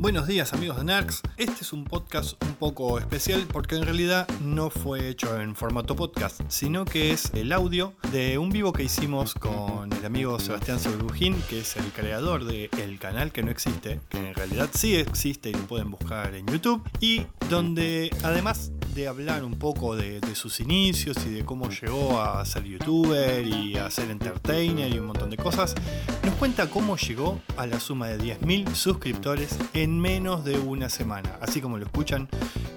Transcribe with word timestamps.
Buenos 0.00 0.28
días 0.28 0.52
amigos 0.52 0.76
de 0.76 0.84
Nerds. 0.84 1.22
Este 1.38 1.62
es 1.62 1.72
un 1.72 1.82
podcast 1.82 2.40
un 2.44 2.54
poco 2.54 3.00
especial 3.00 3.48
porque 3.52 3.74
en 3.74 3.82
realidad 3.82 4.28
no 4.44 4.70
fue 4.70 5.08
hecho 5.08 5.40
en 5.40 5.56
formato 5.56 5.96
podcast, 5.96 6.40
sino 6.46 6.84
que 6.84 7.10
es 7.10 7.32
el 7.34 7.50
audio 7.52 7.94
de 8.12 8.38
un 8.38 8.50
vivo 8.50 8.72
que 8.72 8.84
hicimos 8.84 9.34
con 9.34 9.92
el 9.92 10.04
amigo 10.04 10.38
Sebastián 10.38 10.78
Sobrujín, 10.78 11.34
que 11.50 11.58
es 11.58 11.76
el 11.76 11.86
creador 11.86 12.44
del 12.44 13.00
canal 13.00 13.32
que 13.32 13.42
no 13.42 13.50
existe, 13.50 13.98
que 14.08 14.18
en 14.18 14.34
realidad 14.36 14.68
sí 14.72 14.94
existe 14.94 15.50
y 15.50 15.54
lo 15.54 15.66
pueden 15.66 15.90
buscar 15.90 16.32
en 16.36 16.46
YouTube, 16.46 16.80
y 17.00 17.26
donde 17.50 18.16
además 18.22 18.70
de 18.94 19.08
hablar 19.08 19.44
un 19.44 19.58
poco 19.58 19.96
de, 19.96 20.20
sus 20.34 20.60
inicios 20.60 21.16
y 21.26 21.30
de 21.30 21.44
cómo 21.44 21.68
llegó 21.70 22.20
a 22.20 22.44
ser 22.44 22.64
youtuber 22.64 23.46
y 23.46 23.76
a 23.76 23.90
ser 23.90 24.10
entertainer 24.10 24.92
y 24.92 24.98
un 24.98 25.06
montón 25.06 25.30
de 25.30 25.36
cosas, 25.36 25.74
nos 26.22 26.34
cuenta 26.34 26.68
cómo 26.68 26.96
llegó 26.96 27.40
a 27.56 27.66
la 27.66 27.80
suma 27.80 28.08
de 28.08 28.18
10.000 28.18 28.74
suscriptores 28.74 29.58
en 29.72 29.98
menos 29.98 30.44
de 30.44 30.58
una 30.58 30.88
semana. 30.88 31.38
Así 31.40 31.60
como 31.60 31.78
lo 31.78 31.86
escuchan, 31.86 32.28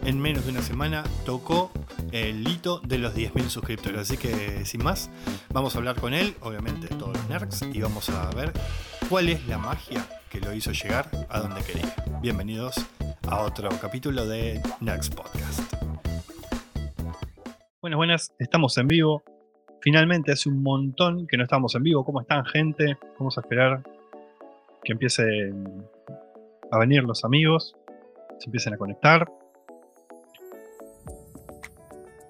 en 0.03 0.20
menos 0.20 0.45
de 0.45 0.51
una 0.51 0.61
semana 0.61 1.03
tocó 1.25 1.71
el 2.12 2.48
hito 2.48 2.79
de 2.79 2.98
los 2.98 3.13
10.000 3.13 3.49
suscriptores. 3.49 4.01
Así 4.01 4.17
que 4.17 4.65
sin 4.65 4.84
más, 4.84 5.09
vamos 5.53 5.75
a 5.75 5.77
hablar 5.77 5.99
con 5.99 6.13
él, 6.13 6.35
obviamente 6.41 6.87
todos 6.87 7.15
los 7.15 7.29
nerds, 7.29 7.62
y 7.73 7.81
vamos 7.81 8.09
a 8.09 8.29
ver 8.31 8.53
cuál 9.09 9.29
es 9.29 9.45
la 9.48 9.57
magia 9.57 10.07
que 10.29 10.39
lo 10.39 10.53
hizo 10.53 10.71
llegar 10.71 11.12
a 11.29 11.39
donde 11.39 11.62
quería. 11.63 11.93
Bienvenidos 12.21 12.75
a 13.27 13.41
otro 13.41 13.70
capítulo 13.79 14.25
de 14.25 14.62
Nerds 14.79 15.09
Podcast. 15.09 15.80
Buenas, 17.81 17.98
buenas, 17.98 18.31
estamos 18.38 18.77
en 18.77 18.88
vivo. 18.88 19.23
Finalmente 19.81 20.31
hace 20.31 20.49
un 20.49 20.62
montón 20.62 21.26
que 21.26 21.35
no 21.35 21.45
estamos 21.45 21.73
en 21.73 21.81
vivo. 21.81 22.05
¿Cómo 22.05 22.21
están, 22.21 22.45
gente? 22.45 22.95
Vamos 23.17 23.40
a 23.40 23.41
esperar 23.41 23.81
que 24.84 24.91
empiecen 24.91 25.84
a 26.70 26.77
venir 26.77 27.04
los 27.04 27.26
amigos, 27.26 27.76
se 28.38 28.46
empiecen 28.46 28.76
a 28.76 28.77
conectar. 28.77 29.27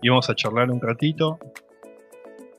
Y 0.01 0.07
vamos 0.07 0.29
a 0.29 0.35
charlar 0.35 0.71
un 0.71 0.79
ratito. 0.79 1.37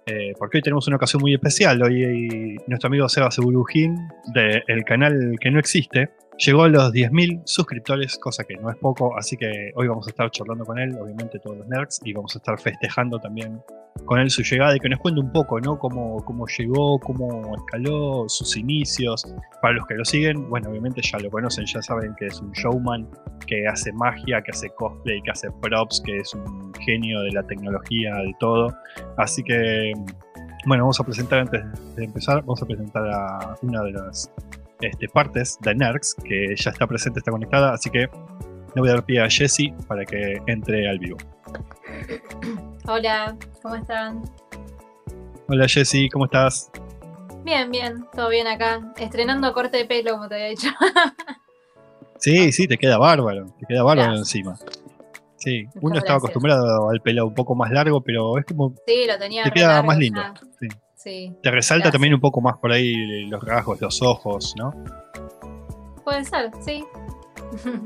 eh, 0.05 0.35
porque 0.39 0.59
hoy 0.59 0.63
tenemos 0.63 0.87
una 0.87 0.97
ocasión 0.97 1.23
muy 1.23 1.33
especial. 1.33 1.83
Hoy 1.83 2.61
nuestro 2.67 2.89
amigo 2.89 3.09
Seba 3.09 3.31
Segurujín, 3.31 4.07
del 4.35 4.85
canal 4.85 5.37
que 5.41 5.51
no 5.51 5.59
existe, 5.59 6.11
llegó 6.45 6.65
a 6.65 6.69
los 6.69 6.93
10.000 6.93 7.43
suscriptores, 7.45 8.19
cosa 8.19 8.45
que 8.45 8.57
no 8.57 8.71
es 8.71 8.77
poco. 8.77 9.17
Así 9.17 9.37
que 9.37 9.73
hoy 9.75 9.87
vamos 9.89 10.07
a 10.07 10.11
estar 10.11 10.31
charlando 10.31 10.65
con 10.65 10.79
él, 10.79 10.97
obviamente 11.01 11.39
todos 11.39 11.59
los 11.59 11.69
nerds, 11.69 12.01
y 12.05 12.13
vamos 12.13 12.35
a 12.35 12.39
estar 12.39 12.59
festejando 12.59 13.19
también 13.19 13.61
con 14.07 14.19
él 14.19 14.31
su 14.31 14.43
llegada 14.43 14.75
y 14.75 14.81
que 14.81 14.89
nos 14.89 14.99
cuente 14.99 15.21
un 15.21 15.31
poco, 15.31 15.61
¿no? 15.61 15.79
Cómo, 15.79 16.17
cómo 16.25 16.47
llegó, 16.47 16.99
cómo 16.99 17.55
escaló, 17.57 18.25
sus 18.29 18.57
inicios. 18.57 19.33
Para 19.61 19.75
los 19.75 19.87
que 19.87 19.95
lo 19.95 20.05
siguen, 20.05 20.49
bueno, 20.49 20.71
obviamente 20.71 21.01
ya 21.03 21.19
lo 21.19 21.31
conocen, 21.31 21.65
ya 21.67 21.81
saben 21.83 22.15
que 22.17 22.27
es 22.27 22.41
un 22.41 22.51
showman, 22.53 23.09
que 23.47 23.67
hace 23.69 23.93
magia, 23.93 24.43
que 24.43 24.51
hace 24.51 24.69
cosplay, 24.71 25.23
que 25.23 25.31
hace 25.31 25.49
props, 25.61 26.03
que 26.05 26.19
es 26.19 26.35
un 26.35 26.73
genio 26.85 27.21
de 27.23 27.33
la 27.33 27.43
tecnología, 27.45 28.15
de 28.17 28.35
todo. 28.41 28.75
Así 29.19 29.43
que, 29.45 29.93
bueno, 30.67 30.85
vamos 30.85 30.99
a 30.99 31.05
presentar 31.05 31.41
antes 31.41 31.63
de 31.95 32.05
empezar, 32.05 32.41
vamos 32.41 32.63
a 32.63 32.67
presentar 32.67 33.07
a 33.09 33.57
una 33.63 33.83
de 33.83 33.93
las 33.93 34.33
este, 34.83 35.09
partes 35.09 35.59
de 35.61 35.75
Nerds, 35.75 36.15
que 36.25 36.55
ya 36.57 36.71
está 36.71 36.87
presente, 36.87 37.19
está 37.21 37.31
conectada, 37.31 37.73
así 37.73 37.89
que 37.91 38.01
le 38.01 38.81
voy 38.81 38.89
a 38.89 38.93
dar 38.93 39.05
pie 39.05 39.21
a 39.23 39.29
Jessie 39.31 39.75
para 39.89 40.05
que 40.05 40.41
entre 40.47 40.89
al 40.89 40.99
vivo. 40.99 41.17
Hola, 42.87 43.37
¿cómo 43.63 43.75
están? 43.77 44.23
Hola 45.49 45.69
Jessie, 45.69 46.09
¿cómo 46.11 46.25
estás? 46.27 46.71
Bien, 47.45 47.71
bien, 47.71 48.05
todo 48.15 48.29
bien 48.29 48.47
acá. 48.47 48.93
Estrenando 48.97 49.53
corte 49.53 49.77
de 49.79 49.85
pelo, 49.85 50.13
como 50.13 50.29
te 50.29 50.35
había 50.37 50.49
dicho. 50.49 50.69
Sí, 52.19 52.53
sí, 52.53 52.69
te 52.69 52.79
queda 52.79 52.99
bárbaro, 52.99 53.47
te 53.59 53.67
queda 53.67 53.83
bárbaro 53.83 54.13
Gracias. 54.13 54.29
encima. 54.37 54.57
Sí, 55.39 55.65
Muchas 55.65 55.83
uno 55.83 55.95
estaba 55.99 55.99
gracias. 55.99 56.17
acostumbrado 56.19 56.89
al 56.91 57.01
pelo 57.01 57.27
un 57.27 57.35
poco 57.35 57.57
más 57.57 57.73
largo, 57.73 58.01
pero 58.01 58.39
es 58.39 58.45
como 58.45 58.77
Sí, 58.87 59.07
lo 59.09 59.19
tenía. 59.19 59.43
te 59.43 59.51
queda 59.51 59.67
largo 59.73 59.87
más 59.89 59.99
lindo. 59.99 60.23
sí. 60.61 60.69
Sí, 61.03 61.35
Te 61.43 61.51
resalta 61.51 61.85
Gracias. 61.85 61.93
también 61.93 62.15
un 62.15 62.21
poco 62.21 62.41
más 62.41 62.59
por 62.59 62.71
ahí 62.73 63.27
los 63.27 63.43
rasgos, 63.43 63.81
los 63.81 64.01
ojos, 64.03 64.55
¿no? 64.59 64.73
puede 66.05 66.25
ser, 66.25 66.51
sí. 66.61 66.85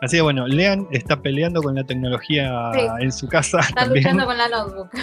Así 0.00 0.16
que 0.18 0.22
bueno, 0.22 0.46
Lean 0.46 0.86
está 0.90 1.20
peleando 1.22 1.62
con 1.62 1.74
la 1.74 1.84
tecnología 1.84 2.70
Sí. 2.74 2.80
en 3.00 3.12
su 3.12 3.26
casa 3.28 3.60
Está 3.60 3.84
también. 3.84 4.04
luchando 4.04 4.26
con 4.26 4.38
la 4.38 4.48
notebook. 4.48 4.90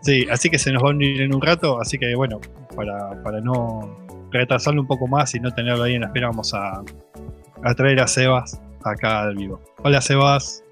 Sí, 0.00 0.26
así 0.30 0.48
que 0.48 0.60
se 0.60 0.70
nos 0.70 0.82
va 0.84 0.88
a 0.88 0.90
unir 0.92 1.20
en 1.22 1.34
un 1.34 1.42
rato, 1.42 1.80
así 1.80 1.98
que 1.98 2.14
bueno, 2.14 2.40
para, 2.76 3.20
para 3.24 3.40
no 3.40 3.98
retrasarlo 4.30 4.80
un 4.80 4.86
poco 4.86 5.08
más 5.08 5.34
y 5.34 5.40
no 5.40 5.50
tenerlo 5.52 5.82
ahí 5.82 5.94
en 5.96 6.02
la 6.02 6.06
espera, 6.06 6.28
vamos 6.28 6.54
a, 6.54 6.82
a 7.64 7.74
traer 7.74 7.98
a 8.00 8.06
Sebas 8.06 8.60
acá 8.84 9.22
al 9.22 9.34
vivo. 9.34 9.60
Hola 9.82 10.00
Sebas, 10.00 10.62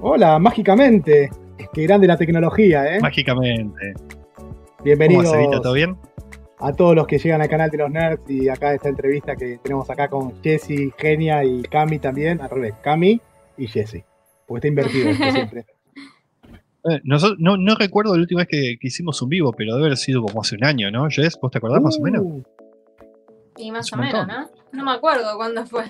Hola, 0.00 0.38
mágicamente. 0.38 1.30
Qué 1.74 1.82
grande 1.82 2.06
la 2.06 2.16
tecnología, 2.16 2.96
¿eh? 2.96 3.00
mágicamente. 3.00 3.92
¿Cómo 4.82 4.96
Bienvenidos? 4.96 5.62
¿Todo 5.62 5.72
bien? 5.74 5.96
a 6.64 6.72
todos 6.72 6.94
los 6.94 7.08
que 7.08 7.18
llegan 7.18 7.42
al 7.42 7.48
canal 7.48 7.70
de 7.70 7.78
los 7.78 7.90
nerds 7.90 8.22
y 8.30 8.48
acá 8.48 8.72
esta 8.72 8.88
entrevista 8.88 9.34
que 9.34 9.58
tenemos 9.64 9.90
acá 9.90 10.08
con 10.08 10.40
Jesse, 10.44 10.92
Genia 10.96 11.42
y 11.44 11.62
Cami 11.62 11.98
también, 11.98 12.40
al 12.40 12.50
revés, 12.50 12.74
Cami 12.82 13.20
y 13.58 13.66
Jesse. 13.66 14.04
Porque 14.46 14.58
está 14.58 14.68
invertido 14.68 15.10
esto 15.10 15.24
siempre. 15.32 15.66
Eh, 16.88 17.00
nosotros- 17.02 17.38
no, 17.40 17.56
no 17.56 17.74
recuerdo 17.74 18.14
la 18.14 18.20
última 18.20 18.42
vez 18.42 18.48
que, 18.48 18.76
que 18.80 18.86
hicimos 18.86 19.20
un 19.22 19.28
vivo, 19.28 19.52
pero 19.52 19.74
debe 19.74 19.86
haber 19.86 19.98
sido 19.98 20.22
como 20.22 20.40
hace 20.40 20.54
un 20.54 20.64
año, 20.64 20.88
¿no? 20.92 21.08
Jess, 21.10 21.36
¿vos 21.40 21.50
te 21.50 21.58
acordás 21.58 21.82
más 21.82 21.98
o 21.98 22.02
menos? 22.02 22.22
Uh, 22.22 22.42
Y 23.56 23.72
más 23.72 23.92
o 23.92 23.96
menos. 23.96 24.24
¿no? 24.26 24.48
No 24.72 24.84
me 24.84 24.92
acuerdo 24.92 25.36
cuándo 25.36 25.66
fue. 25.66 25.84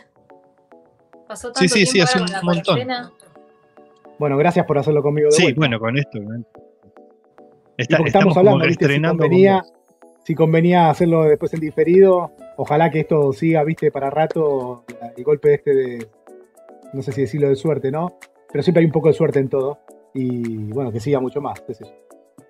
Pasó 1.29 1.49
tanto 1.53 1.61
Sí, 1.61 1.69
sí, 1.69 1.85
sí, 1.87 2.01
hace 2.01 2.19
un 2.19 2.27
montón. 2.43 2.63
cuarentena. 2.65 3.13
Bueno, 4.19 4.39
gracias 4.39 4.65
por 4.65 4.79
hacerlo 4.79 5.03
conmigo 5.03 5.27
de 5.29 5.33
Sí, 5.33 5.43
vuelta. 5.43 5.59
bueno, 5.61 5.79
con 5.79 5.99
esto. 5.99 6.19
Está- 7.77 7.97
porque 7.99 8.09
estamos 8.11 8.37
hablando, 8.37 8.65
¿viste? 8.67 8.87
Si 8.87 9.01
convenía, 9.03 9.63
si 10.25 10.35
convenía 10.35 10.91
hacerlo 10.91 11.25
después 11.25 11.53
en 11.55 11.61
diferido, 11.61 12.33
ojalá 12.57 12.91
que 12.91 13.01
esto 13.01 13.33
siga, 13.33 13.65
viste, 13.65 13.91
para 13.91 14.11
rato, 14.11 14.85
el 15.17 15.25
golpe 15.25 15.55
este 15.55 15.75
de, 15.75 16.07
no 16.93 17.03
sé 17.03 17.13
si 17.13 17.23
decirlo 17.23 17.49
de 17.49 17.57
suerte, 17.57 17.91
¿no? 17.91 18.19
Pero 18.51 18.63
siempre 18.63 18.81
hay 18.81 18.87
un 18.87 18.93
poco 18.93 19.09
de 19.09 19.15
suerte 19.15 19.39
en 19.39 19.49
todo. 19.49 19.79
Y 20.15 20.71
bueno, 20.73 20.93
que 20.93 21.01
siga 21.01 21.21
mucho 21.21 21.41
más. 21.41 21.61
qué 21.63 21.73
sé 21.75 21.85
yo. 21.87 21.91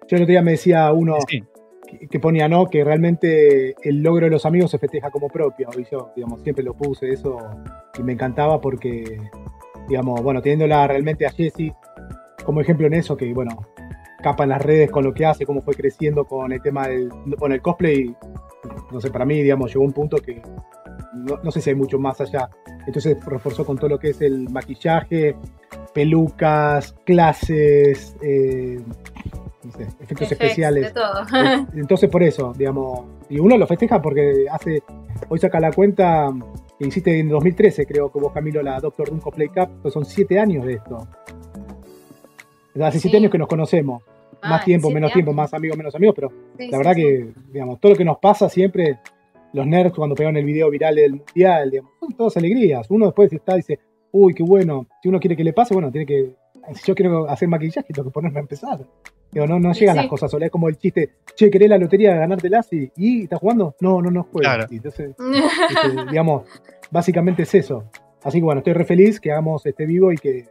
Yo 0.09 0.17
el 0.17 0.23
otro 0.23 0.33
día 0.33 0.43
me 0.43 0.51
decía 0.53 0.91
uno 0.93 1.17
Sí, 1.29 1.45
que, 1.87 2.09
que 2.09 2.19
ponía, 2.21 2.49
¿no? 2.49 2.67
Que 2.67 2.83
realmente 2.83 3.77
el 3.89 4.03
logro 4.03 4.27
de 4.27 4.31
los 4.33 4.45
amigos 4.45 4.73
se 4.73 4.79
festeja 4.79 5.11
como 5.11 5.29
propio. 5.29 5.69
Y 5.79 5.85
yo, 5.91 6.11
digamos, 6.17 6.43
siempre 6.43 6.65
lo 6.65 6.75
puse 6.75 7.11
eso 7.11 7.39
y 7.97 8.03
me 8.03 8.15
encantaba 8.15 8.61
porque, 8.61 9.17
digamos, 9.89 10.21
bueno, 10.23 10.43
teniéndola 10.43 10.89
realmente 10.89 11.25
a 11.25 11.31
Jessie 11.31 11.73
como 12.45 12.61
ejemplo 12.61 12.89
en 12.89 12.95
eso, 12.95 13.17
que 13.17 13.33
bueno, 13.33 13.53
capa 14.23 14.45
en 14.45 14.51
las 14.51 14.63
redes 14.63 14.91
con 14.91 15.05
lo 15.05 15.13
que 15.13 15.27
hace, 15.27 15.45
cómo 15.45 15.63
fue 15.63 15.75
creciendo 15.75 16.25
con 16.25 16.53
el 16.53 16.63
tema 16.63 16.89
del 16.89 17.11
con 17.39 17.53
el 17.53 17.61
cosplay, 17.61 18.15
no 18.91 19.01
sé, 19.01 19.11
para 19.11 19.25
mí, 19.25 19.43
digamos, 19.43 19.73
llegó 19.73 19.85
un 19.85 19.93
punto 19.93 20.17
que 20.19 20.41
no, 21.15 21.39
no 21.43 21.51
sé 21.51 21.61
si 21.61 21.71
hay 21.71 21.77
mucho 21.77 21.99
más 21.99 22.21
allá. 22.21 22.49
Entonces 22.87 23.17
reforzó 23.25 23.65
con 23.65 23.77
todo 23.77 23.91
lo 23.91 23.99
que 23.99 24.11
es 24.11 24.21
el 24.21 24.49
maquillaje, 24.49 25.37
pelucas, 25.93 26.95
clases, 27.05 28.17
eh, 28.23 28.81
no 29.63 29.73
sé, 29.73 29.89
efectos 30.01 30.33
especiales. 30.33 30.87
De 30.87 31.01
todo. 31.01 31.25
Entonces 31.75 32.11
por 32.11 32.23
eso, 32.23 32.53
digamos, 32.57 33.05
y 33.29 33.39
uno 33.39 33.57
lo 33.57 33.67
festeja 33.67 34.01
porque 34.01 34.47
hace, 34.51 34.83
hoy 35.29 35.39
saca 35.39 35.61
la 35.61 35.73
cuenta 35.73 36.31
que 36.79 36.87
hiciste 36.87 37.19
en 37.19 37.29
2013, 37.29 37.87
creo 37.87 38.11
que 38.11 38.19
vos 38.19 38.33
Camilo, 38.33 38.63
la 38.63 38.81
Doctor 38.81 39.09
Doom 39.09 39.21
Cosplay 39.21 39.49
Cup, 39.49 39.69
pues 39.83 39.95
son 39.95 40.05
siete 40.05 40.39
años 40.39 40.65
de 40.65 40.75
esto. 40.75 40.97
O 42.75 42.79
sea, 42.79 42.89
hace 42.89 42.99
siete 42.99 43.19
años 43.19 43.31
que 43.31 43.39
nos 43.39 43.49
conocemos, 43.49 44.03
más 44.43 44.61
Ay, 44.61 44.65
tiempo, 44.67 44.91
menos 44.91 45.13
tiempo, 45.13 45.33
más 45.33 45.55
amigos, 45.55 45.77
menos 45.77 45.95
amigos, 45.95 46.15
pero 46.15 46.29
Sí, 46.59 46.65
la 46.67 46.71
sí, 46.71 46.77
verdad 46.77 46.95
sí. 46.95 47.03
que, 47.03 47.33
digamos, 47.53 47.81
todo 47.81 47.93
lo 47.93 47.99
que 47.99 48.05
nos 48.05 48.19
pasa 48.19 48.49
siempre, 48.49 48.99
los 49.53 49.67
nerds 49.67 49.95
cuando 49.95 50.15
pegaron 50.15 50.37
el 50.37 50.45
video 50.45 50.71
viral 50.71 50.95
del 50.97 51.15
mundial, 51.15 51.71
digamos, 51.71 51.93
son 52.01 52.13
todas 52.17 52.37
alegrías. 52.37 52.91
Uno 52.91 53.07
después 53.07 53.33
está 53.33 53.55
y 53.55 53.57
dice, 53.57 53.79
uy, 54.13 54.35
qué 54.35 54.43
bueno, 54.43 54.87
si 55.03 55.09
uno 55.09 55.21
quiere 55.21 55.37
que 55.37 55.45
le 55.45 55.53
pase, 55.53 55.75
bueno, 55.75 55.91
tiene 55.91 56.07
que, 56.07 56.35
si 56.75 56.87
yo 56.87 56.95
quiero 56.95 57.29
hacer 57.29 57.49
maquillaje, 57.49 57.93
tengo 57.93 58.09
que 58.09 58.13
ponerme 58.13 58.39
a 58.39 58.43
empezar. 58.43 58.81
Digo, 59.31 59.47
no, 59.47 59.59
no 59.59 59.73
llegan 59.73 59.97
sí. 59.97 60.03
las 60.03 60.11
cosas 60.11 60.31
solas, 60.31 60.47
es 60.47 60.53
como 60.53 60.69
el 60.69 60.77
chiste, 60.77 61.11
che, 61.35 61.51
¿querés 61.51 61.71
la 61.71 61.79
lotería 61.79 62.15
ganártelas? 62.15 62.71
Y, 62.73 62.93
y 62.97 63.23
¿estás 63.23 63.41
jugando? 63.41 63.75
No, 63.81 64.03
no, 64.03 64.11
no 64.11 64.25
juego. 64.25 64.41
Claro. 64.41 64.67
Entonces, 64.71 65.15
este, 65.19 66.07
digamos, 66.11 66.43
básicamente 66.91 67.45
es 67.45 67.55
eso. 67.55 67.85
Así 68.23 68.39
que 68.39 68.45
bueno, 68.45 68.59
estoy 68.59 68.75
re 68.75 68.85
feliz 68.85 69.19
que 69.19 69.33
hagamos 69.33 69.65
este 69.67 69.87
vivo 69.87 70.13
y 70.13 70.17
que 70.17 70.47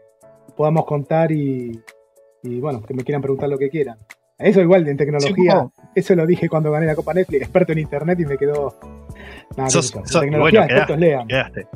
podamos 0.57 0.85
contar 0.85 1.31
y, 1.31 1.79
y, 2.43 2.59
bueno, 2.59 2.81
que 2.81 2.93
me 2.93 3.03
quieran 3.03 3.21
preguntar 3.21 3.49
lo 3.49 3.57
que 3.57 3.69
quieran. 3.69 3.97
Eso 4.37 4.59
igual 4.61 4.87
en 4.87 4.97
tecnología, 4.97 5.67
eso 5.93 6.15
lo 6.15 6.25
dije 6.25 6.49
cuando 6.49 6.71
gané 6.71 6.87
la 6.87 6.95
Copa 6.95 7.13
Netflix, 7.13 7.43
experto 7.43 7.73
en 7.73 7.79
internet 7.79 8.19
y 8.21 8.25
me 8.25 8.37
quedó. 8.37 8.75
Nada, 9.55 9.69
Sos- 9.69 9.87
sos- 10.05 10.21
tecnología, 10.21 10.67
bueno, 10.67 10.95
lean. 10.97 11.27
Quedaste. 11.27 11.67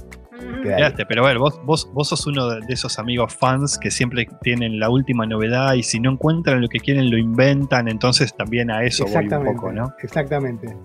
Queda- 0.64 0.76
quedaste. 0.78 1.06
Pero 1.06 1.24
a 1.24 1.28
ver, 1.28 1.38
vos, 1.38 1.62
vos, 1.64 1.88
vos 1.94 2.10
sos 2.10 2.26
uno 2.26 2.50
de 2.50 2.62
esos 2.74 2.98
amigos 2.98 3.36
fans 3.36 3.78
que 3.78 3.92
siempre 3.92 4.28
tienen 4.42 4.80
la 4.80 4.90
última 4.90 5.28
novedad 5.28 5.76
y 5.76 5.84
si 5.84 6.00
no 6.00 6.12
encuentran 6.12 6.60
lo 6.60 6.68
que 6.68 6.80
quieren 6.80 7.12
lo 7.12 7.18
inventan, 7.20 7.88
entonces 7.88 8.36
también 8.36 8.72
a 8.72 8.84
eso 8.84 9.06
voy 9.06 9.28
un 9.28 9.46
poco, 9.56 9.72
¿no? 9.72 9.94
exactamente. 10.02 10.76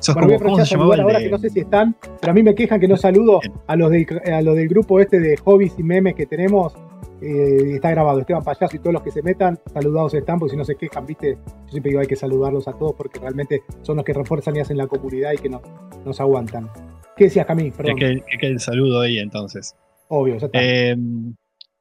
Sos 0.00 0.14
Bueno, 0.14 0.28
voy 0.28 0.34
a 0.34 0.38
como- 0.38 0.50
¿Cómo 0.50 0.54
aprovechar 0.60 0.66
se 0.66 0.74
a 0.74 0.78
saludar 0.78 1.00
ahora 1.00 1.18
de- 1.18 1.24
que 1.24 1.30
no 1.30 1.38
sé 1.38 1.48
si 1.50 1.60
están, 1.60 1.94
pero 2.20 2.32
a 2.32 2.34
mí 2.34 2.42
me 2.42 2.54
quejan 2.54 2.80
que 2.80 2.88
no 2.88 2.96
saludo 2.98 3.40
a 3.66 3.76
los 3.76 3.90
del, 3.90 4.06
a 4.32 4.42
los 4.42 4.56
del 4.56 4.68
grupo 4.68 5.00
este 5.00 5.20
de 5.20 5.36
hobbies 5.38 5.72
y 5.78 5.82
memes 5.82 6.14
que 6.14 6.26
tenemos. 6.26 6.74
Eh, 7.22 7.74
está 7.74 7.90
grabado, 7.90 8.18
Esteban 8.18 8.42
Payaso 8.42 8.74
y 8.74 8.80
todos 8.80 8.92
los 8.94 9.02
que 9.02 9.12
se 9.12 9.22
metan, 9.22 9.58
saludados 9.72 10.12
están, 10.14 10.38
porque 10.40 10.50
si 10.50 10.56
no 10.56 10.64
se 10.64 10.74
quejan, 10.74 11.06
viste, 11.06 11.36
yo 11.36 11.68
siempre 11.70 11.90
digo 11.90 12.00
hay 12.00 12.06
que 12.08 12.16
saludarlos 12.16 12.66
a 12.66 12.72
todos 12.72 12.94
porque 12.96 13.20
realmente 13.20 13.62
son 13.82 13.96
los 13.96 14.04
que 14.04 14.12
refuerzan 14.12 14.56
y 14.56 14.60
hacen 14.60 14.76
la 14.76 14.86
comunidad 14.88 15.32
y 15.32 15.38
que 15.38 15.48
nos, 15.48 15.62
nos 16.04 16.20
aguantan. 16.20 16.68
¿Qué 17.16 17.24
decías? 17.24 17.46
Que 17.46 17.72
Perdón. 17.76 17.96
quede 17.96 18.24
que 18.28 18.38
quede 18.38 18.50
el 18.52 18.60
saludo 18.60 19.00
ahí 19.02 19.18
entonces. 19.18 19.76
Obvio, 20.08 20.36
ya 20.38 20.46
está. 20.46 20.58
Eh, 20.60 20.96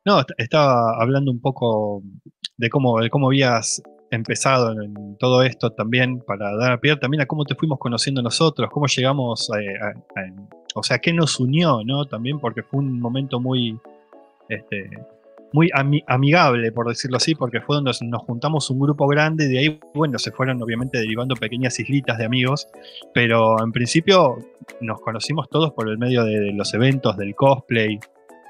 no, 0.05 0.19
est- 0.19 0.31
estaba 0.37 1.01
hablando 1.01 1.31
un 1.31 1.39
poco 1.41 2.03
de 2.57 2.69
cómo, 2.69 2.99
de 2.99 3.09
cómo 3.09 3.27
habías 3.27 3.81
empezado 4.11 4.73
en 4.81 5.15
todo 5.17 5.41
esto 5.41 5.71
también, 5.71 6.19
para 6.19 6.55
dar 6.55 6.79
pie 6.81 6.97
también 6.97 7.21
a 7.21 7.25
cómo 7.25 7.45
te 7.45 7.55
fuimos 7.55 7.79
conociendo 7.79 8.21
nosotros, 8.21 8.69
cómo 8.71 8.85
llegamos 8.87 9.49
a, 9.51 9.55
a- 9.57 9.89
a- 10.21 10.49
o 10.75 10.83
sea, 10.83 10.99
qué 10.99 11.13
nos 11.13 11.39
unió, 11.39 11.81
¿no? 11.83 12.05
También 12.05 12.39
porque 12.39 12.61
fue 12.61 12.79
un 12.81 12.99
momento 12.99 13.39
muy, 13.39 13.79
este, 14.49 14.89
muy 15.53 15.69
ami- 15.71 16.03
amigable, 16.07 16.71
por 16.71 16.87
decirlo 16.87 17.17
así, 17.17 17.35
porque 17.35 17.59
fue 17.61 17.75
donde 17.75 17.91
nos, 18.01 18.21
juntamos 18.23 18.69
un 18.69 18.79
grupo 18.79 19.07
grande 19.07 19.45
y 19.45 19.47
de 19.49 19.59
ahí, 19.59 19.79
bueno, 19.93 20.17
se 20.19 20.31
fueron 20.31 20.61
obviamente 20.63 20.97
derivando 20.97 21.35
pequeñas 21.35 21.79
islitas 21.79 22.17
de 22.17 22.25
amigos, 22.25 22.67
pero 23.13 23.61
en 23.63 23.71
principio 23.71 24.37
nos 24.79 25.01
conocimos 25.01 25.49
todos 25.49 25.71
por 25.73 25.89
el 25.89 25.97
medio 25.97 26.23
de, 26.23 26.39
de 26.39 26.53
los 26.53 26.73
eventos, 26.73 27.17
del 27.17 27.35
cosplay. 27.35 27.99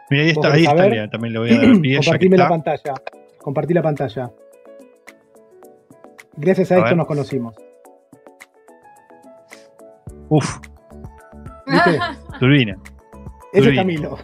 Mira, 0.09 0.23
ahí 0.23 0.33
¿Vos 0.33 0.45
está, 0.45 0.55
ahí 0.55 0.65
está? 0.65 0.87
Lea, 0.87 1.09
también 1.09 1.33
le 1.33 1.39
voy 1.39 1.49
a 1.51 1.57
dar 1.57 1.81
pie, 1.81 1.97
Compartime 1.97 2.37
la 2.37 2.49
pantalla. 2.49 2.93
Compartí 3.41 3.73
la 3.73 3.81
pantalla. 3.81 4.31
Gracias 6.37 6.71
a, 6.71 6.75
A 6.75 6.77
esto 6.77 6.89
ver. 6.89 6.97
nos 6.97 7.07
conocimos. 7.07 7.55
Uf, 10.29 10.59
¿Viste? 11.67 11.99
turbina. 12.39 12.77
Ese 13.51 13.69
es. 13.69 13.75
Camilo. 13.75 14.17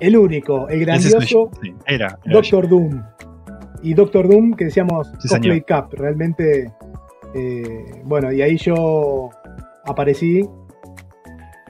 El 0.00 0.16
único, 0.16 0.68
el 0.68 0.80
grandioso 0.80 1.50
sí, 1.62 1.74
era. 1.86 2.06
era 2.06 2.18
yo. 2.24 2.32
Doctor 2.32 2.68
Doom. 2.68 3.02
Y 3.82 3.94
Doctor 3.94 4.28
Doom, 4.28 4.54
que 4.54 4.64
decíamos 4.66 5.10
Sí, 5.20 5.28
Cosplay. 5.28 5.60
Cup, 5.62 5.92
realmente. 5.92 6.72
eh, 7.34 8.02
bueno, 8.04 8.32
y 8.32 8.42
ahí 8.42 8.56
yo 8.56 9.30
aparecí 9.84 10.48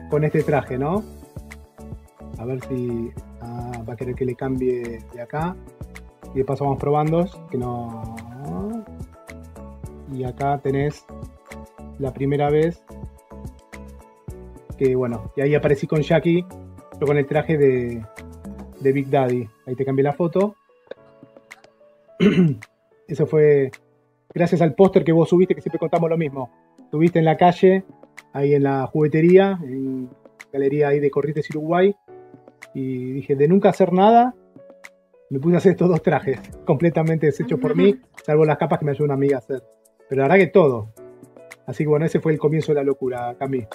con 0.09 0.23
este 0.23 0.43
traje, 0.43 0.77
¿no? 0.77 1.03
A 2.37 2.45
ver 2.45 2.59
si 2.67 3.11
ah, 3.41 3.83
va 3.87 3.93
a 3.93 3.95
querer 3.95 4.15
que 4.15 4.25
le 4.25 4.35
cambie 4.35 4.99
de 5.13 5.21
acá. 5.21 5.55
Y 6.33 6.39
de 6.39 6.45
paso 6.45 6.63
vamos 6.63 6.79
probando, 6.79 7.25
que 7.49 7.57
no. 7.57 8.15
Y 10.13 10.23
acá 10.23 10.57
tenés 10.61 11.05
la 11.99 12.11
primera 12.13 12.49
vez 12.49 12.83
que, 14.77 14.95
bueno, 14.95 15.31
y 15.35 15.41
ahí 15.41 15.55
aparecí 15.55 15.87
con 15.87 16.01
Jackie, 16.01 16.43
yo 16.99 17.05
con 17.07 17.17
el 17.17 17.25
traje 17.27 17.57
de, 17.57 18.01
de 18.81 18.91
Big 18.91 19.09
Daddy. 19.09 19.47
Ahí 19.65 19.75
te 19.75 19.85
cambié 19.85 20.03
la 20.03 20.13
foto. 20.13 20.55
Eso 23.07 23.25
fue 23.25 23.71
gracias 24.33 24.61
al 24.61 24.73
póster 24.73 25.03
que 25.03 25.11
vos 25.11 25.29
subiste, 25.29 25.55
que 25.55 25.61
siempre 25.61 25.79
contamos 25.79 26.09
lo 26.09 26.17
mismo. 26.17 26.51
Subiste 26.89 27.19
en 27.19 27.25
la 27.25 27.37
calle, 27.37 27.83
ahí 28.33 28.53
en 28.53 28.63
la 28.63 28.85
juguetería, 28.87 29.59
en 29.63 30.09
galería 30.51 30.89
ahí 30.89 30.99
de 30.99 31.09
Corrientes 31.09 31.49
Uruguay. 31.51 31.95
Y 32.73 33.13
dije, 33.13 33.35
de 33.35 33.47
nunca 33.47 33.69
hacer 33.69 33.91
nada, 33.91 34.35
me 35.29 35.39
puse 35.39 35.55
a 35.55 35.57
hacer 35.59 35.71
estos 35.73 35.89
dos 35.89 36.01
trajes, 36.01 36.39
completamente 36.65 37.27
deshechos 37.27 37.59
por 37.59 37.75
mí, 37.75 37.95
salvo 38.25 38.45
las 38.45 38.57
capas 38.57 38.79
que 38.79 38.85
me 38.85 38.91
ayudó 38.91 39.05
una 39.05 39.15
amiga 39.15 39.37
a 39.37 39.39
hacer. 39.39 39.63
Pero 40.09 40.21
la 40.21 40.27
verdad 40.27 40.45
que 40.45 40.51
todo. 40.51 40.89
Así 41.65 41.83
que 41.83 41.89
bueno, 41.89 42.05
ese 42.05 42.19
fue 42.19 42.33
el 42.33 42.39
comienzo 42.39 42.71
de 42.71 42.75
la 42.75 42.83
locura, 42.83 43.35
Cami. 43.37 43.65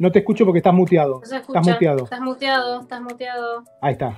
No 0.00 0.10
te 0.10 0.20
escucho 0.20 0.46
porque 0.46 0.60
estás 0.60 0.72
muteado. 0.72 1.20
No 1.30 1.36
Estás 1.36 1.66
muteado. 1.66 2.04
Estás 2.04 2.20
muteado, 2.22 2.80
estás 2.80 3.02
muteado. 3.02 3.64
Ahí 3.82 3.92
está. 3.92 4.16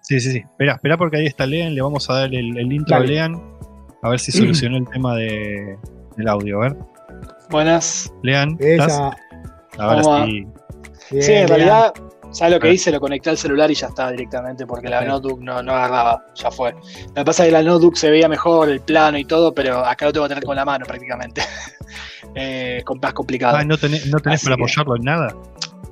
Sí, 0.00 0.18
sí, 0.18 0.32
sí. 0.32 0.38
Espera, 0.38 0.72
espera 0.72 0.96
porque 0.98 1.18
ahí 1.18 1.26
está 1.26 1.46
Lean, 1.46 1.76
le 1.76 1.80
vamos 1.80 2.10
a 2.10 2.14
dar 2.14 2.34
el, 2.34 2.58
el 2.58 2.72
intro 2.72 2.96
Dale. 2.96 3.04
a 3.04 3.28
Lean. 3.28 3.40
A 4.02 4.08
ver 4.08 4.18
si 4.18 4.32
solucionó 4.32 4.78
el 4.78 4.88
tema 4.88 5.14
de, 5.14 5.78
del 6.16 6.26
audio. 6.26 6.58
A 6.58 6.62
ver, 6.62 6.76
Buenas. 7.50 8.12
Lean, 8.24 8.56
¿estás? 8.58 8.92
Esa. 8.94 9.16
Ahora 9.78 10.02
¿Cómo 10.02 10.10
va? 10.10 10.26
sí. 10.26 10.46
Bien, 11.12 11.22
sí, 11.22 11.32
en 11.32 11.46
realidad, 11.48 11.94
¿sabes 12.32 12.54
lo 12.54 12.60
que 12.60 12.68
Ah. 12.68 12.72
hice? 12.72 12.90
Lo 12.90 13.00
conecté 13.00 13.30
al 13.30 13.38
celular 13.38 13.70
y 13.70 13.74
ya 13.74 13.86
está 13.88 14.10
directamente, 14.10 14.66
porque 14.66 14.88
la 14.88 15.00
Ok. 15.00 15.06
notebook 15.06 15.40
no, 15.40 15.62
no 15.62 15.72
agarraba, 15.72 16.24
ya 16.34 16.50
fue. 16.50 16.72
Lo 16.72 17.14
que 17.14 17.24
pasa 17.24 17.42
es 17.44 17.48
que 17.48 17.52
la 17.52 17.62
notebook 17.62 17.96
se 17.96 18.10
veía 18.10 18.28
mejor, 18.28 18.68
el 18.68 18.80
plano 18.80 19.18
y 19.18 19.24
todo, 19.24 19.54
pero 19.54 19.84
acá 19.84 20.06
lo 20.06 20.12
tengo 20.12 20.24
que 20.26 20.30
tener 20.30 20.44
con 20.44 20.56
la 20.56 20.64
mano 20.64 20.84
prácticamente. 20.86 21.42
eh, 22.34 22.82
con- 22.84 22.98
más 23.00 23.12
complicado. 23.12 23.56
Ah, 23.56 23.64
¿no 23.64 23.76
tenés, 23.78 24.06
no 24.06 24.18
tenés 24.18 24.42
para 24.42 24.54
apoyarlo 24.56 24.96
en 24.96 25.02
nada? 25.04 25.34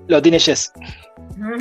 Lo 0.08 0.20
tiene 0.20 0.38
Jess. 0.40 0.72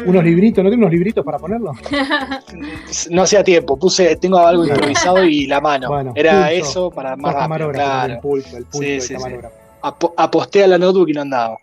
Unos 0.05 0.23
libritos, 0.23 0.63
¿no 0.63 0.69
tiene 0.69 0.83
unos 0.83 0.91
libritos 0.91 1.23
para 1.23 1.37
ponerlo? 1.37 1.71
No 3.11 3.21
hacía 3.23 3.43
tiempo, 3.43 3.77
puse, 3.77 4.15
tengo 4.17 4.39
algo 4.39 4.65
improvisado 4.65 5.23
y 5.23 5.45
la 5.45 5.61
mano. 5.61 5.87
Bueno, 5.89 6.11
Era 6.15 6.47
pulso. 6.49 6.69
eso 6.69 6.91
para 6.91 7.15
más 7.15 7.33
rápido, 7.33 7.39
camarógrafos, 7.41 7.85
el 7.85 8.07
claro. 8.07 8.21
pulso, 8.21 8.57
el 8.57 8.65
pulso 8.65 8.79
Sí, 8.89 9.01
sí, 9.01 9.07
sí. 9.07 9.13
camarógrafo. 9.13 9.55
Apo- 9.81 10.13
aposté 10.17 10.63
a 10.63 10.67
la 10.67 10.77
notebook 10.77 11.09
y 11.09 11.13
no 11.13 11.21
andaba. 11.21 11.57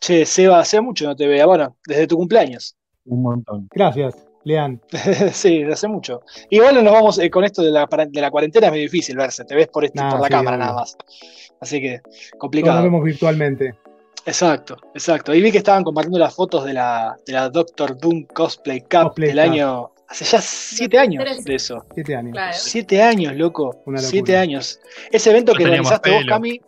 Che, 0.00 0.24
Seba, 0.24 0.60
hace 0.60 0.80
mucho 0.80 1.06
no 1.06 1.14
te 1.14 1.26
veía. 1.26 1.46
Bueno, 1.46 1.76
desde 1.86 2.06
tu 2.06 2.16
cumpleaños. 2.16 2.74
Un 3.04 3.22
montón. 3.22 3.68
Gracias, 3.72 4.14
Lean. 4.44 4.80
sí, 5.32 5.64
de 5.64 5.72
hace 5.72 5.88
mucho. 5.88 6.22
Igual 6.48 6.76
no 6.76 6.82
nos 6.82 6.92
vamos, 6.92 7.18
eh, 7.18 7.30
con 7.30 7.44
esto 7.44 7.62
de 7.62 7.70
la, 7.70 7.86
de 8.08 8.20
la 8.20 8.30
cuarentena 8.30 8.66
es 8.68 8.72
muy 8.72 8.80
difícil 8.80 9.16
verse, 9.16 9.44
te 9.44 9.54
ves 9.54 9.68
por, 9.68 9.84
este, 9.84 9.98
Nah, 10.00 10.10
por 10.10 10.20
la 10.20 10.26
sí, 10.26 10.32
cámara 10.32 10.56
nada 10.56 10.72
más. 10.74 10.96
Así 11.60 11.80
que, 11.80 11.98
Todos 11.98 12.14
nos 12.32 12.38
complicado. 12.38 12.82
vemos 12.82 13.04
virtualmente. 13.04 13.74
Exacto, 14.26 14.76
exacto. 14.94 15.32
Ahí 15.32 15.40
vi 15.40 15.50
que 15.50 15.58
estaban 15.58 15.82
compartiendo 15.82 16.18
las 16.18 16.34
fotos 16.34 16.64
de 16.64 16.74
la, 16.74 17.16
de 17.26 17.32
la 17.32 17.48
Doctor 17.48 17.98
Doom 17.98 18.24
Cosplay 18.32 18.80
Cup 18.80 19.02
Cosplay 19.02 19.28
del 19.32 19.38
Cup. 19.44 19.52
año. 19.52 19.90
Hace 20.08 20.24
ya 20.24 20.40
siete 20.40 20.98
años 20.98 21.44
de 21.44 21.54
eso. 21.54 21.84
Siete 21.94 22.16
años. 22.16 22.32
Claro. 22.32 22.52
Siete 22.56 23.02
años, 23.02 23.36
loco. 23.36 23.68
Una 23.86 23.98
locura. 23.98 24.00
Siete 24.02 24.36
años. 24.36 24.80
Ese 25.10 25.30
evento 25.30 25.52
Yo 25.52 25.58
que 25.58 25.64
más 25.64 25.70
realizaste 25.70 26.10
vos, 26.10 26.18
pelo. 26.20 26.30
Cami, 26.30 26.60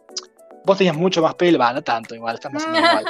vos 0.64 0.78
tenías 0.78 0.96
mucho 0.96 1.22
más 1.22 1.34
pelo. 1.34 1.58
Va, 1.58 1.72
no 1.72 1.82
tanto, 1.82 2.14
igual, 2.14 2.34
estamos 2.34 2.62
haciendo 2.64 2.80
igual. 2.90 3.04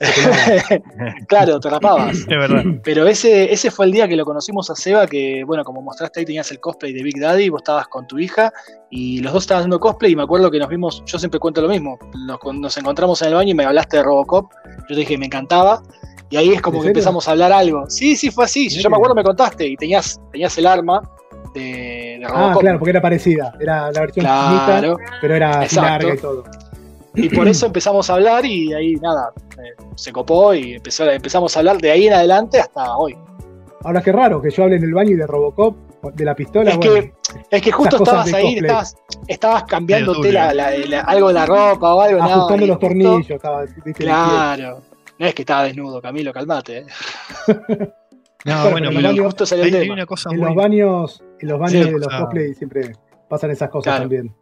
Claro. 1.28 1.58
te 1.60 1.70
rapabas. 1.70 2.16
Es 2.18 2.26
verdad. 2.26 2.62
Pero 2.84 3.06
ese, 3.06 3.52
ese 3.52 3.70
fue 3.70 3.86
el 3.86 3.92
día 3.92 4.06
que 4.08 4.16
lo 4.16 4.24
conocimos 4.24 4.70
a 4.70 4.76
Seba, 4.76 5.06
que 5.06 5.42
bueno, 5.44 5.64
como 5.64 5.82
mostraste 5.82 6.20
ahí 6.20 6.26
tenías 6.26 6.50
el 6.52 6.60
cosplay 6.60 6.92
de 6.92 7.02
Big 7.02 7.18
Daddy, 7.20 7.48
vos 7.48 7.60
estabas 7.62 7.88
con 7.88 8.06
tu 8.06 8.18
hija 8.18 8.52
y 8.90 9.20
los 9.20 9.32
dos 9.32 9.42
estaban 9.44 9.62
haciendo 9.62 9.80
cosplay 9.80 10.12
y 10.12 10.16
me 10.16 10.22
acuerdo 10.22 10.50
que 10.50 10.58
nos 10.58 10.68
vimos, 10.68 11.02
yo 11.04 11.18
siempre 11.18 11.40
cuento 11.40 11.60
lo 11.60 11.68
mismo, 11.68 11.98
nos, 12.26 12.38
nos 12.54 12.76
encontramos 12.78 13.20
en 13.22 13.28
el 13.28 13.34
baño 13.34 13.50
y 13.50 13.54
me 13.54 13.64
hablaste 13.64 13.96
de 13.98 14.02
Robocop, 14.04 14.52
yo 14.80 14.86
te 14.88 14.94
dije 14.94 15.14
que 15.14 15.18
me 15.18 15.26
encantaba 15.26 15.82
y 16.30 16.36
ahí 16.36 16.50
es 16.50 16.62
como 16.62 16.76
¿En 16.78 16.82
que 16.84 16.88
empezamos 16.90 17.26
a 17.26 17.32
hablar 17.32 17.52
algo. 17.52 17.84
Sí, 17.88 18.14
sí, 18.16 18.30
fue 18.30 18.44
así, 18.44 18.68
yo 18.68 18.88
me 18.90 18.96
acuerdo 18.96 19.14
me 19.14 19.24
contaste 19.24 19.66
y 19.66 19.76
tenías, 19.76 20.20
tenías 20.30 20.56
el 20.58 20.66
arma 20.66 21.02
de, 21.54 22.18
de 22.20 22.24
Ah, 22.26 22.28
Robocop. 22.28 22.60
claro, 22.60 22.78
porque 22.78 22.90
era 22.90 23.00
parecida. 23.02 23.52
Era 23.58 23.90
la 23.90 24.00
versión 24.00 24.24
Claro, 24.24 24.96
pero 25.20 25.34
era 25.34 25.60
así 25.60 25.76
larga 25.76 26.14
y 26.14 26.18
todo. 26.18 26.44
Y 27.18 27.28
por 27.28 27.48
eso 27.48 27.66
empezamos 27.66 28.08
a 28.10 28.14
hablar 28.14 28.44
y 28.46 28.72
ahí 28.72 28.94
nada, 28.96 29.32
eh, 29.58 29.74
se 29.96 30.12
copó 30.12 30.54
y 30.54 30.74
empezó, 30.74 31.04
empezamos 31.10 31.54
a 31.56 31.60
hablar 31.60 31.78
de 31.78 31.90
ahí 31.90 32.06
en 32.06 32.14
adelante 32.14 32.58
hasta 32.60 32.96
hoy. 32.96 33.16
Ahora 33.84 34.02
qué 34.02 34.12
raro 34.12 34.40
que 34.42 34.50
yo 34.50 34.64
hable 34.64 34.76
en 34.76 34.84
el 34.84 34.92
baño 34.94 35.10
y 35.12 35.14
de 35.16 35.26
Robocop, 35.26 35.76
de 36.14 36.24
la 36.24 36.34
pistola. 36.34 36.70
Es 36.70 36.76
bueno, 36.76 36.92
que, 36.94 37.12
es 37.50 37.62
que 37.62 37.72
justo 37.72 37.96
estabas 37.96 38.32
ahí, 38.32 38.56
estabas, 38.58 38.96
estabas 39.26 39.64
cambiándote 39.64 40.18
Medio 40.20 40.32
la, 40.34 40.54
la- 40.54 40.70
la- 40.70 41.00
algo 41.02 41.28
de 41.28 41.34
la 41.34 41.46
ropa 41.46 41.94
o 41.94 42.00
algo. 42.00 42.22
ajustando 42.22 42.66
los 42.66 42.76
justo- 42.76 42.86
tornillos. 42.88 43.30
Estaba, 43.30 43.64
Claro. 43.94 44.80
No 45.18 45.26
es 45.26 45.34
que 45.34 45.42
estaba 45.42 45.64
desnudo, 45.64 46.00
Camilo, 46.00 46.32
calmate. 46.32 46.78
eh. 46.78 46.86
No, 48.44 48.70
Bueno, 48.70 48.90
bueno, 48.92 49.08
pero 49.12 49.24
Justo 49.24 49.44
salió 49.44 49.64
hay, 49.64 49.70
el 49.74 49.80
tema. 49.80 49.94
una 49.94 50.06
cosa 50.06 50.30
En 50.30 50.38
muy. 50.38 50.46
los 50.46 50.54
baños, 50.54 51.24
en 51.40 51.48
los 51.48 51.58
baños 51.58 51.72
Sí, 51.86 51.90
de 51.92 51.98
los 51.98 52.06
o 52.06 52.10
sea- 52.10 52.20
cosplay 52.20 52.54
siempre 52.54 52.92
pasan 53.28 53.50
esas 53.50 53.68
cosas 53.68 53.84
Claro. 53.94 54.00
también. 54.02 54.34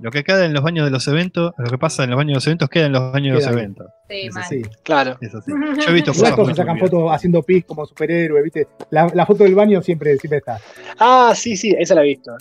Lo 0.00 0.10
que 0.10 0.22
queda 0.22 0.44
en 0.44 0.52
los 0.52 0.62
baños 0.62 0.84
de 0.84 0.90
los 0.90 1.06
eventos, 1.08 1.52
lo 1.56 1.70
que 1.70 1.78
pasa 1.78 2.04
en 2.04 2.10
los 2.10 2.16
baños 2.18 2.30
de 2.32 2.34
los 2.34 2.46
eventos 2.46 2.68
queda 2.68 2.86
en 2.86 2.92
los 2.92 3.12
baños 3.12 3.38
de 3.38 3.44
los 3.46 3.52
eventos. 3.56 3.86
Sí, 4.08 4.26
Es 4.26 4.36
así. 4.36 4.62
Claro. 4.82 5.16
Es 5.20 5.34
así. 5.34 5.50
Yo 5.80 5.88
he 5.90 5.92
visto 5.94 6.12
se 6.12 6.26
sacan 6.54 6.78
fotos 6.78 7.10
haciendo 7.10 7.42
pis 7.42 7.64
como 7.64 7.86
superhéroe, 7.86 8.42
¿viste? 8.42 8.68
La, 8.90 9.10
la 9.14 9.24
foto 9.24 9.44
del 9.44 9.54
baño 9.54 9.80
siempre, 9.82 10.16
siempre 10.18 10.38
está, 10.38 10.58
Ah, 10.98 11.32
sí, 11.34 11.56
sí, 11.56 11.74
esa 11.78 11.94
la 11.94 12.02
he 12.02 12.08
visto. 12.08 12.36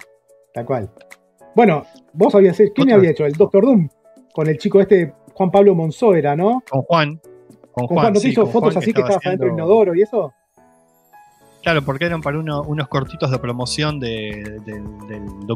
tal 0.53 0.65
cual. 0.65 0.89
Bueno, 1.55 1.85
vos 2.13 2.33
habías 2.35 2.59
hecho, 2.59 2.73
¿quién 2.75 2.91
había 2.91 3.11
hecho? 3.11 3.25
El 3.25 3.33
Doctor 3.33 3.63
Doom, 3.65 3.89
con 4.33 4.47
el 4.47 4.57
chico 4.57 4.79
este, 4.81 5.13
Juan 5.33 5.51
Pablo 5.51 5.75
Monzó 5.75 6.13
era, 6.15 6.35
¿no? 6.35 6.63
Con 6.69 6.81
Juan. 6.83 7.21
Con 7.71 7.87
Juan, 7.87 8.07
¿no 8.07 8.13
te 8.13 8.19
sí, 8.19 8.29
hizo 8.29 8.45
fotos 8.47 8.61
Juan, 8.61 8.73
que 8.73 8.79
así 8.79 8.93
que 8.93 9.01
estabas 9.01 9.25
adentro 9.25 9.45
del 9.47 9.53
haciendo- 9.53 9.63
inodoro 9.73 9.95
y 9.95 10.01
eso? 10.01 10.33
Claro, 11.61 11.83
porque 11.83 12.05
eran 12.05 12.21
para 12.21 12.39
uno- 12.39 12.63
unos 12.63 12.87
cortitos 12.87 13.29
de 13.29 13.37
promoción 13.37 13.99
de, 13.99 14.59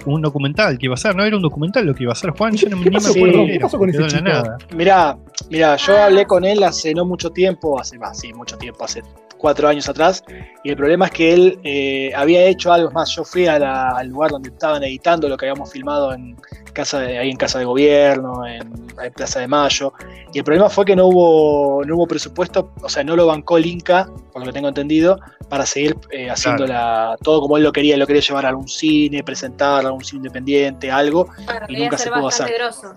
un 0.05 0.21
documental 0.21 0.77
que 0.77 0.85
iba 0.85 0.93
a 0.93 0.97
ser. 0.97 1.15
No 1.15 1.24
era 1.24 1.35
un 1.35 1.41
documental 1.41 1.85
lo 1.85 1.93
que 1.95 2.03
iba 2.03 2.12
a 2.13 2.15
ser, 2.15 2.31
Juan. 2.31 2.55
Yo 2.55 2.69
no, 2.69 2.77
¿Qué 2.77 2.83
ni 2.85 2.89
me 2.91 3.01
pasó 3.01 3.09
acuerdo 3.12 3.38
con- 3.39 3.47
qué 3.47 3.59
pasó 3.59 3.77
con 3.79 3.89
ese 3.89 4.07
chico? 4.07 4.21
nada. 4.24 4.57
Mirá, 4.75 5.17
mirá, 5.50 5.75
yo 5.77 5.97
Ah. 5.97 6.05
hablé 6.05 6.25
con 6.25 6.45
él 6.45 6.63
hace 6.63 6.93
no 6.93 7.05
mucho 7.05 7.31
tiempo, 7.31 7.79
hace 7.79 7.97
más, 7.97 8.19
sí, 8.19 8.31
mucho 8.33 8.57
tiempo, 8.57 8.83
hace 8.83 9.01
cuatro 9.38 9.67
años 9.67 9.88
atrás, 9.89 10.24
y 10.63 10.69
el 10.69 10.77
problema 10.77 11.05
es 11.05 11.12
que 11.12 11.33
él 11.33 11.59
eh, 11.63 12.12
había 12.15 12.43
hecho 12.45 12.71
algo 12.71 12.89
más. 12.91 13.09
Yo 13.15 13.24
fui 13.24 13.45
a 13.47 13.59
la- 13.59 13.89
al 13.89 14.07
lugar 14.07 14.31
donde 14.31 14.50
estaban 14.50 14.83
editando 14.83 15.27
lo 15.27 15.38
que 15.38 15.45
habíamos 15.47 15.71
filmado 15.71 16.13
en 16.13 16.35
casa 16.74 17.00
de, 17.00 17.17
ahí 17.19 17.29
en 17.29 17.38
Casa 17.38 17.59
de 17.59 17.65
Gobierno, 17.65 18.45
en, 18.45 18.74
en 19.01 19.13
Plaza 19.13 19.39
de 19.39 19.47
Mayo, 19.47 19.93
y 20.33 20.38
el 20.39 20.43
problema 20.43 20.69
fue 20.69 20.85
que 20.85 20.95
no 20.95 21.07
hubo, 21.07 21.83
no 21.85 21.95
hubo 21.95 22.07
presupuesto, 22.07 22.71
o 22.81 22.89
sea, 22.89 23.03
no 23.03 23.15
lo 23.15 23.27
bancó 23.27 23.57
el 23.57 23.65
Inca, 23.65 24.09
por 24.31 24.41
lo 24.41 24.47
que 24.47 24.53
tengo 24.53 24.67
entendido, 24.69 25.19
para 25.50 25.65
seguir 25.65 25.94
eh, 26.11 26.29
haciendo 26.29 26.65
la- 26.67 27.17
todo 27.21 27.41
como 27.41 27.57
él 27.57 27.63
lo 27.63 27.71
quería, 27.71 27.97
lo 27.97 28.05
quería 28.07 28.21
llevar 28.21 28.45
a 28.45 28.49
algún 28.49 28.67
cine, 28.67 29.23
presentar 29.23 29.83
a 29.83 29.87
algún 29.87 30.03
cine 30.03 30.17
independiente, 30.19 30.91
algo, 30.91 31.27
Claro, 31.45 31.65
y 31.69 31.75
nunca 31.77 31.97
se 31.97 32.11
pudo 32.11 32.27
hacer. 32.27 32.53
grosso. 32.53 32.93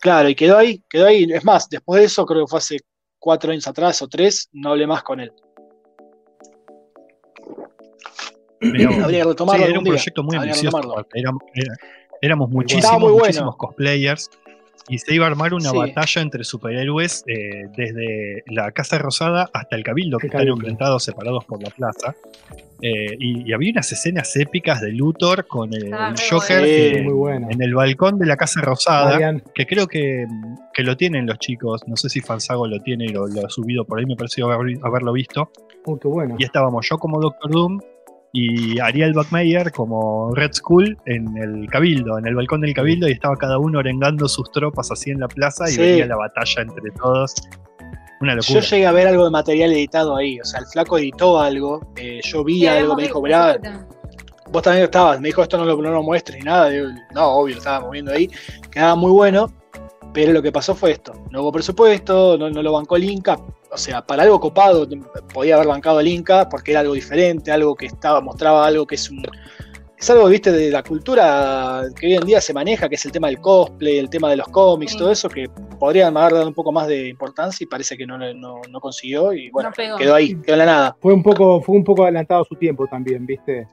Claro, 0.00 0.28
y 0.28 0.34
quedó 0.34 0.58
ahí, 0.58 0.82
quedó 0.88 1.06
ahí. 1.06 1.26
Es 1.32 1.44
más, 1.44 1.68
después 1.68 2.00
de 2.00 2.06
eso, 2.06 2.26
creo 2.26 2.44
que 2.44 2.50
fue 2.50 2.58
hace 2.58 2.78
cuatro 3.18 3.52
años 3.52 3.66
atrás 3.66 4.02
o 4.02 4.08
tres, 4.08 4.48
no 4.52 4.70
hablé 4.70 4.86
más 4.86 5.02
con 5.02 5.20
él. 5.20 5.32
Habría 8.60 9.18
que 9.18 9.22
Sí, 9.22 9.28
retomarlo 9.28 9.66
era 9.66 9.78
un 9.78 9.84
día. 9.84 9.92
proyecto 9.94 10.22
muy 10.22 10.36
ambicioso. 10.36 11.04
Éramos, 11.14 11.42
éramos 12.20 12.50
muchísimos, 12.50 13.00
muy 13.00 13.10
bueno. 13.12 13.18
muchísimos 13.24 13.56
cosplayers. 13.56 14.30
Y 14.88 14.98
se 14.98 15.14
iba 15.14 15.24
a 15.24 15.28
armar 15.30 15.54
una 15.54 15.70
Sí. 15.70 15.76
batalla 15.78 16.20
entre 16.22 16.44
superhéroes 16.44 17.24
eh, 17.26 17.68
desde 17.76 18.42
la 18.46 18.70
Casa 18.72 18.98
Rosada 18.98 19.48
hasta 19.52 19.76
el 19.76 19.82
Cabildo, 19.82 20.18
que 20.18 20.26
están 20.26 20.46
enfrentados, 20.46 21.04
separados 21.04 21.44
por 21.46 21.62
la 21.62 21.70
plaza. 21.70 22.14
Eh, 22.82 23.16
y, 23.18 23.48
y 23.48 23.52
había 23.54 23.70
unas 23.72 23.90
escenas 23.92 24.36
épicas 24.36 24.82
de 24.82 24.92
Luthor 24.92 25.46
con 25.46 25.72
el, 25.72 25.94
Ah, 25.94 26.12
el 26.14 26.16
Joker 26.30 26.58
bueno. 26.60 26.66
eh, 26.98 27.02
Muy 27.02 27.12
bueno. 27.14 27.46
en 27.50 27.62
el 27.62 27.74
balcón 27.74 28.18
de 28.18 28.26
la 28.26 28.36
Casa 28.36 28.60
Rosada, 28.60 29.12
Marian, 29.12 29.42
que 29.54 29.64
creo 29.64 29.86
que, 29.86 30.26
que 30.74 30.82
lo 30.82 30.94
tienen 30.96 31.24
los 31.26 31.38
chicos. 31.38 31.80
No 31.86 31.96
sé 31.96 32.10
si 32.10 32.20
Fansago 32.20 32.66
lo 32.66 32.78
tiene 32.80 33.06
y 33.06 33.08
lo, 33.08 33.26
lo 33.26 33.46
ha 33.46 33.48
subido 33.48 33.84
por 33.86 33.98
ahí, 34.00 34.04
me 34.06 34.16
pareció 34.16 34.50
haber- 34.50 34.78
haberlo 34.82 35.12
visto. 35.12 35.50
oh, 35.86 35.98
qué 35.98 36.08
bueno. 36.08 36.36
Y 36.38 36.44
estábamos 36.44 36.86
yo 36.90 36.98
como 36.98 37.20
Doctor 37.20 37.50
Doom 37.50 37.80
y 38.36 38.78
Ariel 38.80 39.12
Buckmeyer 39.14 39.70
como 39.72 40.34
Red 40.34 40.52
Skull 40.54 40.98
en 41.06 41.36
el 41.38 41.68
Cabildo, 41.70 42.18
en 42.18 42.26
el 42.26 42.34
balcón 42.34 42.60
del 42.62 42.74
Cabildo, 42.74 43.08
y 43.08 43.12
estaba 43.12 43.36
cada 43.36 43.58
uno 43.58 43.78
arengando 43.78 44.26
sus 44.28 44.50
tropas 44.50 44.90
así 44.90 45.10
en 45.12 45.20
la 45.20 45.28
plaza 45.28 45.64
y 45.68 45.72
Sí. 45.72 45.80
venía 45.80 46.06
la 46.06 46.16
batalla 46.16 46.62
entre 46.62 46.90
todos. 46.90 47.32
Una 48.20 48.32
Yo 48.32 48.36
locura. 48.38 48.60
llegué 48.60 48.86
a 48.86 48.92
ver 48.92 49.06
algo 49.06 49.24
de 49.24 49.30
material 49.30 49.72
editado 49.72 50.16
ahí. 50.16 50.40
O 50.40 50.44
sea, 50.44 50.60
el 50.60 50.66
flaco 50.66 50.98
editó 50.98 51.38
algo. 51.40 51.80
eh, 51.96 52.20
yo 52.24 52.42
vi 52.42 52.60
Sí, 52.60 52.66
algo, 52.66 52.96
me 52.96 53.04
dijo, 53.04 53.22
mirá, 53.22 53.56
vos 54.50 54.62
también 54.62 54.84
estabas. 54.84 55.20
Me 55.20 55.28
dijo, 55.28 55.40
esto 55.42 55.56
no 55.56 55.64
lo, 55.64 55.76
no 55.80 55.90
lo 55.90 56.02
muestres 56.02 56.38
ni 56.38 56.44
nada. 56.44 56.70
Digo, 56.70 56.88
no, 57.14 57.26
obvio, 57.36 57.54
lo 57.54 57.58
estaba 57.58 57.80
moviendo 57.86 58.12
ahí. 58.12 58.28
Quedaba 58.70 58.94
muy 58.96 59.12
bueno. 59.12 59.52
Pero 60.12 60.32
lo 60.32 60.40
que 60.42 60.52
pasó 60.52 60.74
fue 60.74 60.92
esto. 60.92 61.12
No 61.30 61.42
hubo 61.42 61.52
presupuesto, 61.52 62.38
no, 62.38 62.48
no 62.50 62.62
lo 62.62 62.72
bancó 62.72 62.96
el 62.96 63.04
Inca. 63.04 63.36
O 63.74 63.76
sea, 63.76 64.06
para 64.06 64.22
algo 64.22 64.38
copado 64.38 64.86
podía 65.32 65.56
haber 65.56 65.66
bancado 65.66 65.98
el 66.00 66.06
Inca 66.06 66.48
porque 66.48 66.70
era 66.70 66.80
algo 66.80 66.94
diferente, 66.94 67.50
algo 67.50 67.74
que 67.74 67.86
estaba, 67.86 68.20
mostraba 68.20 68.64
algo 68.66 68.86
que 68.86 68.94
es 68.94 69.10
un. 69.10 69.22
Es 69.98 70.10
algo, 70.10 70.28
viste, 70.28 70.52
de 70.52 70.70
la 70.70 70.82
cultura 70.82 71.82
que 71.98 72.06
hoy 72.06 72.14
en 72.14 72.24
día 72.26 72.40
se 72.40 72.52
maneja, 72.52 72.88
que 72.88 72.94
es 72.96 73.04
el 73.06 73.10
tema 73.12 73.28
del 73.28 73.40
cosplay, 73.40 73.98
el 73.98 74.10
tema 74.10 74.28
de 74.30 74.36
los 74.36 74.46
cómics, 74.48 74.92
Sí. 74.92 74.98
todo 74.98 75.10
eso, 75.10 75.28
que 75.28 75.48
podrían 75.80 76.16
haber 76.16 76.34
dado 76.34 76.46
un 76.48 76.54
poco 76.54 76.70
más 76.72 76.86
de 76.88 77.08
importancia 77.08 77.64
y 77.64 77.66
parece 77.66 77.96
que 77.96 78.06
no, 78.06 78.16
no, 78.18 78.60
no 78.70 78.80
consiguió. 78.80 79.32
Y 79.32 79.50
bueno, 79.50 79.70
No 79.70 79.96
quedó 79.96 80.14
ahí, 80.14 80.34
quedó 80.42 80.54
en 80.54 80.58
la 80.58 80.66
nada. 80.66 80.96
Fue 81.00 81.12
un 81.14 81.22
poco, 81.22 81.60
fue 81.62 81.74
un 81.74 81.84
poco 81.84 82.04
adelantado 82.04 82.42
a 82.42 82.44
su 82.44 82.54
tiempo 82.54 82.86
también, 82.86 83.24
¿viste? 83.26 83.66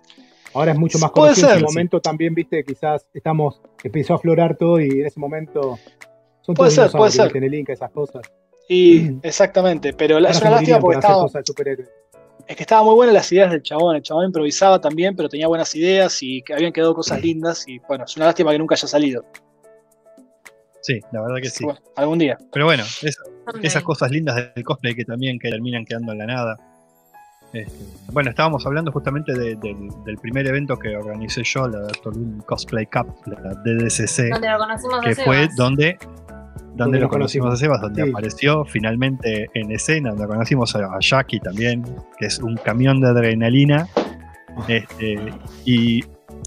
Ahora 0.53 0.71
es 0.71 0.79
mucho 0.79 0.97
más 0.99 1.11
Puede 1.11 1.29
conocido. 1.29 1.47
En 1.49 1.53
ser, 1.53 1.57
ese 1.63 1.67
sí. 1.67 1.73
momento 1.75 1.99
también, 2.01 2.33
¿viste? 2.33 2.63
Quizás 2.63 3.05
estamos, 3.13 3.61
empezó 3.83 4.13
a 4.13 4.15
aflorar 4.17 4.57
todo 4.57 4.79
y 4.79 4.89
en 4.89 5.05
ese 5.05 5.19
momento 5.19 5.77
son 6.41 6.55
Puede 6.55 6.71
ser, 6.71 6.89
puede 6.91 7.11
ser. 7.11 7.35
En 7.37 7.43
el 7.43 7.53
Inca, 7.53 7.73
esas 7.73 7.91
cosas. 7.91 8.21
Y 8.69 9.11
exactamente, 9.23 9.93
pero 9.93 10.19
la- 10.19 10.29
es 10.29 10.41
una 10.41 10.51
lástima 10.51 10.79
porque 10.79 10.99
estaba, 10.99 11.25
es 12.47 12.55
que 12.55 12.63
estaban 12.63 12.85
muy 12.85 12.95
buenas 12.95 13.13
las 13.13 13.31
ideas 13.31 13.51
del 13.51 13.61
chabón. 13.61 13.95
El 13.95 14.01
chabón 14.01 14.25
improvisaba 14.25 14.79
también, 14.79 15.15
pero 15.15 15.29
tenía 15.29 15.47
buenas 15.47 15.73
ideas 15.75 16.17
y 16.21 16.41
que 16.41 16.53
habían 16.53 16.71
quedado 16.73 16.93
cosas 16.95 17.21
lindas. 17.21 17.67
Y 17.67 17.79
bueno, 17.79 18.05
es 18.05 18.15
una 18.17 18.25
lástima 18.27 18.51
que 18.51 18.59
nunca 18.59 18.75
haya 18.75 18.87
salido. 18.87 19.25
Sí, 20.81 20.99
la 21.11 21.21
verdad 21.21 21.35
que 21.41 21.49
sí. 21.49 21.63
Bueno, 21.63 21.79
algún 21.95 22.17
día. 22.19 22.37
Pero 22.51 22.65
bueno, 22.65 22.83
es- 22.83 23.17
esas 23.61 23.83
cosas 23.83 24.09
lindas 24.09 24.35
del 24.55 24.63
cosplay 24.63 24.95
que 24.95 25.05
también 25.05 25.37
que 25.37 25.49
terminan 25.49 25.85
quedando 25.85 26.11
en 26.13 26.17
la 26.17 26.25
nada. 26.25 26.57
Este, 27.53 27.71
bueno, 28.11 28.29
estábamos 28.29 28.65
hablando 28.65 28.91
justamente 28.91 29.33
de- 29.33 29.55
del, 29.57 29.89
del 30.05 30.17
primer 30.17 30.47
evento 30.47 30.77
que 30.77 30.95
organicé 30.95 31.43
yo, 31.43 31.67
la 31.67 31.79
Doctor 31.81 32.13
Cosplay 32.45 32.85
Cup, 32.85 33.13
la 33.27 33.53
DDCC, 33.63 34.29
Donde 34.29 34.49
lo 34.49 34.57
conocimos 34.57 35.01
que 35.01 35.15
fue 35.15 35.49
donde, 35.57 35.97
donde 36.75 36.99
lo 36.99 37.09
conocimos. 37.09 37.57
Sebas, 37.59 37.81
donde 37.81 38.03
Sí. 38.03 38.09
apareció 38.09 38.65
finalmente 38.65 39.49
en 39.53 39.71
escena, 39.71 40.11
donde 40.11 40.27
conocimos 40.27 40.75
a, 40.75 40.97
Jackie 40.99 41.39
también, 41.39 41.83
que 42.17 42.25
es 42.27 42.39
un 42.39 42.55
camión 42.57 43.01
de 43.01 43.07
adrenalina. 43.09 43.87
Este, 44.67 45.17
y 45.65 46.01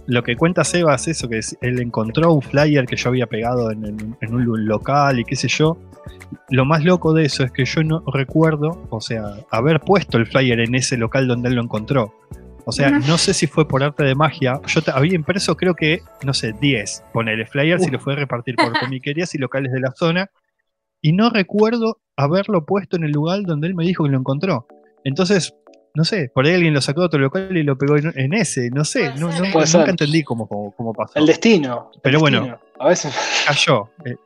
lo 0.06 0.22
que 0.22 0.36
cuenta 0.36 0.64
Sebas 0.64 1.02
es 1.08 1.18
eso, 1.18 1.28
que 1.28 1.38
es- 1.38 1.56
él 1.60 1.80
encontró 1.80 2.32
un 2.32 2.42
flyer 2.42 2.86
que 2.86 2.96
yo 2.96 3.08
había 3.08 3.26
pegado 3.26 3.70
en, 3.70 3.84
en- 3.84 4.16
en 4.20 4.34
un 4.34 4.66
local 4.66 5.18
y 5.20 5.24
qué 5.24 5.36
sé 5.36 5.48
yo. 5.48 5.78
Lo 6.50 6.64
más 6.64 6.84
loco 6.84 7.12
de 7.14 7.24
eso 7.24 7.44
es 7.44 7.50
que 7.52 7.64
yo 7.64 7.82
no 7.82 8.02
recuerdo, 8.12 8.86
o 8.90 9.00
sea, 9.00 9.22
haber 9.50 9.80
puesto 9.80 10.18
el 10.18 10.26
flyer 10.26 10.60
en 10.60 10.74
ese 10.74 10.96
local 10.96 11.26
donde 11.26 11.48
él 11.48 11.54
lo 11.54 11.62
encontró. 11.62 12.12
O 12.66 12.72
sea, 12.72 12.90
no 12.90 13.18
sé 13.18 13.34
si 13.34 13.46
fue 13.46 13.68
por 13.68 13.82
arte 13.82 14.04
de 14.04 14.14
magia. 14.14 14.60
Yo 14.66 14.80
te- 14.82 14.90
había 14.90 15.14
impreso, 15.14 15.56
creo 15.56 15.74
que, 15.74 16.00
no 16.24 16.32
sé, 16.32 16.52
10 16.60 17.04
ponerle 17.12 17.44
flyers 17.46 17.82
y 17.82 17.86
Uf. 17.86 17.92
lo 17.92 18.00
fue 18.00 18.14
a 18.14 18.16
repartir 18.16 18.56
por 18.56 18.72
comiquerías 18.80 19.34
y 19.34 19.38
locales 19.38 19.70
de 19.72 19.80
la 19.80 19.90
zona. 19.92 20.30
Y 21.02 21.12
no 21.12 21.28
recuerdo 21.30 22.00
haberlo 22.16 22.64
puesto 22.64 22.96
en 22.96 23.04
el 23.04 23.10
lugar 23.12 23.42
donde 23.42 23.66
él 23.68 23.74
me 23.74 23.84
dijo 23.84 24.04
que 24.04 24.10
lo 24.10 24.18
encontró. 24.18 24.66
Entonces, 25.04 25.54
no 25.94 26.04
sé, 26.04 26.30
por 26.34 26.46
ahí 26.46 26.54
alguien 26.54 26.72
lo 26.74 26.80
sacó 26.80 27.00
de 27.00 27.06
otro 27.06 27.20
local 27.20 27.54
y 27.56 27.62
lo 27.62 27.76
pegó 27.76 27.96
en, 27.98 28.12
en 28.16 28.32
ese. 28.32 28.70
No 28.70 28.84
sé, 28.84 29.10
no, 29.20 29.28
no- 29.30 29.40
nunca 29.40 29.66
ser. 29.66 29.88
entendí 29.90 30.22
cómo, 30.22 30.48
cómo, 30.48 30.72
cómo 30.74 30.92
pasó. 30.94 31.18
El 31.18 31.26
destino. 31.26 31.90
el 31.94 32.00
Pero 32.00 32.18
bueno. 32.20 32.38
destino. 32.40 32.60
A 32.80 32.88
veces. 32.88 33.14
cayó. 33.46 33.90
eh, 34.06 34.16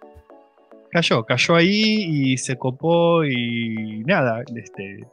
cayó, 0.93 1.25
cayó 1.25 1.57
ahí 1.57 2.05
y 2.33 2.39
se 2.39 2.57
copó 2.57 3.25
y 3.25 4.03
nada, 4.07 4.43
este, 4.57 5.05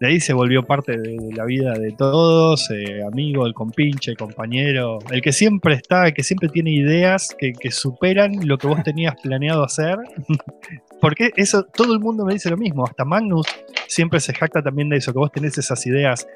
de 0.00 0.06
ahí 0.08 0.18
se 0.20 0.32
volvió 0.32 0.62
parte 0.64 0.96
de, 0.96 1.18
la 1.36 1.44
vida 1.44 1.72
de 1.74 1.92
todos, 1.92 2.70
eh, 2.70 3.02
amigo, 3.06 3.46
el 3.46 3.52
compinche, 3.52 4.16
compañero, 4.16 4.98
el 5.10 5.20
que 5.20 5.30
siempre 5.32 5.74
está, 5.74 6.06
el 6.06 6.14
que 6.14 6.22
siempre 6.22 6.48
tiene 6.48 6.70
ideas 6.70 7.36
que, 7.38 7.52
que 7.52 7.70
superan 7.70 8.32
lo 8.48 8.56
que 8.56 8.66
vos 8.66 8.82
tenías 8.82 9.14
planeado 9.22 9.62
hacer. 9.62 9.98
Porque 11.00 11.30
eso, 11.36 11.64
todo 11.64 11.92
el 11.94 12.00
mundo 12.00 12.24
me 12.24 12.32
dice 12.34 12.50
lo 12.50 12.56
mismo, 12.56 12.84
hasta 12.84 13.04
Magnus 13.04 13.46
siempre 13.88 14.20
se 14.20 14.32
jacta 14.34 14.62
también 14.62 14.88
de 14.88 14.96
eso, 14.98 15.12
que 15.12 15.18
vos 15.18 15.32
tenés 15.32 15.56
esas 15.58 15.86
ideas, 15.86 16.26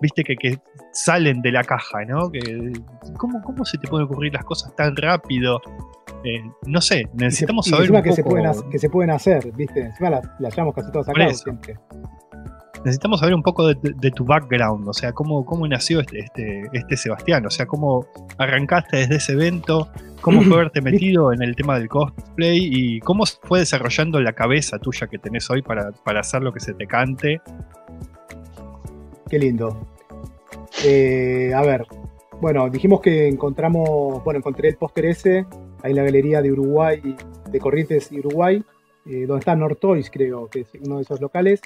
viste, 0.00 0.22
que, 0.24 0.36
que 0.36 0.58
salen 0.92 1.42
de 1.42 1.50
la 1.52 1.62
caja, 1.64 2.04
¿no? 2.04 2.30
Que, 2.30 2.72
¿cómo, 3.18 3.40
¿Cómo 3.42 3.64
se 3.64 3.78
te 3.78 3.88
pueden 3.88 4.06
ocurrir 4.06 4.32
las 4.34 4.44
cosas 4.44 4.74
tan 4.76 4.96
rápido? 4.96 5.60
Eh, 6.24 6.40
no 6.66 6.80
sé, 6.80 7.00
Y 7.00 7.02
se- 7.02 7.08
necesitamos 7.16 7.66
y 7.66 7.70
saber 7.70 7.82
encima 7.84 7.98
un 7.98 8.04
que, 8.04 8.12
se 8.12 8.22
pueden, 8.24 8.46
hacer- 8.46 8.68
que 8.70 8.78
se 8.78 8.90
pueden 8.90 9.10
hacer, 9.10 9.52
¿viste? 9.56 9.80
Encima 9.80 10.10
las, 10.10 10.24
las 10.38 10.54
llevamos 10.54 10.74
casi 10.74 10.90
todas 10.92 11.08
acá 11.08 11.24
eso. 11.24 11.42
siempre. 11.44 11.74
Necesitamos 12.84 13.20
saber 13.20 13.34
un 13.34 13.42
poco 13.42 13.66
de, 13.66 14.10
tu 14.10 14.24
background, 14.24 14.88
o 14.88 14.92
sea, 14.92 15.12
cómo, 15.12 15.44
cómo 15.44 15.66
nació 15.66 16.00
este, 16.00 16.20
este, 16.20 16.68
este 16.72 16.96
Sebastián, 16.96 17.46
o 17.46 17.50
sea, 17.50 17.66
cómo 17.66 18.06
arrancaste 18.38 18.96
desde 18.98 19.16
ese 19.16 19.32
evento, 19.32 19.88
cómo 20.20 20.42
fue 20.42 20.54
haberte 20.54 20.80
metido 20.80 21.32
en 21.32 21.42
el 21.42 21.54
tema 21.54 21.78
del 21.78 21.88
cosplay 21.88 22.58
y 22.72 23.00
cómo 23.00 23.24
fue 23.42 23.60
desarrollando 23.60 24.20
la 24.20 24.32
cabeza 24.32 24.78
tuya 24.78 25.06
que 25.06 25.18
tenés 25.18 25.48
hoy 25.50 25.62
para, 25.62 25.92
para 25.92 26.20
hacer 26.20 26.42
lo 26.42 26.52
que 26.52 26.60
se 26.60 26.74
te 26.74 26.86
cante. 26.86 27.40
Qué 29.28 29.38
lindo. 29.38 29.86
Eh, 30.84 31.52
a 31.54 31.62
ver, 31.62 31.86
bueno, 32.40 32.68
dijimos 32.68 33.00
que 33.00 33.28
encontramos, 33.28 34.22
bueno, 34.24 34.38
encontré 34.38 34.68
el 34.68 34.76
póster 34.76 35.06
ese 35.06 35.46
ahí 35.82 35.90
en 35.92 35.96
la 35.96 36.02
galería 36.02 36.42
de 36.42 36.52
Uruguay, 36.52 37.16
de 37.50 37.58
Corrientes 37.60 38.10
y 38.10 38.18
Uruguay, 38.18 38.64
eh, 39.06 39.26
donde 39.26 39.40
está 39.40 39.54
Nortoys, 39.54 40.10
creo, 40.10 40.48
que 40.48 40.60
es 40.60 40.68
uno 40.84 40.96
de 40.96 41.02
esos 41.02 41.20
locales. 41.20 41.60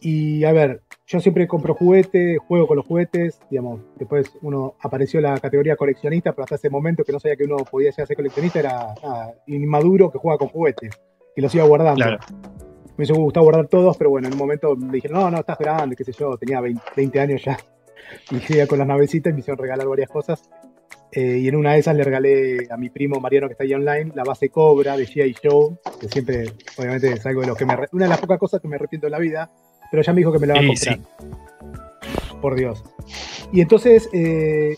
Y 0.00 0.44
a 0.44 0.52
ver, 0.52 0.82
yo 1.06 1.20
siempre 1.20 1.48
compro 1.48 1.74
juguetes, 1.74 2.38
juego 2.46 2.66
con 2.66 2.76
los 2.76 2.86
juguetes, 2.86 3.40
digamos, 3.50 3.80
después 3.96 4.30
uno 4.42 4.74
apareció 4.80 5.20
la 5.20 5.38
categoría 5.38 5.76
coleccionista, 5.76 6.32
pero 6.32 6.44
hasta 6.44 6.56
ese 6.56 6.70
momento 6.70 7.04
que 7.04 7.12
no 7.12 7.20
sabía 7.20 7.36
que 7.36 7.44
uno 7.44 7.56
podía 7.58 7.90
llegar 7.90 8.04
a 8.04 8.06
ser 8.06 8.16
coleccionista 8.16 8.58
era 8.58 8.94
ah, 9.02 9.32
inmaduro 9.46 10.10
que 10.10 10.18
juega 10.18 10.38
con 10.38 10.48
juguetes 10.48 11.00
y 11.34 11.40
los 11.40 11.54
iba 11.54 11.64
guardando. 11.64 12.04
Claro. 12.04 12.18
Me 12.88 13.04
hubiese 13.04 13.12
gustado 13.12 13.44
guardar 13.44 13.68
todos, 13.68 13.96
pero 13.96 14.10
bueno, 14.10 14.26
en 14.26 14.34
un 14.34 14.38
momento 14.38 14.76
me 14.76 14.92
dijeron, 14.92 15.20
no, 15.20 15.30
no, 15.30 15.38
estás 15.38 15.58
grande, 15.58 15.96
qué 15.96 16.04
sé 16.04 16.12
yo, 16.12 16.36
tenía 16.36 16.60
20, 16.60 16.82
20 16.96 17.20
años 17.20 17.42
ya. 17.44 17.56
Y 18.30 18.40
seguía 18.40 18.66
con 18.66 18.78
las 18.78 18.88
navecitas 18.88 19.30
y 19.30 19.34
me 19.34 19.40
hicieron 19.40 19.58
regalar 19.58 19.86
varias 19.86 20.08
cosas. 20.08 20.42
Eh, 21.12 21.38
y 21.38 21.48
en 21.48 21.56
una 21.56 21.72
de 21.72 21.78
esas 21.78 21.96
le 21.96 22.04
regalé 22.04 22.66
a 22.70 22.76
mi 22.76 22.90
primo 22.90 23.18
Mariano, 23.20 23.48
que 23.48 23.52
está 23.52 23.64
ahí 23.64 23.74
online, 23.74 24.12
la 24.14 24.24
base 24.24 24.50
Cobra 24.50 24.96
de 24.96 25.06
G.I. 25.06 25.36
Joe, 25.42 25.76
que 26.00 26.08
siempre, 26.08 26.52
obviamente, 26.76 27.12
es 27.12 27.26
algo 27.26 27.40
de 27.42 27.46
lo 27.46 27.54
que 27.54 27.64
me. 27.64 27.74
Una 27.92 28.04
de 28.04 28.08
las 28.08 28.20
pocas 28.20 28.38
cosas 28.38 28.60
que 28.60 28.68
me 28.68 28.76
arrepiento 28.76 29.06
en 29.06 29.12
la 29.12 29.18
vida, 29.18 29.50
pero 29.90 30.02
ya 30.02 30.12
me 30.12 30.18
dijo 30.20 30.32
que 30.32 30.38
me 30.38 30.46
la 30.46 30.54
va 30.54 30.60
a 30.60 30.66
comprar. 30.66 30.96
sí. 30.96 31.02
por 32.40 32.54
Dios. 32.54 32.84
Y 33.52 33.60
entonces, 33.60 34.08
eh, 34.12 34.76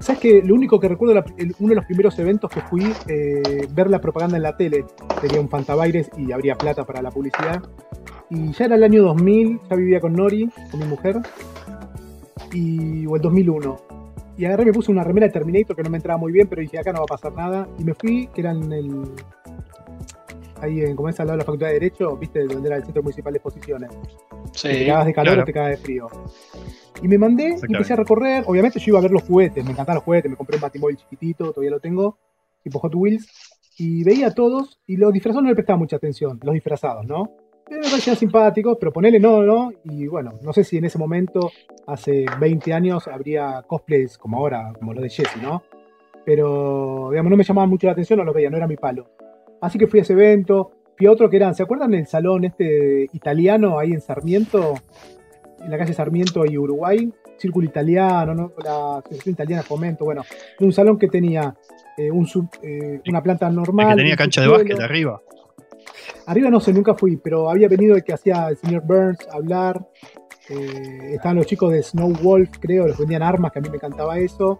¿sabes 0.00 0.20
qué? 0.20 0.42
Lo 0.44 0.54
único 0.54 0.78
que 0.78 0.88
recuerdo, 0.88 1.14
la- 1.14 1.24
el- 1.38 1.54
uno 1.60 1.70
de 1.70 1.74
los 1.76 1.84
primeros 1.86 2.18
eventos 2.18 2.50
que 2.50 2.60
fui, 2.60 2.92
eh, 3.08 3.66
ver 3.72 3.88
la 3.88 4.00
propaganda 4.00 4.36
en 4.36 4.42
la 4.42 4.56
tele, 4.56 4.84
tenía 5.22 5.40
un 5.40 5.48
Fantabaires 5.48 6.10
y 6.18 6.30
habría 6.32 6.56
plata 6.56 6.84
para 6.84 7.00
la 7.00 7.10
publicidad. 7.10 7.62
Y 8.28 8.52
ya 8.52 8.66
era 8.66 8.74
el 8.76 8.84
año 8.84 9.02
2000, 9.02 9.60
ya 9.70 9.76
vivía 9.76 10.00
con 10.00 10.12
Nori, 10.12 10.50
con 10.70 10.80
mi 10.80 10.86
mujer, 10.86 11.20
y, 12.52 13.06
o 13.06 13.16
el 13.16 13.22
2001. 13.22 13.76
Y 14.36 14.44
agarré, 14.44 14.64
me 14.66 14.72
puse 14.72 14.90
una 14.90 15.04
remera 15.04 15.26
de 15.26 15.32
Terminator 15.32 15.76
que 15.76 15.82
no 15.82 15.90
me 15.90 15.98
entraba 15.98 16.18
muy 16.18 16.32
bien, 16.32 16.48
pero 16.48 16.62
dije, 16.62 16.78
acá 16.78 16.92
no 16.92 16.98
va 17.00 17.04
a 17.04 17.16
pasar 17.16 17.32
nada. 17.32 17.68
Y 17.78 17.84
me 17.84 17.94
fui, 17.94 18.28
que 18.34 18.40
era 18.40 18.52
en 18.52 18.72
el... 18.72 19.02
Ahí 20.60 20.80
en, 20.80 20.96
como 20.96 21.08
es 21.08 21.18
al 21.20 21.26
lado 21.26 21.36
de 21.36 21.42
la 21.42 21.44
Facultad 21.44 21.68
de 21.68 21.72
Derecho, 21.74 22.16
viste, 22.16 22.44
donde 22.44 22.68
era 22.68 22.76
el 22.76 22.84
Centro 22.84 23.02
Municipal 23.02 23.32
de 23.32 23.38
Exposiciones. 23.38 23.90
Sí. 24.52 24.68
Te 24.68 24.86
cagabas 24.86 25.06
de 25.06 25.14
calor 25.14 25.32
claro. 25.32 25.42
o 25.42 25.44
te 25.44 25.52
cagabas 25.52 25.78
de 25.78 25.84
frío. 25.84 26.08
Y 27.02 27.08
me 27.08 27.18
mandé, 27.18 27.56
y 27.62 27.72
empecé 27.72 27.94
a 27.94 27.96
recorrer. 27.96 28.44
Obviamente 28.46 28.78
yo 28.78 28.90
iba 28.90 28.98
a 28.98 29.02
ver 29.02 29.10
los 29.10 29.22
juguetes, 29.22 29.64
me 29.64 29.70
encantaban 29.70 29.96
los 29.96 30.04
juguetes, 30.04 30.30
me 30.30 30.36
compré 30.36 30.56
un 30.56 30.62
batimóvil 30.62 30.96
chiquitito, 30.96 31.52
todavía 31.52 31.70
lo 31.70 31.80
tengo, 31.80 32.18
tipo 32.62 32.78
Hot 32.78 32.94
Wheels. 32.94 33.28
Y 33.78 34.04
veía 34.04 34.28
a 34.28 34.34
todos, 34.34 34.78
y 34.86 34.96
los 34.96 35.12
disfrazados 35.12 35.42
no 35.42 35.48
le 35.48 35.54
prestaba 35.54 35.78
mucha 35.78 35.96
atención, 35.96 36.38
los 36.42 36.52
disfrazados, 36.52 37.06
¿no? 37.06 37.30
Eh, 37.70 37.76
Me 37.76 37.82
parecían 37.82 38.16
simpáticos, 38.16 38.76
pero 38.78 38.92
ponele 38.92 39.18
no, 39.18 39.42
¿no? 39.42 39.72
Y 39.84 40.06
bueno, 40.06 40.32
no 40.42 40.52
sé 40.52 40.64
si 40.64 40.76
en 40.76 40.84
ese 40.84 40.98
momento, 40.98 41.50
hace 41.86 42.26
20 42.38 42.74
años, 42.74 43.08
habría 43.08 43.62
cosplays 43.66 44.18
como 44.18 44.38
ahora, 44.38 44.72
como 44.78 44.92
lo 44.92 45.00
de 45.00 45.08
Jesse, 45.08 45.40
¿no? 45.40 45.62
Pero, 46.26 47.08
digamos, 47.10 47.30
no 47.30 47.36
me 47.36 47.44
llamaban 47.44 47.70
mucho 47.70 47.86
la 47.86 47.92
atención, 47.92 48.18
no 48.18 48.24
los 48.24 48.34
veía, 48.34 48.50
no 48.50 48.58
era 48.58 48.66
mi 48.66 48.76
palo. 48.76 49.08
Así 49.60 49.78
que 49.78 49.86
fui 49.86 49.98
a 50.00 50.02
ese 50.02 50.12
evento, 50.14 50.70
fui 50.96 51.06
a 51.06 51.12
otro 51.12 51.28
que 51.28 51.36
eran, 51.36 51.54
¿se 51.54 51.62
acuerdan 51.62 51.90
del 51.90 52.06
salón 52.06 52.44
este 52.44 53.08
italiano 53.12 53.78
ahí 53.78 53.92
en 53.92 54.00
Sarmiento? 54.00 54.74
En 55.62 55.70
la 55.70 55.76
calle 55.78 55.92
Sarmiento 55.92 56.44
y 56.46 56.56
Uruguay, 56.56 57.12
Círculo 57.36 57.66
Italiano, 57.66 58.34
¿no? 58.34 58.52
la 58.64 58.98
Asociación 58.98 59.34
Italiana 59.34 59.62
Fomento, 59.62 60.04
bueno, 60.06 60.22
un 60.60 60.72
salón 60.72 60.98
que 60.98 61.08
tenía 61.08 61.54
eh, 61.98 62.10
un 62.10 62.26
sub- 62.26 62.48
eh, 62.62 63.00
una 63.08 63.22
planta 63.22 63.48
El 63.48 63.56
normal. 63.56 63.90
que 63.90 63.96
tenía 63.96 64.16
cancha 64.16 64.40
de 64.40 64.48
básquet 64.48 64.80
arriba. 64.80 65.20
Arriba 66.26 66.48
no 66.50 66.60
sé, 66.60 66.72
nunca 66.72 66.94
fui, 66.94 67.16
pero 67.16 67.50
había 67.50 67.68
venido 67.68 67.94
el 67.96 68.04
que 68.04 68.12
hacía 68.14 68.48
el 68.48 68.56
señor 68.56 68.82
Burns 68.86 69.26
a 69.30 69.36
hablar. 69.36 69.86
eh, 70.48 71.12
estaban 71.14 71.36
los 71.36 71.46
chicos 71.46 71.70
de 71.72 71.82
Snow 71.82 72.12
Wolf, 72.22 72.50
creo, 72.58 72.86
les 72.86 72.98
vendían 72.98 73.22
armas, 73.22 73.52
que 73.52 73.58
a 73.58 73.62
mí 73.62 73.68
me 73.68 73.76
encantaba 73.76 74.18
eso. 74.18 74.58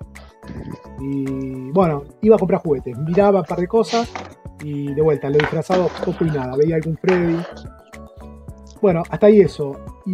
Y 1.01 1.71
bueno, 1.73 2.05
iba 2.21 2.37
a 2.37 2.39
comprar 2.39 2.61
juguetes, 2.61 2.97
miraba 2.99 3.41
un 3.41 3.47
par 3.47 3.59
de 3.59 3.67
cosas 3.69 4.13
y 4.63 4.93
de 4.95 5.03
vuelta, 5.03 5.29
lo 5.31 5.39
disfrazado 5.39 5.89
poco 6.05 6.25
y 6.25 6.31
nada, 6.31 6.57
veía 6.57 6.77
algún 6.77 6.97
Freddy. 6.97 7.37
Bueno, 8.81 9.03
hasta 9.11 9.27
ahí 9.27 9.41
eso. 9.41 9.73
Y 10.07 10.13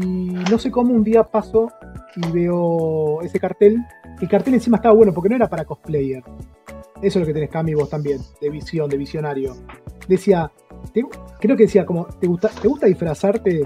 no 0.51 0.59
sé 0.59 0.71
cómo 0.71 0.93
un 0.93 1.05
día 1.05 1.23
paso 1.25 1.69
y 2.17 2.31
veo 2.33 3.21
ese 3.23 3.39
cartel. 3.39 3.79
El 4.21 4.29
cartel 4.29 4.55
encima 4.55 4.77
estaba 4.79 4.95
bueno 4.95 5.13
porque 5.13 5.29
no 5.29 5.37
era 5.37 5.49
para 5.49 5.65
cosplayer. 5.65 6.23
Eso 7.03 7.19
es 7.19 7.21
lo 7.21 7.27
que 7.27 7.35
tenés, 7.35 7.51
Cami, 7.51 7.75
vos 7.75 7.91
también, 7.91 8.19
de 8.41 8.51
visión, 8.51 8.89
de 8.89 8.97
visionario. 8.97 9.55
Decía, 10.09 10.51
te- 10.93 11.05
creo 11.39 11.57
que 11.57 11.65
decía 11.65 11.85
como, 11.85 12.07
¿te 12.07 12.27
gusta, 12.27 12.49
¿te 12.49 12.67
gusta 12.69 12.87
disfrazarte? 12.87 13.65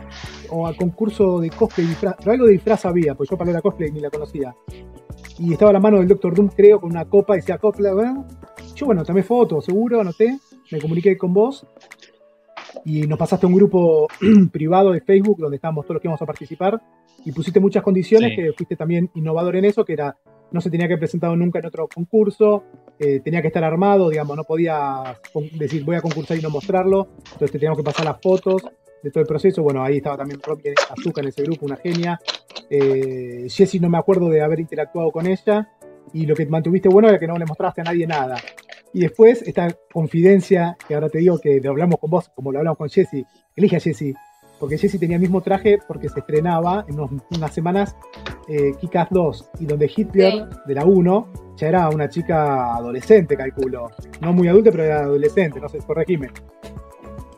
O 0.50 0.66
a 0.66 0.75
concurso 0.75 1.38
de 1.40 1.49
cosplay, 1.50 1.87
disfraz, 1.87 2.16
pero 2.18 2.32
algo 2.32 2.46
de 2.46 2.52
disfraz 2.52 2.84
había, 2.87 3.14
pues 3.14 3.30
yo 3.30 3.38
para 3.38 3.52
la 3.52 3.62
cosplay 3.62 3.92
ni 3.92 4.00
la 4.00 4.10
conocía. 4.10 4.54
Y 5.38 5.52
estaba 5.52 5.72
la 5.72 5.80
mano 5.80 5.99
del 5.99 6.08
Doctor 6.08 6.34
Doom, 6.34 6.49
creo, 6.49 6.80
con 6.80 6.90
una 6.90 7.04
copa, 7.04 7.37
decía 7.37 7.56
cosplay, 7.58 7.92
bueno. 7.94 8.26
Yo, 8.75 8.87
bueno, 8.87 9.04
tomé 9.04 9.22
fotos, 9.22 9.64
seguro, 9.64 10.00
anoté, 10.00 10.38
me 10.70 10.80
comuniqué 10.80 11.16
con 11.16 11.32
vos. 11.32 11.66
Y 12.84 13.02
nos 13.02 13.18
pasaste 13.18 13.46
a 13.46 13.48
un 13.48 13.54
grupo 13.56 14.06
privado 14.52 14.92
de 14.92 15.00
Facebook 15.00 15.38
donde 15.38 15.56
estábamos 15.56 15.84
todos 15.84 15.94
los 15.94 16.02
que 16.02 16.08
íbamos 16.08 16.22
a 16.22 16.26
participar. 16.26 16.80
Y 17.24 17.32
pusiste 17.32 17.60
muchas 17.60 17.82
condiciones 17.82 18.30
Sí. 18.30 18.36
que 18.36 18.52
fuiste 18.52 18.76
también 18.76 19.10
innovador 19.14 19.56
en 19.56 19.64
eso, 19.66 19.84
que 19.84 19.92
era, 19.92 20.16
no 20.52 20.60
se 20.60 20.70
tenía 20.70 20.86
que 20.86 20.94
haber 20.94 21.00
presentado 21.00 21.36
nunca 21.36 21.58
en 21.58 21.66
otro 21.66 21.88
concurso, 21.92 22.64
eh, 22.98 23.20
tenía 23.20 23.42
que 23.42 23.48
estar 23.48 23.62
armado, 23.64 24.08
digamos, 24.08 24.36
no 24.36 24.44
podía 24.44 25.16
decir 25.52 25.84
voy 25.84 25.96
a 25.96 26.00
concursar 26.00 26.38
y 26.38 26.40
no 26.40 26.48
mostrarlo, 26.50 27.08
entonces 27.18 27.50
te 27.52 27.58
teníamos 27.58 27.78
que 27.78 27.84
pasar 27.84 28.04
las 28.06 28.20
fotos 28.22 28.62
de 29.02 29.10
todo 29.10 29.20
el 29.22 29.26
proceso. 29.26 29.62
Bueno, 29.62 29.82
ahí 29.82 29.98
estaba 29.98 30.16
también 30.18 30.40
Robbie 30.42 30.74
Azuka 30.90 31.20
en 31.20 31.28
ese 31.28 31.42
grupo, 31.42 31.66
una 31.66 31.76
genia. 31.76 32.18
Eh, 32.70 33.46
Jessie 33.48 33.80
no 33.80 33.90
me 33.90 33.98
acuerdo 33.98 34.28
de 34.28 34.40
haber 34.42 34.60
interactuado 34.60 35.10
con 35.10 35.26
ella, 35.26 35.68
y 36.12 36.24
lo 36.26 36.34
que 36.34 36.46
mantuviste 36.46 36.88
bueno 36.88 37.08
era 37.08 37.18
que 37.18 37.26
no 37.26 37.36
le 37.36 37.44
mostraste 37.44 37.82
a 37.82 37.84
nadie 37.84 38.06
nada. 38.06 38.36
Y 38.92 39.00
después 39.00 39.42
esta 39.42 39.68
confidencia, 39.92 40.76
que 40.88 40.94
ahora 40.94 41.09
te 41.09 41.18
digo 41.18 41.38
que 41.38 41.61
lo 41.61 41.70
hablamos 41.70 41.98
con 42.00 42.11
vos, 42.11 42.29
como 42.35 42.50
lo 42.53 42.59
hablamos 42.59 42.79
con 42.79 42.88
Jessie, 42.88 43.24
elige 43.55 43.76
a 43.76 43.81
Jessie, 43.81 44.14
porque 44.59 44.76
Jessie 44.76 44.98
tenía 44.98 45.16
el 45.16 45.22
mismo 45.22 45.40
traje 45.40 45.79
porque 45.87 46.09
se 46.09 46.18
estrenaba 46.20 46.85
en 46.88 46.94
unos- 47.00 47.22
unas 47.37 47.55
semanas 47.55 47.96
eh, 48.48 48.72
Kick-Ass 48.81 49.09
2, 49.11 49.50
y 49.61 49.66
donde 49.66 49.88
Hitler 49.94 50.33
Sí. 50.33 50.42
de 50.66 50.74
la 50.74 50.85
1 50.85 51.33
ya 51.57 51.68
era 51.68 51.88
una 51.88 52.09
chica 52.09 52.74
adolescente, 52.74 53.37
calculo. 53.37 53.90
No 54.20 54.33
muy 54.33 54.48
adulta, 54.48 54.72
pero 54.72 54.83
era 54.85 55.00
adolescente, 55.03 55.61
no 55.61 55.68
sé, 55.68 55.79
corregime. 55.79 56.31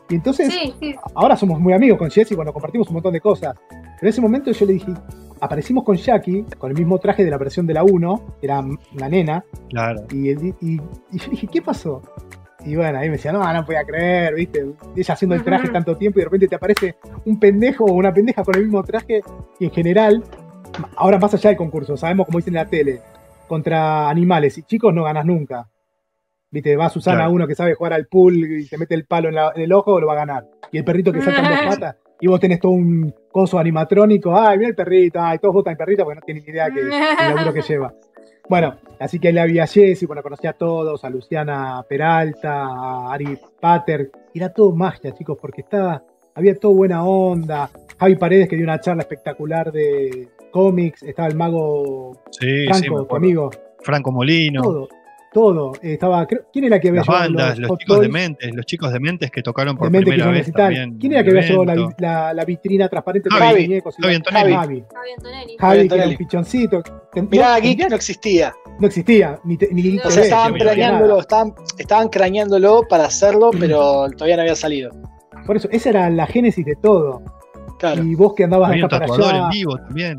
Y 0.09 0.15
entonces, 0.15 0.51
Sí, 0.51 0.73
sí. 0.79 0.95
ahora 1.13 1.35
somos 1.35 1.59
muy 1.59 1.73
amigos 1.73 1.99
con 1.99 2.09
Jessie, 2.09 2.35
bueno, 2.35 2.51
compartimos 2.51 2.87
un 2.87 2.95
montón 2.95 3.13
de 3.13 3.21
cosas. 3.21 3.53
Pero 3.69 4.01
en 4.01 4.07
ese 4.07 4.21
momento 4.21 4.51
yo 4.51 4.65
le 4.65 4.73
dije, 4.73 4.91
aparecimos 5.43 5.83
con 5.83 5.95
Jackie, 5.97 6.45
con 6.57 6.71
el 6.71 6.77
mismo 6.77 6.97
traje 6.99 7.23
de 7.23 7.29
la 7.31 7.37
versión 7.37 7.65
de 7.67 7.73
la 7.73 7.83
1, 7.83 8.37
era 8.41 8.59
una 8.61 9.09
nena, 9.09 9.43
Claro. 9.69 10.03
y, 10.11 10.29
y- 10.31 10.55
y- 10.61 10.81
y 11.11 11.17
yo 11.19 11.29
dije, 11.31 11.47
¿qué 11.47 11.61
pasó? 11.61 12.01
Y 12.65 12.75
bueno, 12.77 12.97
ahí 12.99 13.07
me 13.09 13.17
decía, 13.17 13.31
no, 13.33 13.51
no 13.53 13.65
podía 13.65 13.83
creer, 13.83 14.35
¿viste? 14.35 14.65
Ella 14.95 15.13
haciendo 15.13 15.35
el 15.35 15.43
traje 15.43 15.67
tanto 15.69 15.97
tiempo 15.97 16.17
y 16.19 16.21
de 16.21 16.25
repente 16.25 16.47
te 16.47 16.55
aparece 16.55 16.95
un 17.25 17.37
pendejo 17.39 17.83
o 17.83 17.91
una 17.93 18.13
pendeja 18.13 18.41
con 18.43 18.55
el 18.55 18.63
mismo 18.63 18.81
traje. 18.83 19.21
Y 19.59 19.65
en 19.65 19.71
general, 19.71 20.23
ahora 20.95 21.19
más 21.19 21.33
allá 21.33 21.49
del 21.49 21.57
concurso, 21.57 21.97
sabemos 21.97 22.25
como 22.25 22.37
dicen 22.39 22.53
en 22.55 22.63
la 22.63 22.69
tele, 22.69 23.01
contra 23.49 24.09
animales 24.09 24.57
y 24.57 24.63
chicos 24.63 24.93
no 24.93 25.03
ganas 25.03 25.25
nunca. 25.25 25.67
¿Viste? 26.51 26.75
Va 26.77 26.87
Susana, 26.87 27.17
Claro. 27.17 27.31
uno 27.33 27.47
que 27.47 27.55
sabe 27.55 27.73
jugar 27.73 27.93
al 27.93 28.05
pool 28.07 28.35
y 28.35 28.63
se 28.65 28.77
mete 28.77 28.95
el 28.95 29.05
palo 29.05 29.27
en, 29.27 29.35
la- 29.35 29.51
en 29.55 29.61
el 29.63 29.73
ojo, 29.73 29.99
lo 29.99 30.07
va 30.07 30.13
a 30.13 30.17
ganar. 30.17 30.45
Y 30.71 30.77
el 30.77 30.85
perrito 30.85 31.11
que 31.11 31.21
salta 31.21 31.41
en 31.41 31.49
dos 31.67 31.75
patas, 31.79 31.97
y 32.23 32.27
vos 32.27 32.39
tenés 32.39 32.61
todo 32.61 32.71
un 32.71 33.13
coso 33.29 33.59
animatrónico, 33.59 34.33
ay, 34.33 34.57
mira 34.57 34.69
el 34.69 34.75
perrito, 34.75 35.19
ay, 35.21 35.39
todos 35.39 35.55
votan 35.55 35.71
el 35.71 35.77
perrito 35.77 36.05
porque 36.05 36.21
no 36.21 36.25
tienen 36.25 36.41
ni 36.45 36.51
idea 36.51 36.69
que, 36.71 36.79
el 36.79 36.89
laburo 37.35 37.53
que 37.53 37.61
lleva. 37.61 37.93
Bueno, 38.47 38.77
así 38.97 39.19
que 39.19 39.33
le 39.33 39.41
había 39.41 39.63
a 39.63 39.67
Jessy, 39.67 40.05
bueno, 40.05 40.23
conocía 40.23 40.51
a 40.51 40.53
todos, 40.53 41.03
a 41.03 41.09
Luciana 41.09 41.83
Peralta, 41.85 42.63
a 42.63 43.13
Ari 43.13 43.37
Pater, 43.59 44.09
era 44.33 44.53
todo 44.53 44.73
magia, 44.73 45.13
chicos, 45.13 45.37
porque 45.37 45.63
estaba, 45.63 46.01
había 46.33 46.57
todo 46.57 46.73
buena 46.73 47.03
onda. 47.03 47.69
Javi 47.99 48.15
Paredes 48.15 48.47
que 48.47 48.55
dio 48.55 48.63
una 48.63 48.79
charla 48.79 49.01
espectacular 49.01 49.73
de 49.73 50.29
cómics, 50.49 51.03
estaba 51.03 51.27
el 51.27 51.35
mago 51.35 52.23
Sí, 52.31 52.47
sí, 52.47 52.67
Franco, 52.67 52.87
tu 52.87 53.01
acuerdo. 53.01 53.15
amigo, 53.17 53.51
Franco 53.81 54.11
Molino. 54.13 54.61
todo, 54.61 54.87
todo. 55.33 55.73
Estaba, 55.81 56.25
creo- 56.27 56.43
¿quién 56.53 56.65
era 56.65 56.79
que 56.79 56.89
había 56.89 56.99
Las 57.01 57.07
llevado 57.07 57.23
bandas, 57.33 57.59
los 57.59 57.77
chicos 57.79 57.99
de? 58.01 58.09
Mentes, 58.09 58.55
los 58.55 58.65
chicos 58.65 58.93
de 58.93 58.99
Mentes 58.99 59.31
que 59.31 59.41
tocaron 59.41 59.75
por 59.75 59.89
primera 59.91 60.27
vez 60.27 60.51
también. 60.53 60.97
¿Quién 60.99 61.11
era 61.13 61.23
que 61.23 61.31
el 61.31 61.37
había 61.37 61.49
llevado 61.49 61.65
la, 61.65 61.73
evento. 61.73 61.95
la- 61.99 62.33
la 62.33 62.45
vitrina 62.45 62.87
transparente 62.87 63.29
Javi. 63.29 63.61
muñecos? 63.67 63.95
Javi 63.99 64.11
la- 64.13 64.17
Antonelli. 64.17 64.53
Javi. 64.53 64.83
Javi 64.93 65.09
Antonelli. 65.17 65.55
Javi, 65.57 65.57
que 65.57 65.59
era 65.59 65.75
un 65.75 65.81
Antonelli. 65.81 66.17
pichoncito. 66.17 66.83
no- 67.15 67.23
Mirá, 67.29 67.55
no, 67.55 67.61
Geek 67.61 67.89
no 67.89 67.95
existía. 67.95 68.53
no 68.79 68.87
existía, 68.87 69.39
ni, 69.43 69.57
te- 69.57 69.69
ni 69.73 69.97
O 69.97 69.99
O 69.99 70.03
TV, 70.03 70.11
sea, 70.11 70.23
estaban 70.23 70.51
no 70.53 70.57
craneándolo, 70.59 71.19
estaban, 71.19 71.53
estaban 71.77 72.09
craneándolo 72.09 72.83
para 72.89 73.05
hacerlo, 73.05 73.51
pero 73.59 74.09
todavía 74.11 74.35
no 74.37 74.41
había 74.43 74.55
salido. 74.55 74.91
Por 75.45 75.57
eso, 75.57 75.67
esa 75.71 75.89
era 75.89 76.09
la 76.09 76.25
génesis 76.25 76.65
de 76.65 76.75
todo. 76.75 77.21
Claro. 77.79 78.01
Y 78.03 78.15
vos 78.15 78.33
que 78.33 78.45
andabas 78.45 78.69
Había 78.69 78.85
un 78.85 78.93
acá 78.93 79.05
para 79.05 79.13
allá. 79.29 79.43
en 79.45 79.49
vivo 79.49 79.77
también. 79.77 80.17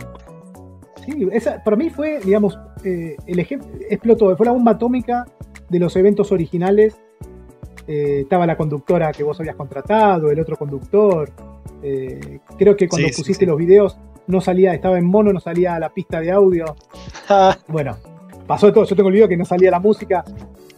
Sí, 1.04 1.28
esa 1.32 1.62
para 1.62 1.76
mí 1.76 1.90
fue, 1.90 2.18
digamos, 2.20 2.58
eh, 2.84 3.16
el 3.26 3.38
ejemplo, 3.38 3.68
explotó, 3.88 4.36
fue 4.36 4.46
la 4.46 4.52
bomba 4.52 4.72
atómica 4.72 5.26
de 5.68 5.78
los 5.78 5.96
eventos 5.96 6.30
originales. 6.32 6.96
Eh, 7.86 8.20
estaba 8.22 8.46
la 8.46 8.56
conductora 8.56 9.12
que 9.12 9.22
vos 9.22 9.38
habías 9.40 9.56
contratado, 9.56 10.30
el 10.30 10.40
otro 10.40 10.56
conductor. 10.56 11.30
Eh, 11.82 12.38
creo 12.56 12.76
que 12.76 12.88
cuando 12.88 13.08
Sí, 13.08 13.14
pusiste 13.14 13.44
sí. 13.44 13.46
los 13.46 13.58
videos 13.58 13.98
no 14.26 14.40
salía, 14.40 14.72
estaba 14.74 14.98
en 14.98 15.04
mono, 15.06 15.32
no 15.32 15.40
salía 15.40 15.78
la 15.78 15.90
pista 15.90 16.20
de 16.20 16.30
audio. 16.30 16.76
Bueno, 17.68 17.96
pasó 18.46 18.66
de 18.66 18.72
todo. 18.72 18.84
Yo 18.84 18.96
tengo 18.96 19.08
el 19.08 19.14
video 19.14 19.28
que 19.28 19.36
no 19.36 19.44
salía 19.44 19.70
la 19.70 19.80
música. 19.80 20.24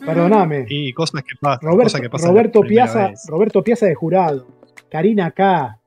Perdóname. 0.05 0.67
Y 0.69 0.93
cosas 0.93 1.23
que 1.23 1.35
pasan. 1.41 1.61
Roberto, 1.63 1.83
cosas 1.85 2.01
que 2.01 2.11
pasan 2.11 2.31
Roberto 2.31 2.61
Piazza. 2.61 3.13
Roberto 3.29 3.63
Piazza 3.63 3.87
de 3.87 3.95
jurado, 3.95 4.47
Karina 4.91 5.31
K, 5.33 5.79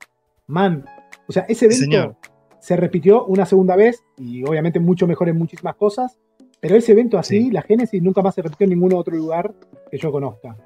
Man. 0.47 0.85
O 1.27 1.31
sea, 1.31 1.45
ese 1.47 1.65
evento 1.65 1.83
señor. 1.83 2.15
Se 2.59 2.75
repitió 2.75 3.25
una 3.25 3.45
segunda 3.45 3.75
vez 3.75 4.03
y 4.17 4.43
obviamente 4.43 4.79
mucho 4.79 5.07
mejor 5.07 5.29
en 5.29 5.37
muchísimas 5.37 5.75
cosas. 5.75 6.17
Pero 6.61 6.75
ese 6.75 6.91
evento 6.91 7.17
así, 7.17 7.43
Sí. 7.45 7.51
la 7.51 7.61
Génesis, 7.61 8.01
nunca 8.03 8.21
más 8.21 8.35
se 8.35 8.41
repitió 8.41 8.65
en 8.65 8.71
ningún 8.71 8.93
otro 8.93 9.15
lugar 9.15 9.53
que 9.89 9.97
yo 9.97 10.11
conozca. 10.11 10.57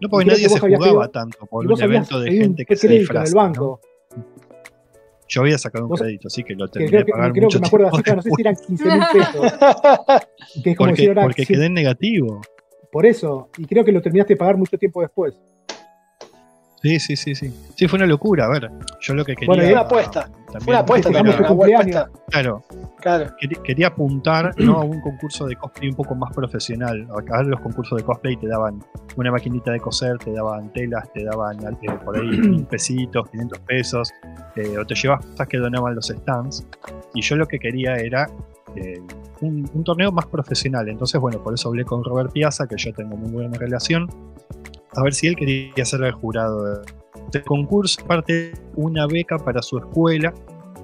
No, 0.00 0.08
porque 0.08 0.26
nadie 0.26 0.48
se 0.48 0.58
jugaba 0.58 0.78
pedido- 0.84 1.08
tanto 1.10 1.46
por 1.46 1.66
un 1.70 1.80
evento 1.82 2.20
de 2.20 2.30
un 2.30 2.36
gente 2.36 2.64
que 2.64 2.76
se 2.76 2.88
disfraza. 2.88 3.34
banco. 3.36 3.80
Yo 5.28 5.40
había 5.42 5.58
sacado 5.58 5.86
un 5.88 5.96
crédito, 5.96 6.28
así 6.28 6.44
que 6.44 6.54
lo 6.54 6.68
terminé 6.68 6.98
de 6.98 7.04
que, 7.04 7.12
pagar 7.12 7.32
creo 7.32 7.44
mucho 7.44 7.58
que 7.58 7.62
me 7.62 7.66
acuerdo 7.66 7.88
así, 7.88 8.02
no 8.14 8.22
sé 8.22 8.30
si 8.30 8.40
eran 8.42 8.54
15 8.56 8.84
mil 8.84 9.02
pesos. 9.12 9.52
Que 10.62 10.70
es 10.70 10.76
como 10.76 10.90
porque, 10.90 11.08
ahora, 11.08 11.22
porque 11.24 11.44
quedé 11.46 11.66
en 11.66 11.74
negativo. 11.74 12.40
por 12.92 13.04
eso. 13.06 13.48
Y 13.58 13.66
creo 13.66 13.84
que 13.84 13.90
lo 13.92 14.00
terminaste 14.00 14.34
de 14.34 14.38
pagar 14.38 14.56
mucho 14.56 14.78
tiempo 14.78 15.00
después. 15.02 15.34
Sí, 16.86 17.00
sí, 17.00 17.16
sí, 17.16 17.34
sí. 17.34 17.52
Sí, 17.74 17.88
fue 17.88 17.96
una 17.96 18.06
locura. 18.06 18.44
A 18.44 18.48
ver, 18.48 18.70
yo 19.00 19.14
lo 19.14 19.24
que 19.24 19.34
quería. 19.34 19.48
Bueno, 19.48 19.68
y 19.68 19.72
una 19.72 19.80
apuesta. 19.80 20.30
Fue 20.60 20.72
una 20.72 20.78
apuesta 20.78 21.10
también, 21.10 21.36
una 21.36 21.48
apuesta. 21.48 22.10
Claro. 22.30 22.62
claro. 23.00 23.36
Quería, 23.64 23.88
apuntar 23.88 24.54
¿no? 24.60 24.76
a 24.76 24.84
un 24.84 25.00
concurso 25.00 25.46
de 25.46 25.56
cosplay 25.56 25.88
un 25.88 25.96
poco 25.96 26.14
más 26.14 26.32
profesional. 26.32 27.08
Acá 27.18 27.42
los 27.42 27.58
concursos 27.60 27.98
de 27.98 28.04
cosplay 28.04 28.36
te 28.36 28.46
daban 28.46 28.84
una 29.16 29.32
maquinita 29.32 29.72
de 29.72 29.80
coser, 29.80 30.16
te 30.18 30.30
daban 30.30 30.72
telas, 30.72 31.12
te 31.12 31.24
daban 31.24 31.58
eh, 31.64 31.90
por 32.04 32.16
ahí 32.16 32.28
mil 32.28 32.64
pesitos, 32.66 33.28
500 33.30 33.58
pesos, 33.60 34.12
eh, 34.54 34.78
o 34.78 34.86
te 34.86 34.94
llevas 34.94 35.26
cosas 35.26 35.48
que 35.48 35.58
donaban 35.58 35.96
los 35.96 36.06
stands. 36.06 36.64
Y 37.14 37.22
yo 37.22 37.34
lo 37.34 37.48
que 37.48 37.58
quería 37.58 37.96
era 37.96 38.30
eh, 38.76 39.00
un, 39.40 39.68
un, 39.74 39.82
torneo 39.82 40.12
más 40.12 40.26
profesional. 40.26 40.88
Entonces, 40.88 41.20
bueno, 41.20 41.42
por 41.42 41.52
eso 41.52 41.68
hablé 41.68 41.84
con 41.84 42.04
Robert 42.04 42.30
Piazza, 42.30 42.68
que 42.68 42.76
yo 42.76 42.92
tengo 42.92 43.16
muy 43.16 43.32
buena 43.32 43.58
relación 43.58 44.08
a 44.96 45.02
ver 45.02 45.14
si 45.14 45.26
él 45.26 45.36
quería 45.36 45.84
ser 45.84 46.02
el 46.02 46.12
jurado 46.12 46.82
del 47.32 47.42
concurso, 47.44 48.04
parte 48.06 48.52
una 48.74 49.06
beca 49.06 49.38
para 49.38 49.62
su 49.62 49.78
escuela. 49.78 50.32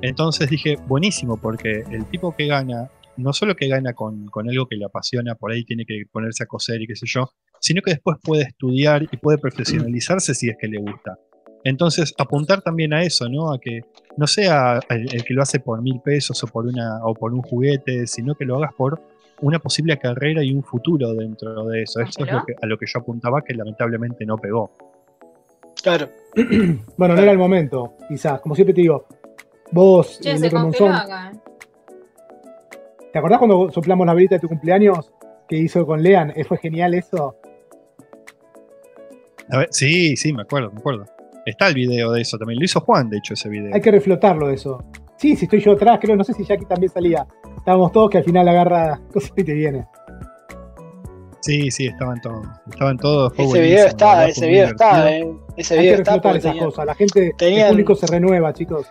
Entonces 0.03 0.51
dije, 0.51 0.77
buenísimo, 0.87 1.37
porque 1.37 1.83
el 1.91 2.05
tipo 2.07 2.35
que 2.35 2.47
gana, 2.47 2.91
no 3.17 3.33
solo 3.33 3.55
que 3.55 3.69
gana 3.69 3.95
con, 3.95 4.29
algo 4.49 4.67
que 4.67 4.77
le 4.77 4.85
apasiona, 4.85 5.35
por 5.35 5.53
ahí 5.53 5.65
tiene 5.65 5.85
que 5.87 6.03
ponerse 6.11 6.45
a 6.45 6.47
coser 6.47 6.83
y 6.83 6.87
qué 6.87 6.97
sé 6.97 7.07
yo, 7.07 7.31
sino 7.61 7.81
que 7.83 7.93
después 7.93 8.19
puede 8.23 8.43
estudiar 8.43 9.05
y 9.11 9.17
puede 9.17 9.39
profesionalizarse 9.39 10.35
si 10.35 10.49
es 10.49 10.57
que 10.61 10.69
le 10.69 10.79
gusta. 10.79 11.19
Entonces, 11.65 12.13
apuntar 12.19 12.61
también 12.61 12.93
a 12.93 13.05
eso, 13.05 13.29
¿no? 13.29 13.53
A 13.53 13.61
que 13.61 13.83
no 14.17 14.27
sea 14.27 14.81
el, 14.89 15.15
el, 15.15 15.25
que 15.25 15.33
lo 15.33 15.43
hace 15.43 15.61
por 15.61 15.81
mil 15.81 16.01
pesos 16.01 16.43
o 16.43 16.49
por, 16.49 16.67
una, 16.67 16.99
o 17.05 17.15
por 17.15 17.33
un 17.33 17.43
juguete, 17.43 18.09
sino 18.09 18.35
que 18.35 18.45
lo 18.45 18.57
hagas 18.57 18.73
por 18.77 19.01
una 19.43 19.59
posible 19.59 19.99
carrera 19.99 20.43
y 20.43 20.55
un 20.55 20.63
futuro 20.63 21.13
dentro 21.15 21.67
de 21.67 21.83
eso. 21.83 22.01
Eso 22.01 22.25
es 22.25 22.33
lo 22.33 22.45
que, 22.45 22.55
a 22.61 22.67
lo 22.67 22.79
que 22.79 22.87
yo 22.87 23.01
apuntaba 23.01 23.43
que 23.43 23.55
lamentablemente 23.55 24.25
no 24.25 24.39
pegó. 24.39 24.71
Claro. 25.83 26.09
bueno, 26.97 27.15
no 27.15 27.21
era 27.21 27.33
el 27.33 27.39
momento, 27.39 27.95
quizás. 28.09 28.41
Como 28.41 28.55
siempre 28.55 28.73
te 28.73 28.83
digo, 28.83 29.07
vos, 29.73 30.21
che, 30.21 30.39
se 30.39 30.51
Monzón, 30.51 30.93
acá. 30.93 31.33
¿Te 33.13 33.19
acordás 33.19 33.39
cuando 33.39 33.71
soplamos 33.71 34.07
la 34.07 34.15
velita 34.15 34.37
de 34.37 34.41
tu 34.41 34.49
cumpleaños 34.49 35.13
que 35.49 35.57
hizo 35.57 35.85
con 35.85 36.03
Lean? 36.03 36.33
Eh, 36.35 36.45
¿Fue 36.45 36.57
genial 36.57 36.95
eso? 36.95 37.37
A 39.51 39.59
ver, 39.59 39.69
sí, 39.71 40.17
sí, 40.17 40.33
me 40.33 40.43
acuerdo, 40.43 40.71
me 40.71 40.79
acuerdo. 40.79 41.05
Está 41.45 41.69
el 41.69 41.75
video 41.75 42.13
de 42.13 42.23
eso 42.23 42.39
también. 42.39 42.59
Lo 42.61 42.65
hizo 42.65 42.81
Juan, 42.81 43.11
de 43.11 43.19
hecho, 43.19 43.35
ese 43.35 43.49
video. 43.49 43.75
Hay 43.75 43.81
que 43.81 43.91
reflotarlo 43.91 44.49
eso. 44.51 44.83
Sí, 45.17 45.37
si 45.37 45.45
estoy 45.45 45.61
yo 45.61 45.73
atrás, 45.73 45.99
creo, 46.01 46.17
no 46.17 46.25
sé 46.25 46.33
si 46.33 46.45
Jackie 46.45 46.65
también 46.65 46.91
salía. 46.91 47.27
Estábamos 47.63 47.93
todos 47.93 48.11
que 48.11 48.19
al 48.19 48.25
final 48.25 48.49
agarra 48.49 49.01
cosas 49.13 49.31
y 49.37 49.45
te 49.45 49.53
viene. 49.53 49.87
Sí, 51.43 51.71
sí, 51.71 51.87
estaban 51.87 52.21
todos. 52.21 52.45
Estaban 52.69 52.99
todos. 52.99 53.33
Ese 53.39 53.61
video 53.61 53.87
está, 53.87 54.27
ese 54.27 54.49
video 54.49 54.67
está, 54.67 55.13
eh. 55.13 55.33
Ese 55.57 55.75
Hay 55.75 55.81
video 55.81 55.99
que 55.99 56.03
reflotar 56.03 56.37
esas 56.39 56.57
cosas. 56.57 56.87
La 56.87 56.95
gente, 56.97 57.33
el 57.39 57.69
público 57.69 57.95
se 57.95 58.09
renueva, 58.09 58.53
chicos. 58.53 58.89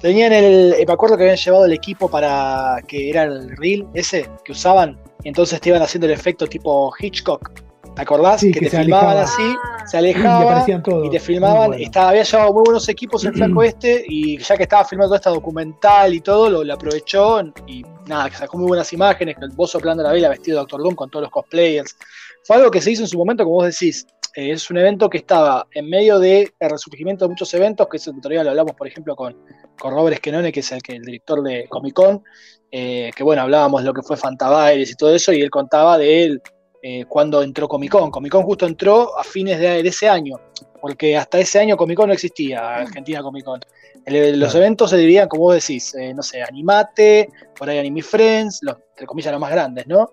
Tenían 0.00 0.32
el. 0.32 0.74
Eh, 0.80 0.84
me 0.84 0.92
acuerdo 0.92 1.16
que 1.16 1.22
habían 1.22 1.36
llevado 1.36 1.64
el 1.64 1.72
equipo 1.72 2.10
para. 2.10 2.82
que 2.88 3.08
era 3.08 3.22
el 3.22 3.56
reel 3.56 3.86
ese 3.94 4.28
que 4.44 4.50
usaban. 4.50 4.98
Y 5.22 5.28
entonces 5.28 5.60
te 5.60 5.68
iban 5.68 5.80
haciendo 5.80 6.08
el 6.08 6.12
efecto 6.12 6.48
tipo 6.48 6.92
Hitchcock 6.98 7.52
¿Te 7.94 8.02
acordás? 8.02 8.40
que, 8.40 8.52
te 8.52 8.70
filmaban 8.70 9.18
así, 9.18 9.42
ah. 9.42 9.86
se 9.86 9.98
alejaban 9.98 10.64
y, 11.04 11.10
te 11.10 11.20
filmaban. 11.20 11.74
Estaba, 11.74 12.10
había 12.10 12.22
llevado 12.22 12.52
muy 12.52 12.62
buenos 12.64 12.88
equipos 12.88 13.24
el 13.24 13.34
flaco 13.34 13.62
este 13.62 14.04
y 14.08 14.38
ya 14.38 14.56
que 14.56 14.62
estaba 14.62 14.84
filmando 14.84 15.14
esta 15.14 15.30
documental 15.30 16.14
y 16.14 16.20
todo, 16.20 16.64
lo, 16.64 16.72
aprovechó 16.72 17.40
y 17.66 17.84
nada, 18.06 18.30
que 18.30 18.36
sacó 18.36 18.56
muy 18.56 18.68
buenas 18.68 18.92
imágenes, 18.92 19.36
el 19.40 19.50
vos 19.50 19.70
soplando 19.70 20.02
la 20.02 20.12
vela 20.12 20.30
vestido 20.30 20.56
de 20.56 20.60
Doctor 20.60 20.82
Doom 20.82 20.94
con 20.94 21.10
todos 21.10 21.24
los 21.24 21.30
cosplayers. 21.30 21.96
Fue 22.44 22.56
algo 22.56 22.70
que 22.70 22.80
se 22.80 22.92
hizo 22.92 23.02
en 23.02 23.08
su 23.08 23.18
momento, 23.18 23.44
como 23.44 23.56
vos 23.56 23.66
decís. 23.66 24.06
Eh, 24.34 24.52
es 24.52 24.70
un 24.70 24.78
evento 24.78 25.10
que 25.10 25.18
estaba 25.18 25.66
en 25.72 25.90
medio 25.90 26.18
del 26.18 26.50
resurgimiento 26.58 27.26
de 27.26 27.28
muchos 27.28 27.52
eventos, 27.52 27.86
que 27.88 27.98
eso 27.98 28.12
todavía 28.12 28.42
lo 28.42 28.50
hablamos, 28.50 28.74
por 28.74 28.86
ejemplo, 28.86 29.14
con, 29.14 29.36
con 29.78 29.92
Robert 29.92 30.14
Esquenone, 30.14 30.50
que 30.50 30.60
es 30.60 30.72
el, 30.72 30.82
que, 30.82 30.96
el 30.96 31.02
director 31.02 31.42
de 31.42 31.66
Comic 31.68 31.94
Con, 31.94 32.22
eh, 32.70 33.10
que 33.14 33.22
bueno, 33.22 33.42
hablábamos 33.42 33.82
de 33.82 33.88
lo 33.88 33.92
que 33.92 34.02
fue 34.02 34.16
Fantabaires 34.16 34.90
y 34.90 34.94
todo 34.94 35.14
eso, 35.14 35.34
y 35.34 35.42
él 35.42 35.50
contaba 35.50 35.98
de 35.98 36.24
él 36.24 36.42
eh, 36.84 37.04
cuando 37.08 37.42
entró 37.42 37.68
Comic 37.68 37.92
Con. 37.92 38.10
Comic 38.10 38.32
Con 38.32 38.42
justo 38.42 38.66
entró 38.66 39.16
a 39.16 39.22
fines 39.22 39.60
de, 39.60 39.78
ese 39.80 40.08
año, 40.08 40.40
porque 40.80 41.16
hasta 41.16 41.38
ese 41.38 41.60
año 41.60 41.76
Comic 41.76 41.96
Con 41.96 42.08
no 42.08 42.12
existía, 42.12 42.76
Argentina 42.78 43.22
Comic 43.22 43.44
Con. 43.44 43.60
los 44.06 44.54
eventos 44.56 44.90
se 44.90 44.96
dividían, 44.96 45.28
como 45.28 45.44
vos 45.44 45.54
decís, 45.54 45.94
eh, 45.94 46.12
no 46.12 46.24
sé, 46.24 46.42
Animate, 46.42 47.28
por 47.56 47.70
ahí 47.70 47.78
Anime 47.78 48.02
Friends, 48.02 48.58
los, 48.62 48.78
entre 48.90 49.06
comillas 49.06 49.30
los 49.30 49.40
más 49.40 49.52
grandes, 49.52 49.86
¿no? 49.86 50.10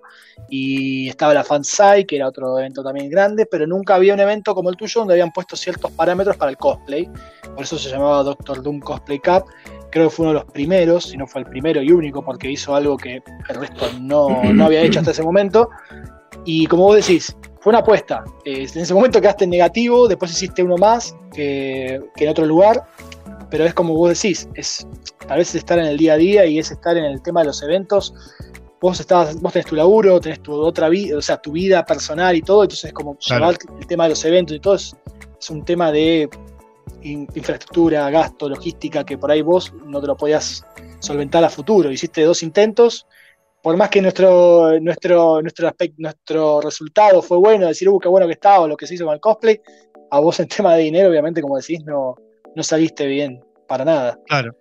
Y 0.48 1.10
estaba 1.10 1.34
la 1.34 1.44
Fansai, 1.44 2.06
que 2.06 2.18
era 2.18 2.28
otro 2.28 2.60
evento 2.60 2.84
también 2.84 3.10
grande, 3.10 3.48
pero 3.48 3.66
nunca 3.66 3.96
había 3.96 4.14
un 4.14 4.20
evento 4.20 4.54
como 4.54 4.70
el 4.70 4.76
tuyo 4.76 5.02
donde 5.02 5.16
habían 5.16 5.32
puesto 5.32 5.56
ciertos 5.56 5.92
parámetros 5.94 6.38
para 6.38 6.52
el 6.52 6.58
cosplay. 6.58 7.10
Por 7.56 7.64
eso 7.64 7.80
se 7.80 7.90
llamaba 7.90 8.22
Doctor 8.22 8.62
Doom 8.62 8.80
Cosplay 8.80 9.18
Cup. 9.18 9.46
Creo 9.90 10.08
que 10.08 10.16
fue 10.16 10.28
uno 10.28 10.34
de 10.34 10.40
los 10.42 10.52
primeros, 10.52 11.06
si 11.06 11.18
no 11.18 11.26
fue 11.26 11.42
el 11.42 11.48
primero 11.48 11.82
y 11.82 11.92
único, 11.92 12.24
porque 12.24 12.52
hizo 12.52 12.76
algo 12.76 12.96
que 12.96 13.24
el 13.50 13.56
resto 13.56 13.88
no, 14.00 14.44
no 14.54 14.66
había 14.66 14.82
hecho 14.82 15.00
hasta 15.00 15.10
ese 15.10 15.24
momento. 15.24 15.68
Y 16.46 16.66
como 16.68 16.84
vos 16.84 16.96
decís, 16.96 17.36
fue 17.60 17.72
una 17.72 17.80
apuesta. 17.80 18.24
en 18.46 18.64
ese 18.64 18.94
momento 18.94 19.20
quedaste 19.20 19.44
en 19.44 19.50
negativo, 19.50 20.08
después 20.08 20.32
hiciste 20.32 20.64
uno 20.64 20.78
más 20.78 21.16
que, 21.34 22.02
en 22.16 22.30
otro 22.30 22.46
lugar, 22.46 22.86
pero 23.50 23.66
es 23.66 23.74
como 23.74 23.94
vos 23.96 24.10
decís, 24.10 24.48
es 24.56 24.88
tal 25.28 25.40
vez 25.40 25.54
estar 25.56 25.78
en 25.78 25.86
el 25.86 25.98
día 25.98 26.14
a 26.14 26.18
día 26.18 26.46
y 26.46 26.60
es 26.60 26.72
estar 26.72 26.96
en 26.98 27.06
el 27.06 27.22
tema 27.22 27.42
de 27.42 27.48
los 27.48 27.62
eventos. 27.62 28.14
Vos, 28.82 29.00
estabas, 29.00 29.40
vos 29.42 29.52
tenés 29.52 29.66
tu 29.66 29.76
laburo, 29.76 30.22
tenés 30.22 30.42
tu 30.42 30.54
otra 30.54 30.88
vida, 30.88 31.18
o 31.18 31.22
sea, 31.22 31.38
tu 31.38 31.52
vida 31.52 31.86
personal 31.86 32.36
y 32.36 32.42
todo, 32.42 32.64
entonces 32.64 32.86
es 32.86 32.94
como 32.94 33.18
llevar 33.20 33.58
el 33.78 33.88
tema 33.88 34.06
de 34.06 34.12
los 34.12 34.24
eventos 34.24 34.56
y 34.56 34.60
todo 34.62 34.76
es, 34.76 34.96
un 35.50 35.66
tema 35.66 35.92
de 35.92 36.30
infraestructura, 37.02 38.10
gasto, 38.10 38.48
logística, 38.48 39.06
que 39.06 39.18
por 39.18 39.32
ahí 39.32 39.42
vos 39.42 39.74
no 39.86 40.00
te 40.00 40.08
lo 40.08 40.16
podías 40.16 40.66
solventar 41.00 41.44
a 41.44 41.50
futuro. 41.50 41.92
Hiciste 41.92 42.24
dos 42.24 42.44
intentos 42.44 43.06
por 43.62 43.76
más 43.78 43.90
que 43.90 44.02
nuestro, 44.02 44.80
nuestro, 44.80 45.42
nuestro, 45.42 45.68
aspecto, 45.68 45.96
nuestro 46.00 46.62
resultado 46.62 47.22
fue 47.22 47.38
bueno, 47.38 47.68
decir, 47.68 47.90
uh, 47.90 48.00
qué 48.00 48.08
bueno 48.08 48.28
que 48.28 48.34
estaba, 48.34 48.62
o 48.62 48.68
lo 48.68 48.78
que 48.78 48.88
se 48.88 48.96
hizo 48.96 49.06
con 49.06 49.14
el 49.14 49.20
cosplay, 49.20 49.60
a 50.12 50.20
vos 50.20 50.40
en 50.40 50.48
tema 50.58 50.76
de 50.76 50.84
dinero, 50.84 51.10
obviamente, 51.10 51.42
como 51.42 51.58
decís, 51.58 51.84
no, 51.86 52.16
no 52.56 52.64
saliste 52.64 53.06
bien, 53.06 53.44
para 53.68 53.86
nada. 53.86 54.20
Claro. 54.28 54.56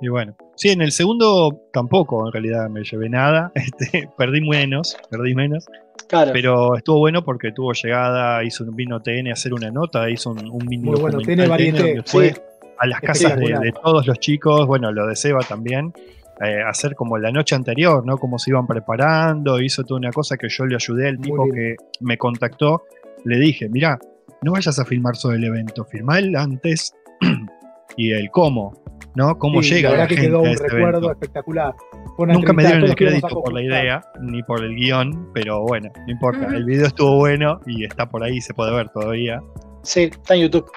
Y 0.00 0.08
bueno, 0.08 0.36
sí, 0.54 0.70
en 0.70 0.80
el 0.80 0.92
segundo 0.92 1.68
tampoco, 1.72 2.26
en 2.26 2.32
realidad 2.32 2.68
me 2.68 2.84
llevé 2.84 3.08
nada, 3.08 3.52
este, 3.54 4.08
perdí 4.16 4.40
menos, 4.40 4.96
perdí 5.10 5.34
menos. 5.34 5.66
Claro. 6.08 6.30
Pero 6.32 6.76
estuvo 6.76 7.00
bueno 7.00 7.22
porque 7.22 7.52
tuvo 7.52 7.72
llegada, 7.72 8.42
hizo 8.42 8.64
un 8.64 8.74
vino 8.74 9.02
TN 9.02 9.28
a 9.28 9.32
hacer 9.32 9.52
una 9.52 9.70
nota, 9.70 10.08
hizo 10.08 10.30
un, 10.30 10.48
un 10.48 10.66
mini 10.66 10.84
Muy 10.84 11.00
bueno, 11.00 11.18
tiene 11.18 11.46
variante, 11.46 12.02
fue 12.06 12.32
a 12.78 12.86
las 12.86 13.00
casas 13.00 13.36
de, 13.36 13.46
de, 13.46 13.72
todos 13.72 14.06
los 14.06 14.18
chicos, 14.18 14.66
bueno, 14.66 14.90
lo 14.92 15.06
de 15.06 15.16
Seba 15.16 15.40
también, 15.40 15.92
eh, 16.40 16.62
hacer 16.62 16.94
como 16.94 17.18
la 17.18 17.32
noche 17.32 17.54
anterior, 17.54 18.04
¿no? 18.06 18.16
Cómo 18.16 18.38
se 18.38 18.50
iban 18.50 18.66
preparando, 18.66 19.60
hizo 19.60 19.84
toda 19.84 19.98
una 19.98 20.12
cosa 20.12 20.36
que 20.36 20.48
yo 20.48 20.66
le 20.66 20.76
ayudé 20.76 21.08
al 21.08 21.18
tipo 21.18 21.48
que 21.52 21.76
me 22.00 22.16
contactó, 22.16 22.84
le 23.24 23.38
dije, 23.38 23.68
mira, 23.68 23.98
no 24.42 24.52
vayas 24.52 24.78
a 24.78 24.84
filmar 24.84 25.16
sobre 25.16 25.38
el 25.38 25.44
evento, 25.44 25.84
filma 25.84 26.18
el 26.18 26.36
antes 26.36 26.94
y 27.96 28.12
el 28.12 28.30
cómo, 28.30 28.72
¿no? 29.16 29.36
Cómo 29.38 29.62
llega 29.62 29.96
la, 29.96 30.06
gente 30.06 30.26
quedó 30.26 30.42
un 30.42 30.56
recuerdo 30.56 31.10
espectacular. 31.10 31.74
Nunca 32.18 32.52
me 32.52 32.64
dieron 32.64 32.84
el 32.84 32.94
crédito 32.94 33.28
por 33.28 33.52
la 33.52 33.62
idea, 33.62 34.04
ni 34.20 34.42
por 34.42 34.64
el 34.64 34.74
guion, 34.74 35.30
pero 35.32 35.62
bueno, 35.62 35.90
no 35.94 36.12
importa. 36.12 36.46
El 36.54 36.64
video 36.64 36.86
estuvo 36.86 37.16
bueno 37.16 37.60
y 37.66 37.84
está 37.84 38.06
por 38.08 38.22
ahí, 38.22 38.40
se 38.40 38.54
puede 38.54 38.72
ver 38.74 38.88
todavía. 38.90 39.40
Sí, 39.82 40.02
está 40.02 40.34
en 40.34 40.42
YouTube. 40.42 40.70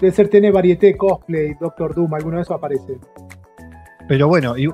Debe 0.00 0.12
ser, 0.12 0.28
tiene 0.28 0.50
varieté, 0.50 0.96
cosplay, 0.96 1.54
Doctor 1.60 1.94
Doom, 1.94 2.14
alguno 2.14 2.36
de 2.36 2.42
esos 2.42 2.56
aparece. 2.56 2.98
Pero 4.08 4.28
bueno, 4.28 4.58
y 4.58 4.68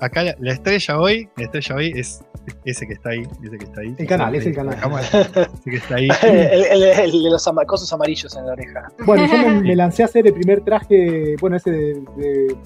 acá 0.00 0.22
la, 0.38 0.52
estrella 0.52 0.98
hoy, 0.98 1.28
la 1.36 1.44
estrella 1.44 1.76
hoy 1.76 1.92
es 1.94 2.22
ese 2.64 2.86
que 2.86 2.94
está 2.94 3.10
ahí, 3.10 3.22
ese 3.42 3.58
que 3.58 3.64
está 3.64 3.80
ahí. 3.80 3.94
El 3.98 4.06
canal, 4.06 4.34
es 4.34 4.46
el 4.46 4.54
canal. 4.54 4.78
ese 5.04 5.70
que 5.70 5.76
está 5.76 5.96
ahí. 5.96 6.08
el, 6.22 7.22
de 7.22 7.30
los 7.30 7.50
cosas 7.66 7.92
amarillos 7.92 8.36
en 8.36 8.46
la 8.46 8.52
oreja. 8.52 8.88
Bueno, 9.04 9.26
yo 9.26 9.60
me, 9.62 9.76
lancé 9.76 10.02
a 10.02 10.06
hacer 10.06 10.26
el 10.26 10.34
primer 10.34 10.62
traje, 10.62 11.36
bueno, 11.40 11.56
ese 11.56 11.70
de, 11.70 12.56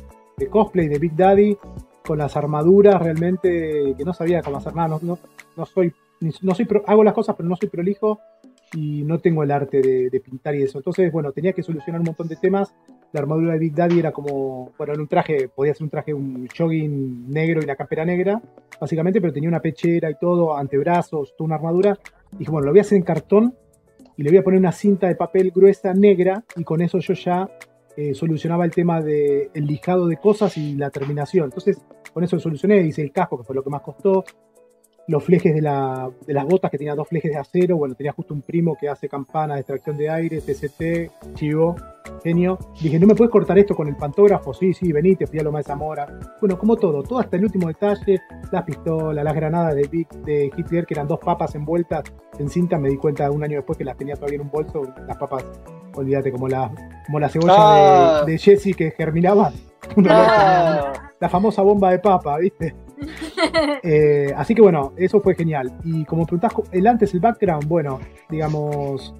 cosplay 0.51 0.89
de 0.89 0.99
Big 0.99 1.15
Daddy, 1.17 1.57
con 2.05 2.19
las 2.19 2.37
armaduras 2.37 3.01
realmente, 3.01 3.95
que 3.97 4.05
no 4.05 4.13
sabía 4.13 4.43
cómo 4.43 4.59
hacer 4.59 4.75
nada, 4.75 4.99
no, 5.03 5.19
no, 5.57 5.67
soy, 5.67 5.93
no 6.41 6.55
soy 6.55 6.67
hago 6.87 7.05
las 7.05 7.15
cosas, 7.15 7.37
pero 7.37 7.49
no 7.49 7.57
soy 7.57 7.69
prolijo 7.69 8.21
y 8.75 9.03
no 9.03 9.19
tengo 9.19 9.43
el 9.43 9.51
arte 9.51 9.81
de, 9.81 10.21
pintar 10.21 10.55
y 10.55 10.63
eso. 10.63 10.79
Entonces, 10.79 11.11
bueno, 11.13 11.33
tenía 11.33 11.53
que 11.53 11.63
solucionar 11.63 12.01
un 12.01 12.07
montón 12.07 12.29
de 12.29 12.37
temas. 12.37 12.73
La 13.13 13.21
armadura 13.21 13.55
de 13.55 13.59
Big 13.59 13.75
Daddy 13.75 13.99
era 13.99 14.13
como, 14.13 14.73
bueno, 14.79 14.93
era 14.93 15.03
un 15.03 15.09
traje, 15.09 15.49
podía 15.49 15.75
ser 15.75 15.85
un 15.85 15.91
traje, 15.91 16.15
un 16.15 16.49
jogging 16.57 17.29
negro 17.29 17.61
y 17.61 17.65
una 17.65 17.77
campera 17.77 18.05
negra, 18.05 18.41
básicamente, 18.81 19.21
pero 19.21 19.33
tenía 19.33 19.49
una 19.49 19.61
pechera 19.61 20.11
y 20.11 20.15
todo, 20.15 20.57
antebrazos, 20.57 21.35
toda 21.37 21.47
una 21.47 21.55
armadura. 21.57 21.99
dije, 22.39 22.51
bueno, 22.51 22.67
lo 22.67 22.73
voy 22.73 22.79
a 22.79 22.83
hacer 22.83 22.97
en 22.97 23.03
cartón 23.03 23.55
y 24.17 24.23
le 24.23 24.31
voy 24.31 24.39
a 24.39 24.45
poner 24.45 24.61
una 24.61 24.73
cinta 24.73 25.09
de 25.09 25.17
papel 25.17 25.51
gruesa 25.51 25.93
negra 25.93 26.45
y 26.57 26.63
con 26.63 26.81
eso 26.83 26.99
yo 26.99 27.15
ya 27.15 27.49
eh, 27.97 28.15
solucionaba 28.15 28.65
el 28.65 28.71
tema 28.71 29.01
del 29.03 29.51
el 29.53 29.67
lijado 29.67 30.07
de 30.07 30.17
cosas 30.17 30.57
y 30.57 30.77
la 30.77 30.91
terminación. 30.91 31.47
Entonces, 31.47 31.83
con 32.13 32.23
eso 32.23 32.39
solucioné, 32.39 32.81
hice 32.83 33.03
el 33.03 33.13
casco, 33.13 33.39
que 33.39 33.45
fue 33.45 33.55
lo 33.55 33.63
que 33.63 33.71
más 33.71 33.83
costó, 33.83 34.25
los 35.07 35.25
flejes 35.25 35.55
de, 35.55 35.61
la, 35.61 36.09
de 36.27 36.33
las 36.35 36.45
botas 36.47 36.71
que 36.71 36.79
tenía 36.79 36.95
dos 36.95 37.09
flejes 37.09 37.33
de 37.33 37.39
acero. 37.39 37.77
Bueno, 37.77 37.95
tenía 37.95 38.13
justo 38.13 38.33
un 38.33 38.43
primo 38.43 38.77
que 38.79 38.89
hace 38.89 39.09
campana 39.09 39.55
de 39.55 39.61
extracción 39.61 39.97
de 39.97 40.09
aire, 40.09 40.41
TCT, 40.41 41.35
chivo, 41.35 41.75
genio. 42.23 42.59
Dije, 42.81 42.99
¿no 43.01 43.07
me 43.09 43.15
puedes 43.15 43.31
cortar 43.33 43.59
esto 43.59 43.75
con 43.75 43.89
el 43.89 43.97
pantógrafo? 43.97 44.55
Sí, 44.55 44.73
sí, 44.73 44.93
venite, 44.93 45.27
fui 45.27 45.39
a 45.41 45.43
Loma 45.43 45.59
de 45.59 45.65
Zamora. 45.65 46.07
Bueno, 46.41 46.57
como 46.59 46.77
todo, 46.77 47.03
todo 47.03 47.19
hasta 47.19 47.37
el 47.37 47.45
último 47.45 47.67
detalle, 47.69 48.21
las 48.53 48.63
pistolas, 48.63 49.25
las 49.25 49.35
granadas 49.35 49.75
de, 49.75 49.89
Vic, 49.89 50.09
de 50.25 50.51
Hitler, 50.57 50.87
que 50.87 50.95
eran 50.95 51.09
dos 51.09 51.19
papas 51.19 51.55
envueltas 51.57 52.05
en 52.39 52.49
cinta. 52.49 52.79
Me 52.79 52.89
di 52.89 52.97
cuenta 52.97 53.29
un 53.31 53.43
año 53.43 53.57
después 53.57 53.77
que 53.77 53.85
las 53.85 53.97
tenía 53.97 54.15
todavía 54.15 54.37
en 54.37 54.43
un 54.43 54.51
bolso, 54.51 54.83
las 55.09 55.17
papas, 55.17 55.45
olvídate, 55.95 56.31
como 56.31 56.47
la, 56.47 56.71
como 57.07 57.19
la 57.19 57.29
cebolla 57.29 57.55
Ah. 57.57 58.23
de, 58.25 58.33
de 58.33 58.39
Jesse 58.39 58.77
que 58.77 58.91
germinaba. 58.93 59.51
Ah, 60.09 60.93
La 61.19 61.29
famosa 61.29 61.63
bomba 61.63 61.91
de 61.91 61.99
papa, 61.99 62.39
¿viste? 62.39 62.75
Eh, 63.83 64.33
así 64.37 64.55
que 64.55 64.63
bueno, 64.63 64.93
eso 64.97 65.21
fue 65.21 65.35
genial. 65.35 65.73
Y 65.85 66.05
como 66.05 66.27
preguntás, 66.27 66.53
el 66.73 66.87
antes, 66.87 67.15
el 67.15 67.21
background, 67.21 67.67
bueno, 67.67 67.99
digamos, 68.29 69.15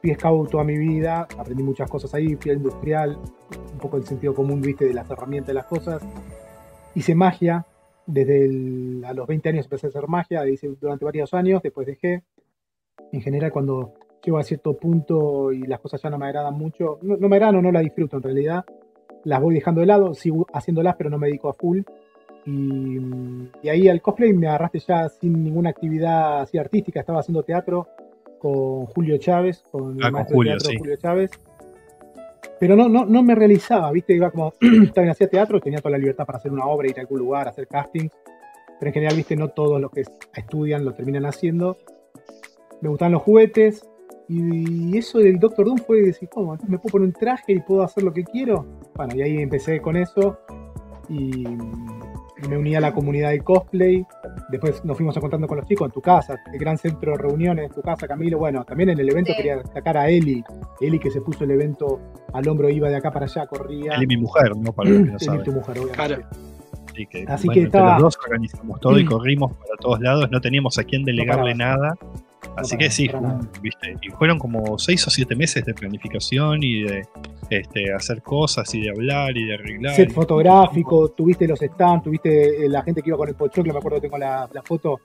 fui 0.00 0.14
scout 0.14 0.50
toda 0.50 0.64
mi 0.64 0.76
vida, 0.76 1.26
aprendí 1.38 1.62
muchas 1.62 1.88
cosas 1.88 2.12
ahí, 2.14 2.34
fui 2.36 2.50
al 2.50 2.58
industrial, 2.58 3.18
un 3.72 3.78
poco 3.78 3.96
el 3.96 4.04
sentido 4.04 4.34
común, 4.34 4.60
viste, 4.60 4.86
de 4.86 4.94
las 4.94 5.08
herramientas 5.10 5.48
de 5.48 5.54
las 5.54 5.66
cosas. 5.66 6.02
Hice 6.94 7.14
magia, 7.14 7.66
desde 8.06 9.06
a 9.06 9.12
los 9.12 9.26
20 9.26 9.48
años 9.48 9.66
empecé 9.66 9.86
a 9.86 9.90
hacer 9.90 10.08
magia, 10.08 10.48
hice 10.48 10.68
durante 10.80 11.04
varios 11.04 11.34
años, 11.34 11.62
después 11.62 11.86
dejé. 11.86 12.22
En 13.12 13.20
general, 13.20 13.52
cuando 13.52 13.94
llego 14.22 14.38
a 14.38 14.42
cierto 14.42 14.76
punto 14.76 15.52
y 15.52 15.62
las 15.62 15.80
cosas 15.80 16.00
ya 16.02 16.10
no 16.10 16.18
me 16.18 16.26
agradan 16.26 16.54
mucho, 16.54 16.98
no, 17.02 17.16
no 17.16 17.28
me 17.28 17.36
agradan 17.36 17.56
o 17.56 17.62
no 17.62 17.72
las 17.72 17.82
disfruto 17.82 18.16
en 18.16 18.22
realidad, 18.22 18.64
las 19.24 19.42
voy 19.42 19.54
dejando 19.56 19.80
de 19.80 19.88
lado, 19.88 20.14
sigo 20.14 20.46
haciéndolas, 20.52 20.94
pero 20.96 21.10
no 21.10 21.18
me 21.18 21.26
dedico 21.26 21.48
a 21.48 21.54
full. 21.54 21.80
Y, 22.46 22.98
y 23.62 23.68
ahí 23.68 23.88
al 23.88 24.00
cosplay 24.00 24.32
me 24.32 24.46
agarraste 24.46 24.78
ya 24.78 25.08
sin 25.08 25.42
ninguna 25.42 25.70
actividad 25.70 26.42
así 26.42 26.58
artística. 26.58 27.00
Estaba 27.00 27.20
haciendo 27.20 27.42
teatro 27.42 27.88
con 28.38 28.86
Julio 28.86 29.18
Chávez, 29.18 29.62
con 29.70 29.96
el 29.96 30.04
Ah, 30.04 30.06
con 30.06 30.12
maestro 30.12 30.32
de 30.32 30.36
Julio, 30.36 30.52
teatro 30.52 30.70
sí. 30.70 30.78
Julio 30.78 30.96
Chávez. 30.96 31.30
Pero 32.58 32.76
no, 32.76 32.88
no, 32.88 33.04
no 33.04 33.22
me 33.22 33.34
realizaba, 33.34 33.90
¿viste? 33.92 34.14
Iba 34.14 34.30
como, 34.30 34.52
también 34.60 35.10
hacía 35.10 35.28
teatro, 35.28 35.60
tenía 35.60 35.80
toda 35.80 35.92
la 35.92 35.98
libertad 35.98 36.24
para 36.24 36.38
hacer 36.38 36.52
una 36.52 36.66
obra, 36.66 36.88
ir 36.88 36.98
a 36.98 37.02
algún 37.02 37.18
lugar, 37.18 37.48
hacer 37.48 37.66
castings. 37.66 38.12
Pero 38.78 38.88
en 38.88 38.94
general, 38.94 39.16
¿viste? 39.16 39.36
No 39.36 39.48
todos 39.48 39.80
los 39.80 39.90
que 39.90 40.04
estudian 40.34 40.84
lo 40.84 40.92
terminan 40.92 41.26
haciendo. 41.26 41.76
Me 42.80 42.88
gustaban 42.88 43.12
los 43.12 43.22
juguetes. 43.22 43.86
Y 44.28 44.98
eso 44.98 45.18
del 45.18 45.38
Doctor 45.38 45.66
Doom 45.66 45.78
fue 45.78 46.02
decir, 46.02 46.28
¿cómo? 46.28 46.52
Entonces 46.52 46.70
me 46.70 46.78
puedo 46.78 46.92
poner 46.92 47.06
un 47.06 47.12
traje 47.12 47.52
y 47.52 47.60
puedo 47.60 47.82
hacer 47.82 48.02
lo 48.02 48.12
que 48.12 48.24
quiero. 48.24 48.66
Bueno, 48.94 49.14
y 49.14 49.22
ahí 49.22 49.38
empecé 49.38 49.80
con 49.80 49.96
eso. 49.96 50.38
Y, 51.08 51.46
y 52.42 52.48
me 52.48 52.58
uní 52.58 52.74
a 52.76 52.80
la 52.80 52.92
comunidad 52.92 53.30
de 53.30 53.40
cosplay. 53.40 54.04
Después 54.50 54.84
nos 54.84 54.96
fuimos 54.96 55.16
encontrando 55.16 55.46
con 55.48 55.56
los 55.58 55.66
chicos 55.66 55.86
en 55.86 55.92
tu 55.92 56.00
casa, 56.00 56.36
el 56.52 56.58
gran 56.58 56.76
centro 56.78 57.12
de 57.12 57.18
reuniones, 57.18 57.70
tu 57.72 57.80
casa, 57.82 58.06
Camilo. 58.06 58.38
Bueno, 58.38 58.64
también 58.64 58.90
en 58.90 58.98
el 59.00 59.08
evento 59.08 59.32
Sí. 59.32 59.36
quería 59.38 59.56
destacar 59.56 59.96
a 59.96 60.08
Eli. 60.08 60.44
Eli 60.80 60.98
que 60.98 61.10
se 61.10 61.20
puso 61.20 61.44
el 61.44 61.50
evento 61.52 62.00
al 62.32 62.46
hombro, 62.48 62.68
iba 62.68 62.88
de 62.88 62.96
acá 62.96 63.10
para 63.10 63.24
allá, 63.26 63.46
corría. 63.46 64.02
Y 64.02 64.06
mi 64.06 64.16
mujer, 64.16 64.56
¿no? 64.56 64.72
Para 64.72 64.90
los 64.90 64.98
que 64.98 65.04
no 65.10 65.16
Eli, 65.16 65.24
saben. 65.24 65.42
tu 65.44 65.52
mujer, 65.52 65.78
obviamente. 65.78 65.96
Claro. 65.96 66.22
Así 66.92 67.06
que, 67.06 67.24
Así 67.28 67.46
bueno, 67.46 67.60
que 67.60 67.66
estaba- 67.66 67.92
los 67.94 68.02
dos 68.02 68.18
organizamos 68.24 68.80
todo 68.80 68.98
y 68.98 69.04
corrimos 69.06 69.52
para 69.52 69.76
todos 69.80 70.00
lados, 70.00 70.30
no 70.30 70.40
teníamos 70.40 70.78
a 70.78 70.84
quién 70.84 71.04
delegarle 71.04 71.54
nada. 71.54 71.94
Así 72.56 72.76
que 72.76 72.90
sí, 72.90 73.06
para 73.06 73.20
fue 73.20 73.28
un- 73.28 73.36
nada. 73.38 73.50
¿viste? 73.62 73.96
y 74.02 74.10
fueron 74.10 74.38
como 74.38 74.78
seis 74.78 75.06
o 75.06 75.10
siete 75.10 75.34
meses 75.34 75.64
de 75.64 75.74
planificación 75.74 76.62
y 76.62 76.82
de 76.82 77.02
este, 77.50 77.92
hacer 77.92 78.22
cosas 78.22 78.74
y 78.74 78.82
de 78.82 78.90
hablar 78.90 79.36
y 79.36 79.46
de 79.46 79.54
arreglar. 79.54 79.94
Set 79.94 80.12
fotográfico, 80.12 81.10
tuviste 81.10 81.46
los 81.46 81.58
stands, 81.60 82.04
tuviste 82.04 82.64
eh, 82.64 82.68
la 82.68 82.82
gente 82.82 83.02
que 83.02 83.10
iba 83.10 83.18
con 83.18 83.28
el 83.28 83.34
pochoclo, 83.34 83.72
me 83.72 83.78
acuerdo 83.78 83.96
que 83.98 84.02
tengo 84.08 84.18
la, 84.18 84.48
la 84.52 84.62
foto. 84.62 85.00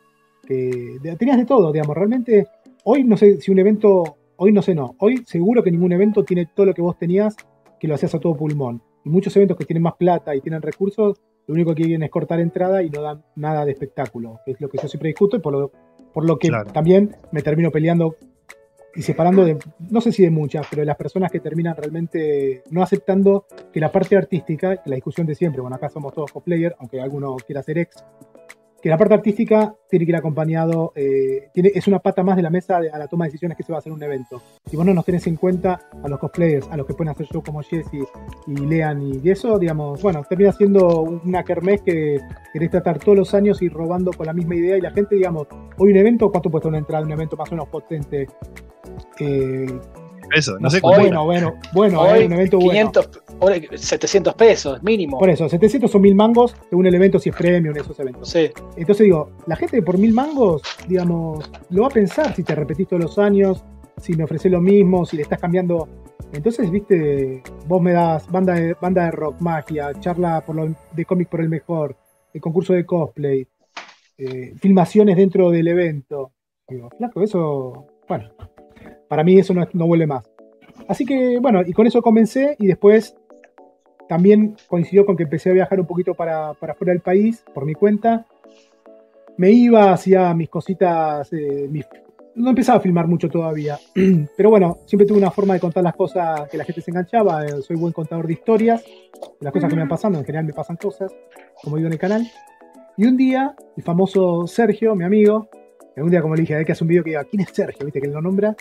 Que, 0.45 0.97
tenías 1.19 1.37
de 1.37 1.45
todo, 1.45 1.71
digamos. 1.71 1.95
Realmente, 1.95 2.47
hoy 2.83 3.03
no 3.03 3.15
sé 3.15 3.39
si 3.41 3.51
un 3.51 3.59
evento, 3.59 4.17
hoy 4.37 4.51
no 4.51 4.61
sé, 4.61 4.73
no. 4.73 4.95
Hoy 4.99 5.23
seguro 5.25 5.63
que 5.63 5.71
ningún 5.71 5.91
evento 5.91 6.23
tiene 6.23 6.47
todo 6.47 6.65
lo 6.67 6.73
que 6.73 6.81
vos 6.81 6.97
tenías, 6.97 7.35
que 7.79 7.87
lo 7.87 7.95
hacías 7.95 8.15
a 8.15 8.19
todo 8.19 8.35
pulmón. 8.35 8.81
Y 9.05 9.09
muchos 9.09 9.35
eventos 9.35 9.57
que 9.57 9.65
tienen 9.65 9.83
más 9.83 9.95
plata 9.95 10.35
y 10.35 10.41
tienen 10.41 10.61
recursos, 10.61 11.19
lo 11.47 11.53
único 11.53 11.73
que 11.73 11.83
quieren 11.83 12.03
es 12.03 12.09
cortar 12.09 12.39
entrada 12.39 12.83
y 12.83 12.89
no 12.89 13.01
dan 13.01 13.23
nada 13.35 13.65
de 13.65 13.71
espectáculo, 13.71 14.39
que 14.45 14.51
es 14.51 14.61
lo 14.61 14.69
que 14.69 14.77
yo 14.81 14.87
siempre 14.87 15.09
discuto 15.09 15.37
y 15.37 15.39
por 15.39 15.53
lo, 15.53 15.71
por 16.13 16.25
lo 16.25 16.37
que 16.37 16.49
Claro. 16.49 16.71
también 16.71 17.15
me 17.31 17.41
termino 17.41 17.71
peleando 17.71 18.15
y 18.93 19.01
separando 19.03 19.45
de, 19.45 19.57
no 19.89 20.01
sé 20.01 20.11
si 20.11 20.23
de 20.23 20.29
muchas, 20.29 20.67
pero 20.69 20.81
de 20.81 20.85
las 20.85 20.97
personas 20.97 21.31
que 21.31 21.39
terminan 21.39 21.75
realmente 21.77 22.61
no 22.71 22.83
aceptando 22.83 23.45
que 23.71 23.79
la 23.79 23.91
parte 23.91 24.17
artística, 24.17 24.77
que 24.77 24.89
la 24.89 24.95
discusión 24.95 25.25
de 25.25 25.35
siempre, 25.35 25.61
bueno, 25.61 25.77
acá 25.77 25.87
somos 25.89 26.13
todos 26.13 26.31
cosplayers, 26.31 26.75
aunque 26.79 26.99
alguno 26.99 27.37
quiera 27.37 27.63
ser 27.63 27.77
ex, 27.77 28.03
que 28.81 28.89
la 28.89 28.97
parte 28.97 29.13
artística 29.13 29.75
tiene 29.89 30.05
que 30.05 30.11
ir 30.11 30.15
acompañado, 30.15 30.91
eh, 30.95 31.49
es 31.53 31.87
una 31.87 31.99
pata 31.99 32.23
más 32.23 32.35
de 32.35 32.41
la 32.41 32.49
mesa 32.49 32.77
a 32.77 32.97
la 32.97 33.07
toma 33.07 33.25
de 33.25 33.29
decisiones 33.29 33.57
que 33.57 33.63
se 33.63 33.71
va 33.71 33.77
a 33.77 33.79
hacer 33.79 33.91
un 33.91 34.01
evento. 34.01 34.41
Si 34.65 34.75
vos 34.75 34.85
no 34.85 34.93
nos 34.93 35.05
tenés 35.05 35.27
en 35.27 35.35
cuenta 35.35 35.79
a 36.03 36.07
los 36.07 36.19
cosplayers, 36.19 36.67
a 36.69 36.77
los 36.77 36.87
que 36.87 36.93
pueden 36.93 37.11
hacer 37.11 37.27
show 37.27 37.43
como 37.43 37.61
Jesse 37.61 38.07
y 38.47 38.55
Lean 38.65 39.01
y 39.01 39.29
eso, 39.29 39.59
digamos, 39.59 40.01
bueno, 40.01 40.23
termina 40.27 40.51
siendo 40.51 41.01
una 41.01 41.43
kermés 41.43 41.81
que 41.81 42.19
querés 42.53 42.71
tratar 42.71 42.99
todos 42.99 43.17
los 43.17 43.33
años 43.33 43.61
y 43.61 43.69
robando 43.69 44.11
con 44.11 44.25
la 44.25 44.33
misma 44.33 44.55
idea 44.55 44.77
y 44.77 44.81
la 44.81 44.91
gente, 44.91 45.15
digamos, 45.15 45.47
hoy 45.77 45.91
un 45.91 45.97
evento, 45.97 46.31
¿cuánto 46.31 46.49
cuesta 46.49 46.69
una 46.69 46.79
entrada? 46.79 47.05
Un 47.05 47.11
evento 47.11 47.37
más 47.37 47.49
o 47.49 47.55
menos 47.55 47.69
potente. 47.69 48.27
Eh, 49.19 49.67
Eso, 50.33 50.57
no 50.59 50.69
sé 50.69 50.81
cuánto. 50.81 51.01
bueno, 51.01 51.25
bueno, 51.25 51.55
bueno, 51.73 52.01
Hoy, 52.01 52.25
un 52.25 52.33
evento 52.33 52.57
bueno. 52.57 52.91
500, 52.91 53.09
ahora 53.39 53.55
700 53.73 54.33
pesos 54.35 54.83
mínimo. 54.83 55.19
Por 55.19 55.29
eso, 55.29 55.47
700 55.49 55.93
o 55.93 55.99
1000 55.99 56.15
mangos 56.15 56.55
según 56.69 56.85
el 56.87 56.95
evento, 56.95 57.19
si 57.19 57.29
es 57.29 57.35
premium, 57.35 57.75
esos 57.75 57.99
eventos. 57.99 58.29
Sí, 58.29 58.49
Entonces 58.75 59.05
digo, 59.05 59.31
la 59.47 59.55
gente 59.55 59.81
por 59.81 59.97
1000 59.97 60.13
mangos, 60.13 60.61
digamos, 60.87 61.49
lo 61.69 61.81
va 61.83 61.87
a 61.87 61.91
pensar 61.91 62.35
si 62.35 62.43
te 62.43 62.55
repetís 62.55 62.87
todos 62.87 63.03
los 63.03 63.17
años, 63.17 63.63
si 63.97 64.13
me 64.13 64.23
ofreces 64.23 64.51
lo 64.51 64.61
mismo, 64.61 65.05
si 65.05 65.17
le 65.17 65.23
estás 65.23 65.39
cambiando. 65.39 65.87
Entonces, 66.33 66.71
viste, 66.71 67.43
vos 67.67 67.81
me 67.81 67.91
das 67.91 68.29
banda 68.31 68.53
de, 68.53 68.75
banda 68.79 69.05
de 69.05 69.11
rock, 69.11 69.41
magia, 69.41 69.91
charla 69.99 70.41
por 70.45 70.55
lo, 70.55 70.73
de 70.93 71.05
cómic 71.05 71.27
por 71.29 71.41
el 71.41 71.49
mejor, 71.49 71.95
el 72.33 72.41
concurso 72.41 72.73
de 72.73 72.85
cosplay, 72.85 73.47
eh, 74.17 74.53
filmaciones 74.59 75.17
dentro 75.17 75.49
del 75.49 75.67
evento. 75.67 76.31
Digo, 76.67 76.89
flaco, 76.97 77.21
eso, 77.21 77.87
bueno, 78.07 78.29
para 79.11 79.25
mí 79.25 79.37
eso 79.37 79.53
no, 79.53 79.67
no 79.73 79.87
vuelve 79.87 80.07
más. 80.07 80.23
Así 80.87 81.05
que, 81.05 81.37
bueno, 81.39 81.61
y 81.65 81.73
con 81.73 81.85
eso 81.85 82.01
comencé 82.01 82.55
y 82.59 82.67
después 82.67 83.13
también 84.07 84.55
coincidió 84.69 85.05
con 85.05 85.17
que 85.17 85.23
empecé 85.23 85.49
a 85.49 85.53
viajar 85.53 85.79
un 85.81 85.85
poquito 85.85 86.13
para, 86.13 86.53
para 86.53 86.73
fuera 86.75 86.93
del 86.93 87.01
país 87.01 87.43
por 87.53 87.65
mi 87.65 87.73
cuenta. 87.73 88.25
Me 89.37 89.51
iba, 89.51 89.91
hacía 89.91 90.33
mis 90.33 90.47
cositas, 90.49 91.31
eh, 91.33 91.67
mis- 91.69 91.87
no 92.35 92.49
empezaba 92.51 92.77
a 92.77 92.81
filmar 92.81 93.07
mucho 93.07 93.27
todavía, 93.29 93.77
pero 94.37 94.49
bueno, 94.49 94.77
siempre 94.85 95.05
tuve 95.05 95.17
una 95.17 95.31
forma 95.31 95.55
de 95.55 95.59
contar 95.59 95.83
las 95.83 95.95
cosas 95.95 96.47
que 96.49 96.57
la 96.57 96.63
gente 96.63 96.79
se 96.81 96.91
enganchaba. 96.91 97.45
eh, 97.45 97.61
soy 97.61 97.75
buen 97.75 97.91
contador 97.91 98.27
de 98.27 98.33
historias, 98.33 98.81
de 98.83 99.43
las 99.45 99.51
cosas 99.51 99.69
que 99.69 99.75
me 99.75 99.81
van 99.81 99.89
pasando, 99.89 100.19
en 100.19 100.25
general 100.25 100.45
me 100.45 100.53
pasan 100.53 100.77
cosas, 100.77 101.13
como 101.61 101.75
digo 101.75 101.87
en 101.87 101.93
el 101.93 101.99
canal. 101.99 102.23
Y 102.97 103.05
un 103.05 103.17
día, 103.17 103.55
el 103.75 103.83
famoso 103.83 104.47
Sergio, 104.47 104.95
mi 104.95 105.03
amigo, 105.03 105.49
un 105.97 106.09
día 106.09 106.21
como 106.21 106.35
le 106.35 106.41
dije, 106.41 106.55
hay 106.55 106.63
que 106.65 106.71
hacer 106.71 106.83
un 106.85 106.89
video 106.89 107.03
que 107.03 107.09
diga, 107.11 107.23
¿quién 107.25 107.41
es 107.41 107.49
Sergio? 107.51 107.85
¿Viste 107.85 107.99
que 107.99 108.07
él 108.07 108.13
lo 108.13 108.21
nombra? 108.21 108.55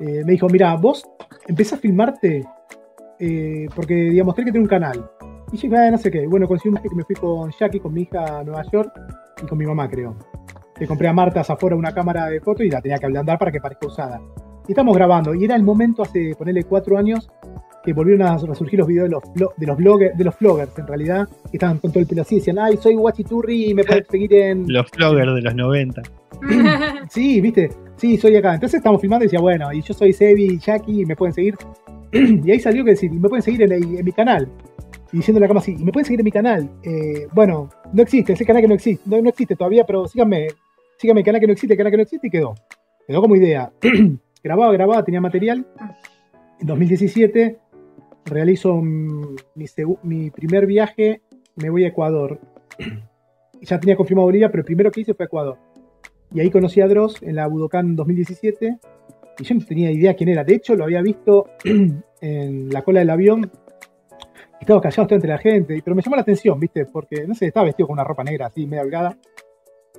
Eh, 0.00 0.22
me 0.24 0.32
dijo, 0.32 0.48
mira, 0.48 0.74
vos 0.76 1.06
empezás 1.46 1.74
a 1.78 1.82
filmarte 1.82 2.44
eh, 3.18 3.66
porque, 3.74 3.94
digamos, 3.94 4.34
tenés 4.34 4.46
que 4.46 4.52
tener 4.52 4.62
un 4.62 4.68
canal. 4.68 5.10
Y 5.52 5.56
yo 5.56 5.76
"Ah, 5.76 5.90
no 5.90 5.98
sé 5.98 6.10
qué. 6.10 6.26
Bueno, 6.26 6.46
conocí 6.48 6.68
un 6.68 6.74
viaje 6.74 6.88
que 6.88 6.94
me 6.94 7.04
fui 7.04 7.16
con 7.16 7.50
Jackie, 7.58 7.80
con 7.80 7.92
mi 7.92 8.02
hija 8.02 8.38
a 8.38 8.44
Nueva 8.44 8.62
York 8.72 8.92
y 9.42 9.46
con 9.46 9.58
mi 9.58 9.66
mamá, 9.66 9.88
creo. 9.88 10.16
Le 10.78 10.86
compré 10.86 11.08
a 11.08 11.12
Marta 11.12 11.40
afuera 11.40 11.76
una 11.76 11.92
cámara 11.92 12.26
de 12.26 12.40
foto 12.40 12.62
y 12.62 12.70
la 12.70 12.80
tenía 12.80 12.98
que 12.98 13.06
ablandar 13.06 13.38
para 13.38 13.52
que 13.52 13.60
parezca 13.60 13.86
usada. 13.86 14.20
Y 14.66 14.72
estamos 14.72 14.96
grabando. 14.96 15.34
Y 15.34 15.44
era 15.44 15.56
el 15.56 15.62
momento, 15.62 16.02
hace, 16.02 16.34
ponerle 16.38 16.64
cuatro 16.64 16.96
años, 16.96 17.28
que 17.84 17.92
volvieron 17.92 18.26
a 18.26 18.36
resurgir 18.36 18.78
los 18.78 18.88
videos 18.88 19.08
de 19.08 19.10
los, 19.10 19.22
de 19.56 19.66
los, 19.66 19.76
bloggers, 19.76 20.16
de 20.16 20.24
los 20.24 20.38
vloggers, 20.38 20.78
en 20.78 20.86
realidad, 20.86 21.28
que 21.50 21.56
estaban 21.56 21.78
con 21.78 21.90
todo 21.90 22.00
el 22.00 22.06
pelo 22.06 22.22
así. 22.22 22.36
Decían, 22.36 22.58
ay, 22.58 22.76
soy 22.76 22.94
Guachiturri 22.94 23.70
y 23.70 23.74
me 23.74 23.84
puedes 23.84 24.06
seguir 24.10 24.32
en... 24.34 24.64
Los 24.72 24.90
vloggers 24.90 25.34
de 25.34 25.42
los 25.42 25.54
90. 25.54 26.02
Sí, 27.10 27.40
viste, 27.40 27.70
sí, 27.96 28.16
soy 28.16 28.36
acá. 28.36 28.54
Entonces 28.54 28.78
estamos 28.78 29.00
filmando 29.00 29.24
y 29.24 29.26
decía, 29.26 29.40
bueno, 29.40 29.72
y 29.72 29.82
yo 29.82 29.92
soy 29.94 30.12
Sebi, 30.12 30.58
Jackie, 30.58 31.02
y 31.02 31.06
me 31.06 31.16
pueden 31.16 31.34
seguir. 31.34 31.56
y 32.12 32.50
ahí 32.50 32.60
salió 32.60 32.84
que 32.84 32.90
decir, 32.90 33.12
y 33.12 33.18
me 33.18 33.28
pueden 33.28 33.42
seguir 33.42 33.62
en, 33.62 33.72
el- 33.72 33.98
en 33.98 34.04
mi 34.04 34.12
canal. 34.12 34.48
Y 35.12 35.16
diciendo 35.18 35.40
la 35.40 35.48
cama 35.48 35.58
así, 35.60 35.72
y 35.78 35.84
me 35.84 35.90
pueden 35.92 36.04
seguir 36.06 36.20
en 36.20 36.24
mi 36.24 36.30
canal. 36.30 36.70
Eh, 36.84 37.26
bueno, 37.32 37.68
no 37.92 38.02
existe, 38.02 38.32
ese 38.34 38.44
canal 38.46 38.62
que 38.62 38.68
no 38.68 38.74
existe, 38.74 39.02
no, 39.10 39.20
no 39.20 39.28
existe 39.28 39.56
todavía, 39.56 39.84
pero 39.84 40.06
síganme, 40.06 40.48
síganme 40.98 41.20
el 41.22 41.24
canal 41.26 41.40
que 41.40 41.46
no 41.48 41.52
existe, 41.52 41.74
el 41.74 41.78
canal 41.78 41.90
que 41.90 41.96
no 41.96 42.02
existe, 42.04 42.26
y 42.28 42.30
quedó. 42.30 42.54
Quedó 43.08 43.20
como 43.22 43.34
idea. 43.36 43.72
grababa, 44.44 44.72
grababa, 44.72 45.04
tenía 45.04 45.20
material. 45.20 45.66
En 46.60 46.66
2017 46.66 47.58
realizo 48.24 48.76
mi, 48.76 49.36
mi 50.02 50.30
primer 50.30 50.66
viaje, 50.66 51.22
me 51.56 51.70
voy 51.70 51.84
a 51.84 51.88
Ecuador. 51.88 52.40
ya 53.60 53.78
tenía 53.78 53.96
confirmado 53.96 54.26
Bolivia, 54.26 54.50
pero 54.50 54.60
el 54.60 54.66
primero 54.66 54.90
que 54.90 55.02
hice 55.02 55.14
fue 55.14 55.26
Ecuador. 55.26 55.58
Y 56.32 56.40
ahí 56.40 56.50
conocí 56.50 56.80
a 56.80 56.86
Dross 56.86 57.22
en 57.22 57.36
la 57.36 57.46
Budokan 57.46 57.96
2017. 57.96 58.78
Y 59.38 59.44
yo 59.44 59.54
no 59.54 59.64
tenía 59.64 59.90
idea 59.90 60.14
quién 60.14 60.28
era. 60.28 60.44
De 60.44 60.54
hecho, 60.54 60.76
lo 60.76 60.84
había 60.84 61.02
visto 61.02 61.46
en 62.20 62.70
la 62.70 62.82
cola 62.82 63.00
del 63.00 63.10
avión. 63.10 63.50
Estaba 64.60 64.80
callado, 64.80 65.02
estaba 65.02 65.16
entre 65.16 65.30
la 65.30 65.38
gente. 65.38 65.80
Pero 65.84 65.96
me 65.96 66.02
llamó 66.02 66.16
la 66.16 66.22
atención, 66.22 66.60
¿viste? 66.60 66.84
Porque, 66.86 67.26
no 67.26 67.34
sé, 67.34 67.46
estaba 67.46 67.66
vestido 67.66 67.88
con 67.88 67.94
una 67.94 68.04
ropa 68.04 68.22
negra 68.22 68.46
así, 68.46 68.66
media 68.66 68.82
holgada. 68.82 69.16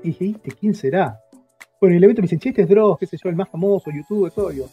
Y 0.03 0.09
dije, 0.09 0.25
¿viste 0.25 0.51
quién 0.51 0.73
será? 0.73 1.19
Bueno, 1.79 1.95
y 1.95 1.97
el 1.97 2.03
evento 2.03 2.21
me 2.21 2.25
dicen, 2.25 2.39
che, 2.39 2.49
este 2.49 2.61
es 2.61 2.69
Dross, 2.69 2.97
qué 2.99 3.07
sé 3.07 3.17
yo, 3.21 3.29
el 3.29 3.35
más 3.35 3.49
famoso, 3.49 3.91
YouTube, 3.91 4.31
todo. 4.31 4.51
Yo, 4.51 4.67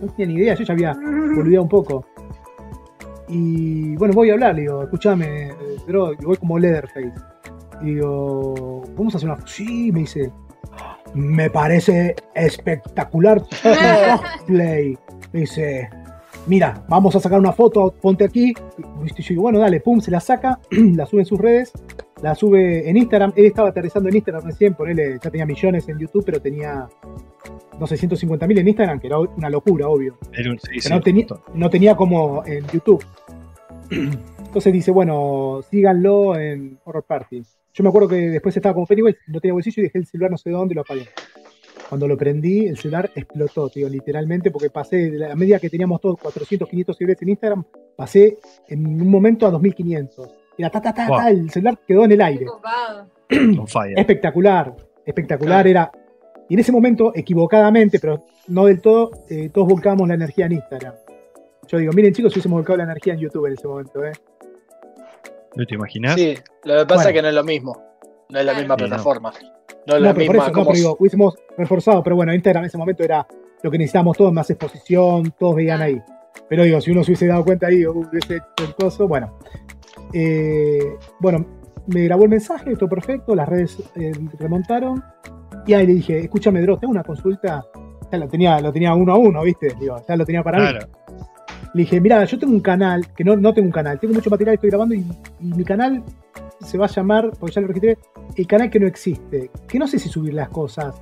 no 0.00 0.08
tenía 0.12 0.26
ni 0.26 0.40
idea, 0.40 0.54
yo 0.54 0.64
ya 0.64 0.72
había 0.72 0.92
olvidado 1.38 1.64
un 1.64 1.68
poco. 1.68 2.06
Y 3.28 3.96
bueno, 3.96 4.14
voy 4.14 4.30
a 4.30 4.34
hablar, 4.34 4.54
le 4.54 4.62
digo, 4.62 4.82
escúchame, 4.82 5.52
y 5.88 5.92
voy 5.92 6.36
como 6.36 6.58
Leatherface. 6.58 7.12
Digo, 7.82 8.82
¿vamos 8.96 9.14
a 9.14 9.16
hacer 9.18 9.30
una.? 9.30 9.46
Sí, 9.46 9.90
me 9.92 10.00
dice, 10.00 10.30
me 11.14 11.50
parece 11.50 12.14
espectacular 12.34 13.42
tu 13.42 13.56
cosplay. 14.22 14.98
Me 15.32 15.40
dice, 15.40 15.88
mira, 16.46 16.84
vamos 16.88 17.16
a 17.16 17.20
sacar 17.20 17.38
una 17.38 17.52
foto, 17.52 17.94
ponte 18.00 18.24
aquí. 18.24 18.54
Y 18.78 19.22
yo 19.22 19.28
digo, 19.28 19.42
bueno, 19.42 19.58
dale, 19.58 19.80
pum, 19.80 20.00
se 20.00 20.10
la 20.10 20.20
saca, 20.20 20.60
la 20.70 21.06
sube 21.06 21.20
en 21.20 21.26
sus 21.26 21.40
redes, 21.40 21.72
la 22.22 22.34
sube 22.34 22.88
en 22.88 22.96
Instagram. 22.96 23.32
Él 23.36 23.46
estaba 23.46 23.68
aterrizando 23.68 24.08
en 24.08 24.16
Instagram 24.16 24.44
recién, 24.44 24.74
por 24.74 24.88
él 24.90 25.18
ya 25.22 25.30
tenía 25.30 25.46
millones 25.46 25.88
en 25.88 25.98
YouTube, 25.98 26.24
pero 26.24 26.40
tenía, 26.40 26.88
no 27.78 27.86
sé, 27.86 27.96
150 27.96 28.46
mil 28.46 28.58
en 28.58 28.68
Instagram, 28.68 29.00
que 29.00 29.06
era 29.08 29.18
una 29.18 29.50
locura, 29.50 29.88
obvio. 29.88 30.16
Un- 30.22 30.58
sí, 30.58 30.68
Pero 30.72 30.80
sí, 30.80 30.88
no, 30.90 31.00
tenía, 31.00 31.26
no 31.54 31.70
tenía 31.70 31.96
como 31.96 32.44
en 32.46 32.64
YouTube. 32.72 33.04
Entonces 33.90 34.72
dice, 34.72 34.90
bueno, 34.90 35.60
síganlo 35.70 36.38
en 36.38 36.78
Horror 36.84 37.04
Party. 37.04 37.42
Yo 37.72 37.82
me 37.82 37.88
acuerdo 37.88 38.08
que 38.08 38.16
después 38.30 38.56
estaba 38.56 38.74
con 38.74 38.86
Pennywise, 38.86 39.18
no 39.26 39.40
tenía 39.40 39.52
bolsillo 39.52 39.80
y 39.82 39.86
dejé 39.86 39.98
el 39.98 40.06
celular 40.06 40.30
no 40.30 40.38
sé 40.38 40.50
dónde 40.50 40.72
y 40.72 40.76
lo 40.76 40.82
apagué. 40.82 41.08
Cuando 41.88 42.08
lo 42.08 42.16
prendí, 42.16 42.66
el 42.66 42.78
celular 42.78 43.10
explotó, 43.14 43.68
tío, 43.68 43.88
literalmente, 43.88 44.50
porque 44.50 44.70
pasé, 44.70 45.10
de 45.10 45.18
la 45.18 45.32
a 45.32 45.36
medida 45.36 45.58
que 45.58 45.68
teníamos 45.68 46.00
todos 46.00 46.18
400, 46.18 46.68
500 46.68 46.96
seguidores 46.96 47.22
en 47.22 47.28
Instagram, 47.30 47.64
pasé 47.96 48.38
en 48.68 48.86
un 48.86 49.10
momento 49.10 49.46
a 49.46 49.50
2500. 49.50 50.28
Era 50.58 50.70
ta, 50.70 50.80
ta, 50.80 50.92
ta, 50.94 51.08
Wow. 51.08 51.16
ta, 51.18 51.30
el 51.30 51.50
celular 51.50 51.78
quedó 51.86 52.04
en 52.04 52.12
el 52.12 52.20
aire. 52.22 52.46
Espectacular, 53.96 54.74
espectacular 55.04 55.66
era. 55.66 55.90
Y 56.48 56.54
en 56.54 56.60
ese 56.60 56.72
momento, 56.72 57.12
equivocadamente, 57.14 57.98
pero 57.98 58.22
no 58.48 58.66
del 58.66 58.80
todo, 58.80 59.10
eh, 59.30 59.48
todos 59.52 59.66
volcábamos 59.68 60.06
la 60.08 60.14
energía 60.14 60.46
en 60.46 60.52
Instagram. 60.52 60.94
Yo 61.66 61.78
digo, 61.78 61.92
miren 61.94 62.12
chicos, 62.12 62.32
si 62.32 62.38
hubiésemos 62.38 62.58
volcado 62.58 62.76
la 62.78 62.84
energía 62.84 63.14
en 63.14 63.20
YouTube 63.20 63.46
en 63.46 63.54
ese 63.54 63.66
momento, 63.66 64.04
¿eh? 64.04 64.12
¿No 65.56 65.64
te 65.64 65.74
imaginas? 65.74 66.14
Sí, 66.14 66.34
lo 66.64 66.74
que 66.80 66.86
pasa 66.86 66.94
Bueno. 66.96 67.08
es 67.08 67.14
que 67.14 67.22
no 67.22 67.28
es 67.28 67.34
lo 67.34 67.44
mismo. 67.44 67.82
No 68.28 68.38
es 68.38 68.44
la 68.44 68.54
misma 68.54 68.74
Sí, 68.76 68.82
no. 68.82 68.88
plataforma. 68.88 69.30
No 69.30 69.36
es 69.38 69.86
No, 69.86 69.98
la 70.00 70.10
por 70.14 70.18
misma. 70.18 70.34
eso, 70.36 70.46
no, 70.46 70.52
como 70.52 70.66
pero 70.66 70.76
digo, 70.76 70.96
hubiésemos 70.98 71.34
reforzado, 71.56 72.02
pero 72.02 72.16
bueno, 72.16 72.34
Instagram 72.34 72.64
en 72.64 72.68
ese 72.68 72.78
momento 72.78 73.02
era 73.02 73.26
lo 73.62 73.70
que 73.70 73.78
necesitábamos 73.78 74.16
todos, 74.16 74.32
más 74.32 74.50
exposición, 74.50 75.32
todos 75.38 75.54
veían 75.56 75.80
ahí. 75.80 76.00
Pero 76.48 76.64
digo, 76.64 76.80
si 76.80 76.90
uno 76.90 77.02
se 77.02 77.12
hubiese 77.12 77.26
dado 77.26 77.44
cuenta 77.44 77.68
ahí, 77.68 77.86
hubiese 77.86 78.36
hecho 78.36 78.64
el 78.66 78.74
coso, 78.74 79.08
bueno. 79.08 79.38
Eh, 80.16 80.96
bueno, 81.18 81.44
me 81.88 82.04
grabó 82.04 82.22
el 82.22 82.30
mensaje, 82.30 82.76
todo 82.76 82.88
perfecto, 82.88 83.34
las 83.34 83.48
redes 83.48 83.82
eh, 83.96 84.12
remontaron. 84.38 85.02
Y 85.66 85.72
ahí 85.72 85.86
le 85.86 85.94
dije, 85.94 86.20
escúchame, 86.20 86.62
Dross, 86.62 86.80
tengo 86.80 86.92
una 86.92 87.02
consulta. 87.02 87.64
Ya 88.12 88.18
lo 88.18 88.28
tenía, 88.28 88.60
lo 88.60 88.72
tenía 88.72 88.94
uno 88.94 89.12
a 89.12 89.18
uno, 89.18 89.42
¿viste? 89.42 89.74
Digo, 89.80 90.00
ya 90.08 90.16
lo 90.16 90.24
tenía 90.24 90.42
para 90.42 90.58
mí. 90.60 90.78
Le 91.74 91.82
dije, 91.82 92.00
mira, 92.00 92.24
yo 92.24 92.38
tengo 92.38 92.52
un 92.52 92.60
canal, 92.60 93.12
que 93.12 93.24
no, 93.24 93.34
no 93.36 93.52
tengo 93.52 93.66
un 93.66 93.72
canal, 93.72 93.98
tengo 93.98 94.14
mucho 94.14 94.30
material 94.30 94.52
que 94.54 94.66
estoy 94.66 94.70
grabando 94.70 94.94
y, 94.94 95.04
y 95.40 95.46
mi 95.46 95.64
canal 95.64 96.04
se 96.60 96.78
va 96.78 96.86
a 96.86 96.88
llamar, 96.88 97.32
porque 97.38 97.56
ya 97.56 97.60
lo 97.60 97.66
registré, 97.66 97.98
el 98.36 98.46
canal 98.46 98.70
que 98.70 98.78
no 98.78 98.86
existe. 98.86 99.50
Que 99.66 99.78
no 99.80 99.88
sé 99.88 99.98
si 99.98 100.08
subir 100.08 100.34
las 100.34 100.48
cosas 100.50 100.94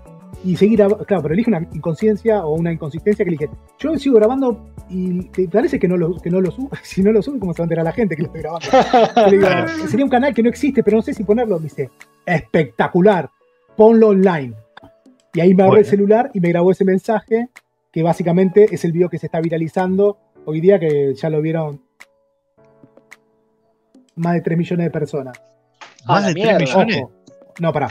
y 0.45 0.57
seguir, 0.57 0.79
claro, 1.07 1.23
pero 1.23 1.35
elige 1.35 1.51
una 1.51 1.69
inconsciencia 1.73 2.45
o 2.45 2.55
una 2.55 2.73
inconsistencia 2.73 3.25
que 3.25 3.31
le 3.31 3.37
dije, 3.37 3.53
yo 3.79 3.97
sigo 3.99 4.17
grabando 4.17 4.67
y 4.89 5.25
te 5.29 5.47
parece 5.49 5.79
que 5.79 5.87
no 5.87 5.97
lo, 5.97 6.17
que 6.21 6.31
no 6.31 6.41
lo 6.41 6.51
subo. 6.51 6.71
Si 6.83 7.03
no 7.03 7.13
lo 7.13 7.23
subo, 7.23 7.39
¿cómo 7.39 7.53
se 7.55 7.63
va 7.63 7.65
a 7.65 7.67
enterar 7.67 7.85
la 7.85 7.93
gente 7.93 8.17
que 8.17 8.23
lo 8.23 8.27
estoy 8.27 8.43
grabando? 8.43 8.67
Le 9.31 9.37
digo, 9.37 9.47
Claro. 9.49 9.69
sería 9.89 10.05
un 10.05 10.11
canal 10.11 10.35
que 10.35 10.43
no 10.43 10.49
existe, 10.49 10.83
pero 10.83 10.97
no 10.97 11.03
sé 11.03 11.15
si 11.15 11.23
ponerlo. 11.25 11.59
Me 11.59 11.65
dice, 11.65 11.91
espectacular, 12.27 13.31
ponlo 13.77 14.09
online. 14.09 14.55
Y 15.35 15.41
ahí 15.41 15.55
me 15.55 15.63
agarré 15.63 15.81
el 15.81 15.87
celular 15.87 16.31
y 16.35 16.41
me 16.41 16.49
grabó 16.49 16.73
ese 16.73 16.85
mensaje, 16.85 17.49
que 17.93 18.03
básicamente 18.03 18.67
es 18.75 18.85
el 18.85 18.93
video 18.93 19.09
que 19.09 19.19
se 19.19 19.27
está 19.27 19.41
viralizando 19.41 20.19
hoy 20.45 20.61
día, 20.61 20.79
que 20.79 21.15
ya 21.15 21.31
lo 21.31 21.41
vieron 21.41 21.81
más 24.17 24.35
de 24.35 24.41
3 24.43 24.59
millones 24.59 24.87
de 24.87 24.91
personas. 24.91 25.41
Más 26.07 26.27
de 26.27 26.33
3 26.35 26.45
mierda. 26.45 26.59
millones. 26.59 26.97
Ojo. 27.03 27.13
No, 27.61 27.73
pará. 27.73 27.89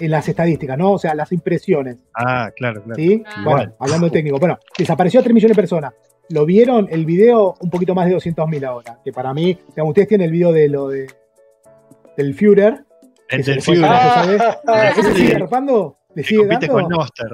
En 0.00 0.10
las 0.10 0.28
estadísticas, 0.28 0.76
¿no? 0.78 0.92
O 0.92 0.98
sea, 0.98 1.14
las 1.14 1.30
impresiones. 1.32 1.96
Ah, 2.14 2.50
claro, 2.56 2.82
claro. 2.82 2.96
¿Sí? 2.96 3.22
Ah. 3.26 3.42
Bueno, 3.44 3.62
Igual. 3.62 3.74
hablando 3.78 4.06
de 4.06 4.10
técnico. 4.12 4.38
Bueno, 4.38 4.58
desapareció 4.76 5.20
a 5.20 5.22
3 5.22 5.34
millones 5.34 5.56
de 5.56 5.60
personas. 5.62 5.92
Lo 6.30 6.46
vieron 6.46 6.88
el 6.90 7.04
video 7.04 7.54
un 7.60 7.68
poquito 7.70 7.94
más 7.94 8.08
de 8.08 8.16
200.000 8.16 8.64
ahora. 8.66 8.98
Que 9.04 9.12
para 9.12 9.34
mí, 9.34 9.58
digamos, 9.68 9.90
ustedes 9.90 10.08
tienen 10.08 10.26
el 10.26 10.32
video 10.32 10.52
de 10.52 10.68
lo 10.68 10.88
de 10.88 11.06
del 12.16 12.34
Führer. 12.34 12.84
El 13.28 13.42
del 13.42 13.60
Führer. 13.60 13.82
¿sabes? 13.90 14.42
Ah, 14.66 14.88
¿Ese 14.96 15.02
sí. 15.12 15.20
sigue 15.20 15.36
arropando? 15.36 15.96
¿Le 16.14 16.22
sigue 16.24 16.40
compite 16.40 16.66
dando? 16.66 16.82
con 16.82 16.88
Noster. 16.90 17.28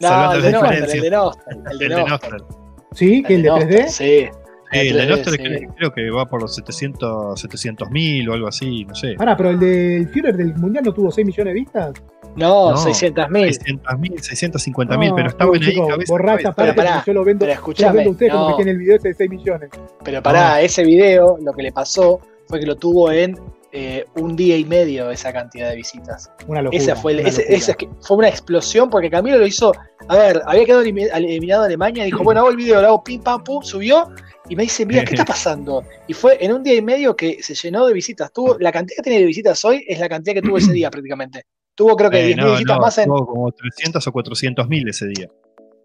No, 0.00 0.32
el 0.32 0.42
de 0.42 0.52
Nostra, 0.52 0.74
el 0.74 1.00
de 1.00 1.10
Nostra. 1.10 1.44
El 1.52 1.78
de 1.78 1.84
El 1.84 1.90
de 1.90 1.96
Nostra. 1.96 2.30
Noster. 2.30 2.56
Sí, 2.92 3.22
que 3.22 3.34
el 3.36 3.42
de 3.42 3.48
Nostra, 3.48 3.68
3D. 3.68 3.88
Sí. 3.88 4.28
Sí, 4.72 4.78
el 4.88 4.96
de 4.96 5.02
3D, 5.04 5.08
Noster 5.08 5.32
sí. 5.34 5.66
creo, 5.76 5.92
que 5.92 6.10
va 6.10 6.26
por 6.26 6.40
los 6.42 6.54
700 6.54 7.42
700.000 7.44 8.28
o 8.28 8.34
algo 8.34 8.48
así, 8.48 8.84
no 8.84 8.94
sé. 8.94 9.14
Pará, 9.14 9.36
pero 9.36 9.50
el 9.50 9.58
del 9.58 10.08
Führer 10.08 10.36
del 10.36 10.54
Mundial 10.54 10.84
no 10.84 10.92
tuvo 10.94 11.10
6 11.10 11.26
millones 11.26 11.54
de 11.54 11.60
vistas. 11.60 11.92
No, 12.36 12.70
No. 12.70 12.76
600.000. 12.76 13.48
600.000, 13.82 14.20
650.000, 14.20 15.08
No, 15.10 15.14
pero 15.16 15.28
estaban 15.28 15.54
ahí 15.54 15.60
chicos, 15.60 15.88
cabeza. 15.88 16.12
Borracha, 16.12 16.36
cabeza. 16.42 16.54
Pero 16.56 16.74
pará, 16.76 17.02
yo 17.04 17.12
lo 17.12 17.24
vendo, 17.24 17.40
Pero 17.40 17.50
lo 17.50 17.54
escúchame. 17.54 17.94
vendo 17.96 18.10
a 18.10 18.12
ustedes 18.12 18.32
como 18.32 18.48
que 18.50 18.54
tiene 18.56 18.70
el 18.70 18.78
video 18.78 18.96
ese 18.96 19.08
de 19.08 19.14
6 19.14 19.30
millones. 19.30 19.70
pero 20.04 20.22
pará, 20.22 20.60
ese 20.60 20.84
video 20.84 21.36
lo 21.42 21.52
que 21.52 21.62
le 21.64 21.72
pasó 21.72 22.20
fue 22.46 22.60
que 22.60 22.66
lo 22.66 22.76
tuvo 22.76 23.10
en 23.10 23.36
eh, 23.72 24.04
un 24.16 24.34
día 24.34 24.56
y 24.56 24.64
medio 24.64 25.10
esa 25.12 25.32
cantidad 25.32 25.70
de 25.70 25.76
visitas. 25.76 26.28
Una 26.48 26.60
locura. 26.60 26.82
Esa 26.82 26.96
fue, 26.96 27.12
el- 27.12 27.20
una 27.20 27.28
ese- 27.28 27.42
locura. 27.42 27.56
esa 27.58 27.70
es 27.70 27.76
que 27.76 27.88
fue 28.00 28.16
una 28.16 28.28
explosión 28.28 28.90
porque 28.90 29.08
Camilo 29.10 29.38
lo 29.38 29.46
hizo. 29.46 29.72
A 30.08 30.16
ver, 30.16 30.42
había 30.44 30.64
quedado 30.64 30.82
elimi- 30.82 31.08
eliminado 31.14 31.62
Alemania, 31.64 32.02
dijo, 32.04 32.24
bueno, 32.24 32.40
hago 32.40 32.50
el 32.50 32.56
video, 32.56 32.80
lo 32.82 32.88
hago 32.88 33.04
pim 33.04 33.22
pam 33.22 33.44
pum, 33.44 33.62
subió 33.62 34.08
y 34.50 34.56
me 34.56 34.64
dice, 34.64 34.84
mira, 34.84 35.04
¿qué 35.04 35.14
está 35.14 35.24
pasando? 35.24 35.84
Y 36.08 36.12
fue 36.12 36.36
en 36.44 36.52
un 36.52 36.62
día 36.62 36.74
y 36.74 36.82
medio 36.82 37.14
que 37.16 37.42
se 37.42 37.54
llenó 37.54 37.86
de 37.86 37.94
visitas. 37.94 38.32
Tuvo, 38.32 38.58
la 38.58 38.72
cantidad 38.72 38.96
que 38.96 39.02
tiene 39.02 39.20
de 39.20 39.26
visitas 39.26 39.64
hoy 39.64 39.84
es 39.88 39.98
la 40.00 40.08
cantidad 40.08 40.34
que 40.34 40.42
tuvo 40.42 40.58
ese 40.58 40.72
día 40.72 40.90
prácticamente. 40.90 41.44
Tuvo 41.74 41.96
creo 41.96 42.10
que 42.10 42.18
Eh, 42.32 42.34
10.000 42.34 42.36
no, 42.36 42.50
visitas 42.52 42.76
no, 42.76 42.82
más 42.82 42.98
en. 42.98 43.04
tuvo 43.06 43.26
como 43.26 43.52
300 43.52 44.06
o 44.06 44.12
400 44.12 44.68
mil 44.68 44.88
ese 44.88 45.06
día. 45.06 45.28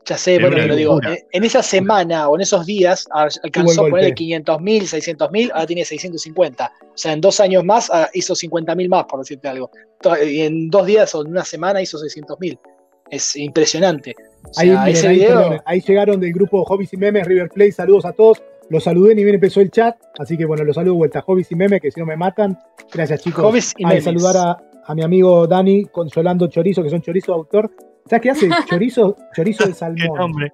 Ya 0.07 0.17
sé, 0.17 0.35
Era 0.35 0.47
bueno, 0.49 0.61
pero 0.63 0.75
digo, 0.75 0.99
en, 1.03 1.17
en 1.31 1.43
esa 1.45 1.63
semana 1.63 2.27
o 2.29 2.35
en 2.35 2.41
esos 2.41 2.65
días 2.65 3.07
alcanzó 3.11 3.85
a 3.85 3.89
ponerle 3.89 4.13
500.000, 4.13 4.81
600.000, 5.17 5.51
ahora 5.51 5.65
tiene 5.65 5.83
650. 5.85 6.71
O 6.81 6.97
sea, 6.97 7.13
en 7.13 7.21
dos 7.21 7.39
años 7.39 7.63
más 7.63 7.89
ah, 7.91 8.09
hizo 8.13 8.33
50.000 8.35 8.87
más, 8.89 9.05
por 9.05 9.19
decirte 9.19 9.47
algo. 9.47 9.71
Y 10.23 10.41
en 10.41 10.69
dos 10.69 10.85
días 10.85 11.13
o 11.15 11.21
en 11.23 11.29
una 11.31 11.43
semana 11.45 11.81
hizo 11.81 11.97
600.000. 11.97 12.59
Es 13.09 13.35
impresionante. 13.35 14.15
O 14.47 14.53
sea, 14.53 14.63
Ahí, 14.63 14.69
miren, 14.69 14.87
ese 14.87 15.07
ahí, 15.07 15.15
video. 15.15 15.29
perdonen, 15.37 15.59
ahí 15.65 15.81
llegaron 15.81 16.19
del 16.19 16.33
grupo 16.33 16.63
Hobbies 16.65 16.93
y 16.93 16.97
Memes, 16.97 17.25
River 17.25 17.49
Play, 17.49 17.71
saludos 17.71 18.05
a 18.05 18.11
todos. 18.13 18.43
Los 18.69 18.83
saludé, 18.83 19.13
ni 19.15 19.23
bien 19.23 19.35
empezó 19.35 19.61
el 19.61 19.69
chat, 19.71 19.95
así 20.17 20.37
que 20.37 20.45
bueno, 20.45 20.63
los 20.63 20.75
saludo 20.75 20.93
de 20.93 20.97
vuelta. 20.97 21.21
Hobbies 21.21 21.51
y 21.51 21.55
Memes, 21.55 21.81
que 21.81 21.91
si 21.91 21.99
no 21.99 22.05
me 22.05 22.17
matan. 22.17 22.57
Gracias, 22.91 23.21
chicos. 23.21 23.43
Hobbies 23.45 23.73
y 23.77 23.85
Ah, 23.85 23.89
memes. 23.89 24.03
saludar 24.03 24.35
a, 24.37 24.57
a 24.87 24.95
mi 24.95 25.03
amigo 25.03 25.45
Dani 25.47 25.85
consolando 25.85 26.47
chorizo, 26.47 26.81
que 26.81 26.89
son 26.89 27.01
chorizo 27.01 27.31
de 27.33 27.37
autor. 27.37 27.71
¿Sabes 28.07 28.21
qué 28.21 28.29
hace? 28.31 28.49
Chorizo, 28.69 29.15
chorizo 29.35 29.63
de 29.65 29.69
¿Qué 29.71 29.75
salmón. 29.75 30.17
nombre? 30.17 30.53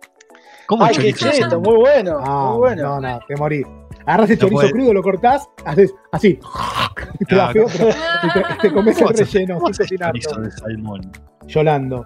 ¿Cómo 0.68 0.84
Ay, 0.86 0.96
qué 0.96 1.14
chorizo? 1.14 1.44
cheto, 1.44 1.60
muy 1.62 1.76
bueno. 1.76 2.18
Ah, 2.22 2.50
muy 2.52 2.60
bueno. 2.60 2.84
No, 2.84 3.02
no, 3.02 3.20
te 3.28 3.36
morís. 3.36 3.66
Agarras 4.06 4.30
el 4.32 4.36
No 4.38 4.42
chorizo 4.42 4.62
puede. 4.62 4.72
crudo, 4.72 4.94
lo 4.94 5.04
cortás, 5.04 5.48
haces 5.66 5.94
así. 6.12 6.40
Te 7.28 7.36
No, 7.36 7.50
feo, 7.52 7.64
no. 7.66 7.70
pero 7.78 7.90
te, 8.34 8.68
te 8.68 8.74
comes 8.74 8.98
el 8.98 9.04
¿Cómo 9.06 9.10
haces- 9.16 9.34
relleno 9.34 9.54
cómo 9.56 9.68
sin 9.68 9.72
haces 9.74 9.86
cocinarlo. 9.88 10.20
chorizo 10.22 10.42
de 10.42 10.52
salmón? 10.52 11.12
Yolando. 11.48 12.06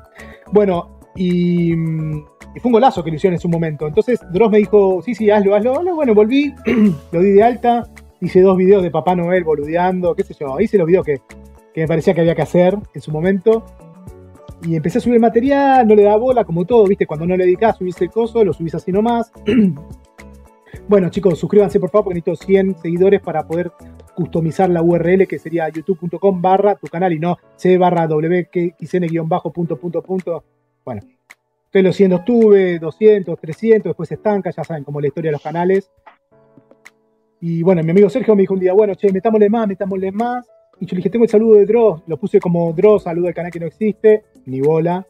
Bueno, 0.51 0.94
y, 1.15 1.73
fue 1.73 2.69
un 2.69 2.73
golazo 2.73 3.03
que 3.03 3.09
lo 3.09 3.15
hicieron 3.15 3.35
en 3.35 3.39
su 3.39 3.49
momento. 3.49 3.87
Entonces 3.87 4.19
Dross 4.31 4.51
me 4.51 4.59
dijo, 4.59 5.01
sí, 5.01 5.15
sí, 5.15 5.29
hazlo, 5.29 5.55
hazlo. 5.55 5.95
Bueno, 5.95 6.13
volví, 6.13 6.53
lo 7.11 7.19
di 7.21 7.31
de 7.31 7.43
alta, 7.43 7.89
hice 8.21 8.41
dos 8.41 8.57
videos 8.57 8.83
de 8.83 8.91
Papá 8.91 9.15
Noel 9.15 9.43
boludeando, 9.43 10.15
qué 10.15 10.23
sé 10.23 10.35
yo. 10.39 10.59
Hice 10.59 10.77
los 10.77 10.87
videos 10.87 11.05
que, 11.05 11.21
que 11.73 11.81
me 11.81 11.87
parecía 11.87 12.13
que 12.13 12.21
había 12.21 12.35
que 12.35 12.41
hacer 12.41 12.77
en 12.93 13.01
su 13.01 13.11
momento. 13.11 13.65
Y 14.63 14.75
empecé 14.75 14.97
a 14.97 15.01
subir 15.01 15.19
material, 15.19 15.87
no 15.87 15.95
le 15.95 16.03
daba 16.03 16.17
bola, 16.17 16.43
como 16.43 16.65
todo, 16.65 16.85
¿viste? 16.85 17.05
Cuando 17.05 17.25
no 17.25 17.35
le 17.35 17.45
dedicás, 17.45 17.77
subís 17.77 18.01
el 18.01 18.09
coso, 18.09 18.43
lo 18.43 18.53
subís 18.53 18.73
así 18.73 18.91
nomás. 18.91 19.31
bueno, 20.87 21.09
chicos, 21.09 21.37
suscríbanse 21.37 21.79
por 21.79 21.91
favor, 21.91 22.05
porque 22.05 22.19
necesito 22.19 22.45
100 22.45 22.77
seguidores 22.81 23.21
para 23.21 23.45
poder 23.45 23.71
customizar 24.15 24.69
la 24.69 24.81
URL 24.81 25.27
que 25.27 25.37
sería 25.37 25.67
youtube.com 25.69 26.41
barra 26.41 26.75
tu 26.75 26.87
canal 26.87 27.11
y 27.11 27.19
no 27.19 27.37
c 27.57 27.77
barra 27.77 28.07
wxn 28.07 29.27
bajo 29.29 29.51
punto 29.51 29.77
punto 29.77 30.01
punto. 30.01 30.43
Bueno, 30.85 31.01
estoy 31.65 31.81
los 31.81 31.95
100 31.95 32.23
tuve, 32.23 32.79
200, 32.79 33.37
300, 33.39 33.83
después 33.89 34.07
se 34.07 34.15
estanca, 34.15 34.51
ya 34.51 34.63
saben, 34.63 34.83
como 34.83 35.01
la 35.01 35.07
historia 35.07 35.29
de 35.29 35.33
los 35.33 35.41
canales. 35.41 35.89
Y 37.41 37.61
bueno, 37.63 37.83
mi 37.83 37.91
amigo 37.91 38.09
Sergio 38.09 38.35
me 38.35 38.41
dijo 38.43 38.53
un 38.53 38.59
día, 38.59 38.73
bueno, 38.73 38.95
che, 38.95 39.11
metámosle 39.11 39.49
más, 39.49 39.67
metámosle 39.67 40.11
más. 40.11 40.45
Y 40.79 40.85
yo 40.85 40.91
le 40.91 40.97
dije, 40.97 41.09
tengo 41.09 41.25
el 41.25 41.29
saludo 41.29 41.57
de 41.57 41.65
Dross, 41.65 42.01
lo 42.07 42.17
puse 42.17 42.39
como 42.39 42.71
Dross, 42.73 43.03
saludo 43.03 43.25
del 43.25 43.33
canal 43.33 43.51
que 43.51 43.59
no 43.59 43.65
existe, 43.65 44.23
ni 44.45 44.61
bola. 44.61 45.05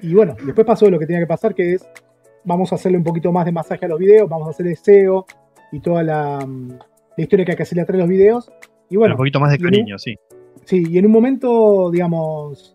Y 0.00 0.14
bueno, 0.14 0.36
después 0.44 0.66
pasó 0.66 0.90
lo 0.90 0.98
que 0.98 1.06
tenía 1.06 1.20
que 1.20 1.26
pasar, 1.26 1.54
que 1.54 1.74
es, 1.74 1.88
vamos 2.44 2.72
a 2.72 2.74
hacerle 2.74 2.98
un 2.98 3.04
poquito 3.04 3.32
más 3.32 3.44
de 3.46 3.52
masaje 3.52 3.84
a 3.86 3.88
los 3.88 3.98
videos, 3.98 4.28
vamos 4.28 4.48
a 4.48 4.50
hacer 4.50 4.66
el 4.66 4.76
SEO 4.76 5.26
y 5.72 5.80
toda 5.80 6.02
la, 6.02 6.38
la 6.38 7.22
historia 7.22 7.44
que 7.44 7.52
hay 7.52 7.56
que 7.56 7.62
hacerle 7.62 7.82
atrás 7.82 7.96
de 7.96 8.02
los 8.02 8.08
videos. 8.08 8.52
Y 8.90 8.96
Bueno, 8.96 9.14
un 9.14 9.18
poquito 9.18 9.40
más 9.40 9.50
de 9.50 9.56
un- 9.64 9.70
cariño, 9.70 9.98
sí. 9.98 10.14
Sí, 10.64 10.82
y 10.88 10.98
en 10.98 11.06
un 11.06 11.12
momento, 11.12 11.90
digamos, 11.90 12.73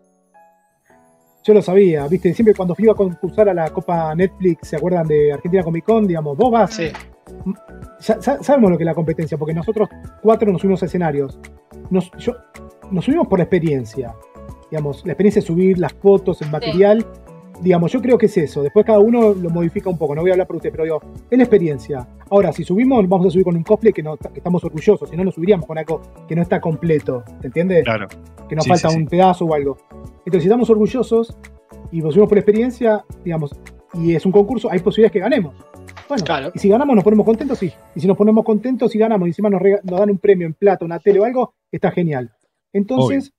yo 1.42 1.54
lo 1.54 1.62
sabía, 1.62 2.06
viste, 2.06 2.34
siempre 2.34 2.54
cuando 2.54 2.74
fui 2.74 2.88
a 2.88 2.94
concursar 2.94 3.48
a 3.48 3.54
la 3.54 3.70
Copa 3.70 4.14
Netflix, 4.14 4.68
¿se 4.68 4.76
acuerdan 4.76 5.06
de 5.06 5.32
Argentina 5.32 5.62
Comic 5.62 5.84
Con? 5.84 6.06
Digamos, 6.06 6.36
vos 6.36 6.50
vas, 6.50 6.74
Sí. 6.74 6.88
sa- 7.98 8.20
sa- 8.20 8.42
sabemos 8.42 8.70
lo 8.70 8.76
que 8.78 8.84
es 8.84 8.86
la 8.86 8.94
competencia, 8.94 9.38
porque 9.38 9.54
nosotros 9.54 9.88
cuatro 10.22 10.50
nos 10.52 10.60
subimos 10.60 10.82
a 10.82 10.86
escenarios. 10.86 11.38
Nos, 11.90 12.10
yo- 12.18 12.34
nos 12.90 13.04
subimos 13.04 13.26
por 13.28 13.38
la 13.38 13.44
experiencia, 13.44 14.14
digamos, 14.70 15.04
la 15.06 15.12
experiencia 15.12 15.40
de 15.40 15.46
subir 15.46 15.78
las 15.78 15.92
fotos, 15.94 16.42
el 16.42 16.50
material. 16.50 17.06
Digamos, 17.60 17.92
yo 17.92 18.00
creo 18.00 18.16
que 18.16 18.26
es 18.26 18.36
eso. 18.38 18.62
Después 18.62 18.86
cada 18.86 18.98
uno 19.00 19.34
lo 19.34 19.50
modifica 19.50 19.90
un 19.90 19.98
poco. 19.98 20.14
No 20.14 20.22
voy 20.22 20.30
a 20.30 20.34
hablar 20.34 20.46
por 20.46 20.56
usted, 20.56 20.70
pero 20.70 20.84
digo, 20.84 21.00
es 21.30 21.36
la 21.36 21.44
experiencia. 21.44 22.08
Ahora, 22.30 22.52
si 22.52 22.64
subimos, 22.64 23.06
vamos 23.08 23.26
a 23.26 23.30
subir 23.30 23.44
con 23.44 23.54
un 23.56 23.62
cosplay 23.62 23.92
que, 23.92 24.02
no, 24.02 24.16
que 24.16 24.38
estamos 24.38 24.64
orgullosos. 24.64 25.10
Si 25.10 25.16
no, 25.16 25.24
nos 25.24 25.34
subiríamos 25.34 25.66
con 25.66 25.76
algo 25.76 26.00
que 26.26 26.34
no 26.34 26.40
está 26.42 26.60
completo. 26.60 27.22
¿Se 27.40 27.48
entiende? 27.48 27.82
Claro. 27.82 28.08
que 28.48 28.56
nos 28.56 28.64
Sí, 28.64 28.70
falta 28.70 28.88
sí, 28.90 28.96
un 28.96 29.06
pedazo 29.06 29.44
o 29.44 29.54
algo. 29.54 29.76
Entonces, 30.24 30.42
si 30.42 30.48
estamos 30.48 30.70
orgullosos 30.70 31.36
y 31.92 32.00
lo 32.00 32.10
subimos 32.10 32.28
por 32.30 32.38
experiencia, 32.38 33.04
digamos, 33.24 33.50
y 33.94 34.14
es 34.14 34.24
un 34.24 34.32
concurso, 34.32 34.70
hay 34.70 34.78
posibilidades 34.78 35.12
que 35.12 35.18
ganemos. 35.20 35.54
Bueno, 36.08 36.24
Claro. 36.24 36.50
y 36.54 36.58
si 36.58 36.68
ganamos, 36.68 36.94
nos 36.96 37.04
ponemos 37.04 37.24
contentos, 37.26 37.58
sí. 37.58 37.70
Y 37.94 38.00
si 38.00 38.06
nos 38.08 38.16
ponemos 38.16 38.44
contentos 38.44 38.94
y 38.94 38.98
ganamos, 38.98 39.28
y 39.28 39.30
encima 39.30 39.50
nos, 39.50 39.60
rega- 39.60 39.80
nos 39.84 40.00
dan 40.00 40.10
un 40.10 40.18
premio 40.18 40.46
en 40.46 40.54
plata, 40.54 40.84
una 40.84 40.98
tele 40.98 41.20
o 41.20 41.24
algo, 41.24 41.52
está 41.70 41.90
genial. 41.90 42.32
Entonces, 42.72 43.32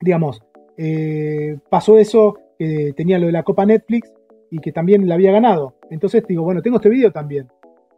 digamos, 0.00 0.40
eh, 0.76 1.58
pasó 1.68 1.98
eso, 1.98 2.38
que 2.60 2.92
tenía 2.94 3.18
lo 3.18 3.24
de 3.24 3.32
la 3.32 3.42
Copa 3.42 3.64
Netflix 3.64 4.12
y 4.50 4.58
que 4.58 4.70
también 4.70 5.08
la 5.08 5.14
había 5.14 5.32
ganado. 5.32 5.76
Entonces 5.88 6.22
digo, 6.28 6.42
bueno, 6.42 6.60
tengo 6.60 6.76
este 6.76 6.90
video 6.90 7.10
también. 7.10 7.48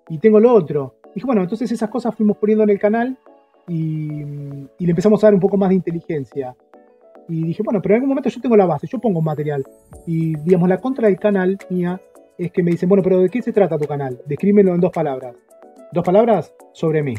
Y 0.09 0.19
tengo 0.19 0.39
lo 0.39 0.55
otro. 0.55 0.95
Dije, 1.13 1.27
bueno, 1.27 1.43
entonces 1.43 1.73
esas 1.73 1.91
cosas 1.91 2.15
fuimos 2.15 2.37
poniendo 2.37 2.63
en 2.63 2.71
el 2.71 2.79
canal 2.79 3.19
y, 3.67 4.23
le 4.23 4.69
empezamos 4.79 5.23
a 5.23 5.27
dar 5.27 5.35
un 5.35 5.41
poco 5.41 5.57
más 5.57 5.71
de 5.71 5.75
inteligencia. 5.75 6.55
Y 7.29 7.43
dije, 7.43 7.65
bueno, 7.65 7.83
pero 7.83 7.95
en 7.95 7.97
algún 7.97 8.11
momento 8.11 8.29
yo 8.29 8.41
tengo 8.41 8.57
la 8.57 8.67
base, 8.67 8.87
yo 8.87 9.01
pongo 9.01 9.19
un 9.19 9.25
material. 9.25 9.65
Y 10.07 10.37
digamos, 10.39 10.69
la 10.69 10.79
contra 10.79 11.09
del 11.09 11.19
canal 11.19 11.59
mía 11.69 12.01
es 12.39 12.53
que 12.53 12.63
me 12.63 12.71
dicen, 12.71 12.89
bueno, 12.89 13.03
pero 13.03 13.19
¿de 13.19 13.31
qué 13.31 13.43
se 13.43 13.53
trata 13.53 13.77
tu 13.77 13.87
canal? 13.89 14.21
Descríbelo 14.27 14.77
en 14.77 14.81
dos 14.81 14.93
palabras. 14.93 15.35
Dos 15.91 16.05
palabras 16.05 16.55
sobre 16.73 17.03
mí. 17.03 17.15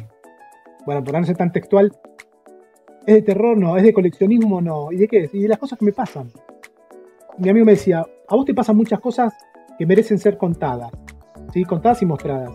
Bueno, 0.85 1.03
por 1.03 1.13
no 1.13 1.25
ser 1.25 1.35
tan 1.35 1.51
textual, 1.51 1.91
¿es 3.05 3.15
de 3.15 3.21
terror? 3.21 3.57
No. 3.57 3.75
¿Es 3.75 3.83
de 3.83 3.91
coleccionismo? 3.91 4.61
No. 4.61 4.93
¿Y 4.93 4.95
de 4.95 5.09
qué? 5.09 5.29
Y 5.33 5.41
de 5.41 5.49
las 5.49 5.57
cosas 5.57 5.77
que 5.77 5.83
me 5.83 5.91
pasan. 5.91 6.31
Mi 7.37 7.49
amigo 7.49 7.65
me 7.65 7.73
decía, 7.73 8.05
a 8.27 8.35
vos 8.35 8.45
te 8.45 8.53
pasan 8.53 8.77
muchas 8.77 8.99
cosas 8.99 9.33
que 9.77 9.85
merecen 9.85 10.17
ser 10.19 10.37
contadas. 10.37 10.91
¿Sí? 11.51 11.63
Contadas 11.63 12.01
y 12.01 12.05
mostradas. 12.05 12.51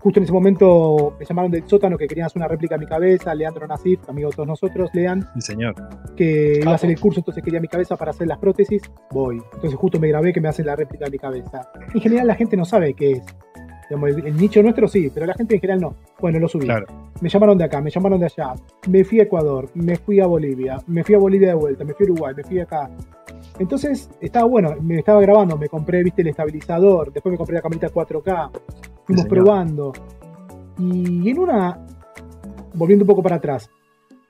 Justo 0.00 0.18
en 0.18 0.24
ese 0.24 0.32
momento 0.32 1.14
me 1.18 1.26
llamaron 1.26 1.50
del 1.50 1.68
sótano 1.68 1.98
que 1.98 2.06
querían 2.06 2.24
hacer 2.26 2.38
una 2.40 2.48
réplica 2.48 2.76
de 2.76 2.78
mi 2.80 2.86
cabeza, 2.86 3.34
Leandro 3.34 3.66
Nasif, 3.66 4.00
amigo 4.08 4.30
de 4.30 4.36
todos 4.36 4.48
nosotros, 4.48 4.88
Lean, 4.94 5.28
Sí, 5.34 5.42
señor. 5.42 5.74
que 6.16 6.60
iba 6.62 6.72
a 6.72 6.74
hacer 6.76 6.88
Capo. 6.88 6.96
el 6.96 7.00
curso, 7.00 7.20
entonces 7.20 7.44
quería 7.44 7.60
mi 7.60 7.68
cabeza 7.68 7.96
para 7.96 8.12
hacer 8.12 8.26
las 8.26 8.38
prótesis, 8.38 8.80
voy. 9.10 9.42
Entonces 9.52 9.74
justo 9.78 10.00
me 10.00 10.08
grabé 10.08 10.32
que 10.32 10.40
me 10.40 10.48
hacen 10.48 10.64
la 10.64 10.74
réplica 10.74 11.04
de 11.04 11.10
mi 11.10 11.18
cabeza. 11.18 11.70
En 11.92 12.00
general 12.00 12.26
la 12.28 12.34
gente 12.34 12.56
no 12.56 12.64
sabe 12.64 12.94
qué 12.94 13.12
es. 13.12 13.22
Digamos, 13.90 14.10
el, 14.10 14.26
el 14.26 14.36
nicho 14.38 14.62
nuestro 14.62 14.88
sí, 14.88 15.10
pero 15.12 15.26
la 15.26 15.34
gente 15.34 15.56
en 15.56 15.60
general 15.60 15.80
no. 15.82 15.94
Bueno, 16.18 16.38
lo 16.38 16.48
subí. 16.48 16.64
Claro. 16.64 16.86
Me 17.20 17.28
llamaron 17.28 17.58
de 17.58 17.64
acá, 17.64 17.82
me 17.82 17.90
llamaron 17.90 18.18
de 18.20 18.24
allá, 18.26 18.54
me 18.88 19.04
fui 19.04 19.20
a 19.20 19.24
Ecuador, 19.24 19.68
me 19.74 19.96
fui 19.96 20.20
a 20.20 20.26
Bolivia, 20.26 20.78
me 20.86 21.04
fui 21.04 21.14
a 21.14 21.18
Bolivia 21.18 21.48
de 21.48 21.54
vuelta, 21.54 21.84
me 21.84 21.92
fui 21.92 22.06
a 22.06 22.12
Uruguay, 22.12 22.32
me 22.34 22.44
fui 22.44 22.58
acá. 22.60 22.88
Entonces 23.60 24.08
estaba 24.22 24.46
bueno, 24.46 24.74
me 24.80 24.96
estaba 24.96 25.20
grabando, 25.20 25.58
me 25.58 25.68
compré, 25.68 26.02
viste, 26.02 26.22
el 26.22 26.28
estabilizador, 26.28 27.12
después 27.12 27.30
me 27.30 27.36
compré 27.36 27.56
la 27.56 27.60
camarita 27.60 27.90
4K, 27.90 28.50
fuimos 29.04 29.26
probando. 29.26 29.92
Y 30.78 31.28
en 31.28 31.38
una, 31.38 31.78
volviendo 32.72 33.04
un 33.04 33.06
poco 33.06 33.22
para 33.22 33.36
atrás, 33.36 33.68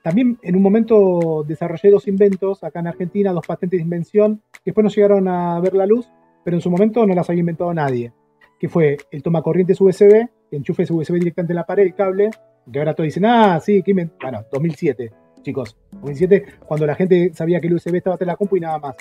también 0.03 0.37
en 0.41 0.57
un 0.57 0.61
momento 0.61 1.45
desarrollé 1.47 1.91
dos 1.91 2.09
inventos 2.09 2.61
acá 2.61 2.81
en 2.81 2.87
Argentina, 2.87 3.31
dos 3.31 3.47
patentes 3.47 3.77
de 3.77 3.83
invención, 3.83 4.41
que 4.51 4.71
después 4.71 4.83
no 4.83 4.89
llegaron 4.89 5.25
a 5.29 5.61
ver 5.61 5.75
la 5.75 5.85
luz, 5.85 6.09
pero 6.43 6.57
en 6.57 6.61
su 6.61 6.69
momento 6.69 7.07
no 7.07 7.15
las 7.15 7.29
había 7.29 7.39
inventado 7.39 7.73
nadie. 7.73 8.11
Que 8.59 8.67
fue 8.67 8.97
el 9.11 9.23
toma 9.23 9.41
corrientes 9.41 9.79
USB, 9.79 10.27
que 10.49 10.57
enchufes 10.57 10.91
USB 10.91 11.13
directamente 11.13 11.53
en 11.53 11.57
la 11.57 11.65
pared, 11.65 11.85
el 11.85 11.95
cable, 11.95 12.31
que 12.69 12.79
ahora 12.79 12.93
todos 12.93 13.05
dicen, 13.05 13.23
ah, 13.23 13.61
sí, 13.61 13.81
que 13.81 13.93
invent-". 13.93 14.11
Bueno, 14.21 14.41
2007, 14.51 15.09
chicos. 15.41 15.77
2007, 15.93 16.43
cuando 16.65 16.85
la 16.85 16.95
gente 16.95 17.31
sabía 17.33 17.61
que 17.61 17.67
el 17.67 17.75
USB 17.75 17.95
estaba 17.95 18.17
en 18.19 18.27
la 18.27 18.35
compu 18.35 18.57
y 18.57 18.59
nada 18.59 18.77
más. 18.77 18.97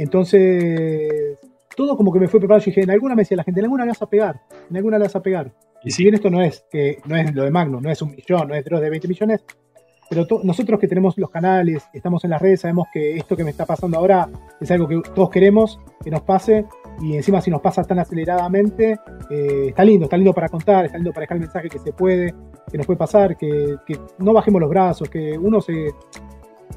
Entonces, 0.00 1.38
todo 1.76 1.94
como 1.94 2.10
que 2.10 2.18
me 2.18 2.26
fue 2.26 2.40
preparado. 2.40 2.64
Yo 2.64 2.70
dije, 2.70 2.80
en 2.80 2.90
alguna 2.90 3.14
me 3.14 3.20
decía 3.20 3.36
la 3.36 3.44
gente, 3.44 3.60
en 3.60 3.66
alguna 3.66 3.84
le 3.84 3.90
vas 3.90 4.00
a 4.00 4.08
pegar, 4.08 4.40
en 4.70 4.76
alguna 4.78 4.96
le 4.96 5.04
vas 5.04 5.14
a 5.14 5.20
pegar. 5.20 5.52
Y 5.84 5.90
si 5.90 6.04
bien 6.04 6.14
esto 6.14 6.30
no 6.30 6.40
es, 6.40 6.64
que 6.70 7.00
no 7.04 7.16
es 7.16 7.34
lo 7.34 7.44
de 7.44 7.50
Magnum, 7.50 7.82
no 7.82 7.90
es 7.90 8.00
un 8.00 8.12
millón, 8.12 8.48
no 8.48 8.54
es 8.54 8.64
Dross 8.64 8.80
de 8.80 8.88
20 8.88 9.08
millones, 9.08 9.44
pero 10.08 10.26
nosotros 10.42 10.80
que 10.80 10.88
tenemos 10.88 11.18
los 11.18 11.28
canales, 11.28 11.84
estamos 11.92 12.24
en 12.24 12.30
las 12.30 12.40
redes, 12.40 12.62
sabemos 12.62 12.88
que 12.90 13.18
esto 13.18 13.36
que 13.36 13.44
me 13.44 13.50
está 13.50 13.66
pasando 13.66 13.98
ahora 13.98 14.26
es 14.58 14.70
algo 14.70 14.88
que 14.88 15.02
todos 15.14 15.28
queremos 15.28 15.78
que 16.02 16.10
nos 16.10 16.22
pase 16.22 16.64
y 17.02 17.16
encima 17.16 17.42
si 17.42 17.50
nos 17.50 17.60
pasa 17.60 17.84
tan 17.84 17.98
aceleradamente, 17.98 18.98
eh, 19.28 19.66
está 19.68 19.84
lindo, 19.84 20.04
está 20.04 20.16
lindo 20.16 20.32
para 20.32 20.48
contar, 20.48 20.86
está 20.86 20.96
lindo 20.96 21.12
para 21.12 21.24
dejar 21.24 21.36
el 21.36 21.42
mensaje 21.42 21.68
que 21.68 21.78
se 21.78 21.92
puede, 21.92 22.34
que 22.70 22.78
nos 22.78 22.86
puede 22.86 22.96
pasar, 22.96 23.36
que, 23.36 23.76
que 23.86 23.98
no 24.18 24.32
bajemos 24.32 24.62
los 24.62 24.70
brazos, 24.70 25.10
que 25.10 25.38
uno 25.38 25.60
se, 25.60 25.90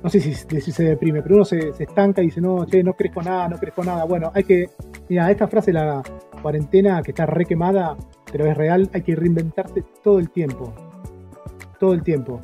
no 0.04 0.10
sé 0.10 0.20
si, 0.20 0.34
si 0.34 0.72
se 0.72 0.84
deprime, 0.84 1.22
pero 1.22 1.36
uno 1.36 1.46
se, 1.46 1.72
se 1.74 1.84
estanca 1.84 2.22
y 2.22 2.26
dice, 2.26 2.42
no, 2.42 2.66
che, 2.66 2.84
no 2.84 2.94
crezco 2.94 3.22
nada, 3.22 3.48
no 3.48 3.58
crezco 3.58 3.84
nada. 3.84 4.04
Bueno, 4.04 4.32
hay 4.34 4.44
que, 4.44 4.70
mira, 5.10 5.32
esta 5.32 5.48
frase 5.48 5.72
la 5.72 6.04
cuarentena 6.42 7.02
que 7.02 7.12
está 7.12 7.26
re 7.26 7.46
quemada, 7.46 7.96
pero 8.32 8.46
es 8.46 8.58
real, 8.58 8.90
hay 8.94 9.02
que 9.02 9.16
reinventarse 9.16 9.84
todo 10.04 10.20
el 10.20 10.30
tiempo. 10.30 10.74
Todo 11.80 11.94
el 11.94 12.04
tiempo. 12.04 12.40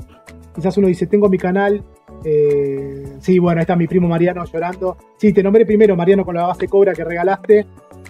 Quizás 0.56 0.78
uno 0.78 0.88
dice, 0.88 1.08
tengo 1.08 1.30
mi 1.30 1.38
canal. 1.38 1.84
eh, 2.26 3.18
sí, 3.20 3.40
bueno, 3.40 3.60
ahí 3.60 3.64
está 3.64 3.76
mi 3.76 3.88
primo 3.88 4.08
Mariano 4.08 4.44
llorando. 4.46 4.98
Sí, 5.18 5.32
te 5.34 5.44
nombré 5.44 5.66
primero, 5.66 5.96
Mariano, 5.96 6.26
con 6.26 6.36
la 6.36 6.44
base 6.48 6.68
cobra 6.68 6.94
que 6.94 7.04
regalaste. 7.04 7.66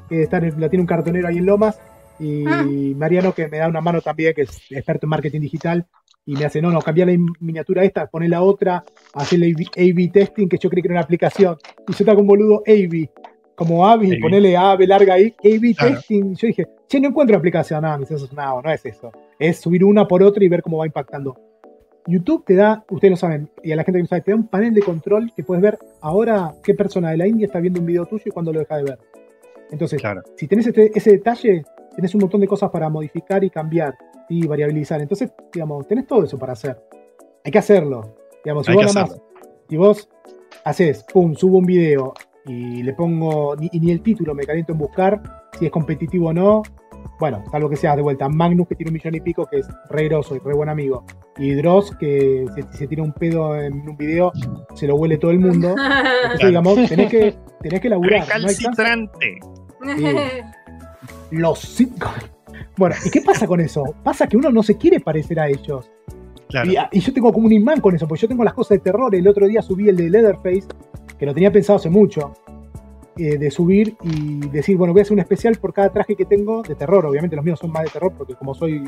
Que 0.08 0.24
está 0.24 0.38
en 0.38 0.60
la 0.60 0.70
tiene 0.70 0.82
un 0.82 0.88
cartonero 0.88 1.28
ahí 1.28 1.38
en 1.38 1.46
Lomas. 1.46 1.80
Y 2.20 2.46
Ah. 2.48 2.66
Mariano, 2.96 3.34
que 3.34 3.48
me 3.48 3.58
da 3.60 3.68
una 3.68 3.82
mano 3.82 4.02
también, 4.02 4.34
que 4.34 4.42
es 4.44 4.72
experto 4.72 5.06
en 5.06 5.10
marketing 5.10 5.42
digital. 5.42 5.86
Y 6.30 6.36
me 6.36 6.46
hace, 6.46 6.62
no, 6.62 6.70
no, 6.70 6.80
cambiar 6.80 7.08
la 7.08 7.18
miniatura 7.40 7.84
esta, 7.84 8.06
poner 8.06 8.30
la 8.30 8.44
otra, 8.44 8.84
hacerle 9.16 9.52
A-B 9.76 10.12
testing, 10.14 10.48
que 10.48 10.60
yo 10.60 10.70
creí 10.70 10.84
que 10.84 10.88
era 10.90 10.94
una 10.94 11.02
aplicación. 11.02 11.58
Y 11.88 11.92
yo 11.92 11.98
estaba 12.02 12.18
con 12.18 12.28
boludo 12.28 12.62
A-B. 12.68 13.10
Como 13.56 13.88
ABI, 13.88 14.12
A-B. 14.12 14.20
ponerle 14.22 14.56
A-B 14.56 14.86
larga 14.86 15.16
ahí, 15.16 15.34
A-B 15.44 15.74
Claro. 15.76 15.96
testing. 15.96 16.36
Yo 16.36 16.48
dije, 16.48 16.68
che, 16.88 17.00
no 17.02 17.08
encuentro 17.08 17.36
aplicación. 17.36 17.82
No, 17.82 17.98
dice, 17.98 18.14
eso 18.14 18.26
es 18.26 18.34
no, 18.34 18.62
no 18.62 18.72
es 18.72 18.86
eso. 18.86 19.12
Es 19.40 19.58
subir 19.60 19.84
una 19.84 20.08
por 20.08 20.22
otra 20.22 20.44
y 20.44 20.50
ver 20.50 20.62
cómo 20.62 20.78
va 20.78 20.86
impactando. 20.86 21.36
YouTube 22.06 22.46
te 22.46 22.54
da, 22.54 22.86
ustedes 22.92 23.10
lo 23.12 23.18
saben, 23.18 23.50
y 23.64 23.72
a 23.72 23.76
la 23.76 23.84
gente 23.84 23.98
que 23.98 24.04
no 24.04 24.08
sabe, 24.08 24.22
te 24.22 24.30
da 24.32 24.38
un 24.38 24.48
panel 24.48 24.76
de 24.76 24.82
control 24.82 25.32
que 25.36 25.44
puedes 25.44 25.64
ver 25.64 25.80
ahora 26.02 26.54
qué 26.64 26.76
persona 26.76 27.10
de 27.10 27.18
la 27.18 27.26
India 27.28 27.48
está 27.48 27.60
viendo 27.60 27.80
un 27.80 27.88
video 27.88 28.06
tuyo 28.06 28.24
y 28.28 28.30
cuándo 28.30 28.54
lo 28.54 28.60
deja 28.60 28.78
de 28.78 28.84
ver. 28.84 29.00
Entonces, 29.72 30.00
claro. 30.00 30.22
si 30.36 30.48
tenés 30.48 30.68
este- 30.68 30.92
ese 30.94 31.12
detalle, 31.12 31.64
tenés 31.96 32.14
un 32.14 32.22
montón 32.22 32.40
de 32.42 32.48
cosas 32.48 32.70
para 32.70 32.88
modificar 32.88 33.44
y 33.44 33.50
cambiar 33.50 33.96
y 34.30 34.48
variabilizar. 34.48 35.02
Entonces, 35.02 35.32
digamos, 35.52 35.88
tenés 35.88 36.08
todo 36.08 36.24
eso 36.24 36.38
para 36.38 36.54
hacer. 36.54 36.82
Hay 37.44 37.52
que 37.52 37.58
hacerlo. 37.58 38.16
Digamos, 38.44 38.66
si 38.66 38.72
Hay 38.72 38.78
vos 38.78 38.86
que 38.86 38.94
nada 38.94 39.08
más, 39.08 39.22
si 39.68 39.78
vos 39.78 40.10
haces, 40.64 41.04
pum, 41.12 41.36
subo 41.36 41.58
un 41.58 41.66
video 41.66 42.14
y 42.46 42.84
le 42.84 42.94
pongo, 42.94 43.56
ni, 43.56 43.70
y 43.72 43.80
ni 43.80 43.92
el 43.92 44.02
título 44.02 44.34
me 44.34 44.44
caliento 44.44 44.72
en 44.72 44.80
buscar 44.80 45.22
si 45.58 45.66
es 45.66 45.72
competitivo 45.72 46.30
o 46.30 46.34
no. 46.34 46.64
Bueno, 47.20 47.44
salvo 47.52 47.70
que 47.70 47.76
seas 47.76 47.96
de 47.96 48.02
vuelta 48.02 48.30
Magnus, 48.30 48.68
que 48.68 48.76
tiene 48.76 48.90
un 48.90 48.94
millón 48.94 49.16
y 49.16 49.22
pico, 49.22 49.46
que 49.46 49.58
es 49.60 49.68
re 49.90 50.06
groso 50.06 50.36
y 50.36 50.40
re 50.40 50.54
buen 50.54 50.70
amigo. 50.70 51.06
Y 51.38 51.54
Dross, 51.54 51.96
que 51.98 52.46
si 52.56 52.78
se, 52.78 52.88
tira 52.88 53.04
un 53.04 53.14
pedo 53.14 53.56
en 53.60 53.74
un 53.88 53.98
video, 53.98 54.32
se 54.74 54.88
lo 54.88 54.96
huele 54.96 55.18
todo 55.18 55.32
el 55.32 55.40
mundo. 55.40 55.76
Entonces, 56.24 56.48
digamos, 56.48 56.76
tenés 56.88 57.10
que, 57.10 57.36
tenés 57.62 57.82
que 57.82 57.90
laburar. 57.90 58.28
No 58.28 58.48
hay 58.48 58.56
chance. 58.56 58.84
Recalcitrante. 58.84 59.40
Los 61.32 61.60
cinco. 61.60 62.10
Bueno, 62.78 62.96
¿y 63.06 63.10
qué 63.10 63.22
pasa 63.22 63.48
con 63.48 63.60
eso? 63.60 63.84
Pasa 64.04 64.28
que 64.28 64.38
uno 64.38 64.52
no 64.52 64.64
se 64.64 64.78
quiere 64.78 65.00
parecer 65.00 65.40
a 65.40 65.48
ellos. 65.48 65.90
Claro. 66.48 66.72
Y, 66.72 66.98
y 66.98 67.00
yo 67.00 67.14
tengo 67.14 67.32
como 67.32 67.46
un 67.46 67.54
imán 67.54 67.80
con 67.80 67.96
eso, 67.96 68.08
porque 68.08 68.22
yo 68.22 68.28
tengo 68.28 68.44
las 68.44 68.54
cosas 68.54 68.78
de 68.78 68.80
terror. 68.80 69.14
El 69.14 69.28
otro 69.28 69.48
día 69.48 69.62
subí 69.62 69.90
el 69.90 69.96
de 69.96 70.10
Leatherface, 70.10 70.68
que 71.18 71.26
lo 71.26 71.34
tenía 71.34 71.52
pensado 71.52 71.78
hace 71.78 71.90
mucho, 71.90 72.34
eh, 73.18 73.38
de 73.38 73.52
subir 73.52 73.98
y 74.02 74.48
decir, 74.48 74.78
bueno, 74.78 74.94
voy 74.94 75.02
a 75.02 75.04
hacer 75.04 75.14
un 75.14 75.20
especial 75.20 75.58
por 75.58 75.74
cada 75.74 75.90
traje 75.90 76.16
que 76.16 76.24
tengo 76.24 76.64
de 76.64 76.74
terror. 76.76 77.06
Obviamente 77.06 77.36
los 77.36 77.44
míos 77.44 77.60
son 77.60 77.70
más 77.70 77.84
de 77.84 77.90
terror, 77.90 78.14
porque 78.18 78.34
como 78.36 78.56
soy 78.56 78.86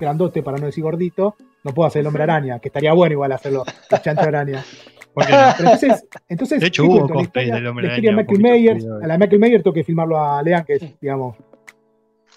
grandote, 0.00 0.42
para 0.42 0.58
no 0.58 0.66
decir 0.66 0.82
gordito, 0.82 1.36
no 1.62 1.72
puedo 1.72 1.86
hacer 1.86 2.00
el 2.00 2.08
hombre 2.08 2.24
araña, 2.24 2.58
que 2.58 2.68
estaría 2.68 2.92
bueno 2.92 3.12
igual 3.12 3.30
hacerlo, 3.30 3.64
el 3.90 4.00
chancho 4.02 4.22
araña. 4.22 4.64
Entonces, 5.58 6.06
entonces 6.28 6.60
De 6.60 6.66
hecho, 6.66 6.82
¿qué 6.82 6.88
hubo? 6.88 7.08
La 7.08 7.14
cosplay 7.14 7.50
del 7.50 7.66
Hombre 7.66 7.86
la 7.86 7.92
Araña, 7.94 8.10
Michael 8.12 8.26
poquito 8.26 8.48
Myers, 8.48 8.82
subido. 8.82 8.96
a 8.96 9.06
la 9.06 9.14
de 9.14 9.18
Michael 9.18 9.40
Myers 9.40 9.62
tengo 9.62 9.74
que 9.74 9.84
filmarlo 9.84 10.18
a 10.18 10.42
Lean, 10.42 10.64
que 10.64 10.74
es, 10.74 11.00
digamos, 11.00 11.36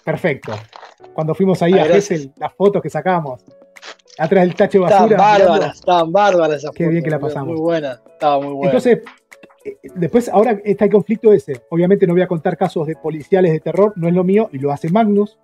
perfecto. 0.04 0.52
Cuando 1.14 1.34
fuimos 1.34 1.60
ahí 1.62 1.78
a. 1.78 1.84
Gessel, 1.84 2.32
las 2.36 2.52
fotos 2.54 2.82
que 2.82 2.90
sacamos, 2.90 3.44
atrás 4.18 4.44
del 4.44 4.54
tache 4.54 4.78
de 4.78 4.84
Estaban 4.84 5.10
basura. 5.10 5.22
bárbaras, 5.22 5.74
estaban 5.78 6.12
bárbaras 6.12 6.56
esas 6.58 6.70
Qué 6.74 6.88
bien 6.88 7.02
que 7.02 7.10
la 7.10 7.18
pasamos. 7.18 7.48
Muy 7.48 7.60
buena, 7.60 8.00
estaba 8.06 8.40
muy 8.40 8.54
buena. 8.54 8.66
Entonces, 8.66 9.00
eh, 9.64 9.76
después, 9.94 10.28
ahora 10.28 10.58
está 10.64 10.84
el 10.86 10.90
conflicto 10.90 11.32
ese. 11.32 11.62
Obviamente 11.70 12.06
no 12.06 12.14
voy 12.14 12.22
a 12.22 12.28
contar 12.28 12.56
casos 12.56 12.86
de 12.86 12.96
policiales 12.96 13.52
de 13.52 13.60
terror, 13.60 13.92
no 13.96 14.08
es 14.08 14.14
lo 14.14 14.24
mío, 14.24 14.48
y 14.52 14.58
lo 14.58 14.72
hace 14.72 14.88
Magnus. 14.90 15.38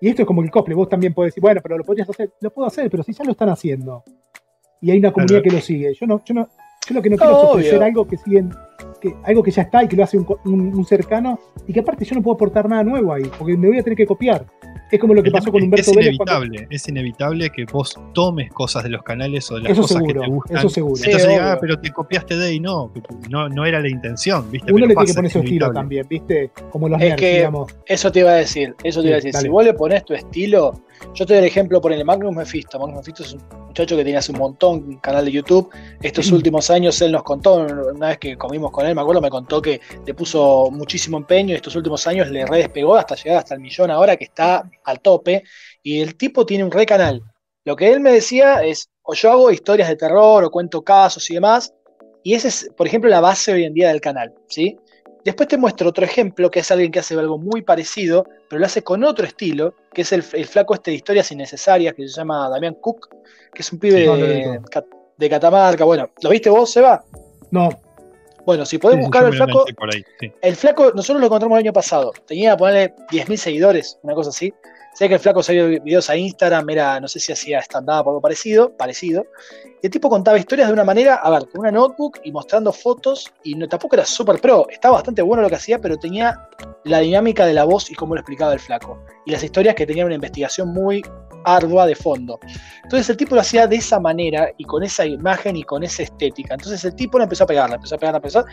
Y 0.00 0.08
esto 0.08 0.22
es 0.22 0.26
como 0.26 0.42
el 0.42 0.50
cosplay, 0.50 0.74
vos 0.74 0.88
también 0.88 1.14
podés 1.14 1.30
decir, 1.32 1.40
bueno, 1.40 1.60
pero 1.62 1.78
lo 1.78 1.84
podrías 1.84 2.08
hacer, 2.08 2.30
lo 2.40 2.50
puedo 2.50 2.66
hacer, 2.66 2.90
pero 2.90 3.02
si 3.02 3.12
ya 3.12 3.24
lo 3.24 3.32
están 3.32 3.48
haciendo. 3.48 4.02
y 4.80 4.90
hay 4.90 4.98
una 4.98 5.12
comunidad 5.12 5.42
que 5.42 5.50
lo 5.50 5.60
sigue. 5.60 5.94
Yo 5.94 6.06
no, 6.06 6.22
yo 6.24 6.34
no, 6.34 6.48
yo 6.86 6.94
lo 6.94 7.00
que 7.00 7.10
no 7.10 7.16
quiero 7.16 7.32
es 7.32 7.48
ofrecer 7.48 7.82
algo 7.82 8.06
que 8.06 8.18
siguen, 8.18 8.50
algo 9.24 9.42
que 9.42 9.50
ya 9.50 9.62
está 9.62 9.82
y 9.82 9.88
que 9.88 9.96
lo 9.96 10.04
hace 10.04 10.18
un, 10.18 10.26
un, 10.44 10.84
cercano, 10.84 11.38
y 11.66 11.72
que 11.72 11.80
aparte 11.80 12.04
yo 12.04 12.16
no 12.16 12.22
puedo 12.22 12.34
aportar 12.34 12.68
nada 12.68 12.84
nuevo 12.84 13.12
ahí, 13.12 13.30
porque 13.38 13.56
me 13.56 13.68
voy 13.68 13.78
a 13.78 13.82
tener 13.82 13.96
que 13.96 14.06
copiar. 14.06 14.46
Es 14.94 15.00
como 15.00 15.12
lo 15.12 15.24
que 15.24 15.30
pasó 15.32 15.50
con 15.50 15.60
Humberto 15.60 15.90
es 15.90 15.96
Inevitable, 15.96 16.68
Es 16.70 16.88
inevitable 16.88 17.50
que 17.50 17.64
vos 17.64 17.98
tomes 18.12 18.52
cosas 18.52 18.84
de 18.84 18.90
los 18.90 19.02
canales 19.02 19.50
o 19.50 19.56
de 19.56 19.62
las 19.62 19.76
cosas 19.76 20.00
que 20.06 20.14
te 20.14 20.26
gustan. 20.28 20.56
Eso 20.56 20.68
seguro. 20.68 20.94
Entonces 21.04 21.38
ah, 21.40 21.58
pero 21.60 21.80
te 21.80 21.90
copiaste 21.90 22.36
de 22.36 22.46
ahí, 22.46 22.60
no, 22.60 22.92
no, 23.28 23.48
no 23.48 23.66
era 23.66 23.80
la 23.80 23.88
intención, 23.88 24.48
¿viste? 24.52 24.72
Uno 24.72 24.86
le 24.86 24.94
tiene 24.94 25.06
que 25.06 25.14
poner 25.14 25.30
su 25.32 25.38
estilo 25.40 25.72
también, 25.72 26.06
¿viste? 26.08 26.52
Como 26.70 26.88
los 26.88 27.02
es 27.02 27.16
que 27.16 27.50
Eso 27.86 28.12
te 28.12 28.20
iba 28.20 28.30
a 28.30 28.34
decir, 28.34 28.76
eso 28.84 29.00
te 29.02 29.08
iba 29.08 29.16
a 29.16 29.20
decir. 29.20 29.34
Si 29.34 29.48
vos 29.48 29.64
le 29.64 29.74
pones 29.74 30.04
tu 30.04 30.14
estilo, 30.14 30.80
yo 31.12 31.26
te 31.26 31.34
doy 31.34 31.42
el 31.42 31.48
ejemplo 31.48 31.80
por 31.80 31.92
el 31.92 32.04
Magnus 32.04 32.34
Mephisto. 32.34 32.78
Magnus 32.78 32.98
Mephisto 32.98 33.24
es 33.24 33.32
un 33.34 33.40
muchacho 33.66 33.96
que 33.96 34.04
tiene 34.04 34.18
hace 34.18 34.30
un 34.30 34.38
montón 34.38 34.84
un 34.84 34.96
canal 34.98 35.24
de 35.24 35.32
YouTube. 35.32 35.70
Estos 36.00 36.30
últimos 36.30 36.70
años 36.70 37.00
él 37.02 37.12
nos 37.12 37.24
contó, 37.24 37.66
una 37.94 38.08
vez 38.08 38.18
que 38.18 38.36
comimos 38.36 38.70
con 38.70 38.86
él, 38.86 38.94
me 38.94 39.00
acuerdo, 39.00 39.20
me 39.20 39.30
contó 39.30 39.60
que 39.60 39.80
le 40.06 40.14
puso 40.14 40.70
muchísimo 40.70 41.16
empeño 41.16 41.52
y 41.52 41.56
estos 41.56 41.74
últimos 41.76 42.06
años 42.06 42.30
le 42.30 42.46
redespegó 42.46 42.96
hasta 42.96 43.14
llegar 43.16 43.38
hasta 43.38 43.54
el 43.54 43.60
millón 43.60 43.90
ahora 43.90 44.16
que 44.16 44.24
está 44.24 44.70
al 44.84 45.00
tope. 45.00 45.42
Y 45.82 46.00
el 46.00 46.16
tipo 46.16 46.46
tiene 46.46 46.64
un 46.64 46.70
re 46.70 46.86
canal. 46.86 47.22
Lo 47.64 47.76
que 47.76 47.92
él 47.92 48.00
me 48.00 48.12
decía 48.12 48.62
es, 48.62 48.90
o 49.02 49.14
yo 49.14 49.30
hago 49.30 49.50
historias 49.50 49.88
de 49.88 49.96
terror 49.96 50.44
o 50.44 50.50
cuento 50.50 50.82
casos 50.82 51.28
y 51.30 51.34
demás, 51.34 51.72
y 52.22 52.34
esa 52.34 52.48
es, 52.48 52.70
por 52.76 52.86
ejemplo, 52.86 53.10
la 53.10 53.20
base 53.20 53.52
hoy 53.52 53.64
en 53.64 53.74
día 53.74 53.88
del 53.88 54.00
canal, 54.00 54.32
¿sí? 54.48 54.78
Después 55.24 55.48
te 55.48 55.56
muestro 55.56 55.88
otro 55.88 56.04
ejemplo, 56.04 56.50
que 56.50 56.60
es 56.60 56.70
alguien 56.70 56.90
que 56.90 56.98
hace 56.98 57.14
algo 57.14 57.38
muy 57.38 57.62
parecido, 57.62 58.26
pero 58.48 58.60
lo 58.60 58.66
hace 58.66 58.82
con 58.82 59.04
otro 59.04 59.26
estilo, 59.26 59.74
que 59.92 60.02
es 60.02 60.12
el, 60.12 60.22
flaco 60.22 60.74
este 60.74 60.90
de 60.90 60.96
historias 60.96 61.32
innecesarias, 61.32 61.94
que 61.94 62.06
se 62.06 62.14
llama 62.14 62.48
Damián 62.50 62.74
Cook, 62.74 63.08
que 63.52 63.62
es 63.62 63.72
un 63.72 63.78
pibe 63.78 64.60
de, 65.16 65.30
Catamarca. 65.30 65.84
Bueno, 65.84 66.10
¿lo 66.22 66.28
viste 66.28 66.50
vos, 66.50 66.70
Seba? 66.70 67.02
No. 67.50 67.70
Bueno, 68.44 68.66
si 68.66 68.76
podés 68.76 69.00
buscar 69.00 69.24
al 69.24 69.32
flaco. 69.32 69.64
El 70.42 70.56
flaco, 70.56 70.92
nosotros 70.94 71.20
lo 71.20 71.26
encontramos 71.26 71.56
el 71.56 71.64
año 71.64 71.72
pasado. 71.72 72.12
Tenía 72.26 72.52
que 72.52 72.58
ponerle 72.58 72.94
10.000 73.10 73.36
seguidores, 73.36 73.98
una 74.02 74.14
cosa 74.14 74.28
así. 74.28 74.52
Sé 74.94 75.08
que 75.08 75.14
el 75.14 75.20
flaco 75.20 75.42
salió 75.42 75.68
videos 75.68 76.08
a 76.08 76.16
Instagram, 76.16 76.70
era, 76.70 77.00
no 77.00 77.08
sé 77.08 77.18
si 77.18 77.32
hacía 77.32 77.58
stand-up 77.60 78.06
o 78.06 78.10
algo 78.10 78.20
parecido, 78.20 78.70
parecido. 78.76 79.26
Y 79.82 79.86
el 79.86 79.90
tipo 79.90 80.08
contaba 80.08 80.38
historias 80.38 80.68
de 80.68 80.72
una 80.72 80.84
manera, 80.84 81.16
a 81.16 81.30
ver, 81.30 81.48
con 81.48 81.62
una 81.62 81.72
notebook 81.72 82.20
y 82.22 82.30
mostrando 82.30 82.72
fotos, 82.72 83.32
y 83.42 83.56
no, 83.56 83.68
tampoco 83.68 83.96
era 83.96 84.06
súper 84.06 84.40
pro, 84.40 84.68
estaba 84.70 84.94
bastante 84.94 85.20
bueno 85.20 85.42
lo 85.42 85.48
que 85.48 85.56
hacía, 85.56 85.80
pero 85.80 85.96
tenía 85.96 86.48
la 86.84 87.00
dinámica 87.00 87.44
de 87.44 87.54
la 87.54 87.64
voz 87.64 87.90
y 87.90 87.94
cómo 87.94 88.14
lo 88.14 88.20
explicaba 88.20 88.52
el 88.52 88.60
flaco. 88.60 89.04
Y 89.26 89.32
las 89.32 89.42
historias 89.42 89.74
que 89.74 89.84
tenían 89.84 90.06
una 90.06 90.14
investigación 90.14 90.68
muy 90.68 91.02
ardua 91.44 91.86
de 91.86 91.94
fondo. 91.94 92.38
Entonces 92.84 93.10
el 93.10 93.16
tipo 93.16 93.34
lo 93.34 93.40
hacía 93.40 93.66
de 93.66 93.76
esa 93.76 94.00
manera 94.00 94.50
y 94.56 94.64
con 94.64 94.82
esa 94.82 95.04
imagen 95.04 95.56
y 95.56 95.62
con 95.62 95.82
esa 95.82 96.04
estética. 96.04 96.54
Entonces 96.54 96.84
el 96.84 96.94
tipo 96.94 97.18
lo 97.18 97.24
empezó 97.24 97.44
a 97.44 97.46
pegar, 97.46 97.72
empezó 97.72 97.96
a 97.96 97.98
pegar, 97.98 98.14
empezó 98.14 98.38
a 98.40 98.44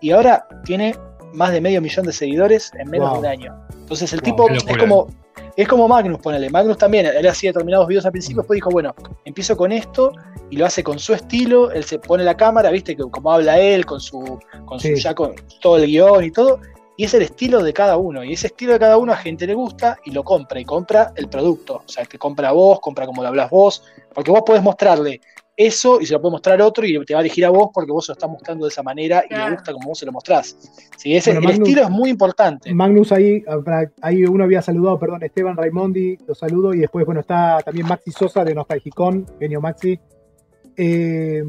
y 0.00 0.10
ahora 0.10 0.46
tiene 0.64 0.94
más 1.34 1.52
de 1.52 1.60
medio 1.60 1.80
millón 1.80 2.06
de 2.06 2.12
seguidores 2.12 2.72
en 2.78 2.88
menos 2.88 3.12
de 3.12 3.18
un 3.18 3.26
año. 3.26 3.54
Entonces 3.72 4.12
el 4.12 4.22
tipo 4.22 4.48
es 4.48 4.78
como 4.78 5.08
es 5.56 5.68
como 5.68 5.86
Magnus, 5.86 6.18
ponele. 6.18 6.50
Magnus 6.50 6.78
también, 6.78 7.06
él 7.06 7.28
hacía 7.28 7.50
determinados 7.50 7.86
videos 7.86 8.04
al 8.04 8.12
principio, 8.12 8.42
después 8.42 8.56
dijo, 8.56 8.70
bueno, 8.70 8.94
empiezo 9.24 9.56
con 9.56 9.70
esto 9.70 10.12
y 10.50 10.56
lo 10.56 10.66
hace 10.66 10.82
con 10.82 10.98
su 10.98 11.14
estilo, 11.14 11.70
él 11.70 11.84
se 11.84 11.98
pone 11.98 12.24
la 12.24 12.36
cámara, 12.36 12.70
viste, 12.70 12.96
como 12.96 13.30
habla 13.30 13.58
él, 13.58 13.86
con 13.86 14.00
su, 14.00 14.38
con 14.64 14.80
su 14.80 14.94
ya 14.94 15.14
con 15.14 15.34
todo 15.60 15.76
el 15.76 15.86
guion 15.86 16.24
y 16.24 16.30
todo, 16.32 16.60
y 16.96 17.04
es 17.04 17.14
el 17.14 17.22
estilo 17.22 17.62
de 17.62 17.72
cada 17.72 17.96
uno, 17.96 18.24
y 18.24 18.32
ese 18.32 18.48
estilo 18.48 18.72
de 18.72 18.80
cada 18.80 18.98
uno 18.98 19.12
a 19.12 19.16
gente 19.16 19.46
le 19.46 19.54
gusta 19.54 19.98
y 20.04 20.10
lo 20.10 20.24
compra, 20.24 20.58
y 20.58 20.64
compra 20.64 21.12
el 21.16 21.28
producto, 21.28 21.82
o 21.86 21.88
sea, 21.88 22.04
que 22.04 22.18
compra 22.18 22.50
vos, 22.52 22.80
compra 22.80 23.06
como 23.06 23.22
lo 23.22 23.28
hablas 23.28 23.50
vos, 23.50 23.84
porque 24.12 24.30
vos 24.32 24.42
podés 24.44 24.62
mostrarle 24.62 25.20
eso 25.56 26.00
y 26.00 26.06
se 26.06 26.12
lo 26.12 26.20
puede 26.20 26.32
mostrar 26.32 26.60
otro 26.62 26.84
y 26.84 27.04
te 27.04 27.14
va 27.14 27.20
a 27.20 27.22
elegir 27.22 27.44
a 27.44 27.50
vos 27.50 27.68
porque 27.72 27.92
vos 27.92 28.08
lo 28.08 28.12
estás 28.12 28.28
mostrando 28.28 28.66
de 28.66 28.70
esa 28.70 28.82
manera 28.82 29.24
y 29.28 29.34
le 29.34 29.50
gusta 29.50 29.72
como 29.72 29.88
vos 29.88 29.98
se 29.98 30.06
lo 30.06 30.12
mostrás. 30.12 30.56
Sí, 30.96 31.14
ese, 31.14 31.30
el 31.32 31.48
estilo 31.48 31.82
es 31.82 31.90
muy 31.90 32.10
importante. 32.10 32.72
Magnus 32.74 33.12
ahí, 33.12 33.44
ahí 34.00 34.24
uno 34.24 34.44
había 34.44 34.62
saludado, 34.62 34.98
perdón, 34.98 35.22
Esteban 35.22 35.56
Raimondi, 35.56 36.18
lo 36.26 36.34
saludo 36.34 36.74
y 36.74 36.80
después, 36.80 37.06
bueno, 37.06 37.20
está 37.20 37.58
también 37.64 37.86
Maxi 37.86 38.10
Sosa 38.10 38.44
de 38.44 38.54
Nostalgicón, 38.54 39.26
genio 39.38 39.60
Maxi. 39.60 39.98
Eh, 40.76 41.44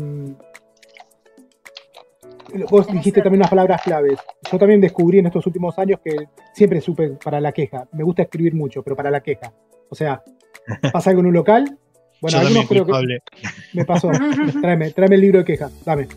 vos 2.69 2.87
dijiste 2.87 3.21
también 3.21 3.41
unas 3.41 3.49
palabras 3.49 3.81
claves. 3.81 4.19
Yo 4.51 4.57
también 4.57 4.81
descubrí 4.81 5.19
en 5.19 5.27
estos 5.27 5.45
últimos 5.47 5.77
años 5.79 5.99
que 6.03 6.27
siempre 6.53 6.81
supe 6.81 7.09
para 7.23 7.39
la 7.39 7.51
queja. 7.51 7.87
Me 7.91 8.03
gusta 8.03 8.23
escribir 8.23 8.53
mucho, 8.53 8.83
pero 8.83 8.95
para 8.95 9.09
la 9.11 9.21
queja. 9.21 9.51
O 9.89 9.95
sea, 9.95 10.23
pasa 10.93 11.09
algo 11.09 11.21
en 11.21 11.27
un 11.27 11.33
local, 11.33 11.77
bueno, 12.25 12.39
algunos 12.39 12.67
creo 12.67 12.85
que 12.85 13.19
me 13.73 13.85
pasó. 13.85 14.09
tráeme, 14.61 14.89
tráeme 14.91 15.15
el 15.15 15.21
libro 15.21 15.39
de 15.39 15.45
quejas, 15.45 15.71
dame. 15.85 16.07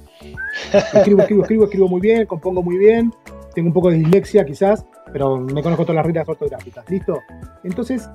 Escribo, 0.95 1.21
escribo, 1.21 1.43
escribo, 1.43 1.65
escribo 1.65 1.89
muy 1.89 2.01
bien, 2.01 2.25
compongo 2.25 2.63
muy 2.63 2.79
bien, 2.79 3.13
tengo 3.55 3.69
un 3.69 3.75
poco 3.75 3.91
de 3.91 3.99
dislexia 3.99 4.45
quizás, 4.47 4.87
pero 5.13 5.39
me 5.39 5.63
conozco 5.63 5.85
todas 5.85 5.97
las 5.97 6.07
reglas 6.07 6.27
ortográficas. 6.27 6.89
¿Listo? 6.89 7.19
Entonces, 7.63 8.09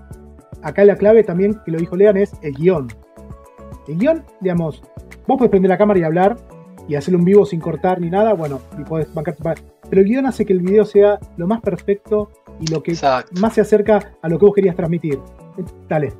acá 0.64 0.84
la 0.86 0.96
clave 0.96 1.24
también, 1.24 1.60
que 1.64 1.72
lo 1.72 1.78
dijo 1.78 1.96
Lean, 1.96 2.18
es 2.18 2.34
el 2.42 2.56
guion. 2.56 2.88
El 3.88 3.98
guion, 4.00 4.24
digamos, 4.42 4.82
vos 5.28 5.38
podés 5.38 5.52
prender 5.52 5.70
la 5.70 5.78
cámara 5.78 6.00
y 6.00 6.04
hablar 6.04 6.38
y 6.88 6.96
hacerlo 6.96 7.20
en 7.20 7.26
vivo 7.26 7.46
sin 7.46 7.60
cortar 7.60 8.02
ni 8.02 8.10
nada, 8.10 8.34
bueno, 8.34 8.60
y 8.80 8.84
podés 8.84 9.14
bancar 9.14 9.36
Pero 9.88 10.02
el 10.02 10.08
guion 10.08 10.26
hace 10.26 10.46
que 10.46 10.54
el 10.54 10.62
video 10.62 10.84
sea 10.84 11.20
lo 11.38 11.46
más 11.46 11.62
perfecto 11.62 12.32
y 12.60 12.72
lo 12.72 12.82
que 12.82 12.98
más 13.40 13.54
se 13.54 13.62
acerca 13.62 14.14
a 14.20 14.30
lo 14.30 14.40
que 14.40 14.46
vos 14.46 14.56
querías 14.56 14.76
transmitir. 14.76 15.20
Dale, 15.88 16.14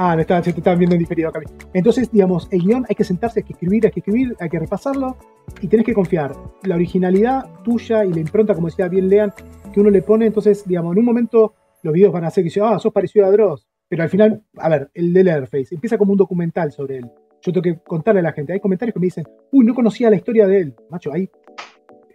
Ah, 0.00 0.16
está, 0.16 0.40
se 0.44 0.52
te 0.52 0.60
estaban 0.60 0.78
viendo 0.78 0.94
en 0.94 1.00
diferido 1.00 1.28
acá. 1.28 1.40
Entonces, 1.74 2.08
digamos, 2.12 2.46
el 2.52 2.62
guion 2.62 2.86
hay 2.88 2.94
que 2.94 3.02
sentarse, 3.02 3.40
hay 3.40 3.44
que 3.44 3.54
escribir, 3.54 3.84
hay 3.84 3.90
que 3.90 3.98
escribir, 3.98 4.36
hay 4.38 4.48
que 4.48 4.60
repasarlo 4.60 5.16
y 5.60 5.66
tenés 5.66 5.84
que 5.84 5.92
confiar. 5.92 6.36
La 6.62 6.76
originalidad 6.76 7.46
tuya 7.64 8.04
y 8.04 8.12
la 8.12 8.20
impronta, 8.20 8.54
como 8.54 8.68
decía 8.68 8.86
bien 8.86 9.08
Lean, 9.08 9.32
que 9.72 9.80
uno 9.80 9.90
le 9.90 10.00
pone, 10.02 10.26
entonces, 10.26 10.62
digamos, 10.68 10.92
en 10.92 11.00
un 11.00 11.04
momento 11.04 11.54
los 11.82 11.92
videos 11.92 12.12
van 12.12 12.22
a 12.22 12.30
ser 12.30 12.44
que 12.44 12.46
dice, 12.46 12.60
ah, 12.62 12.78
sos 12.78 12.92
parecido 12.92 13.26
a 13.26 13.32
Dross. 13.32 13.66
Pero 13.88 14.04
al 14.04 14.08
final, 14.08 14.40
a 14.58 14.68
ver, 14.68 14.88
el 14.94 15.12
de 15.12 15.24
Leatherface 15.24 15.74
empieza 15.74 15.98
como 15.98 16.12
un 16.12 16.18
documental 16.18 16.70
sobre 16.70 16.98
él. 16.98 17.10
Yo 17.42 17.52
tengo 17.52 17.62
que 17.62 17.78
contarle 17.78 18.20
a 18.20 18.22
la 18.22 18.32
gente. 18.32 18.52
Hay 18.52 18.60
comentarios 18.60 18.94
que 18.94 19.00
me 19.00 19.06
dicen, 19.06 19.26
uy, 19.50 19.66
no 19.66 19.74
conocía 19.74 20.10
la 20.10 20.16
historia 20.16 20.46
de 20.46 20.60
él. 20.60 20.74
Macho, 20.90 21.12
hay 21.12 21.28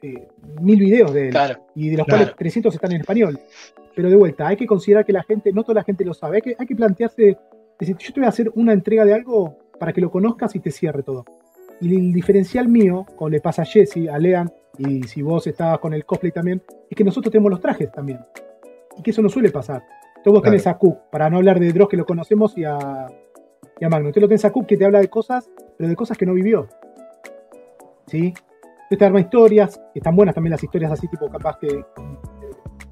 eh, 0.01 0.27
mil 0.61 0.79
videos 0.79 1.13
de 1.13 1.29
él. 1.29 1.35
y 1.75 1.89
de 1.89 1.97
los 1.97 2.07
cuales 2.07 2.33
300 2.33 2.73
están 2.73 2.93
en 2.93 3.01
español. 3.01 3.37
Pero 3.93 4.09
de 4.09 4.15
vuelta, 4.15 4.47
hay 4.47 4.55
que 4.55 4.65
considerar 4.65 5.05
que 5.05 5.11
la 5.11 5.23
gente, 5.23 5.51
no 5.51 5.63
toda 5.63 5.75
la 5.75 5.83
gente 5.83 6.05
lo 6.05 6.13
sabe. 6.13 6.37
Hay 6.37 6.41
que, 6.41 6.55
hay 6.57 6.65
que 6.65 6.75
plantearse 6.75 7.37
es 7.79 7.87
decir, 7.87 7.97
yo 7.97 8.13
te 8.13 8.19
voy 8.19 8.25
a 8.25 8.29
hacer 8.29 8.51
una 8.55 8.73
entrega 8.73 9.05
de 9.05 9.13
algo 9.13 9.57
para 9.79 9.93
que 9.93 10.01
lo 10.01 10.11
conozcas 10.11 10.55
y 10.55 10.59
te 10.59 10.71
cierre 10.71 11.03
todo. 11.03 11.25
Y 11.81 11.95
el 11.95 12.13
diferencial 12.13 12.69
mío, 12.69 13.05
como 13.15 13.29
le 13.29 13.41
pasa 13.41 13.63
a 13.63 13.65
Jesse, 13.65 14.07
a 14.09 14.17
Lean, 14.17 14.51
y 14.77 15.03
si 15.03 15.21
vos 15.21 15.45
estabas 15.47 15.79
con 15.79 15.93
el 15.93 16.05
cosplay 16.05 16.31
también, 16.31 16.61
es 16.89 16.95
que 16.95 17.03
nosotros 17.03 17.31
tenemos 17.31 17.51
los 17.51 17.59
trajes 17.59 17.91
también. 17.91 18.19
Y 18.97 19.01
que 19.01 19.11
eso 19.11 19.21
no 19.21 19.29
suele 19.29 19.51
pasar. 19.51 19.83
Entonces 20.17 20.33
vos 20.33 20.41
tenés 20.41 20.67
a 20.67 20.77
Cook, 20.77 21.09
para 21.11 21.29
no 21.29 21.37
hablar 21.37 21.59
de 21.59 21.73
Dross 21.73 21.89
que 21.89 21.97
lo 21.97 22.05
conocemos, 22.05 22.57
y 22.57 22.63
a, 22.63 23.07
y 23.79 23.85
a 23.85 23.89
Magno. 23.89 24.07
Entonces 24.07 24.21
lo 24.21 24.27
tenés 24.29 24.45
a 24.45 24.51
Cook 24.51 24.65
que 24.65 24.77
te 24.77 24.85
habla 24.85 25.01
de 25.01 25.09
cosas, 25.09 25.49
pero 25.77 25.89
de 25.89 25.95
cosas 25.95 26.17
que 26.17 26.25
no 26.25 26.33
vivió. 26.33 26.67
¿Sí? 28.07 28.27
Entonces 28.27 28.97
te 28.97 29.05
arma 29.05 29.19
historias, 29.19 29.81
que 29.93 29.99
están 29.99 30.15
buenas 30.15 30.35
también 30.35 30.51
las 30.51 30.63
historias 30.63 30.91
así, 30.91 31.07
tipo 31.07 31.29
capaz 31.29 31.57
que 31.57 31.67
eh, 31.67 31.85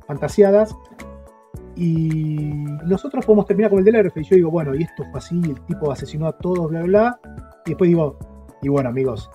fantasiadas, 0.05 0.75
y 1.81 2.35
nosotros 2.85 3.25
podemos 3.25 3.47
terminar 3.47 3.71
con 3.71 3.79
el 3.79 3.85
del 3.85 4.11
y 4.15 4.23
yo 4.23 4.35
digo, 4.35 4.51
bueno, 4.51 4.75
y 4.75 4.83
esto 4.83 5.03
fue 5.09 5.17
así, 5.17 5.41
el 5.43 5.59
tipo 5.61 5.91
asesinó 5.91 6.27
a 6.27 6.37
todos, 6.37 6.69
bla, 6.69 6.83
bla, 6.83 7.19
y 7.65 7.71
después 7.71 7.87
digo, 7.87 8.19
y 8.61 8.69
bueno, 8.69 8.89
amigos, 8.89 9.31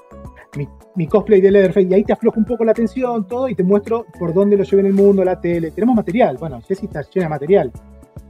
mi, 0.95 1.09
cosplay 1.09 1.41
de 1.41 1.51
Leatherface, 1.51 1.89
y 1.91 1.95
ahí 1.95 2.05
te 2.05 2.13
afloja 2.13 2.39
un 2.39 2.45
poco 2.45 2.65
la 2.65 2.71
atención, 2.71 3.27
todo, 3.27 3.49
y 3.49 3.57
te 3.57 3.65
muestro 3.65 4.07
por 4.17 4.33
dónde 4.33 4.57
lo 4.57 4.63
llevé 4.63 4.83
en 4.83 4.87
el 4.87 4.93
mundo, 4.93 5.25
la 5.25 5.41
tele. 5.41 5.73
Tenemos 5.73 5.97
material, 5.97 6.37
bueno, 6.39 6.63
Jessy 6.63 6.87
está 6.87 7.03
llena 7.03 7.27
de 7.27 7.31
material. 7.31 7.73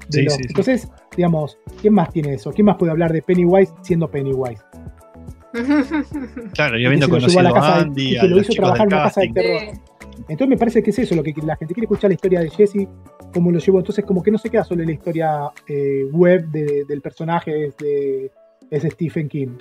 sí, 0.08 0.26
sí, 0.30 0.42
entonces, 0.48 0.90
digamos, 1.14 1.58
¿quién 1.78 1.92
más 1.92 2.10
tiene 2.10 2.32
eso? 2.34 2.52
¿Quién 2.52 2.64
más 2.64 2.76
puede 2.76 2.92
hablar 2.92 3.12
de 3.12 3.20
Pennywise 3.20 3.74
siendo 3.82 4.10
Pennywise? 4.10 4.62
Claro, 6.54 6.78
yo 6.78 6.86
habiendo 6.88 7.08
conocido 7.08 7.40
a, 7.40 7.58
a 7.58 7.80
Andy, 7.80 8.16
y 8.16 8.20
que 8.20 8.28
lo 8.28 8.40
hizo 8.40 8.54
trabajar 8.54 8.86
en 8.86 8.94
una 8.94 9.02
casa 9.02 9.20
de 9.20 9.28
terror. 9.28 9.62
Entonces 10.20 10.48
me 10.48 10.56
parece 10.56 10.82
que 10.82 10.90
es 10.90 10.98
eso, 10.98 11.14
lo 11.14 11.22
que 11.22 11.34
la 11.42 11.56
gente 11.56 11.74
quiere 11.74 11.84
escuchar 11.84 12.10
la 12.10 12.14
historia 12.14 12.40
de 12.40 12.50
Jesse, 12.50 12.88
cómo 13.36 13.50
lo 13.50 13.58
llevó. 13.58 13.78
Entonces 13.78 14.04
como 14.04 14.22
que 14.22 14.30
no 14.30 14.38
se 14.38 14.48
queda 14.48 14.64
solo 14.64 14.82
en 14.82 14.88
la 14.88 14.94
historia 14.94 15.50
eh, 15.68 16.04
web 16.10 16.48
del 16.48 17.00
personaje, 17.02 17.72
de, 17.78 18.30
es 18.70 18.82
Stephen 18.82 19.28
King. 19.28 19.58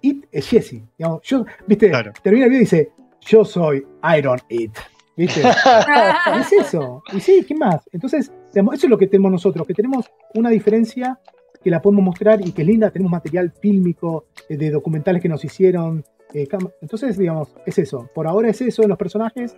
It 0.00 0.26
es 0.32 0.48
Jesse. 0.48 0.82
Digamos, 0.96 1.20
yo, 1.22 1.44
viste, 1.66 1.90
termina 2.22 2.46
el 2.46 2.50
video 2.50 2.62
y 2.62 2.64
dice, 2.64 2.92
yo 3.20 3.44
soy 3.44 3.86
Iron 4.16 4.38
It. 4.48 4.72
¿Viste? 5.16 5.42
es 6.40 6.52
eso. 6.52 7.02
Y 7.12 7.20
sí, 7.20 7.44
¿qué 7.46 7.54
más? 7.54 7.88
Entonces, 7.92 8.32
eso 8.54 8.72
es 8.72 8.84
lo 8.84 8.96
que 8.96 9.08
tenemos 9.08 9.32
nosotros, 9.32 9.66
que 9.66 9.74
tenemos 9.74 10.10
una 10.34 10.48
diferencia 10.48 11.18
que 11.62 11.70
la 11.70 11.82
podemos 11.82 12.04
mostrar 12.04 12.40
y 12.46 12.52
que 12.52 12.62
es 12.62 12.68
linda, 12.68 12.90
tenemos 12.90 13.10
material 13.10 13.50
fílmico 13.50 14.26
eh, 14.48 14.56
de 14.56 14.70
documentales 14.70 15.20
que 15.20 15.28
nos 15.28 15.44
hicieron. 15.44 16.04
Eh, 16.32 16.46
entonces, 16.80 17.18
digamos, 17.18 17.54
es 17.66 17.78
eso. 17.78 18.08
Por 18.14 18.26
ahora 18.26 18.48
es 18.48 18.60
eso 18.62 18.82
en 18.82 18.88
los 18.88 18.98
personajes. 18.98 19.56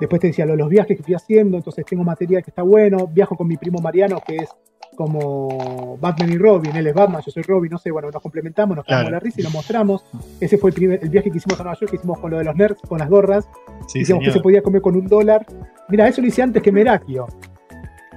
Después 0.00 0.20
te 0.20 0.28
decía 0.28 0.46
los 0.46 0.68
viajes 0.68 0.96
que 0.96 1.02
fui 1.02 1.14
haciendo, 1.14 1.56
entonces 1.58 1.84
tengo 1.84 2.02
material 2.02 2.42
que 2.42 2.50
está 2.50 2.62
bueno. 2.62 3.06
Viajo 3.06 3.36
con 3.36 3.46
mi 3.46 3.56
primo 3.56 3.78
Mariano, 3.80 4.20
que 4.26 4.36
es 4.36 4.48
como 4.96 5.96
Batman 6.00 6.32
y 6.32 6.36
Robin, 6.38 6.74
él 6.76 6.86
es 6.86 6.94
Batman, 6.94 7.22
yo 7.24 7.30
soy 7.30 7.42
Robin, 7.42 7.70
no 7.70 7.78
sé, 7.78 7.90
bueno, 7.90 8.10
nos 8.10 8.20
complementamos, 8.20 8.76
nos 8.76 8.84
cagamos 8.84 9.08
Claro. 9.08 9.16
la 9.16 9.20
risa 9.20 9.40
y 9.40 9.44
lo 9.44 9.50
mostramos. 9.50 10.04
Ese 10.40 10.58
fue 10.58 10.70
el, 10.70 10.74
primer, 10.74 10.98
el 11.02 11.08
viaje 11.08 11.30
que 11.30 11.38
hicimos 11.38 11.58
a 11.60 11.62
Nueva 11.62 11.78
York, 11.78 11.90
que 11.90 11.96
hicimos 11.96 12.18
con 12.18 12.30
lo 12.30 12.38
de 12.38 12.44
los 12.44 12.54
nerds, 12.56 12.80
con 12.88 12.98
las 12.98 13.08
gorras. 13.08 13.48
Sí, 13.86 14.00
Hicimos 14.00 14.24
que 14.24 14.32
se 14.32 14.40
podía 14.40 14.62
comer 14.62 14.82
con 14.82 14.96
un 14.96 15.06
dólar. 15.06 15.46
Mira, 15.88 16.08
eso 16.08 16.20
lo 16.20 16.26
hice 16.26 16.42
antes 16.42 16.62
que 16.62 16.72
Merakio. 16.72 17.26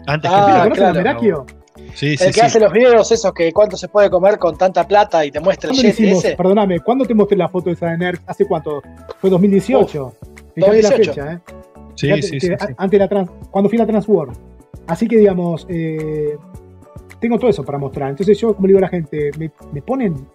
Antes 0.07 0.29
Ah, 0.33 0.45
que 0.63 0.67
¿Lo 0.69 0.73
a 0.73 0.75
claro. 0.75 0.95
Merakio? 0.95 1.45
Sí, 1.95 2.17
sí, 2.17 2.23
el 2.25 2.33
que 2.33 2.33
sí. 2.33 2.41
hace 2.41 2.59
los 2.59 2.71
videos 2.71 3.11
esos 3.11 3.33
que 3.33 3.51
cuánto 3.51 3.77
se 3.77 3.87
puede 3.87 4.09
comer 4.09 4.37
con 4.37 4.57
tanta 4.57 4.85
plata 4.87 5.25
y 5.25 5.31
te 5.31 5.39
muestra 5.39 5.69
el 5.71 5.75
¿Cuándo 5.77 6.11
lo 6.15 6.21
jet. 6.21 6.37
Perdóname, 6.37 6.79
¿cuándo 6.81 7.05
te 7.05 7.13
mostré 7.13 7.37
la 7.37 7.47
foto 7.49 7.69
esa 7.71 7.87
de 7.91 7.97
nerds? 7.97 8.21
¿Hace 8.27 8.45
cuánto? 8.45 8.81
Fue 9.19 9.29
2018. 9.29 10.13
Fíjate 10.53 10.81
la 10.81 10.89
2018. 10.89 11.13
fecha, 11.13 11.33
¿eh? 11.33 11.39
Sí, 11.95 12.07
Fíjate 12.07 12.21
sí, 12.23 12.39
sí, 12.39 12.47
sí. 12.47 12.73
Antes 12.77 12.99
la 12.99 13.07
trans, 13.07 13.29
cuando 13.51 13.69
fui 13.69 13.77
a 13.77 13.81
la 13.81 13.87
Transworld. 13.87 14.35
Así 14.87 15.07
que, 15.07 15.17
digamos, 15.17 15.65
eh, 15.69 16.37
tengo 17.19 17.37
todo 17.37 17.49
eso 17.49 17.63
para 17.63 17.77
mostrar. 17.77 18.09
Entonces 18.09 18.37
yo, 18.39 18.53
como 18.55 18.67
le 18.67 18.71
digo 18.71 18.79
a 18.79 18.81
la 18.81 18.89
gente, 18.89 19.31
me, 19.37 19.51
me 19.71 19.81
ponen 19.81 20.27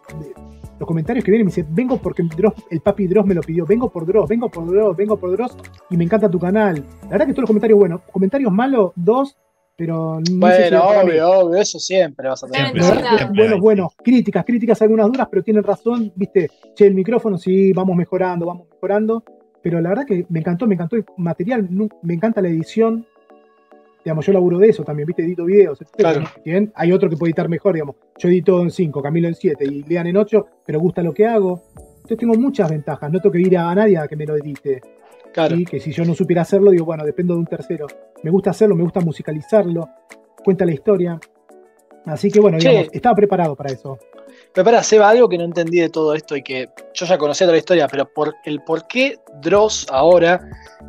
los 0.79 0.87
comentarios 0.87 1.25
que 1.25 1.31
vienen 1.31 1.47
y 1.49 1.51
me 1.51 1.55
dicen, 1.55 1.67
vengo 1.75 1.99
porque 1.99 2.23
Dross- 2.23 2.65
el 2.71 2.81
papi 2.81 3.07
Dross 3.09 3.27
me 3.27 3.35
lo 3.35 3.43
pidió, 3.43 3.67
vengo 3.67 3.91
por 3.91 4.07
Dross, 4.07 4.29
vengo 4.29 4.49
por 4.49 4.67
Dross, 4.71 4.97
vengo 4.97 5.17
por 5.17 5.33
Dross 5.33 5.57
y 5.91 5.97
me 5.97 6.05
encanta 6.05 6.31
tu 6.31 6.39
canal. 6.39 6.83
La 7.03 7.09
verdad 7.09 7.27
que 7.27 7.33
todos 7.33 7.43
los 7.43 7.49
comentarios 7.49 7.79
buenos, 7.79 8.01
comentarios 8.13 8.53
malos, 8.53 8.93
dos, 8.95 9.37
pero 9.77 10.19
no 10.21 10.39
Bueno, 10.39 10.83
obvio, 10.89 11.31
obvio, 11.31 11.61
eso 11.61 11.79
siempre 11.79 12.29
vas 12.29 12.43
a 12.43 12.47
tener. 12.49 12.73
Siempre, 12.83 13.45
hay, 13.49 13.61
buenos, 13.61 13.93
críticas, 13.97 14.45
críticas, 14.45 14.81
algunas 14.83 15.07
duras, 15.07 15.29
pero 15.31 15.43
tienen 15.43 15.63
razón, 15.63 16.13
viste, 16.17 16.49
che, 16.75 16.87
el 16.87 16.95
micrófono, 16.95 17.39
sí, 17.39 17.73
vamos 17.73 17.97
mejorando, 17.97 18.47
vamos 18.47 18.67
mejorando, 18.71 19.23
pero 19.63 19.81
la 19.81 19.91
verdad 19.91 20.05
que 20.07 20.27
me 20.29 20.41
encantó, 20.41 20.67
me 20.67 20.75
encantó 20.75 20.97
el 20.97 21.05
material, 21.17 21.69
me 22.03 22.15
encanta 22.15 22.41
la 22.41 22.49
edición, 22.49 23.07
digamos, 24.05 24.25
yo 24.25 24.33
laburo 24.33 24.59
de 24.59 24.69
eso 24.69 24.85
también, 24.85 25.07
viste, 25.07 25.23
edito 25.23 25.45
videos, 25.45 25.81
etc. 25.83 25.91
Claro. 25.97 26.25
Bien, 26.45 26.73
hay 26.75 26.93
otro 26.93 27.11
que 27.11 27.17
puede 27.17 27.31
editar 27.31 27.49
mejor, 27.49 27.75
digamos, 27.75 27.97
yo 28.19 28.29
edito 28.29 28.63
en 28.63 28.71
5, 28.71 29.03
Camilo 29.03 29.29
en 29.29 29.35
7 29.35 29.65
y 29.65 29.83
Lean 29.85 30.07
en 30.07 30.17
8, 30.17 30.47
pero 30.65 30.81
gusta 30.81 31.03
lo 31.03 31.13
que 31.13 31.27
hago, 31.27 31.63
entonces 31.97 32.19
tengo 32.19 32.35
muchas 32.35 32.71
ventajas, 32.71 33.11
no 33.11 33.21
tengo 33.21 33.33
que 33.33 33.41
ir 33.41 33.59
a 33.59 33.75
nadie 33.75 33.99
a 33.99 34.09
que 34.09 34.17
me 34.17 34.27
lo 34.27 34.37
edite, 34.37 34.81
Claro. 35.33 35.57
¿sí? 35.57 35.65
que 35.65 35.79
si 35.79 35.93
yo 35.93 36.05
no 36.05 36.15
supiera 36.15 36.43
hacerlo, 36.43 36.71
digo, 36.71 36.85
bueno, 36.87 37.05
dependo 37.05 37.35
de 37.35 37.41
un 37.41 37.47
tercero. 37.47 37.87
Me 38.23 38.31
gusta 38.31 38.51
hacerlo, 38.51 38.75
me 38.75 38.83
gusta 38.83 39.01
musicalizarlo, 39.01 39.89
cuenta 40.43 40.65
la 40.65 40.73
historia. 40.73 41.21
Así 42.07 42.31
que 42.31 42.41
bueno, 42.41 42.59
digamos, 42.59 42.89
estaba 42.93 43.15
preparado 43.15 43.55
para 43.55 43.73
eso. 43.73 43.99
Pero 44.55 44.65
para, 44.65 44.83
Seba, 44.83 45.09
algo 45.11 45.29
que 45.29 45.39
no 45.39 45.45
entendí 45.45 45.79
de 45.81 45.89
todo 45.89 46.15
esto 46.15 46.37
y 46.37 46.43
que 46.43 46.69
yo 46.95 47.07
ya 47.07 47.17
conocía 47.19 47.47
toda 47.47 47.53
la 47.55 47.59
historia, 47.59 47.87
pero 47.89 48.07
por 48.13 48.35
el 48.45 48.61
por 48.63 48.87
qué 48.89 49.17
Dross 49.43 49.87
ahora 49.91 50.41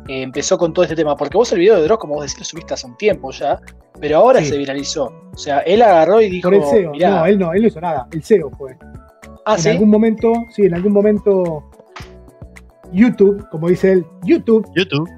eh, 0.08 0.22
empezó 0.22 0.58
con 0.58 0.72
todo 0.72 0.82
este 0.84 0.96
tema. 0.96 1.14
Porque 1.16 1.36
vos 1.36 1.52
el 1.52 1.60
video 1.60 1.76
de 1.76 1.82
Dross, 1.82 1.98
como 1.98 2.14
vos 2.14 2.24
decís, 2.24 2.38
lo 2.38 2.44
subiste 2.44 2.74
hace 2.74 2.86
un 2.86 2.96
tiempo 2.96 3.30
ya, 3.30 3.60
pero 4.00 4.16
ahora 4.18 4.40
Sí. 4.40 4.46
se 4.46 4.58
viralizó. 4.58 5.12
O 5.32 5.36
sea, 5.36 5.58
él 5.60 5.82
agarró 5.82 6.20
y 6.20 6.30
dijo, 6.30 6.48
Por 6.48 6.54
el 6.58 6.64
SEO. 6.64 6.90
mirá, 6.92 7.10
No, 7.10 7.26
él 7.26 7.38
no, 7.38 7.52
él 7.52 7.62
no 7.62 7.68
hizo 7.68 7.80
nada. 7.80 8.08
El 8.12 8.22
SEO 8.24 8.50
fue. 8.58 8.76
ah, 9.44 9.54
en 9.54 9.60
¿sí? 9.62 9.68
algún 9.68 9.90
momento, 9.90 10.32
sí, 10.50 10.62
en 10.62 10.74
algún 10.74 10.92
momento, 10.92 11.62
YouTube, 12.92 13.46
como 13.50 13.68
dice 13.68 13.92
él, 13.92 14.06
YouTube, 14.24 14.66
YouTube. 14.74 15.08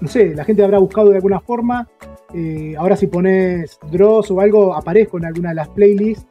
no 0.00 0.08
sé, 0.08 0.34
la 0.34 0.44
gente 0.44 0.64
habrá 0.64 0.78
buscado 0.78 1.10
de 1.10 1.16
alguna 1.16 1.40
forma. 1.40 1.86
eh, 2.32 2.74
ahora 2.78 2.96
si 2.96 3.08
pones 3.08 3.76
Dross 3.90 4.30
o 4.30 4.40
algo, 4.40 4.72
aparezco 4.72 5.18
en 5.18 5.24
alguna 5.26 5.48
de 5.50 5.56
las 5.56 5.68
playlists. 5.70 6.24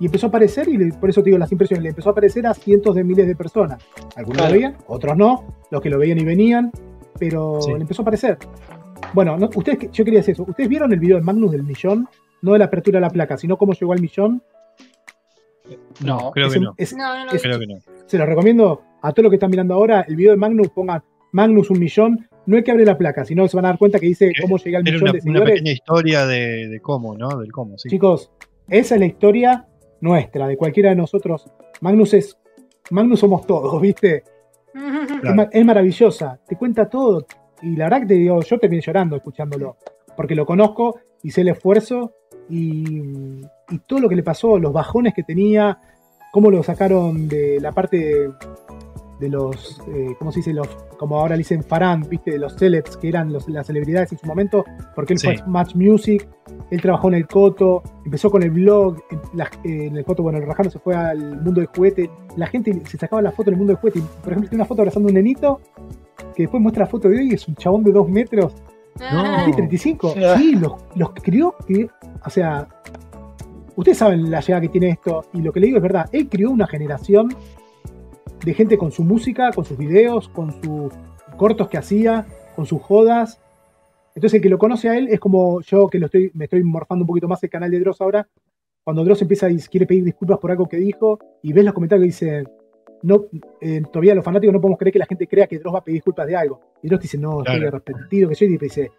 Y 0.00 0.06
empezó 0.06 0.26
a 0.26 0.28
aparecer, 0.28 0.68
y 0.68 0.92
por 0.92 1.08
eso 1.10 1.22
te 1.22 1.26
digo 1.26 1.38
las 1.38 1.50
impresiones, 1.52 1.82
le 1.82 1.88
empezó 1.90 2.10
a 2.10 2.12
aparecer 2.12 2.46
a 2.46 2.52
cientos 2.54 2.94
de 2.94 3.02
miles 3.04 3.26
de 3.26 3.34
personas. 3.34 3.82
Algunos 4.16 4.36
Claro. 4.38 4.50
lo 4.54 4.54
veían, 4.60 4.76
otros 4.88 5.16
no, 5.16 5.54
los 5.70 5.80
que 5.80 5.88
lo 5.90 5.98
veían 5.98 6.18
y 6.18 6.24
venían, 6.24 6.70
pero 7.18 7.60
Sí. 7.62 7.72
le 7.72 7.80
empezó 7.80 8.02
a 8.02 8.04
aparecer. 8.04 8.36
Bueno, 9.14 9.38
no- 9.38 9.48
ustedes, 9.54 9.90
yo 9.92 10.04
quería 10.04 10.20
decir 10.20 10.32
eso. 10.32 10.44
¿Ustedes 10.46 10.68
vieron 10.68 10.92
el 10.92 10.98
video 11.00 11.16
de 11.16 11.22
Magnus 11.22 11.52
del 11.52 11.62
millón? 11.62 12.08
No 12.42 12.52
de 12.52 12.58
la 12.58 12.66
apertura 12.66 12.98
de 12.98 13.02
la 13.06 13.10
placa, 13.10 13.38
sino 13.38 13.56
cómo 13.56 13.72
llegó 13.72 13.92
al 13.94 14.00
millón. 14.00 14.42
No. 16.04 16.30
creo 16.32 16.46
Es 16.48 16.54
que 16.54 16.60
no. 16.60 16.74
es- 16.76 16.94
No, 16.96 17.14
no, 17.16 17.24
no. 17.24 17.32
es- 17.32 17.42
Creo 17.42 17.58
que 17.58 17.66
no. 17.66 17.78
se 18.06 18.18
los 18.18 18.26
recomiendo 18.28 18.82
a 19.02 19.12
todos 19.12 19.24
los 19.24 19.30
que 19.30 19.36
están 19.36 19.50
mirando 19.50 19.74
ahora. 19.74 20.02
El 20.06 20.16
video 20.16 20.32
de 20.32 20.36
Magnus, 20.36 20.68
pongan 20.68 21.02
Magnus 21.32 21.70
un 21.70 21.78
millón. 21.80 22.28
No 22.46 22.56
es 22.56 22.64
que 22.64 22.70
abre 22.70 22.84
la 22.84 22.96
placa, 22.96 23.24
sino 23.24 23.48
se 23.48 23.56
van 23.56 23.64
a 23.64 23.68
dar 23.68 23.78
cuenta 23.78 23.98
que 23.98 24.06
dice 24.06 24.30
cómo 24.40 24.58
llegué 24.58 24.76
al 24.76 24.84
millón 24.84 25.02
una, 25.02 25.12
de 25.12 25.18
una 25.18 25.22
seguidores. 25.22 25.50
pequeña 25.54 25.72
historia 25.72 26.26
de, 26.26 26.68
de 26.68 26.80
cómo, 26.80 27.16
¿no? 27.16 27.28
Del 27.40 27.50
cómo, 27.50 27.76
sí. 27.78 27.88
Chicos, 27.88 28.30
esa 28.68 28.94
es 28.94 29.00
la 29.00 29.06
historia 29.06 29.66
nuestra, 30.00 30.46
de 30.48 30.56
cualquiera 30.56 30.90
de 30.90 30.96
nosotros. 30.96 31.46
Magnus 31.80 32.14
es. 32.14 32.36
Magnus 32.90 33.20
somos 33.20 33.46
todos, 33.46 33.80
¿viste? 33.80 34.16
Es, 34.16 34.22
Claro. 35.20 35.34
ma- 35.34 35.48
es 35.50 35.64
maravillosa, 35.64 36.38
te 36.46 36.56
cuenta 36.56 36.88
todo. 36.88 37.26
Y 37.62 37.74
la 37.76 37.84
verdad 37.84 38.00
que 38.00 38.06
te 38.06 38.14
digo, 38.14 38.40
yo 38.42 38.58
terminé 38.58 38.82
llorando 38.82 39.16
escuchándolo, 39.16 39.76
porque 40.16 40.34
lo 40.34 40.44
conozco 40.44 40.98
y 41.22 41.30
sé 41.30 41.40
el 41.40 41.48
esfuerzo 41.48 42.12
y, 42.50 43.40
y 43.70 43.78
todo 43.86 44.00
lo 44.00 44.08
que 44.08 44.16
le 44.16 44.22
pasó, 44.22 44.58
los 44.58 44.72
bajones 44.74 45.14
que 45.14 45.22
tenía, 45.22 45.78
cómo 46.32 46.50
lo 46.50 46.62
sacaron 46.62 47.26
de 47.28 47.58
la 47.60 47.72
parte 47.72 48.30
de, 49.20 49.28
los, 49.28 49.80
eh, 49.88 50.14
¿cómo 50.18 50.30
se 50.32 50.40
dice? 50.40 50.52
Los, 50.52 50.68
como 50.98 51.18
ahora 51.18 51.34
le 51.36 51.38
dicen 51.38 51.62
Farán, 51.62 52.06
¿viste? 52.08 52.32
De 52.32 52.38
los 52.38 52.54
celebs, 52.56 52.96
que 52.96 53.08
eran 53.08 53.32
los- 53.32 53.48
las 53.48 53.66
celebridades 53.66 54.12
en 54.12 54.18
su 54.18 54.26
momento, 54.26 54.64
porque 54.94 55.14
él 55.14 55.18
Sí. 55.18 55.26
fue 55.28 55.46
Match 55.46 55.74
Music, 55.74 56.28
él 56.70 56.80
trabajó 56.80 57.08
en 57.08 57.14
el 57.14 57.26
Coto, 57.26 57.82
empezó 58.04 58.30
con 58.30 58.42
el 58.42 58.50
blog, 58.50 58.96
en, 59.10 59.20
la- 59.34 59.50
eh, 59.64 59.86
en 59.86 59.96
el 59.96 60.04
Coto, 60.04 60.22
bueno, 60.22 60.38
el 60.38 60.46
Rajano 60.46 60.70
se 60.70 60.78
fue 60.78 60.94
al 60.94 61.18
mundo 61.42 61.60
del 61.60 61.66
juguete, 61.74 62.10
la 62.36 62.46
gente 62.46 62.78
se 62.86 62.98
sacaba 62.98 63.22
la 63.22 63.32
foto 63.32 63.50
en 63.50 63.54
el 63.54 63.58
mundo 63.58 63.72
del 63.72 63.80
juguete, 63.80 64.00
por 64.22 64.32
ejemplo, 64.32 64.48
tiene 64.50 64.62
una 64.62 64.68
foto 64.68 64.82
abrazando 64.82 65.08
a 65.08 65.10
un 65.10 65.14
nenito, 65.14 65.60
que 66.34 66.42
después 66.42 66.62
muestra 66.62 66.84
la 66.84 66.90
foto 66.90 67.08
de 67.08 67.16
hoy 67.18 67.30
y 67.30 67.34
es 67.34 67.48
un 67.48 67.54
chabón 67.56 67.82
de 67.84 67.92
dos 67.92 68.08
metros, 68.08 68.54
Sí, 68.98 69.52
35. 69.52 70.14
Ah. 70.16 70.36
Sí, 70.38 70.54
los, 70.54 70.72
los 70.94 71.10
crió, 71.22 71.54
que, 71.66 71.86
o 72.24 72.30
sea, 72.30 72.66
ustedes 73.76 73.98
saben 73.98 74.30
la 74.30 74.40
llegada 74.40 74.62
que 74.62 74.68
tiene 74.70 74.88
esto, 74.88 75.24
y 75.34 75.42
lo 75.42 75.52
que 75.52 75.60
le 75.60 75.66
digo 75.66 75.76
es 75.78 75.82
verdad, 75.82 76.08
él 76.12 76.28
crió 76.30 76.50
una 76.50 76.66
generación 76.66 77.28
de 78.44 78.54
gente 78.54 78.78
con 78.78 78.92
su 78.92 79.04
música, 79.04 79.50
con 79.52 79.64
sus 79.64 79.76
videos, 79.76 80.28
con 80.28 80.52
sus 80.62 80.92
cortos 81.36 81.68
que 81.68 81.78
hacía, 81.78 82.26
con 82.54 82.66
sus 82.66 82.80
jodas. 82.82 83.40
Entonces 84.14 84.34
el 84.38 84.42
que 84.42 84.48
lo 84.48 84.58
conoce 84.58 84.88
a 84.88 84.96
él 84.96 85.08
es 85.08 85.20
como 85.20 85.60
yo 85.60 85.88
que 85.88 85.98
lo 85.98 86.06
estoy, 86.06 86.30
me 86.34 86.44
estoy 86.44 86.62
morfando 86.62 87.02
un 87.02 87.06
poquito 87.06 87.28
más 87.28 87.42
el 87.42 87.50
canal 87.50 87.70
de 87.70 87.80
Dross 87.80 88.00
ahora, 88.00 88.26
cuando 88.82 89.04
Dross 89.04 89.22
empieza 89.22 89.50
y 89.50 89.58
quiere 89.58 89.86
pedir 89.86 90.04
disculpas 90.04 90.38
por 90.38 90.50
algo 90.50 90.68
que 90.68 90.76
dijo, 90.76 91.18
y 91.42 91.52
ves 91.52 91.64
los 91.64 91.74
comentarios 91.74 92.04
que 92.04 92.06
dicen, 92.06 92.48
no, 93.02 93.26
eh, 93.60 93.82
todavía 93.92 94.14
los 94.14 94.24
fanáticos 94.24 94.52
no 94.52 94.60
podemos 94.60 94.78
creer 94.78 94.92
que 94.92 94.98
la 95.00 95.06
gente 95.06 95.26
crea 95.26 95.46
que 95.46 95.58
Dross 95.58 95.74
va 95.74 95.78
a 95.80 95.84
pedir 95.84 95.96
disculpas 95.96 96.26
de 96.26 96.36
algo. 96.36 96.60
Y 96.82 96.88
Dross 96.88 97.02
dice, 97.02 97.18
no, 97.18 97.40
estoy 97.40 97.66
arrepentido, 97.66 98.28
que 98.28 98.34
soy, 98.34 98.54
y 98.54 98.56
dice, 98.56 98.90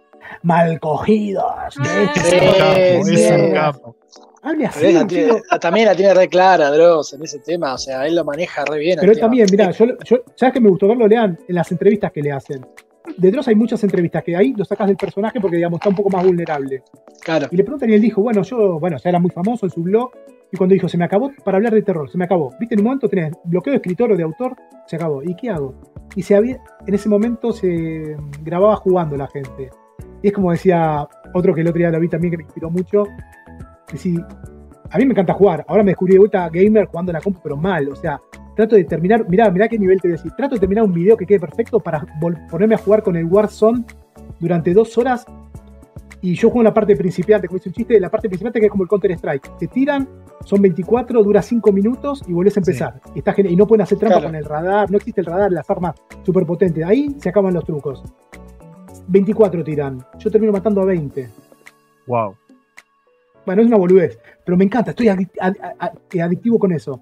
mal 0.44 0.80
cogidos. 0.80 1.44
Ah. 1.46 2.14
Es 2.16 2.28
Sí, 2.28 2.36
un 2.36 2.54
capo, 2.58 3.08
es 3.10 3.32
un 3.32 3.54
capo. 3.54 3.96
Hable 4.44 4.66
así. 4.66 4.92
La 4.92 5.08
tiene- 5.08 5.42
también 5.60 5.88
la 5.88 5.96
tiene 5.96 6.14
re 6.14 6.28
clara, 6.28 6.70
Dross, 6.72 7.14
en 7.14 7.24
ese 7.24 7.40
tema. 7.40 7.74
O 7.74 7.78
sea, 7.78 8.06
él 8.08 8.16
lo 8.16 8.24
maneja 8.24 8.64
re 8.66 8.80
bien. 8.80 8.98
Pero 9.00 9.12
él 9.12 9.18
tema. 9.18 9.26
también, 9.28 9.48
mirá, 9.52 9.72
yo, 9.72 9.86
yo, 10.06 10.18
¿sabes 10.36 10.54
que 10.54 10.60
me 10.60 10.70
gustó 10.70 10.88
verlo? 10.88 11.08
Lean 11.08 11.38
en 11.48 11.56
las 11.56 11.72
entrevistas 11.72 12.12
que 12.12 12.22
le 12.22 12.32
hacen. 12.32 12.66
De 13.18 13.32
Dross 13.32 13.48
hay 13.48 13.56
muchas 13.56 13.84
entrevistas 13.84 14.24
que 14.24 14.36
ahí 14.36 14.54
lo 14.56 14.66
sacas 14.66 14.88
del 14.88 14.98
personaje 14.98 15.40
porque, 15.40 15.56
digamos, 15.56 15.78
está 15.78 15.90
un 15.90 15.96
poco 15.96 16.10
más 16.10 16.26
vulnerable. 16.26 16.84
Claro. 17.22 17.48
Y 17.50 17.56
le 17.56 17.64
preguntan 17.64 17.90
y 17.90 17.94
él 17.94 18.02
dijo, 18.02 18.22
bueno, 18.22 18.44
yo, 18.44 18.80
bueno, 18.80 18.98
ya 18.98 19.10
era 19.10 19.20
muy 19.20 19.32
famoso 19.32 19.66
en 19.66 19.72
su 19.72 19.82
blog. 19.82 20.12
Y 20.52 20.58
cuando 20.58 20.74
dijo, 20.74 20.88
se 20.88 20.98
me 20.98 21.06
acabó 21.06 21.32
para 21.44 21.58
hablar 21.58 21.74
de 21.74 21.82
terror, 21.82 22.10
se 22.10 22.18
me 22.18 22.26
acabó. 22.26 22.54
Viste, 22.60 22.76
en 22.76 22.82
un 22.82 22.86
momento 22.86 23.10
tenés 23.10 23.34
bloqueo 23.44 23.72
de 23.72 23.78
escritor 23.78 24.12
o 24.12 24.16
de 24.16 24.24
autor, 24.24 24.56
se 24.86 24.96
acabó. 24.96 25.22
¿Y 25.24 25.36
qué 25.36 25.50
hago? 25.50 25.76
Y 26.16 26.22
se 26.22 26.36
había, 26.36 26.58
en 26.86 26.94
ese 26.94 27.10
momento 27.10 27.52
se 27.52 28.16
grababa 28.44 28.76
jugando 28.78 29.18
la 29.18 29.28
gente. 29.28 29.70
Y 30.22 30.28
es 30.28 30.34
como 30.34 30.52
decía 30.52 31.08
otro 31.34 31.54
que 31.54 31.62
el 31.62 31.68
otro 31.68 31.80
día 31.80 31.90
lo 31.92 32.00
vi 32.00 32.08
también 32.08 32.32
que 32.32 32.38
me 32.38 32.44
inspiró 32.44 32.70
mucho. 32.70 33.06
Que 33.88 33.98
si, 33.98 34.18
a 34.92 34.98
mí 34.98 35.06
me 35.06 35.12
encanta 35.12 35.34
jugar. 35.34 35.66
Ahora 35.68 35.84
me 35.84 35.92
descubrí 35.92 36.14
de 36.14 36.20
vuelta 36.20 36.50
gamer 36.50 36.86
jugando 36.86 37.12
en 37.12 37.14
la 37.14 37.22
compu, 37.22 37.40
pero 37.42 37.58
mal. 37.58 37.90
O 37.90 37.96
sea, 37.96 38.20
trato 38.56 38.76
de 38.76 38.84
terminar, 38.84 39.28
mirá, 39.30 39.50
mirá 39.50 39.68
qué 39.68 39.80
nivel 39.80 40.02
te 40.02 40.08
voy 40.08 40.14
a 40.16 40.18
decir. 40.18 40.32
Trato 40.38 40.56
de 40.56 40.60
terminar 40.60 40.84
un 40.84 40.94
video 40.94 41.16
que 41.18 41.26
quede 41.26 41.40
perfecto 41.40 41.80
para 41.80 42.06
ponerme 42.50 42.76
a 42.76 42.78
jugar 42.78 43.04
con 43.04 43.16
el 43.16 43.26
Warzone 43.26 43.86
durante 44.40 44.74
dos 44.74 44.98
horas 44.98 45.26
y 46.22 46.34
yo 46.34 46.50
juego 46.50 46.62
en 46.62 46.66
la 46.66 46.74
parte 46.74 46.96
principiante, 46.96 47.48
como 47.48 47.58
dice 47.58 47.70
un 47.70 47.74
chiste, 47.74 48.00
la 48.00 48.10
parte 48.10 48.28
principiante 48.28 48.60
que 48.60 48.66
es 48.66 48.72
como 48.72 48.84
el 48.84 48.90
Counter 48.90 49.12
Strike. 49.12 49.58
Te 49.58 49.68
tiran, 49.68 50.08
son 50.44 50.62
24, 50.62 51.24
dura 51.24 51.42
5 51.42 51.72
minutos 51.72 52.24
y 52.28 52.34
volvés 52.34 52.58
a 52.58 52.60
empezar. 52.60 53.00
Y, 53.14 53.20
está 53.20 53.34
genial. 53.34 53.54
y 53.54 53.56
no 53.56 53.68
pueden 53.68 53.84
hacer 53.84 54.00
trampa 54.00 54.16
Claro. 54.18 54.28
con 54.30 54.36
el 54.36 54.46
radar, 54.46 54.90
no 54.90 54.98
existe 54.98 55.22
el 55.22 55.28
radar, 55.28 55.52
las 55.52 55.70
armas 55.70 55.96
súper 56.24 56.46
potentes. 56.46 56.84
Ahí 56.84 57.16
se 57.20 57.30
acaban 57.30 57.54
los 57.54 57.64
trucos. 57.64 58.04
24 59.08 59.64
tiran, 59.64 60.04
yo 60.18 60.32
termino 60.32 60.52
matando 60.52 60.82
a 60.82 60.86
20. 60.86 61.30
Wow. 62.08 62.36
Bueno, 63.48 63.62
es 63.62 63.68
una 63.70 63.78
boludez, 63.78 64.20
pero 64.46 64.58
me 64.58 64.66
encanta, 64.66 64.92
estoy 64.92 65.08
adic- 65.08 65.32
ad- 65.40 65.92
adictivo 66.22 66.60
con 66.60 66.74
eso. 66.74 67.02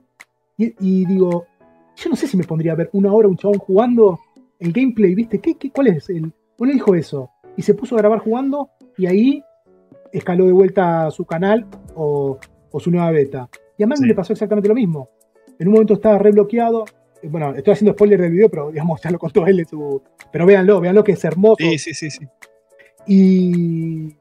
Y, 0.57 0.73
y 0.79 1.05
digo, 1.07 1.47
yo 1.95 2.09
no 2.11 2.15
sé 2.15 2.27
si 2.27 2.37
me 2.37 2.43
pondría 2.43 2.73
a 2.73 2.75
ver 2.75 2.89
una 2.93 3.11
hora 3.11 3.27
un 3.27 3.35
chabón 3.35 3.57
jugando 3.57 4.19
el 4.59 4.71
gameplay, 4.71 5.15
¿viste? 5.15 5.39
¿Qué, 5.39 5.55
qué, 5.55 5.71
cuál 5.71 5.87
es? 5.87 6.07
El, 6.09 6.31
uno 6.59 6.71
dijo 6.71 6.93
eso 6.93 7.31
y 7.57 7.63
se 7.63 7.73
puso 7.73 7.95
a 7.95 7.97
grabar 7.97 8.19
jugando 8.19 8.69
y 8.95 9.07
ahí 9.07 9.43
escaló 10.13 10.45
de 10.45 10.51
vuelta 10.51 11.09
su 11.09 11.25
canal 11.25 11.65
o, 11.95 12.37
o 12.71 12.79
su 12.79 12.91
nueva 12.91 13.09
beta. 13.09 13.49
Y 13.75 13.81
a 13.83 13.87
Magnus 13.87 14.03
Sí. 14.03 14.07
le 14.09 14.13
pasó 14.15 14.31
exactamente 14.33 14.69
lo 14.69 14.75
mismo. 14.75 15.09
En 15.57 15.67
un 15.67 15.73
momento 15.73 15.95
estaba 15.95 16.19
re 16.19 16.29
bloqueado. 16.31 16.85
eh, 17.23 17.27
Bueno, 17.27 17.55
estoy 17.55 17.73
haciendo 17.73 17.93
spoiler 17.93 18.21
del 18.21 18.31
video, 18.33 18.49
pero 18.49 18.69
digamos, 18.69 19.01
ya 19.01 19.09
lo 19.09 19.17
contó 19.17 19.47
él 19.47 19.61
en 19.61 19.65
su. 19.65 19.99
Pero 20.31 20.45
véanlo, 20.45 20.79
véanlo 20.79 21.03
que 21.03 21.13
es 21.13 21.25
hermoso. 21.25 21.57
Sí, 21.57 21.79
sí, 21.79 21.93
sí, 21.95 22.11
sí. 22.11 22.25
Y 23.07 24.15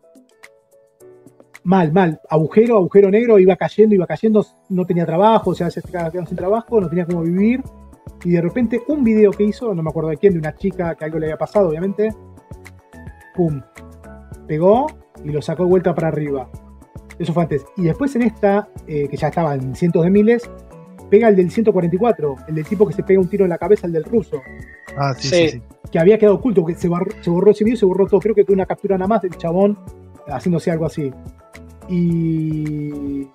mal, 1.65 1.93
mal. 1.93 2.21
Agujero, 2.29 2.77
agujero 2.77 3.11
negro, 3.11 3.39
iba 3.39 3.57
cayendo, 3.57 3.95
iba 3.95 4.07
cayendo, 4.07 4.45
no 4.69 4.85
tenía 4.85 5.05
trabajo, 5.07 5.51
o 5.51 5.55
sea, 5.55 5.71
se 5.71 5.81
estaba 5.81 6.11
quedando 6.11 6.29
sin 6.29 6.37
trabajo, 6.39 6.81
no 6.81 6.89
tenía 6.89 7.07
cómo 7.07 7.23
vivir. 7.23 7.63
Y 8.25 8.31
de 8.31 8.41
repente 8.41 8.81
un 8.89 9.03
video 9.05 9.31
que 9.33 9.45
hizo, 9.45 9.75
no 9.75 9.83
me 9.83 9.91
acuerdo 9.91 10.11
de 10.11 10.17
quién, 10.17 10.35
de 10.35 10.39
una 10.39 10.55
chica 10.57 10.95
que 10.95 11.05
algo 11.05 11.19
le 11.19 11.27
había 11.27 11.37
pasado, 11.39 11.69
obviamente, 11.69 12.11
pum, 13.35 13.61
pegó 14.47 14.87
y 15.25 15.31
lo 15.31 15.43
sacó 15.43 15.65
de 15.65 15.71
vuelta 15.71 15.95
para 15.95 16.09
arriba. 16.09 16.49
Eso 17.19 17.33
fue 17.33 17.43
antes. 17.45 17.65
Y 17.77 17.83
después 17.83 18.15
en 18.17 18.23
esta, 18.23 18.69
eh, 18.87 19.09
que 19.09 19.17
ya 19.17 19.29
estaba 19.29 19.55
en 19.55 19.75
cientos 19.75 20.03
de 20.05 20.11
miles, 20.11 20.51
pega 21.11 21.29
el 21.29 21.37
del 21.37 21.51
144, 21.51 22.37
el 22.49 22.55
del 22.55 22.65
tipo 22.67 22.87
que 22.87 22.93
se 22.95 23.03
pega 23.03 23.21
un 23.21 23.29
tiro 23.29 23.45
en 23.45 23.51
la 23.51 23.59
cabeza, 23.59 23.87
el 23.87 23.93
del 23.93 24.05
ruso, 24.05 24.41
Ah, 24.97 25.13
sí, 25.19 25.29
Sí. 25.29 25.35
sí, 25.35 25.49
sí. 25.51 25.63
que 25.91 25.99
había 25.99 26.19
quedado 26.19 26.37
oculto, 26.37 26.61
porque 26.63 26.77
se 26.77 26.89
borró, 26.89 27.11
se 27.21 27.31
borró 27.31 27.51
ese 27.51 27.65
video, 27.65 27.77
se 27.77 27.85
borró 27.87 28.07
todo. 28.07 28.21
Creo 28.21 28.35
que 28.35 28.45
tuve 28.45 28.55
una 28.55 28.67
captura 28.67 28.97
nada 28.97 29.09
más 29.09 29.23
del 29.23 29.37
chabón 29.37 29.77
haciéndose 30.29 30.71
algo 30.71 30.87
así. 30.87 31.13
Y. 31.89 33.29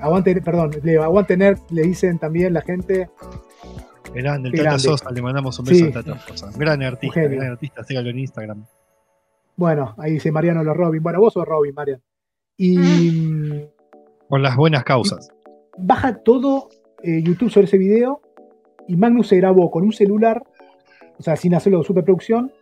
Aguante, 0.00 0.40
perdón, 0.40 0.70
le, 0.82 0.96
aguante 0.98 1.36
nerd, 1.36 1.58
le 1.70 1.82
dicen 1.82 2.18
también 2.18 2.52
la 2.54 2.62
gente. 2.62 3.10
Grande, 4.14 4.48
el 4.48 4.54
Tata 4.54 4.62
grande. 4.64 4.82
Sosa, 4.82 5.10
le 5.10 5.20
mandamos 5.22 5.58
un 5.58 5.64
beso 5.66 5.78
Sí. 5.78 5.84
al 5.84 5.92
Tata 5.92 6.18
Sosa. 6.20 6.50
Gran 6.56 6.82
artista, 6.82 7.20
gran 7.22 7.52
artista, 7.52 7.84
sígalo 7.84 8.08
en 8.10 8.18
Instagram. 8.20 8.64
Bueno, 9.56 9.94
ahí 9.98 10.12
dice 10.12 10.30
Mariano 10.30 10.62
los 10.62 10.76
Robin. 10.76 11.02
Bueno, 11.02 11.20
vos 11.20 11.32
sos 11.32 11.44
Robin, 11.44 11.74
Mariano. 11.74 12.02
Y. 12.56 12.78
mm, 12.78 13.62
Por 14.28 14.40
las 14.40 14.56
buenas 14.56 14.84
causas. 14.84 15.30
baja 15.76 16.18
todo 16.22 16.68
eh, 17.02 17.22
YouTube 17.22 17.50
sobre 17.50 17.66
ese 17.66 17.78
video 17.78 18.20
y 18.86 18.96
Magnus 18.96 19.28
se 19.28 19.36
grabó 19.36 19.70
con 19.70 19.84
un 19.84 19.92
celular, 19.92 20.42
o 21.18 21.22
sea, 21.22 21.36
sin 21.36 21.54
hacerlo 21.54 21.78
de 21.80 21.84
superproducción, 21.84 22.52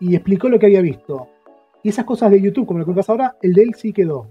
y 0.00 0.14
explicó 0.16 0.48
lo 0.48 0.58
que 0.58 0.66
había 0.66 0.82
visto. 0.82 1.28
Y 1.82 1.88
esas 1.88 2.04
cosas 2.04 2.30
de 2.30 2.40
YouTube, 2.40 2.66
como 2.66 2.80
lo 2.80 2.94
pasa 2.94 3.12
ahora, 3.12 3.36
el 3.42 3.54
de 3.54 3.62
él 3.62 3.74
sí 3.76 3.92
quedó. 3.92 4.28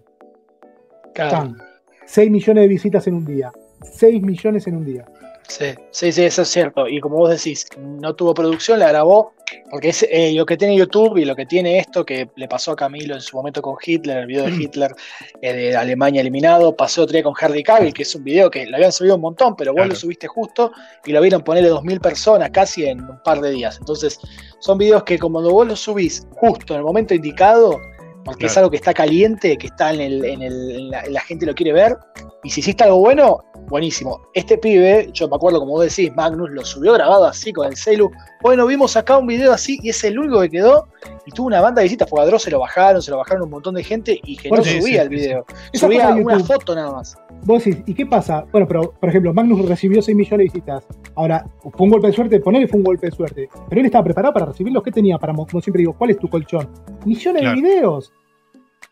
Claro. 1.13 1.31
Tan. 1.31 1.57
6 2.05 2.29
millones 2.31 2.63
de 2.63 2.67
visitas 2.67 3.07
en 3.07 3.15
un 3.15 3.25
día. 3.25 3.51
6 3.83 4.21
millones 4.21 4.67
en 4.67 4.77
un 4.77 4.85
día. 4.85 5.05
Sí, 5.47 5.65
sí, 5.91 6.11
sí, 6.13 6.23
eso 6.23 6.43
es 6.43 6.47
cierto. 6.47 6.87
Y 6.87 6.99
como 7.01 7.17
vos 7.17 7.29
decís, 7.29 7.65
no 7.77 8.15
tuvo 8.15 8.33
producción, 8.33 8.79
la 8.79 8.87
grabó, 8.87 9.33
porque 9.69 9.89
es 9.89 10.03
eh, 10.09 10.31
lo 10.33 10.45
que 10.45 10.55
tiene 10.55 10.77
YouTube 10.77 11.17
y 11.17 11.25
lo 11.25 11.35
que 11.35 11.45
tiene 11.45 11.77
esto 11.77 12.05
que 12.05 12.29
le 12.37 12.47
pasó 12.47 12.71
a 12.71 12.75
Camilo 12.77 13.15
en 13.15 13.21
su 13.21 13.35
momento 13.35 13.61
con 13.61 13.75
Hitler, 13.83 14.19
el 14.19 14.27
video 14.27 14.45
de 14.45 14.51
Hitler 14.63 14.93
eh, 15.41 15.53
de 15.53 15.75
Alemania 15.75 16.21
eliminado, 16.21 16.73
pasó 16.75 17.03
otro 17.03 17.13
día 17.13 17.23
con 17.23 17.33
Harry 17.39 17.63
Cavill, 17.63 17.93
que 17.93 18.03
es 18.03 18.15
un 18.15 18.23
video 18.23 18.49
que 18.49 18.65
lo 18.65 18.77
habían 18.77 18.93
subido 18.93 19.15
un 19.15 19.21
montón, 19.21 19.55
pero 19.57 19.71
vos 19.71 19.77
Claro. 19.79 19.89
lo 19.89 19.95
subiste 19.95 20.27
justo 20.27 20.71
y 21.05 21.11
lo 21.11 21.19
vieron 21.21 21.41
ponerle 21.43 21.69
2.000 21.69 21.99
personas 21.99 22.49
casi 22.51 22.85
en 22.85 23.01
un 23.01 23.21
par 23.23 23.41
de 23.41 23.51
días. 23.51 23.77
Entonces, 23.77 24.19
son 24.59 24.77
videos 24.77 25.03
que 25.03 25.19
como 25.19 25.41
vos 25.41 25.67
los 25.67 25.81
subís 25.81 26.25
justo 26.37 26.75
en 26.75 26.79
el 26.79 26.85
momento 26.85 27.13
indicado, 27.13 27.77
porque 28.23 28.45
es 28.47 28.57
algo 28.57 28.69
que 28.69 28.77
está 28.77 28.93
caliente, 28.93 29.57
que 29.57 29.67
está 29.67 29.93
en 29.93 30.01
el, 30.01 30.25
en 30.25 30.41
el- 30.41 30.71
en 30.71 30.89
la, 30.91 31.03
la 31.09 31.21
gente 31.21 31.45
lo 31.45 31.53
quiere 31.55 31.73
ver, 31.73 31.97
y 32.43 32.49
si 32.49 32.59
hiciste 32.61 32.83
algo 32.83 32.99
bueno, 32.99 33.43
buenísimo. 33.67 34.19
Este 34.33 34.57
pibe, 34.57 35.09
yo 35.13 35.27
me 35.29 35.35
acuerdo, 35.35 35.59
como 35.59 35.73
vos 35.73 35.83
decís, 35.85 36.11
Magnus 36.15 36.49
lo 36.51 36.65
subió 36.65 36.93
grabado 36.93 37.25
así 37.25 37.53
con 37.53 37.67
el 37.67 37.77
celu. 37.77 38.09
Bueno, 38.41 38.65
vimos 38.65 38.97
acá 38.97 39.17
un 39.17 39.27
video 39.27 39.53
así 39.53 39.79
y 39.83 39.89
es 39.89 40.03
el 40.03 40.17
único 40.17 40.41
que 40.41 40.49
quedó. 40.49 40.87
Y 41.25 41.31
tuvo 41.31 41.47
una 41.47 41.61
banda 41.61 41.81
de 41.81 41.83
visitas, 41.85 42.09
porque 42.09 42.23
a 42.23 42.25
Dross 42.25 42.43
se 42.43 42.51
lo 42.51 42.59
bajaron, 42.59 43.01
se 43.01 43.11
lo 43.11 43.17
bajaron 43.17 43.43
un 43.43 43.51
montón 43.51 43.75
de 43.75 43.83
gente 43.83 44.19
y 44.23 44.35
que 44.37 44.49
no 44.49 44.57
subía 44.63 44.81
sí, 44.81 44.95
el 44.97 45.09
sí, 45.09 45.15
video. 45.15 45.45
Esa 45.71 45.85
Subía 45.85 46.09
una 46.09 46.39
foto 46.39 46.73
nada 46.75 46.91
más. 46.91 47.15
Vos 47.43 47.63
decís, 47.65 47.83
¿y 47.87 47.93
qué 47.93 48.05
pasa? 48.05 48.45
Bueno, 48.51 48.67
pero 48.67 48.93
por 48.93 49.09
ejemplo, 49.09 49.33
Magnus 49.33 49.67
recibió 49.67 50.01
6 50.01 50.15
millones 50.15 50.37
de 50.39 50.43
visitas. 50.43 50.85
Ahora, 51.15 51.45
fue 51.61 51.85
un 51.85 51.89
golpe 51.89 52.07
de 52.07 52.13
suerte, 52.13 52.39
ponele 52.39 52.67
fue 52.67 52.77
un 52.77 52.83
golpe 52.85 53.07
de 53.07 53.11
suerte. 53.11 53.49
Pero 53.67 53.79
él 53.81 53.85
estaba 53.85 54.03
preparado 54.03 54.33
para 54.33 54.45
recibirlos. 54.47 54.83
¿Qué 54.83 54.91
tenía 54.91 55.17
para, 55.17 55.33
mo- 55.33 55.47
como 55.47 55.61
siempre 55.61 55.79
digo, 55.81 55.93
cuál 55.97 56.11
es 56.11 56.17
tu 56.19 56.27
colchón? 56.29 56.69
Millones 57.05 57.41
Claro. 57.41 57.55
de 57.55 57.61
videos. 57.61 58.13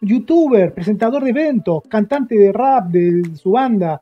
Youtuber, 0.01 0.73
presentador 0.73 1.23
de 1.23 1.29
eventos, 1.31 1.83
cantante 1.89 2.35
de 2.37 2.51
rap 2.51 2.87
de 2.87 3.35
su 3.35 3.51
banda. 3.51 4.01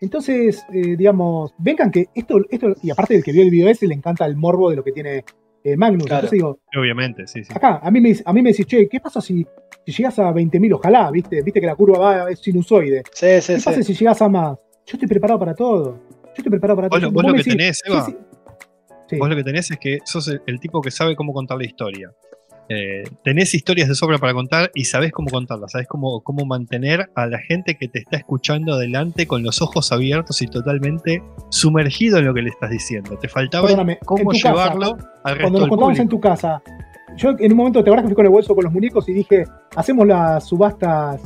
Entonces, 0.00 0.64
eh, 0.72 0.96
digamos, 0.96 1.54
vengan 1.58 1.90
que 1.90 2.06
esto, 2.14 2.38
esto, 2.50 2.74
y 2.82 2.90
aparte 2.90 3.14
del 3.14 3.22
que 3.24 3.32
vio 3.32 3.42
el 3.42 3.50
video 3.50 3.68
ese, 3.68 3.86
le 3.86 3.94
encanta 3.94 4.24
el 4.26 4.36
morbo 4.36 4.70
de 4.70 4.76
lo 4.76 4.84
que 4.84 4.92
tiene 4.92 5.24
eh, 5.64 5.76
Magnus. 5.76 6.04
Claro. 6.06 6.26
Entonces 6.26 6.30
digo, 6.38 6.58
Obviamente, 6.78 7.26
sí, 7.26 7.44
sí. 7.44 7.52
acá, 7.54 7.80
a 7.82 7.90
mí 7.90 8.00
me, 8.00 8.14
a 8.24 8.32
mí 8.32 8.42
me 8.42 8.50
decís, 8.50 8.66
che, 8.66 8.88
¿qué 8.88 9.00
pasa 9.00 9.20
si, 9.20 9.46
si 9.86 9.92
llegas 9.92 10.18
a 10.18 10.32
20.000? 10.32 10.74
Ojalá, 10.74 11.10
¿viste? 11.10 11.42
Viste 11.42 11.60
que 11.60 11.66
la 11.66 11.76
curva 11.76 11.98
va, 11.98 12.30
es 12.30 12.40
sinusoide. 12.40 13.02
Sí, 13.12 13.40
sí, 13.40 13.52
¿Qué 13.54 13.60
sí. 13.60 13.64
pasa 13.64 13.82
si 13.82 13.94
llegas 13.94 14.20
a 14.20 14.28
más? 14.28 14.58
Yo 14.84 14.92
estoy 14.94 15.08
preparado 15.08 15.38
para 15.38 15.54
todo. 15.54 16.00
Yo 16.24 16.32
estoy 16.36 16.50
preparado 16.50 16.76
para 16.76 16.88
Vos 16.88 17.00
todo. 17.00 17.10
lo, 17.10 17.14
vos 17.14 17.22
lo 17.24 17.32
que 17.32 17.38
decís, 17.38 17.52
tenés, 17.56 17.82
Eva, 17.86 18.04
sí. 18.04 18.16
Sí. 19.08 19.18
vos 19.18 19.28
lo 19.28 19.36
que 19.36 19.44
tenés 19.44 19.70
es 19.70 19.78
que 19.78 19.98
sos 20.04 20.26
el, 20.28 20.42
el 20.46 20.58
tipo 20.58 20.80
que 20.80 20.90
sabe 20.90 21.14
cómo 21.14 21.32
contar 21.32 21.56
la 21.58 21.64
historia. 21.64 22.10
Eh, 22.68 23.04
tenés 23.22 23.54
historias 23.54 23.88
de 23.88 23.94
sobra 23.94 24.18
para 24.18 24.34
contar 24.34 24.72
y 24.74 24.86
sabés 24.86 25.12
cómo 25.12 25.30
contarlas, 25.30 25.70
sabés 25.72 25.86
cómo, 25.86 26.20
cómo 26.22 26.44
mantener 26.46 27.08
a 27.14 27.26
la 27.26 27.38
gente 27.38 27.76
que 27.76 27.86
te 27.86 28.00
está 28.00 28.16
escuchando 28.16 28.74
adelante 28.74 29.26
con 29.26 29.44
los 29.44 29.62
ojos 29.62 29.92
abiertos 29.92 30.42
y 30.42 30.48
totalmente 30.48 31.22
sumergido 31.50 32.18
en 32.18 32.24
lo 32.24 32.34
que 32.34 32.42
le 32.42 32.50
estás 32.50 32.70
diciendo. 32.70 33.16
Te 33.18 33.28
faltaba 33.28 33.68
Perdóname, 33.68 33.98
cómo 34.04 34.24
tu 34.24 34.30
casa, 34.30 34.48
llevarlo 34.48 34.96
al 35.22 35.36
resto 35.36 35.42
Cuando 35.42 35.58
nos 35.58 35.60
del 35.60 35.68
contamos 35.68 35.98
en 36.00 36.08
tu 36.08 36.20
casa, 36.20 36.62
yo 37.16 37.30
en 37.38 37.52
un 37.52 37.56
momento 37.56 37.82
te 37.82 37.90
acuerdas 37.90 38.04
que 38.04 38.08
fui 38.08 38.14
con 38.16 38.26
el 38.26 38.32
bolso 38.32 38.54
con 38.54 38.64
los 38.64 38.72
muñecos 38.72 39.08
y 39.08 39.12
dije, 39.12 39.44
hacemos 39.74 40.06
las 40.06 40.44
subastas 40.44 41.20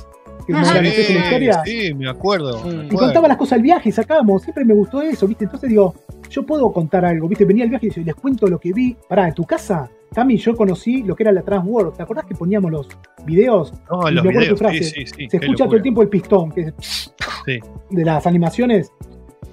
que 0.47 0.53
me 0.53 0.61
organicé 0.61 1.07
con 1.07 1.15
la 1.15 1.25
historia. 1.25 1.63
Sí, 1.65 1.95
me 1.95 2.09
acuerdo. 2.09 2.65
me. 2.65 2.87
Y 2.87 2.89
contaba 2.91 3.29
las 3.29 3.37
cosas 3.37 3.57
del 3.57 3.63
viaje 3.63 3.89
y 3.89 3.93
sacábamos, 3.93 4.43
siempre 4.43 4.65
me 4.65 4.75
gustó 4.75 5.03
eso, 5.03 5.27
¿viste? 5.27 5.45
Entonces 5.45 5.69
digo, 5.69 5.95
yo 6.31 6.45
puedo 6.47 6.73
contar 6.73 7.05
algo, 7.05 7.29
¿viste? 7.29 7.45
Venía 7.45 7.65
el 7.65 7.71
viaje 7.71 7.89
y 7.95 8.05
les 8.05 8.15
cuento 8.15 8.47
lo 8.47 8.59
que 8.59 8.73
vi. 8.73 8.97
Pará, 9.09 9.29
en 9.29 9.35
tu 9.35 9.45
casa, 9.45 9.91
Cami, 10.15 10.37
yo 10.39 10.57
conocí 10.57 11.03
lo 11.03 11.15
que 11.15 11.23
era 11.25 11.33
la 11.33 11.43
Transworld. 11.43 11.95
¿Te 11.95 12.03
acordás 12.03 12.25
que 12.25 12.35
poníamos 12.35 12.71
los 12.71 12.89
videos? 13.25 13.73
No, 13.91 14.09
y 14.09 14.15
los 14.15 14.25
me 14.25 14.31
acuerdo 14.31 14.41
videos, 14.41 14.49
tu 14.49 14.57
frase, 14.57 14.83
sí, 14.83 15.07
sí, 15.07 15.13
sí. 15.17 15.29
Se 15.31 15.37
escucha 15.37 15.65
todo 15.67 15.77
el 15.77 15.83
tiempo 15.83 16.03
el 16.03 16.09
pistón, 16.09 16.51
que 16.51 16.61
es 16.63 17.15
Sí. 17.45 17.59
de 17.91 18.05
las 18.05 18.27
animaciones. 18.27 18.91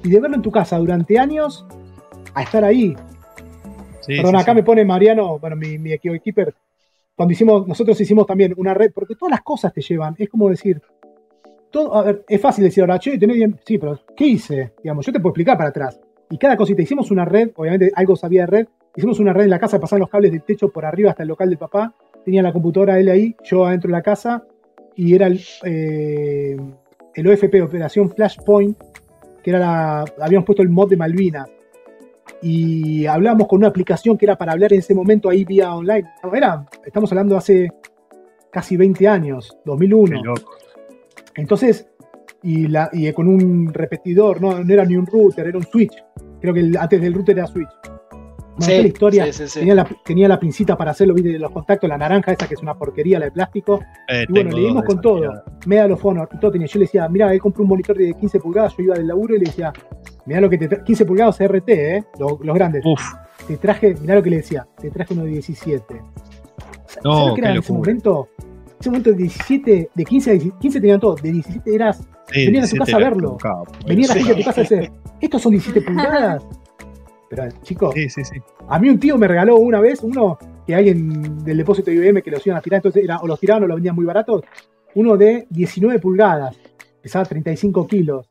Y 0.03 0.09
de 0.09 0.19
verlo 0.19 0.35
en 0.37 0.41
tu 0.41 0.51
casa 0.51 0.77
durante 0.77 1.19
años 1.19 1.65
a 2.33 2.43
estar 2.43 2.63
ahí. 2.63 2.95
Sí, 4.07 4.15
Perdón, 4.15 4.35
sí, 4.35 4.41
acá 4.41 4.51
sí. 4.53 4.55
me 4.55 4.63
pone 4.63 4.85
Mariano, 4.85 5.37
bueno, 5.37 5.57
mi, 5.57 5.77
mi 5.77 5.97
keeper, 5.99 6.55
cuando 7.13 7.33
hicimos, 7.33 7.67
nosotros 7.67 7.99
hicimos 7.99 8.25
también 8.25 8.53
una 8.55 8.73
red, 8.73 8.91
porque 8.93 9.15
todas 9.15 9.31
las 9.31 9.41
cosas 9.41 9.73
te 9.73 9.81
llevan, 9.81 10.15
es 10.17 10.29
como 10.29 10.49
decir, 10.49 10.81
todo, 11.69 11.93
a 11.93 12.03
ver, 12.03 12.23
es 12.29 12.39
fácil 12.39 12.63
decir 12.63 12.81
ahora, 12.81 12.99
che, 12.99 13.17
tenés 13.17 13.35
bien, 13.35 13.59
sí, 13.65 13.77
pero 13.77 13.99
¿qué 14.15 14.25
hice? 14.25 14.73
Digamos, 14.81 15.05
yo 15.05 15.11
te 15.11 15.19
puedo 15.19 15.31
explicar 15.31 15.57
para 15.57 15.69
atrás. 15.69 15.99
Y 16.29 16.37
cada 16.37 16.55
cosita, 16.55 16.81
hicimos 16.81 17.11
una 17.11 17.25
red, 17.25 17.49
obviamente 17.55 17.91
algo 17.95 18.15
sabía 18.15 18.41
de 18.41 18.47
red, 18.47 18.67
hicimos 18.95 19.19
una 19.19 19.33
red 19.33 19.43
en 19.43 19.49
la 19.49 19.59
casa, 19.59 19.79
pasaban 19.79 20.01
los 20.01 20.09
cables 20.09 20.31
del 20.31 20.43
techo 20.43 20.69
por 20.69 20.85
arriba 20.85 21.09
hasta 21.09 21.23
el 21.23 21.29
local 21.29 21.49
del 21.49 21.57
papá, 21.57 21.93
tenía 22.23 22.41
la 22.41 22.53
computadora 22.53 22.97
él 22.97 23.09
ahí, 23.09 23.35
yo 23.43 23.65
adentro 23.65 23.89
de 23.89 23.93
la 23.93 24.01
casa, 24.01 24.45
y 24.95 25.13
era 25.13 25.27
el, 25.27 25.41
eh, 25.63 26.55
el 27.13 27.27
OFP, 27.27 27.61
Operación 27.61 28.09
Flashpoint, 28.09 28.77
que 29.43 29.49
era 29.49 29.59
la, 29.59 30.05
habíamos 30.21 30.45
puesto 30.45 30.61
el 30.61 30.69
mod 30.69 30.89
de 30.89 30.97
Malvinas 30.97 31.49
y 32.41 33.05
hablábamos 33.05 33.47
con 33.47 33.59
una 33.59 33.67
aplicación 33.67 34.17
que 34.17 34.25
era 34.25 34.35
para 34.37 34.51
hablar 34.53 34.73
en 34.73 34.79
ese 34.79 34.93
momento 34.93 35.29
ahí 35.29 35.43
vía 35.45 35.73
online. 35.73 36.07
No, 36.23 36.33
era, 36.33 36.65
estamos 36.85 37.11
hablando 37.11 37.35
hace 37.37 37.69
casi 38.51 38.77
20 38.77 39.07
años, 39.07 39.49
Qué 39.51 39.61
2001. 39.65 40.23
loco. 40.23 40.51
Entonces, 41.35 41.87
y, 42.43 42.67
la, 42.67 42.89
y 42.93 43.11
con 43.13 43.27
un 43.27 43.73
repetidor, 43.73 44.41
no, 44.41 44.63
no 44.63 44.73
era 44.73 44.85
ni 44.85 44.95
un 44.95 45.05
router, 45.05 45.47
era 45.47 45.57
un 45.57 45.65
switch. 45.65 45.93
Creo 46.41 46.53
que 46.53 46.59
el- 46.61 46.77
antes 46.77 47.01
del 47.01 47.13
router 47.13 47.37
era 47.37 47.47
switch. 47.47 47.69
Bueno, 48.59 48.71
toda 48.71 48.81
la 48.81 48.87
historia 48.87 49.25
sí, 49.25 49.33
sí, 49.33 49.47
sí. 49.47 49.59
Tenía, 49.59 49.75
la, 49.75 49.87
tenía 50.03 50.27
la 50.27 50.39
pincita 50.39 50.75
para 50.75 50.89
hacerlo, 50.89 51.13
viste, 51.13 51.29
de 51.29 51.37
los 51.37 51.51
contactos, 51.51 51.87
la 51.87 51.97
naranja 51.97 52.31
esa 52.31 52.47
que 52.47 52.55
es 52.55 52.61
una 52.63 52.73
porquería, 52.73 53.19
la 53.19 53.25
de 53.25 53.31
plástico. 53.31 53.81
Eh, 54.07 54.25
Y 54.27 54.31
bueno, 54.31 54.49
le 54.49 54.61
dimos 54.67 54.83
con 54.83 54.99
todo. 54.99 55.43
Medal 55.67 55.91
of 55.91 56.03
Honor 56.03 56.27
todo 56.41 56.51
tenía. 56.51 56.65
Yo 56.65 56.79
le 56.79 56.85
decía, 56.85 57.07
mira, 57.07 57.31
él 57.31 57.39
compró 57.39 57.61
un 57.63 57.69
monitor 57.69 57.95
de 57.95 58.15
15 58.15 58.39
pulgadas, 58.39 58.73
yo 58.75 58.85
iba 58.85 58.95
del 58.95 59.05
laburo 59.07 59.35
y 59.35 59.39
le 59.39 59.45
decía, 59.45 59.71
mira 60.27 60.39
lo 60.41 60.49
que 60.49 60.57
te 60.57 60.67
tra 60.67 60.83
15 60.83 61.05
pulgadas 61.05 61.39
RT, 61.39 61.69
¿eh? 61.69 62.03
Los, 62.19 62.33
los 62.41 62.55
grandes. 62.55 62.83
Uf, 62.85 63.01
Te 63.47 63.57
traje, 63.57 63.95
mirá 64.01 64.15
lo 64.15 64.21
que 64.23 64.29
le 64.29 64.37
decía, 64.37 64.67
te 64.79 64.91
traje 64.91 65.13
uno 65.13 65.23
de 65.23 65.31
17. 65.31 65.83
¿Sabes 66.85 67.03
No, 67.03 67.29
lo 67.29 67.33
que 67.35 67.41
era 67.41 67.51
en 67.51 67.57
ese 67.57 67.73
momento? 67.73 68.29
En 68.37 68.75
ese 68.79 68.89
momento 68.89 69.09
de 69.11 69.17
17, 69.17 69.89
de 69.95 70.05
15 70.05 70.29
a 70.29 70.33
17, 70.33 70.57
15 70.61 70.81
tenían 70.81 70.99
todo, 70.99 71.15
de 71.15 71.31
17 71.31 71.75
eras, 71.75 71.97
sí, 72.31 72.45
Venían 72.45 72.63
a 72.63 72.67
tu 72.67 72.75
17 72.75 72.79
casa 72.85 72.97
a 72.97 72.99
verlo. 72.99 73.31
un 73.31 73.37
capo. 73.37 73.65
venía 73.87 74.07
la 74.07 74.13
gente 74.15 74.31
a 74.31 74.35
tu 74.35 74.43
casa 74.43 74.61
y 74.61 74.63
decía, 74.63 74.91
estos 75.21 75.41
son 75.41 75.51
17 75.53 75.81
pulgadas. 75.87 76.45
Pero 77.29 77.43
chicos, 77.63 77.93
Sí, 77.95 78.07
sí, 78.09 78.23
sí. 78.23 78.35
a 78.69 78.79
mí 78.79 78.89
un 78.89 78.99
tío 78.99 79.17
me 79.17 79.27
regaló 79.27 79.57
una 79.57 79.79
vez 79.81 80.01
uno 80.01 80.37
que 80.65 80.75
alguien 80.75 81.43
del 81.43 81.57
depósito 81.57 81.89
de 81.91 81.97
IBM 81.97 82.21
que 82.21 82.31
los 82.31 82.45
iban 82.45 82.57
a 82.57 82.61
tirar, 82.61 82.77
entonces 82.77 83.03
era, 83.03 83.17
o 83.19 83.27
los 83.27 83.39
tiraban 83.39 83.63
o 83.63 83.67
los 83.67 83.75
vendían 83.75 83.95
muy 83.95 84.05
baratos, 84.05 84.43
uno 84.95 85.17
de 85.17 85.45
19 85.49 85.99
pulgadas, 85.99 86.55
pesaba 87.01 87.25
35 87.25 87.85
kilos. 87.87 88.29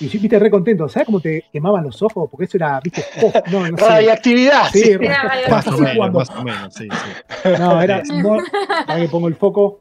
Y 0.00 0.08
yo, 0.08 0.18
viste, 0.20 0.38
re 0.38 0.50
contento. 0.50 0.88
¿Sabes 0.88 1.06
cómo 1.06 1.20
te 1.20 1.44
quemaban 1.52 1.84
los 1.84 2.00
ojos? 2.02 2.28
Porque 2.30 2.44
eso 2.46 2.56
era, 2.56 2.80
viste, 2.80 3.04
oh, 3.22 3.32
no, 3.52 3.70
no 3.70 3.76
sé. 3.76 3.84
Radioactividad. 3.86 4.64
Sí, 4.72 4.80
sí. 4.82 4.90
Era 5.00 5.30
Más 5.50 5.66
o 5.68 5.78
menos, 5.78 6.12
más 6.12 6.30
o 6.30 6.42
menos, 6.44 6.74
sí, 6.74 6.88
sí. 6.90 7.48
No, 7.58 7.80
era. 7.80 8.02
mor- 8.22 8.42
Ahora 8.86 9.00
que 9.02 9.08
pongo 9.08 9.28
el 9.28 9.36
foco. 9.36 9.80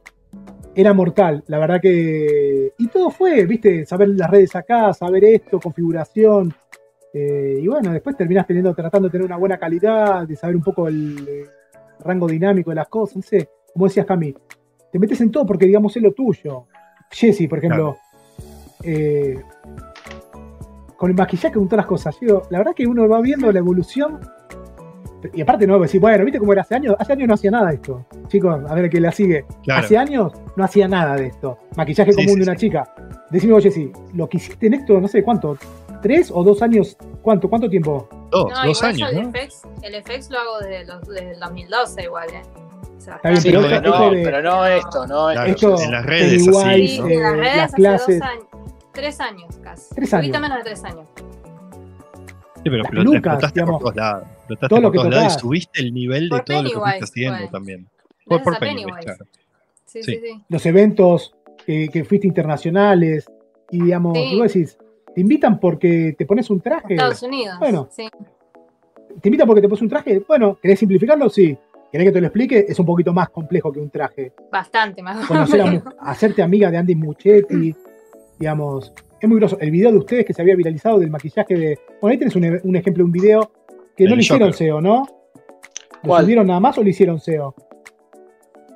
Era 0.73 0.93
mortal, 0.93 1.43
la 1.47 1.57
verdad 1.59 1.81
que. 1.81 2.71
Y 2.77 2.87
todo 2.87 3.09
fue, 3.09 3.45
viste, 3.45 3.85
saber 3.85 4.09
las 4.09 4.29
redes 4.29 4.55
acá, 4.55 4.93
saber 4.93 5.25
esto, 5.25 5.59
configuración. 5.59 6.53
eh, 7.13 7.59
y 7.61 7.67
bueno, 7.67 7.91
después 7.91 8.15
terminás 8.15 8.47
teniendo, 8.47 8.73
tratando 8.73 9.09
de 9.09 9.11
tener 9.11 9.25
una 9.25 9.35
buena 9.35 9.57
calidad, 9.57 10.25
de 10.25 10.35
saber 10.37 10.55
un 10.55 10.61
poco 10.63 10.87
el 10.87 11.45
rango 12.05 12.25
dinámico 12.27 12.69
de 12.71 12.75
las 12.77 12.87
cosas, 12.87 13.17
no 13.17 13.21
sé. 13.21 13.49
Como 13.73 13.85
decías, 13.87 14.05
Cami, 14.05 14.33
te 14.91 14.97
metes 14.99 15.19
en 15.19 15.29
todo 15.31 15.45
porque, 15.45 15.65
digamos, 15.65 15.95
es 15.97 16.03
lo 16.03 16.13
tuyo. 16.13 16.67
Jesse, 17.09 17.49
por 17.49 17.57
ejemplo, 17.57 17.97
eh, 18.83 19.41
con 21.01 21.09
el 21.09 21.17
maquillaje, 21.17 21.51
con 21.55 21.65
todas 21.67 21.77
las 21.77 21.85
cosas. 21.87 22.15
Digo, 22.19 22.43
la 22.51 22.59
verdad 22.59 22.73
que 22.75 22.85
uno 22.85 23.09
va 23.09 23.19
viendo 23.21 23.51
la 23.51 23.57
evolución. 23.57 24.19
Y 25.33 25.41
aparte, 25.41 25.65
no, 25.65 25.79
decir, 25.79 25.99
bueno, 25.99 26.23
¿viste 26.23 26.37
cómo 26.37 26.53
era 26.53 26.61
hace 26.61 26.75
años? 26.75 26.95
Hace 26.99 27.13
años 27.13 27.27
no 27.27 27.33
hacía 27.33 27.49
nada 27.49 27.69
de 27.69 27.75
esto. 27.75 28.05
Chicos, 28.27 28.61
a 28.69 28.73
ver 28.75 28.87
que 28.87 28.99
la 29.01 29.11
sigue. 29.11 29.45
Claro. 29.63 29.83
Hace 29.83 29.97
años 29.97 30.31
no 30.55 30.63
hacía 30.63 30.87
nada 30.87 31.15
de 31.15 31.25
esto. 31.27 31.57
Maquillaje 31.75 32.11
Sí, 32.11 32.17
común 32.17 32.33
sí, 32.33 32.39
de 32.39 32.43
una 32.43 32.53
sí. 32.53 32.59
chica. 32.67 32.93
Decime, 33.31 33.53
oye, 33.53 33.71
sí, 33.71 33.91
lo 34.13 34.29
que 34.29 34.37
hiciste 34.37 34.67
en 34.67 34.75
esto, 34.75 35.01
no 35.01 35.07
sé 35.07 35.23
cuánto, 35.23 35.57
tres 36.03 36.29
o 36.31 36.43
dos 36.43 36.61
años, 36.61 36.95
¿cuánto, 37.23 37.49
cuánto 37.49 37.67
tiempo? 37.67 38.07
Dos, 38.29 38.51
No, 38.51 38.65
dos 38.67 38.77
igual 38.77 38.93
años, 38.95 39.11
yo 39.11 39.21
¿no? 39.23 39.27
el 39.29 39.33
FX, 39.35 39.61
el 39.81 40.03
FX 40.03 40.29
lo 40.29 40.37
hago 40.37 40.59
desde, 40.59 40.85
los, 40.85 41.01
desde 41.07 41.31
el 41.31 41.39
2012 41.39 42.03
igual, 42.03 42.27
¿eh? 42.29 42.41
Bien, 43.23 43.37
Sí, 43.37 43.49
pero 43.49 43.61
no, 43.61 43.67
esto 43.67 44.09
de- 44.11 44.23
pero 44.23 44.41
no 44.43 44.65
esto, 44.67 45.07
no 45.07 45.29
Claro, 45.31 45.49
Esto- 45.49 45.81
en 45.81 45.91
las 45.91 46.05
redes 46.05 46.47
así, 46.47 46.99
¿no? 46.99 47.07
eh, 47.07 47.13
en 47.15 47.23
las 47.23 47.33
redes 47.33 47.55
las 47.57 47.65
hace 47.65 47.75
clases. 47.77 48.19
dos 48.19 48.27
años, 48.29 48.45
tres 48.93 49.19
años 49.19 49.57
casi. 49.61 49.93
Tres 49.95 50.13
años. 50.13 50.39
menos 50.41 50.57
de 50.57 50.63
tres 50.63 50.83
años. 50.83 51.07
Sí, 52.63 52.69
pero 52.69 52.77
Las 52.83 52.91
pelucas, 52.91 53.15
explotaste 53.15 53.59
digamos, 53.59 53.81
por 53.81 53.93
todos 53.93 53.95
lados. 53.95 54.27
Explotaste 54.29 54.67
todo 54.69 54.81
lo 54.81 54.87
por 54.91 54.95
todos 55.01 55.13
lados 55.15 55.35
y 55.35 55.39
subiste 55.39 55.81
el 55.81 55.93
nivel 55.93 56.23
de 56.23 56.29
Por 56.29 56.41
todo 56.45 56.63
lo 56.63 56.69
que 56.69 56.75
fuiste 56.79 57.03
haciendo 57.03 57.37
pues. 57.39 57.51
también. 57.51 57.87
Por, 58.25 58.43
por 58.43 58.59
Pennywise, 58.59 58.85
Pennywise. 58.85 59.05
claro. 59.05 59.25
Sí, 59.85 60.03
Sí. 60.03 60.11
sí, 60.13 60.19
sí. 60.23 60.43
Los 60.47 60.65
eventos 60.65 61.33
que, 61.65 61.89
que 61.89 62.03
fuiste 62.05 62.27
internacionales 62.27 63.25
y, 63.71 63.81
digamos, 63.83 64.13
vos 64.13 64.53
decís, 64.53 64.77
te 65.13 65.21
invitan 65.21 65.59
porque 65.59 66.15
te 66.17 66.25
pones 66.25 66.49
un 66.49 66.61
traje. 66.61 66.93
Estados 66.93 67.23
Unidos. 67.23 67.57
Bueno. 67.59 67.89
Sí. 67.91 68.07
Te 69.21 69.27
invitan 69.29 69.47
porque 69.47 69.61
te 69.61 69.67
pones 69.67 69.81
un 69.81 69.89
traje. 69.89 70.19
Bueno, 70.27 70.57
¿querés 70.61 70.79
simplificarlo? 70.79 71.29
Sí. 71.29 71.57
¿Querés 71.91 72.07
que 72.07 72.11
te 72.13 72.21
lo 72.21 72.27
explique? 72.27 72.65
Es 72.69 72.79
un 72.79 72.85
poquito 72.85 73.11
más 73.11 73.29
complejo 73.29 73.69
que 73.73 73.79
un 73.81 73.89
traje. 73.89 74.31
Bastante 74.49 75.01
más. 75.03 75.25
Conocer 75.25 75.61
a 75.61 75.65
mu- 75.65 75.81
hacerte 75.99 76.41
amiga 76.41 76.71
de 76.71 76.77
Andy 76.77 76.95
Muchetti, 76.95 77.75
digamos. 78.41 78.91
Es 79.21 79.29
muy 79.29 79.37
groso. 79.39 79.57
El 79.61 79.71
video 79.71 79.91
de 79.91 79.97
ustedes 79.99 80.25
que 80.25 80.33
se 80.33 80.41
había 80.41 80.55
viralizado 80.55 80.99
del 80.99 81.09
maquillaje 81.11 81.55
de. 81.55 81.79
Bueno, 82.01 82.11
ahí 82.11 82.17
tenés 82.17 82.35
un, 82.35 82.59
un 82.63 82.75
ejemplo 82.75 83.01
de 83.01 83.05
un 83.05 83.11
video 83.11 83.51
que 83.95 84.03
no 84.05 84.11
El 84.11 84.17
le 84.17 84.21
hicieron. 84.23 84.51
SEO, 84.53 84.81
¿no? 84.81 85.07
¿Lo 86.03 86.09
¿Cuál? 86.09 86.23
subieron 86.23 86.47
nada 86.47 86.59
más 86.59 86.77
o 86.77 86.83
le 86.83 86.89
hicieron 86.89 87.19
SEO? 87.19 87.53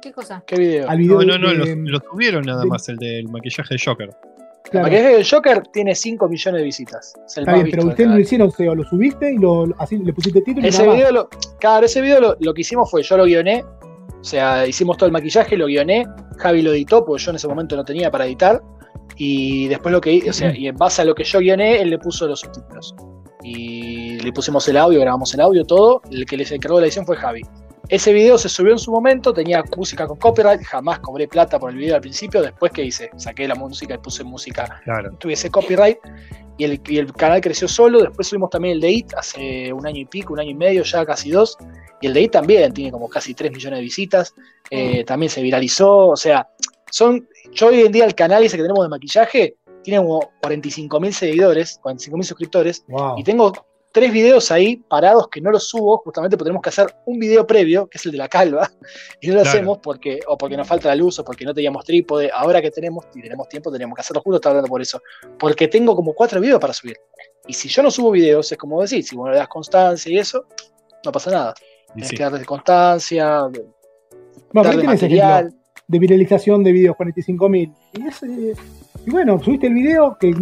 ¿Qué 0.01 0.11
cosa? 0.11 0.43
¿Qué 0.45 0.55
video? 0.57 0.87
Al 0.89 0.97
video 0.99 1.21
No, 1.23 1.37
no, 1.39 1.53
no, 1.53 1.65
de- 1.65 1.75
lo, 1.75 1.91
lo 1.93 1.99
subieron 2.11 2.45
nada 2.45 2.61
de- 2.61 2.67
más, 2.69 2.87
el 2.89 2.97
del 2.97 3.27
maquillaje 3.29 3.73
de 3.73 3.81
Joker. 3.83 4.09
claro. 4.69 4.85
Porque 4.85 5.15
el 5.17 5.25
Joker 5.27 5.63
tiene 5.73 5.95
5 5.95 6.29
millones 6.29 6.59
de 6.61 6.65
visitas. 6.65 7.15
Es 7.25 7.37
el 7.37 7.41
Está 7.41 7.51
más 7.51 7.53
bien, 7.55 7.65
visto 7.65 7.75
pero 7.77 7.83
del 7.85 7.89
ustedes 7.89 8.07
no 8.07 8.11
canal. 8.11 8.21
hicieron 8.21 8.51
SEO, 8.51 8.75
lo 8.75 8.83
subiste 8.83 9.33
y 9.33 9.37
lo, 9.39 9.65
así 9.79 9.97
le 9.97 10.13
pusiste 10.13 10.41
título 10.41 10.67
y 10.67 10.69
Ese 10.69 10.85
más. 10.85 10.95
video, 10.95 11.11
lo, 11.11 11.29
claro, 11.59 11.85
ese 11.87 12.01
video 12.01 12.21
lo, 12.21 12.35
lo 12.39 12.53
que 12.53 12.61
hicimos 12.61 12.91
fue, 12.91 13.01
yo 13.01 13.17
lo 13.17 13.25
guioné, 13.25 13.63
o 13.63 14.23
sea, 14.23 14.67
hicimos 14.67 14.97
todo 14.97 15.07
el 15.07 15.13
maquillaje, 15.13 15.57
lo 15.57 15.65
guioné, 15.65 16.05
Javi 16.37 16.61
lo 16.61 16.71
editó, 16.71 17.03
porque 17.03 17.23
yo 17.23 17.31
en 17.31 17.37
ese 17.37 17.47
momento 17.47 17.75
no 17.75 17.83
tenía 17.83 18.11
para 18.11 18.25
editar, 18.27 18.61
y 19.17 19.67
después 19.67 19.91
lo 19.91 20.01
que 20.01 20.29
o 20.29 20.33
sea, 20.33 20.55
y 20.55 20.67
en 20.67 20.75
base 20.75 21.01
a 21.01 21.05
lo 21.05 21.15
que 21.15 21.23
yo 21.23 21.39
guioné, 21.39 21.81
él 21.81 21.89
le 21.89 21.97
puso 21.97 22.27
los 22.27 22.41
subtítulos. 22.41 22.95
Y 23.43 24.17
le 24.19 24.33
pusimos 24.33 24.67
el 24.67 24.77
audio, 24.77 24.99
grabamos 24.99 25.33
el 25.33 25.41
audio, 25.41 25.63
todo, 25.65 26.01
el 26.09 26.25
que 26.25 26.35
les 26.35 26.51
encargó 26.51 26.79
la 26.79 26.87
edición 26.87 27.05
fue 27.05 27.15
Javi. 27.15 27.41
Ese 27.89 28.11
video 28.11 28.39
se 28.39 28.49
subió 28.49 28.71
en 28.71 28.79
su 28.79 28.91
momento, 28.91 29.31
tenía 29.31 29.63
música 29.77 30.07
con 30.07 30.17
copyright, 30.17 30.63
jamás 30.63 30.99
cobré 30.99 31.27
plata 31.27 31.59
por 31.59 31.69
el 31.69 31.77
video 31.77 31.95
al 31.95 32.01
principio, 32.01 32.41
después 32.41 32.71
que 32.71 32.83
hice, 32.83 33.11
saqué 33.17 33.47
la 33.47 33.53
música 33.53 33.93
y 33.93 33.97
puse 33.99 34.23
música 34.23 34.81
Claro. 34.83 35.11
tuviese 35.19 35.51
copyright 35.51 35.99
y 36.57 36.63
el, 36.63 36.81
y 36.87 36.97
el 36.97 37.11
canal 37.13 37.41
creció 37.41 37.67
solo. 37.67 38.01
Después 38.01 38.27
subimos 38.27 38.49
también 38.49 38.75
el 38.75 38.81
de 38.81 38.91
IT 38.91 39.13
hace 39.15 39.73
un 39.73 39.85
año 39.85 39.99
y 39.99 40.05
pico, 40.05 40.33
un 40.33 40.39
año 40.39 40.51
y 40.51 40.55
medio, 40.55 40.83
ya 40.83 41.05
casi 41.05 41.29
dos. 41.29 41.57
Y 42.01 42.07
el 42.07 42.13
de 42.13 42.21
IT 42.23 42.31
también 42.31 42.73
tiene 42.73 42.91
como 42.91 43.09
casi 43.09 43.33
3 43.33 43.51
millones 43.51 43.77
de 43.77 43.83
visitas. 43.83 44.33
Eh, 44.69 45.03
también 45.03 45.29
se 45.29 45.41
viralizó. 45.41 46.07
O 46.07 46.15
sea, 46.15 46.47
son. 46.95 47.27
Yo 47.51 47.67
hoy 47.67 47.81
en 47.81 47.91
día 47.91 48.05
el 48.05 48.15
canal 48.15 48.43
ese 48.43 48.55
que 48.55 48.63
tenemos 48.63 48.83
de 48.83 48.89
maquillaje 48.89 49.57
tiene 49.83 49.99
como 49.99 50.31
45 50.41 50.99
mil 50.99 51.13
seguidores, 51.13 51.77
45 51.81 52.17
mil 52.17 52.25
suscriptores. 52.25 52.85
Wow. 52.87 53.17
Y 53.17 53.23
tengo 53.23 53.51
tres 53.91 54.11
videos 54.11 54.51
ahí 54.51 54.77
parados 54.77 55.27
que 55.29 55.41
no 55.41 55.51
los 55.51 55.67
subo, 55.67 55.97
justamente 55.99 56.37
porque 56.37 56.49
tenemos 56.49 56.61
que 56.61 56.69
hacer 56.69 56.87
un 57.05 57.19
video 57.19 57.45
previo, 57.45 57.87
que 57.87 57.97
es 57.97 58.05
el 58.05 58.11
de 58.13 58.17
la 58.17 58.27
calva, 58.27 58.69
y 59.21 59.27
no 59.27 59.35
lo 59.35 59.41
Claro. 59.41 59.57
hacemos 59.57 59.77
porque, 59.79 60.19
o 60.27 60.37
porque 60.37 60.57
nos 60.57 60.67
falta 60.67 60.87
la 60.89 60.95
luz, 60.95 61.19
o 61.19 61.25
porque 61.25 61.45
no 61.45 61.53
teníamos 61.53 61.83
trípode. 61.85 62.31
Ahora 62.33 62.61
que 62.61 62.71
tenemos, 62.71 63.05
y 63.13 63.21
tenemos 63.21 63.47
tiempo, 63.49 63.71
tenemos 63.71 63.95
que 63.95 64.01
hacerlo 64.01 64.21
juntos, 64.21 64.39
estaba 64.39 64.51
hablando 64.51 64.69
por 64.69 64.81
eso. 64.81 65.01
Porque 65.37 65.67
tengo 65.67 65.95
como 65.95 66.13
cuatro 66.13 66.39
videos 66.39 66.59
para 66.59 66.73
subir. 66.73 66.97
Y 67.47 67.53
si 67.53 67.67
yo 67.69 67.83
no 67.83 67.91
subo 67.91 68.11
videos, 68.11 68.51
es 68.51 68.57
como 68.57 68.81
decir, 68.81 69.03
si 69.03 69.15
vos 69.15 69.25
no 69.25 69.31
le 69.31 69.37
das 69.37 69.47
constancia 69.49 70.11
y 70.11 70.17
eso, 70.17 70.45
no 71.03 71.11
pasa 71.11 71.31
nada. 71.31 71.53
Tienes 71.93 72.09
sí. 72.09 72.17
que 72.17 72.23
darle 72.23 72.45
constancia, 72.45 73.41
Bueno, 73.43 73.71
pero 74.53 74.69
ahí 74.69 74.75
darle 74.77 74.83
material. 74.87 75.53
De 75.87 75.99
viralización 75.99 76.63
de 76.63 76.71
videos 76.71 76.95
45.000. 76.97 77.73
Y, 77.93 78.07
es, 78.07 78.23
eh, 78.23 78.53
y 79.05 79.11
bueno, 79.11 79.41
subiste 79.41 79.67
el 79.67 79.73
video 79.73 80.17
que 80.19 80.33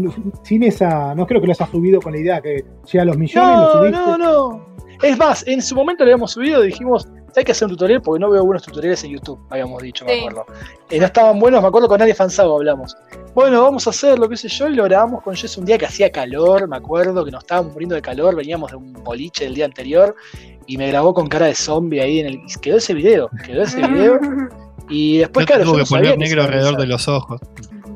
sin 0.44 0.64
esa. 0.64 1.14
No 1.16 1.26
creo 1.28 1.42
que 1.42 1.48
lo 1.48 1.54
hayas 1.54 1.70
subido 1.70 2.02
con 2.02 2.14
la 2.14 2.20
idea 2.20 2.42
que 2.42 2.64
llega 2.92 3.02
a 3.02 3.06
los 3.06 3.18
millones, 3.18 3.58
lo 3.74 3.90
No, 3.92 4.18
no, 4.18 4.18
no. 4.18 4.66
Es 5.02 5.18
más, 5.18 5.46
en 5.48 5.62
su 5.62 5.76
momento 5.76 6.06
le 6.06 6.12
habíamos 6.12 6.32
subido 6.32 6.64
y 6.64 6.68
dijimos, 6.68 7.08
hay 7.36 7.44
que 7.44 7.52
hacer 7.52 7.66
un 7.66 7.72
tutorial 7.72 8.02
porque 8.02 8.22
no 8.22 8.30
veo 8.30 8.46
buenos 8.46 8.64
tutoriales 8.64 9.04
en 9.04 9.12
YouTube, 9.12 9.38
habíamos 9.50 9.82
dicho, 9.82 10.06
me 10.06 10.14
Sí. 10.14 10.20
acuerdo. 10.20 10.46
Y 10.92 11.00
no 11.00 11.06
estaban 11.08 11.40
buenos, 11.40 11.62
me 11.62 11.68
acuerdo 11.68 11.88
con 11.90 11.98
Nadie 12.00 12.14
Fansado 12.14 12.56
hablamos. 12.56 12.96
Bueno, 13.34 13.64
vamos 13.64 13.86
a 13.88 13.90
hacerlo, 13.90 14.30
qué 14.30 14.38
sé 14.38 14.48
yo, 14.48 14.70
y 14.70 14.76
lo 14.76 14.84
grabamos 14.86 15.24
con 15.24 15.36
Jess 15.36 15.58
un 15.58 15.66
día 15.66 15.78
que 15.78 15.88
hacía 15.88 16.10
calor, 16.12 16.70
me 16.70 16.78
acuerdo 16.78 17.26
que 17.26 17.32
nos 17.32 17.44
estábamos 17.44 17.74
muriendo 17.74 17.96
de 17.96 18.02
calor, 18.02 18.36
veníamos 18.36 18.72
de 18.72 18.78
un 18.78 18.94
boliche 18.94 19.46
el 19.48 19.56
día 19.56 19.66
anterior, 19.66 20.16
y 20.68 20.78
me 20.78 20.88
grabó 20.88 21.14
con 21.14 21.28
cara 21.28 21.48
de 21.48 21.56
zombie 21.56 22.00
ahí 22.00 22.20
en 22.20 22.28
el. 22.28 22.34
y 22.36 22.60
quedó 22.62 22.78
ese 22.78 22.94
video, 22.94 23.30
quedó 23.46 23.64
ese 23.64 23.86
video. 23.86 24.20
Y 24.90 25.20
después, 25.20 25.46
Yo 25.46 25.48
te 25.48 25.54
claro, 25.54 25.64
tuvo 25.64 25.74
yo 25.80 25.84
que 25.86 25.90
no 25.96 25.98
poner 26.02 26.18
negro 26.18 26.44
alrededor 26.44 26.78
de 26.78 26.88
los 26.88 27.08
ojos. 27.08 27.42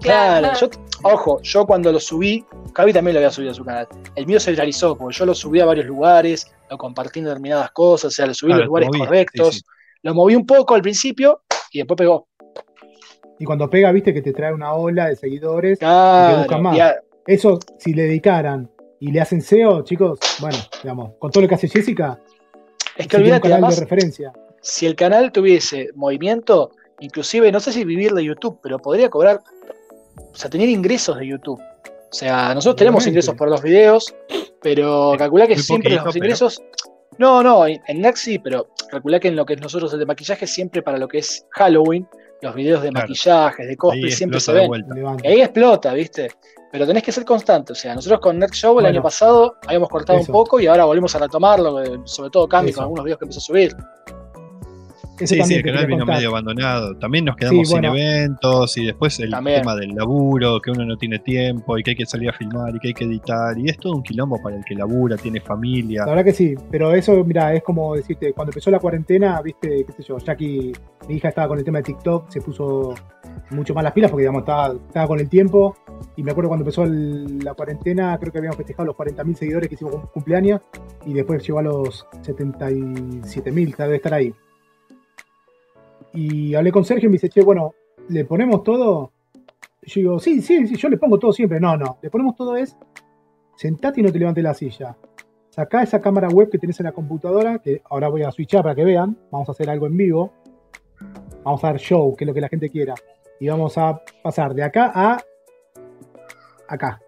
Claro, 0.02 0.50
yo, 0.60 0.70
ojo, 1.04 1.42
yo 1.42 1.66
cuando 1.66 1.92
lo 1.92 2.00
subí, 2.00 2.46
Javi 2.74 2.94
también 2.94 3.16
lo 3.16 3.20
había 3.20 3.32
subido 3.32 3.52
a 3.52 3.56
su 3.56 3.66
canal. 3.66 3.88
El 4.16 4.26
mío 4.28 4.40
se 4.40 4.52
viralizó, 4.52 4.96
porque 4.98 5.16
yo 5.18 5.26
lo 5.26 5.34
subí 5.36 5.60
a 5.60 5.66
varios 5.66 5.86
lugares, 5.86 6.52
lo 6.70 6.78
compartí 6.78 7.20
en 7.20 7.26
determinadas 7.26 7.72
cosas, 7.72 8.06
o 8.06 8.12
sea, 8.12 8.28
lo 8.28 8.34
subí 8.34 8.52
en 8.52 8.60
los 8.60 8.68
lugares 8.68 8.88
moví, 8.90 9.00
correctos. 9.00 9.56
sí, 9.56 9.60
sí. 9.60 9.66
Lo 10.04 10.14
moví 10.14 10.36
un 10.36 10.46
poco 10.46 10.76
al 10.76 10.82
principio 10.82 11.42
y 11.72 11.80
después 11.80 11.98
pegó. 11.98 12.28
Y 13.40 13.46
cuando 13.46 13.70
pega, 13.70 13.92
viste 13.92 14.14
que 14.14 14.22
te 14.22 14.32
trae 14.34 14.54
una 14.54 14.74
ola 14.74 15.08
de 15.10 15.16
seguidores. 15.16 15.80
Claro, 15.80 16.38
buscan 16.40 16.62
más. 16.62 16.78
y 16.78 16.80
a- 16.80 16.96
Eso, 17.26 17.60
si 17.78 17.94
le 17.94 18.04
dedicaran 18.04 18.70
y 19.00 19.12
le 19.12 19.20
hacen 19.20 19.42
SEO, 19.42 19.84
chicos, 19.84 20.20
bueno, 20.40 20.58
digamos, 20.82 21.12
con 21.20 21.30
todo 21.32 21.42
lo 21.44 21.50
que 21.50 21.56
hace 21.56 21.68
Jessica, 21.68 22.20
es 22.96 23.08
que 23.08 23.18
sería 23.18 23.18
un 23.18 23.22
olvídate, 23.24 23.42
canal 23.42 23.54
además, 23.56 23.76
de 23.76 23.82
referencia. 23.82 24.34
Si 24.68 24.86
el 24.86 24.95
canal 24.95 25.32
tuviese 25.32 25.89
movimiento, 25.95 26.72
inclusive, 26.99 27.51
no 27.51 27.59
sé 27.59 27.72
si 27.72 27.84
vivir 27.86 28.11
de 28.13 28.24
YouTube, 28.24 28.59
pero 28.61 28.80
podría 28.80 29.09
cobrar, 29.09 29.39
o 30.18 30.36
sea, 30.36 30.49
tener 30.49 30.68
ingresos 30.70 31.18
de 31.18 31.28
YouTube. 31.28 31.59
O 31.59 32.13
sea, 32.13 32.53
nosotros 32.53 32.76
tenemos 32.78 33.05
ingresos 33.07 33.36
por 33.36 33.49
los 33.49 33.61
videos, 33.61 34.13
pero 34.61 35.13
calculá 35.18 35.47
que 35.47 35.55
muy 35.55 35.63
siempre 35.63 35.89
poquito, 35.91 36.05
los 36.05 36.13
pero- 36.13 36.26
ingresos... 36.26 36.61
No, 37.20 37.41
no, 37.41 37.65
en, 37.65 37.82
Next 37.99 38.24
sí, 38.26 38.38
pero 38.38 38.68
calculá 38.91 39.20
que 39.20 39.30
en 39.30 39.36
lo 39.36 39.43
que 39.43 39.53
es 39.53 39.61
nosotros 39.61 39.91
el 39.93 39.97
de 39.99 40.05
maquillaje, 40.05 40.45
siempre 40.45 40.84
para 40.84 40.99
lo 40.99 41.07
que 41.07 41.18
es 41.18 41.47
Halloween, 41.51 42.07
los 42.43 42.53
videos 42.53 42.84
de 42.84 42.89
Claro. 42.89 43.07
maquillajes, 43.07 43.68
de 43.68 43.76
cosplay, 43.76 44.11
siempre 44.11 44.39
se 44.39 44.51
ven. 44.53 44.70
Y 45.24 45.28
ahí 45.28 45.41
explota, 45.41 45.93
¿viste? 45.93 46.30
Pero 46.72 46.86
tenés 46.86 47.01
que 47.01 47.11
ser 47.11 47.26
constante. 47.26 47.72
O 47.72 47.76
sea, 47.76 47.95
nosotros 47.95 48.20
con 48.20 48.38
Next 48.38 48.53
Show 48.55 48.72
el 48.72 48.84
Bueno. 48.84 48.89
año 48.89 49.01
pasado 49.01 49.55
habíamos 49.65 49.89
cortado 49.89 50.20
Eso. 50.20 50.32
un 50.32 50.34
poco 50.34 50.59
y 50.59 50.68
ahora 50.68 50.86
volvemos 50.86 51.15
a 51.15 51.20
retomarlo, 51.20 51.82
eh, 51.82 51.99
sobre 52.03 52.30
todo 52.30 52.47
Cami 52.47 52.70
Eso. 52.70 52.76
con 52.78 52.84
algunos 52.84 53.05
videos 53.05 53.18
que 53.18 53.26
empezó 53.26 53.39
a 53.39 53.41
subir. 53.41 53.76
Ese 55.20 55.36
Sí, 55.36 55.41
sí, 55.43 55.53
el 55.55 55.63
canal 55.63 55.88
vino 55.88 55.99
contar. 55.99 56.15
medio 56.18 56.30
abandonado. 56.30 56.95
También 56.97 57.26
nos 57.26 57.36
quedamos 57.36 57.68
Sí, 57.68 57.74
bueno. 57.74 57.91
sin 57.93 58.01
eventos 58.01 58.78
y 58.78 58.86
después 58.86 59.20
el 59.20 59.32
También. 59.32 59.61
tema 59.61 59.76
del 59.76 59.89
laburo, 59.95 60.61
que 60.61 60.70
uno 60.72 60.86
no 60.86 60.95
tiene 60.97 61.20
tiempo 61.20 61.78
y 61.78 61.84
que 61.84 61.91
hay 61.91 61.95
que 61.95 62.05
salir 62.05 62.30
a 62.30 62.34
filmar 62.34 62.76
y 62.76 62.80
que 62.80 62.89
hay 62.89 62.93
que 62.93 63.05
editar. 63.05 63.57
Y 63.57 63.68
es 63.70 63.78
todo 63.78 63.93
un 63.95 64.03
quilombo 64.03 64.39
para 64.41 64.57
el 64.57 64.63
que 64.65 64.76
labura, 64.76 65.18
tiene 65.18 65.41
familia. 65.41 66.01
La 66.01 66.09
verdad 66.11 66.24
que 66.26 66.34
sí, 66.34 66.53
pero 66.70 66.93
eso, 66.93 67.24
mira, 67.24 67.53
es 67.53 67.63
como 67.63 67.95
decirte, 67.95 68.32
cuando 68.34 68.51
empezó 68.51 68.70
la 68.70 68.80
cuarentena, 68.80 69.41
viste, 69.41 69.86
qué 69.86 69.91
sé 69.93 70.03
yo, 70.03 70.18
Jackie, 70.20 70.72
mi 71.07 71.15
hija 71.15 71.30
estaba 71.30 71.47
con 71.47 71.57
el 71.57 71.63
tema 71.65 71.80
de 71.80 71.84
TikTok, 71.86 72.30
se 72.30 72.41
puso 72.41 72.93
mucho 73.51 73.74
más 73.74 73.84
las 73.84 73.93
pilas 73.93 74.11
porque, 74.11 74.22
digamos, 74.24 74.41
estaba, 74.41 74.74
estaba 74.88 75.07
con 75.07 75.20
el 75.20 75.30
tiempo. 75.30 75.76
Y 76.15 76.22
me 76.24 76.32
acuerdo 76.32 76.49
cuando 76.49 76.63
empezó 76.63 76.84
el- 76.84 77.39
la 77.39 77.53
cuarentena, 77.55 78.18
creo 78.20 78.32
que 78.32 78.38
habíamos 78.38 78.57
festejado 78.57 78.86
los 78.86 78.95
40.000 78.95 79.36
seguidores 79.36 79.68
que 79.70 79.76
hicimos 79.76 79.95
cum- 79.95 80.05
cumpleaños 80.13 80.61
y 81.05 81.13
después 81.13 81.41
llegó 81.45 81.59
a 81.59 81.63
los 81.63 82.05
77.000, 82.22 83.76
debe 83.78 83.95
estar 83.95 84.13
ahí. 84.13 84.34
Y 86.18 86.55
hablé 86.55 86.72
con 86.72 86.84
Sergio 86.84 87.05
y 87.05 87.09
me 87.11 87.13
dice, 87.13 87.30
che, 87.30 87.43
bueno, 87.43 87.76
¿le 88.09 88.26
ponemos 88.26 88.63
todo? 88.63 89.11
Yo 89.84 90.01
digo, 90.01 90.20
sí, 90.20 90.41
sí, 90.41 90.65
sí, 90.65 90.76
yo 90.76 90.89
le 90.89 90.97
pongo 90.97 91.20
todo 91.20 91.32
siempre. 91.32 91.59
No, 91.59 91.78
no, 91.78 91.99
le 92.01 92.09
ponemos 92.09 92.36
todo 92.36 92.55
es, 92.55 92.76
sentate 93.55 93.99
y 93.99 94.03
no 94.03 94.11
te 94.11 94.18
levantes 94.18 94.43
la 94.43 94.55
silla. 94.55 94.97
Sacá 95.51 95.84
esa 95.84 96.01
cámara 96.01 96.28
web 96.30 96.49
que 96.49 96.57
tenés 96.57 96.80
en 96.80 96.86
la 96.88 96.91
computadora, 96.91 97.59
que 97.59 97.84
ahora 97.88 98.07
voy 98.07 98.24
a 98.24 98.32
switchar 98.32 98.63
para 98.63 98.74
que 98.74 98.84
vean. 98.84 99.15
Vamos 99.30 99.47
a 99.47 99.51
hacer 99.51 99.70
algo 99.70 99.86
en 99.86 99.95
vivo. 99.95 100.34
Vamos 101.43 101.63
a 101.63 101.68
dar 101.68 101.78
show, 101.78 102.15
que 102.15 102.24
es 102.24 102.28
lo 102.28 102.34
que 102.34 102.41
la 102.41 102.49
gente 102.49 102.72
quiera. 102.72 102.95
Y 103.39 103.47
vamos 103.49 103.78
a 103.78 104.01
pasar 104.24 104.55
de 104.55 104.63
acá 104.63 104.91
a 104.95 105.24
acá. 106.68 106.99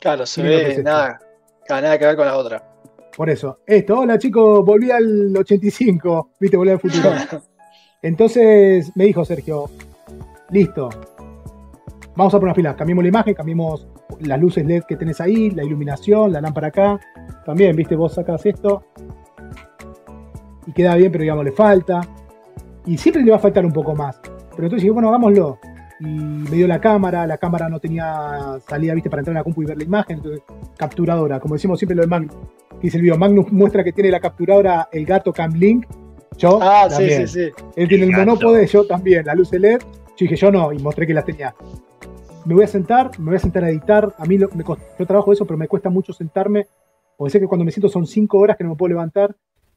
Claro, 0.00 0.26
se 0.26 0.42
ve 0.42 0.72
es 0.72 0.82
nada, 0.82 1.20
nada 1.68 1.96
que 1.96 2.06
ver 2.06 2.16
con 2.16 2.26
la 2.26 2.36
otra. 2.36 2.73
Por 3.16 3.30
eso. 3.30 3.60
Esto, 3.66 4.00
hola 4.00 4.18
chicos, 4.18 4.64
volví 4.64 4.90
al 4.90 5.36
85. 5.36 6.30
Viste, 6.40 6.56
volví 6.56 6.70
al 6.72 6.80
futuro. 6.80 7.10
Entonces 8.02 8.90
me 8.96 9.04
dijo 9.04 9.24
Sergio, 9.24 9.70
listo, 10.50 10.90
vamos 12.16 12.34
a 12.34 12.38
poner 12.38 12.50
una 12.50 12.54
fila, 12.54 12.76
cambiemos 12.76 13.04
la 13.04 13.08
imagen, 13.08 13.34
cambiemos 13.34 13.88
las 14.20 14.38
luces 14.38 14.66
LED 14.66 14.82
que 14.86 14.96
tenés 14.96 15.20
ahí, 15.20 15.50
la 15.50 15.64
iluminación, 15.64 16.32
la 16.32 16.40
lámpara 16.40 16.68
acá. 16.68 17.00
También, 17.46 17.74
viste, 17.74 17.96
vos 17.96 18.12
sacas 18.14 18.44
esto 18.44 18.84
y 20.66 20.72
queda 20.72 20.96
bien, 20.96 21.12
pero 21.12 21.22
digamos, 21.22 21.44
le 21.44 21.52
falta. 21.52 22.00
Y 22.86 22.98
siempre 22.98 23.22
le 23.22 23.30
va 23.30 23.36
a 23.36 23.40
faltar 23.40 23.64
un 23.64 23.72
poco 23.72 23.94
más. 23.94 24.20
Pero 24.22 24.64
entonces 24.64 24.82
dije, 24.82 24.90
bueno, 24.90 25.08
hagámoslo. 25.08 25.58
Y 26.00 26.06
me 26.06 26.50
dio 26.56 26.66
la 26.66 26.80
cámara, 26.80 27.26
la 27.26 27.38
cámara 27.38 27.68
no 27.68 27.78
tenía 27.78 28.58
salida, 28.68 28.94
viste, 28.94 29.08
para 29.10 29.20
entrar 29.20 29.32
en 29.32 29.38
la 29.38 29.44
compu 29.44 29.62
y 29.62 29.66
ver 29.66 29.78
la 29.78 29.84
imagen. 29.84 30.16
Entonces, 30.16 30.42
capturadora, 30.76 31.38
como 31.40 31.54
decimos 31.54 31.78
siempre 31.78 31.94
lo 31.96 32.02
de 32.02 32.08
Magnus. 32.08 32.34
Que 32.72 32.78
dice 32.88 32.96
el 32.96 33.02
video, 33.02 33.16
Magnus 33.16 33.50
muestra 33.52 33.84
que 33.84 33.92
tiene 33.92 34.10
la 34.10 34.20
capturadora 34.20 34.88
el 34.92 35.06
gato 35.06 35.32
Camlink. 35.32 35.86
Yo 36.36 36.58
Ah, 36.60 36.86
sí, 36.90 36.96
también. 36.96 37.28
sí, 37.28 37.44
sí. 37.44 37.62
Él 37.76 37.88
tiene 37.88 38.04
el 38.04 38.10
gato. 38.10 38.26
monópode, 38.26 38.66
yo 38.66 38.84
también, 38.86 39.24
la 39.24 39.34
luz 39.34 39.52
LED. 39.52 39.78
Yo 39.80 40.16
dije, 40.18 40.36
yo 40.36 40.50
no, 40.50 40.72
y 40.72 40.78
mostré 40.78 41.06
que 41.06 41.14
las 41.14 41.24
tenía. 41.24 41.54
Me 42.44 42.54
voy 42.54 42.64
a 42.64 42.66
sentar, 42.66 43.10
me 43.18 43.26
voy 43.26 43.36
a 43.36 43.38
sentar 43.38 43.64
a 43.64 43.70
editar. 43.70 44.12
A 44.18 44.24
mí 44.26 44.36
lo- 44.36 44.48
me 44.54 44.64
cost- 44.64 44.82
yo 44.98 45.06
trabajo 45.06 45.32
eso, 45.32 45.46
pero 45.46 45.56
me 45.56 45.68
cuesta 45.68 45.90
mucho 45.90 46.12
sentarme. 46.12 46.66
Porque 47.16 47.30
sé 47.30 47.40
que 47.40 47.46
cuando 47.46 47.64
me 47.64 47.70
siento 47.70 47.88
son 47.88 48.06
cinco 48.06 48.38
horas 48.38 48.56
que 48.56 48.64
no 48.64 48.70
me 48.70 48.76
puedo 48.76 48.88
levantar. 48.90 49.34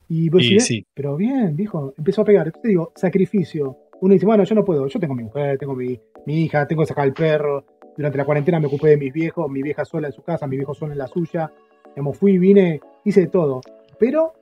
Y 0.10 0.30
vos 0.30 0.42
sí. 0.60 0.86
pero 0.94 1.16
bien, 1.16 1.56
dijo, 1.56 1.94
empezó 1.98 2.24
a 2.24 2.26
pegar. 2.26 2.48
Entonces 2.48 2.70
digo, 2.70 2.92
sacrificio. 2.96 3.78
Uno 4.02 4.14
dice, 4.14 4.26
bueno, 4.26 4.44
yo 4.44 4.56
no 4.56 4.64
puedo, 4.64 4.88
yo 4.88 5.00
tengo 5.00 5.16
mi 5.16 5.24
mujer, 5.24 5.58
tengo 5.58 5.76
mi, 5.76 6.00
mi 6.26 6.44
hija, 6.44 6.68
tengo 6.68 6.84
que 6.84 6.88
sacar 6.88 7.06
al 7.06 7.14
perro. 7.14 7.66
Durante 7.96 8.18
la 8.18 8.26
cuarentena 8.26 8.60
me 8.60 8.68
ocupé 8.68 8.90
de 8.90 8.98
mis 8.98 9.12
viejos, 9.12 9.50
mi 9.50 9.64
vieja 9.64 9.84
sola 9.84 10.08
en 10.08 10.14
su 10.14 10.22
casa, 10.22 10.46
mi 10.46 10.56
viejo 10.56 10.74
sola 10.76 10.94
en 10.94 11.00
la 11.00 11.08
suya. 11.08 11.52
Digamos, 11.90 12.18
fui, 12.18 12.38
vine, 12.38 12.80
hice 13.04 13.22
de 13.22 13.28
todo. 13.28 13.62
Pero, 13.98 14.34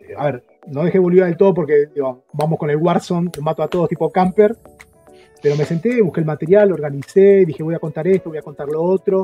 eh, 0.00 0.14
a 0.16 0.26
ver, 0.26 0.42
no 0.66 0.84
dejé 0.84 0.98
Bolívar 0.98 1.28
del 1.28 1.36
todo 1.36 1.52
porque 1.52 1.88
vamos 2.32 2.58
con 2.58 2.70
el 2.70 2.76
Warzone, 2.76 3.30
mato 3.42 3.62
a 3.62 3.68
todos 3.68 3.88
tipo 3.88 4.10
camper. 4.10 4.56
Pero 5.42 5.56
me 5.56 5.64
senté, 5.64 6.00
busqué 6.00 6.20
el 6.20 6.26
material, 6.26 6.72
organicé, 6.72 7.44
dije 7.44 7.62
voy 7.62 7.74
a 7.74 7.78
contar 7.78 8.06
esto, 8.06 8.30
voy 8.30 8.38
a 8.38 8.42
contar 8.42 8.68
lo 8.68 8.82
otro. 8.82 9.22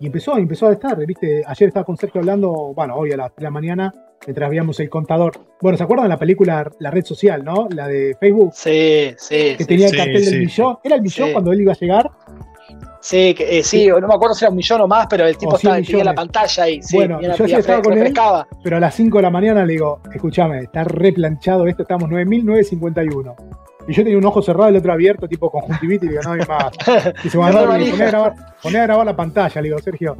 Y 0.00 0.06
empezó, 0.06 0.36
empezó 0.36 0.66
a 0.68 0.72
estar, 0.72 0.96
¿viste? 1.06 1.42
Ayer 1.46 1.68
estaba 1.68 1.84
con 1.84 1.96
Sergio 1.96 2.20
hablando, 2.20 2.50
bueno, 2.74 2.96
hoy 2.96 3.12
a 3.12 3.16
las 3.16 3.28
3 3.30 3.36
de 3.38 3.44
la 3.44 3.50
mañana, 3.50 3.92
mientras 4.26 4.50
veíamos 4.50 4.78
el 4.80 4.90
contador. 4.90 5.32
Bueno, 5.60 5.78
¿se 5.78 5.84
acuerdan 5.84 6.08
la 6.08 6.18
película 6.18 6.68
La 6.80 6.90
Red 6.90 7.04
Social, 7.04 7.44
no? 7.44 7.68
La 7.70 7.86
de 7.86 8.16
Facebook, 8.18 8.52
Sí, 8.54 9.14
sí. 9.16 9.54
que 9.56 9.56
sí, 9.60 9.64
tenía 9.66 9.88
sí, 9.88 9.94
el 9.94 10.00
cartel 10.04 10.24
sí. 10.24 10.30
del 10.32 10.40
millón. 10.40 10.78
¿Era 10.82 10.96
el 10.96 11.02
millón 11.02 11.28
Sí. 11.28 11.32
cuando 11.32 11.52
él 11.52 11.60
iba 11.60 11.72
a 11.72 11.76
llegar? 11.76 12.10
Sí, 13.00 13.34
que, 13.34 13.58
eh, 13.58 13.62
sí, 13.62 13.86
no 13.88 14.00
me 14.08 14.14
acuerdo 14.14 14.34
si 14.34 14.44
era 14.44 14.50
un 14.50 14.56
millón 14.56 14.80
o 14.80 14.88
más, 14.88 15.06
pero 15.08 15.26
el 15.26 15.36
tipo 15.36 15.56
estaba, 15.56 15.76
tenía 15.80 16.04
la 16.04 16.14
pantalla 16.14 16.62
ahí. 16.64 16.82
Sí, 16.82 16.96
Bueno, 16.96 17.20
la- 17.20 17.36
yo 17.36 17.46
la 17.46 17.58
estaba 17.58 17.82
con 17.82 17.92
él. 17.98 18.14
Pero 18.62 18.76
a 18.78 18.80
las 18.80 18.94
5 18.94 19.18
de 19.18 19.22
la 19.22 19.30
mañana 19.30 19.64
le 19.66 19.74
digo, 19.74 20.00
escúchame, 20.12 20.60
está 20.60 20.84
replanchado 20.84 21.66
esto, 21.66 21.82
estamos 21.82 22.08
9.951. 22.08 23.36
Y 23.86 23.92
yo 23.92 24.02
tenía 24.02 24.18
un 24.18 24.24
ojo 24.24 24.40
cerrado 24.40 24.68
y 24.70 24.72
el 24.72 24.78
otro 24.78 24.92
abierto, 24.92 25.28
tipo 25.28 25.50
conjuntivitis, 25.50 26.08
y 26.08 26.12
digo, 26.12 26.22
no 26.24 26.32
hay 26.32 26.40
más. 26.48 26.72
Y 27.24 27.28
se 27.28 27.36
No 27.36 27.44
mandó, 27.44 27.66
manija. 27.66 27.90
poné 27.92 28.04
a 28.04 28.08
grabar, 28.10 28.34
poné 28.62 28.78
a 28.78 28.82
grabar 28.84 29.06
la 29.06 29.16
pantalla, 29.16 29.60
le 29.60 29.68
digo, 29.68 29.78
Sergio. 29.80 30.16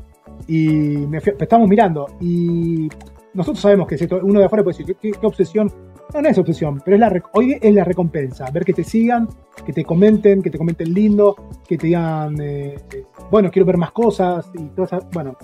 Y 0.47 0.69
me 0.69 1.21
fui- 1.21 1.33
estamos 1.39 1.69
mirando. 1.69 2.07
Y 2.21 2.89
nosotros 3.33 3.61
sabemos 3.61 3.87
que 3.89 3.97
si 3.97 4.07
uno 4.23 4.39
de 4.41 4.47
afuera 4.47 4.63
puede 4.63 4.77
decir, 4.77 4.97
¿qué, 5.01 5.13
qué 5.13 5.27
obsesión? 5.27 5.73
No, 6.13 6.21
no 6.21 6.29
es 6.29 6.37
obsesión, 6.39 6.83
pero 6.85 6.97
es 6.97 7.01
la, 7.01 7.23
hoy 7.33 7.57
es 7.61 7.75
la 7.75 7.83
recompensa. 7.85 8.45
Ver 8.53 8.65
que 8.65 8.75
te 8.75 8.85
sigan, 8.85 9.29
que 9.65 9.73
te 9.73 9.85
comenten, 9.85 10.43
que 10.43 10.51
te 10.51 10.59
comenten 10.59 10.93
lindo, 10.93 11.35
que 11.67 11.79
te 11.79 11.87
digan, 11.87 12.39
eh, 12.43 12.75
eh, 12.93 13.05
bueno, 13.31 13.51
quiero 13.51 13.65
ver 13.67 13.79
más 13.79 13.91
cosas 13.93 14.51
y 14.55 14.67
todas 14.69 14.93
esas- 14.93 15.11
Bueno, 15.11 15.37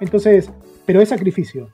entonces, 0.00 0.50
pero 0.84 1.00
es 1.00 1.08
sacrificio. 1.08 1.68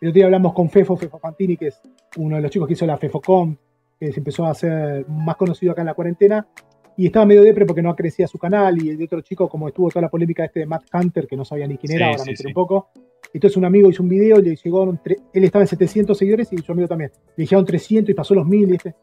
El 0.00 0.08
otro 0.08 0.14
día 0.14 0.24
hablamos 0.26 0.52
con 0.52 0.68
Fefo, 0.70 0.96
Fefo 0.96 1.18
Fantini, 1.18 1.56
que 1.56 1.68
es 1.68 1.80
uno 2.16 2.36
de 2.36 2.42
los 2.42 2.50
chicos 2.50 2.68
que 2.68 2.74
hizo 2.74 2.86
la 2.86 2.96
FefoCom, 2.98 3.56
que 3.98 4.12
se 4.12 4.20
empezó 4.20 4.46
a 4.46 4.50
hacer 4.50 5.06
más 5.08 5.36
conocido 5.36 5.72
acá 5.72 5.82
en 5.82 5.86
la 5.86 5.94
cuarentena, 5.94 6.46
y 6.96 7.06
estaba 7.06 7.26
medio 7.26 7.42
depre 7.42 7.64
porque 7.64 7.82
no 7.82 7.94
crecía 7.94 8.26
su 8.26 8.38
canal, 8.38 8.82
y 8.82 8.90
el 8.90 9.02
otro 9.02 9.20
chico, 9.20 9.48
como 9.48 9.68
estuvo 9.68 9.88
toda 9.88 10.02
la 10.02 10.08
polémica 10.08 10.44
este 10.44 10.60
de 10.60 10.66
Matt 10.66 10.84
Hunter, 10.92 11.26
que 11.26 11.36
no 11.36 11.44
sabía 11.44 11.66
ni 11.66 11.78
quién 11.78 11.92
era, 11.92 12.06
Sí, 12.06 12.12
ahora 12.12 12.24
sí, 12.24 12.30
me 12.30 12.36
sí. 12.36 12.46
un 12.48 12.52
poco. 12.54 12.90
Entonces 13.32 13.56
un 13.56 13.64
amigo 13.64 13.88
hizo 13.88 14.02
un 14.02 14.08
video, 14.08 14.38
le 14.38 14.56
llegaron, 14.56 15.00
él 15.04 15.44
estaba 15.44 15.62
en 15.62 15.68
700 15.68 16.16
seguidores 16.16 16.52
y 16.52 16.58
su 16.58 16.72
amigo 16.72 16.88
también. 16.88 17.12
Le 17.36 17.44
llegaron 17.44 17.64
300 17.64 18.10
y 18.10 18.14
pasó 18.14 18.34
los 18.34 18.46
1000 18.46 18.70
y, 18.70 18.74
este, 18.74 18.94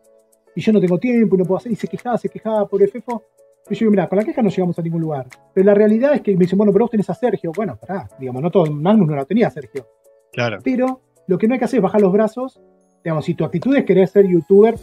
y 0.55 0.61
yo 0.61 0.73
no 0.73 0.79
tengo 0.81 0.97
tiempo 0.97 1.35
y 1.35 1.39
no 1.39 1.45
puedo 1.45 1.57
hacer, 1.57 1.71
y 1.71 1.75
se 1.75 1.87
quejaba, 1.87 2.17
se 2.17 2.29
quejaba 2.29 2.67
por 2.67 2.85
Fefo. 2.87 3.23
Y 3.69 3.75
yo 3.75 3.79
digo, 3.79 3.91
mira, 3.91 4.07
con 4.07 4.17
la 4.17 4.23
queja 4.23 4.41
no 4.41 4.49
llegamos 4.49 4.77
a 4.77 4.81
ningún 4.81 5.01
lugar. 5.01 5.27
Pero 5.53 5.65
la 5.65 5.73
realidad 5.73 6.13
es 6.13 6.21
que 6.21 6.33
me 6.33 6.39
dicen, 6.39 6.57
bueno, 6.57 6.71
pero 6.71 6.85
vos 6.85 6.91
tenés 6.91 7.09
a 7.09 7.15
Sergio. 7.15 7.51
Bueno, 7.55 7.77
pará, 7.79 8.07
digamos, 8.19 8.41
no 8.41 8.51
todo, 8.51 8.71
Magnus 8.71 9.07
no 9.07 9.15
lo 9.15 9.25
tenía 9.25 9.49
Sergio. 9.49 9.87
Claro. 10.31 10.59
Pero 10.63 11.01
lo 11.27 11.37
que 11.37 11.47
no 11.47 11.53
hay 11.53 11.59
que 11.59 11.65
hacer 11.65 11.77
es 11.79 11.83
bajar 11.83 12.01
los 12.01 12.11
brazos. 12.11 12.61
Digamos, 13.05 13.23
si 13.23 13.35
tu 13.35 13.45
actitud 13.45 13.75
es 13.75 13.85
querer 13.85 14.07
ser 14.07 14.25
youtuber, 14.27 14.75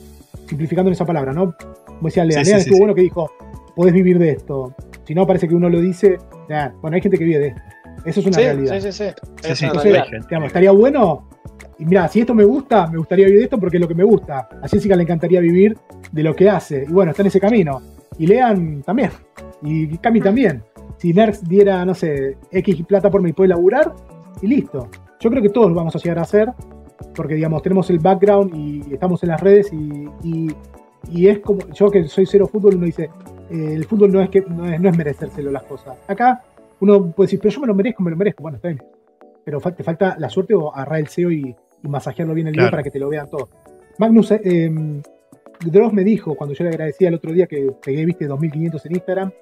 simplificando 0.46 0.88
en 0.88 0.92
esa 0.92 1.04
palabra, 1.04 1.32
¿no? 1.32 1.54
Como 1.84 2.02
decía 2.04 2.24
Lean, 2.24 2.44
Sí, 2.44 2.50
Lean 2.50 2.60
sí, 2.60 2.64
estuvo 2.68 2.76
sí, 2.76 2.80
bueno 2.80 2.94
que 2.94 3.02
dijo, 3.02 3.30
podés 3.74 3.92
vivir 3.92 4.16
de 4.18 4.30
esto. 4.30 4.74
Si 5.04 5.12
no, 5.14 5.26
parece 5.26 5.48
que 5.48 5.54
uno 5.56 5.68
lo 5.68 5.80
dice, 5.80 6.18
nah, 6.48 6.68
bueno, 6.80 6.94
hay 6.94 7.02
gente 7.02 7.18
que 7.18 7.24
vive 7.24 7.38
de 7.40 7.46
esto. 7.48 7.60
Eso 8.04 8.20
es 8.20 8.26
una 8.26 8.36
Sí, 8.36 8.42
realidad. 8.42 8.74
sí, 8.80 8.80
sí, 8.80 8.92
sí. 8.92 9.04
Sí, 9.42 9.50
Es 9.50 9.58
sí, 9.58 9.64
una 9.64 9.72
Entonces, 9.72 9.92
realidad. 9.92 10.26
digamos, 10.28 10.46
estaría 10.46 10.70
bueno. 10.70 11.28
Y 11.80 11.84
mira, 11.84 12.06
si 12.06 12.20
esto 12.20 12.32
me 12.32 12.44
gusta, 12.44 12.86
me 12.86 12.98
gustaría 12.98 13.24
vivir 13.26 13.40
de 13.40 13.44
esto 13.46 13.58
porque 13.58 13.76
es 13.76 13.80
lo 13.80 13.88
que 13.88 13.94
me 13.96 14.04
gusta. 14.04 14.48
A 14.62 14.68
Jessica 14.68 14.94
le 14.94 15.02
encantaría 15.02 15.40
vivir 15.40 15.76
de 16.12 16.22
lo 16.22 16.32
que 16.36 16.48
hace. 16.48 16.84
Y 16.88 16.92
bueno, 16.92 17.10
está 17.10 17.22
en 17.22 17.26
ese 17.28 17.40
camino. 17.40 17.80
Y 18.18 18.26
Lean 18.28 18.82
también. 18.82 19.10
Y 19.62 19.96
Cami 19.98 20.20
también. 20.20 20.62
Si 20.98 21.12
Nerx 21.12 21.42
diera, 21.48 21.84
no 21.84 21.94
sé, 21.94 22.36
X 22.52 22.84
plata 22.86 23.10
por 23.10 23.20
mí, 23.20 23.32
puede 23.32 23.48
laburar 23.48 23.92
y 24.40 24.46
listo. 24.46 24.88
Yo 25.18 25.28
creo 25.30 25.42
que 25.42 25.48
todos 25.48 25.70
lo 25.70 25.74
vamos 25.74 25.96
a 25.96 25.98
llegar 25.98 26.20
a 26.20 26.22
hacer. 26.22 26.52
Porque, 27.08 27.34
digamos, 27.34 27.62
tenemos 27.62 27.88
el 27.90 27.98
background 27.98 28.54
y 28.54 28.92
estamos 28.94 29.22
en 29.22 29.28
las 29.30 29.40
redes 29.40 29.72
y, 29.72 30.08
y- 30.22 30.54
y 31.10 31.26
es 31.28 31.40
como, 31.40 31.60
yo 31.74 31.90
que 31.90 32.04
soy 32.04 32.26
cero 32.26 32.46
fútbol, 32.46 32.76
uno 32.76 32.86
dice, 32.86 33.10
eh, 33.50 33.72
el 33.74 33.84
fútbol 33.86 34.12
no 34.12 34.20
es, 34.22 34.30
que, 34.30 34.40
no, 34.42 34.66
es, 34.72 34.80
no 34.80 34.88
es 34.88 34.96
merecérselo 34.96 35.50
las 35.50 35.64
cosas. 35.64 35.96
Acá 36.06 36.42
uno 36.80 37.10
puede 37.10 37.26
decir, 37.26 37.40
pero 37.40 37.52
yo 37.54 37.60
me 37.60 37.66
lo 37.66 37.74
merezco, 37.74 38.02
me 38.02 38.10
lo 38.12 38.16
merezco. 38.16 38.42
Bueno, 38.42 38.56
está 38.56 38.68
bien 38.68 38.82
pero 39.44 39.58
fa- 39.58 39.72
te 39.74 39.82
falta 39.82 40.14
la 40.20 40.28
suerte 40.30 40.54
o 40.54 40.72
agarrar 40.72 41.00
el 41.00 41.08
SEO 41.08 41.32
y, 41.32 41.56
y 41.82 41.88
masajearlo 41.88 42.32
bien 42.34 42.46
el 42.46 42.52
video 42.52 42.62
Claro. 42.66 42.70
para 42.74 42.82
que 42.84 42.92
te 42.92 43.00
lo 43.00 43.08
vean 43.08 43.28
todos. 43.28 43.48
Magnus 43.98 44.30
eh, 44.30 44.40
em, 44.44 45.02
Dross 45.66 45.92
me 45.92 46.04
dijo 46.04 46.36
cuando 46.36 46.54
yo 46.54 46.62
le 46.62 46.70
agradecía 46.70 47.08
el 47.08 47.14
otro 47.14 47.32
día 47.32 47.48
que 47.48 47.72
pegué, 47.84 48.04
viste, 48.04 48.26
2500 48.28 48.86
en 48.86 48.92
Instagram 48.92 49.32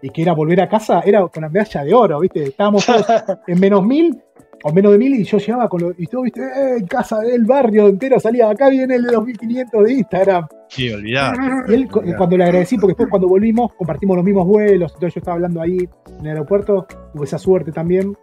y 0.00 0.08
que 0.08 0.22
era 0.22 0.32
volver 0.32 0.62
a 0.62 0.68
casa, 0.70 1.00
era 1.04 1.28
con 1.28 1.42
la 1.42 1.50
medalla 1.50 1.84
de 1.84 1.92
oro, 1.92 2.20
viste, 2.20 2.42
estábamos 2.44 2.86
todos 2.86 3.04
en 3.46 3.60
menos 3.60 3.84
mil 3.84 4.18
o 4.64 4.72
menos 4.72 4.92
de 4.92 4.98
mil 4.98 5.14
y 5.14 5.24
yo 5.24 5.38
llegaba 5.38 5.68
con 5.68 5.80
lo, 5.80 5.92
y 5.96 6.06
todo, 6.06 6.22
viste, 6.22 6.40
eh, 6.40 6.76
en 6.78 6.86
casa 6.86 7.18
del 7.20 7.44
barrio 7.44 7.88
entero 7.88 8.20
salía, 8.20 8.50
acá 8.50 8.68
viene 8.68 8.96
el 8.96 9.04
de 9.04 9.12
2500 9.12 9.84
de 9.84 9.92
Instagram. 9.92 10.46
Sí, 10.68 10.90
olvidar. 10.90 11.34
Y 11.68 11.74
él, 11.74 11.88
cu- 11.88 12.02
cuando 12.16 12.36
le 12.36 12.44
agradecí, 12.44 12.76
porque 12.76 12.90
después 12.92 13.08
cuando 13.08 13.28
volvimos, 13.28 13.72
compartimos 13.74 14.16
los 14.16 14.24
mismos 14.24 14.46
vuelos, 14.46 14.92
entonces 14.94 15.14
yo 15.14 15.18
estaba 15.20 15.34
hablando 15.36 15.60
ahí 15.60 15.78
en 16.18 16.20
el 16.20 16.26
aeropuerto, 16.28 16.86
tuve 17.12 17.24
esa 17.24 17.38
suerte 17.38 17.72
también. 17.72 18.14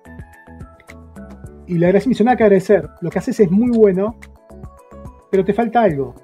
Y 1.68 1.78
le 1.78 1.86
agradecí, 1.88 2.08
me 2.10 2.14
hizo 2.14 2.24
nada 2.24 2.38
que 2.38 2.44
agradecer. 2.44 2.88
Lo 3.02 3.10
que 3.10 3.20
haces 3.20 3.40
es 3.42 3.52
muy 3.52 3.76
bueno, 3.78 4.16
pero 5.30 5.44
te 5.44 5.54
falta 5.54 5.82
algo. 5.82 6.16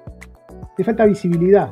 Te 0.76 0.82
falta 0.84 1.04
visibilidad. 1.04 1.70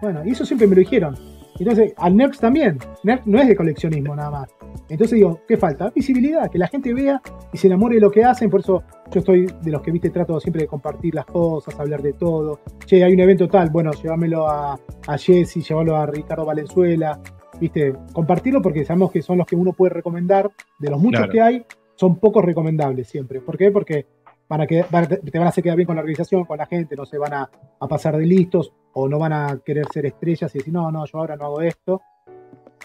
Bueno, 0.00 0.22
y 0.24 0.30
eso 0.30 0.46
siempre 0.46 0.66
me 0.66 0.74
lo 0.76 0.80
dijeron. 0.80 1.14
Entonces, 1.58 1.92
al 1.98 2.16
Nerds 2.16 2.38
también. 2.38 2.78
Nerds 3.02 3.26
no 3.26 3.38
es 3.40 3.48
de 3.48 3.56
coleccionismo 3.56 4.16
nada 4.16 4.30
más. 4.30 4.48
Entonces 4.88 5.16
digo, 5.16 5.40
¿qué 5.46 5.56
falta? 5.56 5.90
Visibilidad, 5.94 6.50
que 6.50 6.58
la 6.58 6.66
gente 6.68 6.94
vea 6.94 7.20
y 7.52 7.58
se 7.58 7.66
enamore 7.66 7.96
de 7.96 8.00
lo 8.00 8.10
que 8.10 8.24
hacen. 8.24 8.48
Por 8.50 8.60
eso 8.60 8.82
yo 9.12 9.20
estoy 9.20 9.46
de 9.62 9.70
los 9.70 9.82
que, 9.82 9.90
viste, 9.90 10.10
trato 10.10 10.38
siempre 10.40 10.62
de 10.62 10.68
compartir 10.68 11.14
las 11.14 11.26
cosas, 11.26 11.78
hablar 11.78 12.00
de 12.02 12.14
todo. 12.14 12.60
Che, 12.86 13.02
hay 13.04 13.12
un 13.12 13.20
evento 13.20 13.48
tal, 13.48 13.70
bueno, 13.70 13.90
llévamelo 13.92 14.48
a, 14.48 14.78
a 15.06 15.18
Jesse, 15.18 15.56
llévalo 15.68 15.96
a 15.96 16.06
Ricardo 16.06 16.44
Valenzuela. 16.46 17.20
Viste, 17.60 17.92
compartirlo 18.12 18.62
porque 18.62 18.84
sabemos 18.84 19.10
que 19.10 19.20
son 19.20 19.38
los 19.38 19.46
que 19.46 19.56
uno 19.56 19.72
puede 19.72 19.92
recomendar. 19.94 20.50
De 20.78 20.90
los 20.90 21.00
muchos 21.00 21.18
Claro. 21.20 21.32
que 21.32 21.40
hay, 21.40 21.66
son 21.96 22.16
pocos 22.16 22.44
recomendables 22.44 23.08
siempre. 23.08 23.40
¿Por 23.40 23.58
qué? 23.58 23.70
Porque 23.70 24.06
van 24.48 24.62
a 24.62 24.66
quedar- 24.66 24.86
van 24.90 25.06
te 25.08 25.38
van 25.38 25.46
a 25.46 25.50
hacer 25.50 25.62
quedar 25.64 25.76
bien 25.76 25.86
con 25.86 25.96
la 25.96 26.00
organización, 26.00 26.44
con 26.46 26.56
la 26.56 26.64
gente, 26.66 26.96
no 26.96 27.04
se 27.04 27.18
van 27.18 27.34
a, 27.34 27.50
a 27.80 27.88
pasar 27.88 28.16
de 28.16 28.24
listos 28.24 28.72
o 28.94 29.06
no 29.08 29.18
van 29.18 29.32
a 29.34 29.58
querer 29.64 29.84
ser 29.92 30.06
estrellas 30.06 30.54
y 30.54 30.58
decir, 30.58 30.72
no, 30.72 30.90
no, 30.90 31.04
yo 31.04 31.18
ahora 31.18 31.36
no 31.36 31.44
hago 31.44 31.60
esto. 31.60 32.00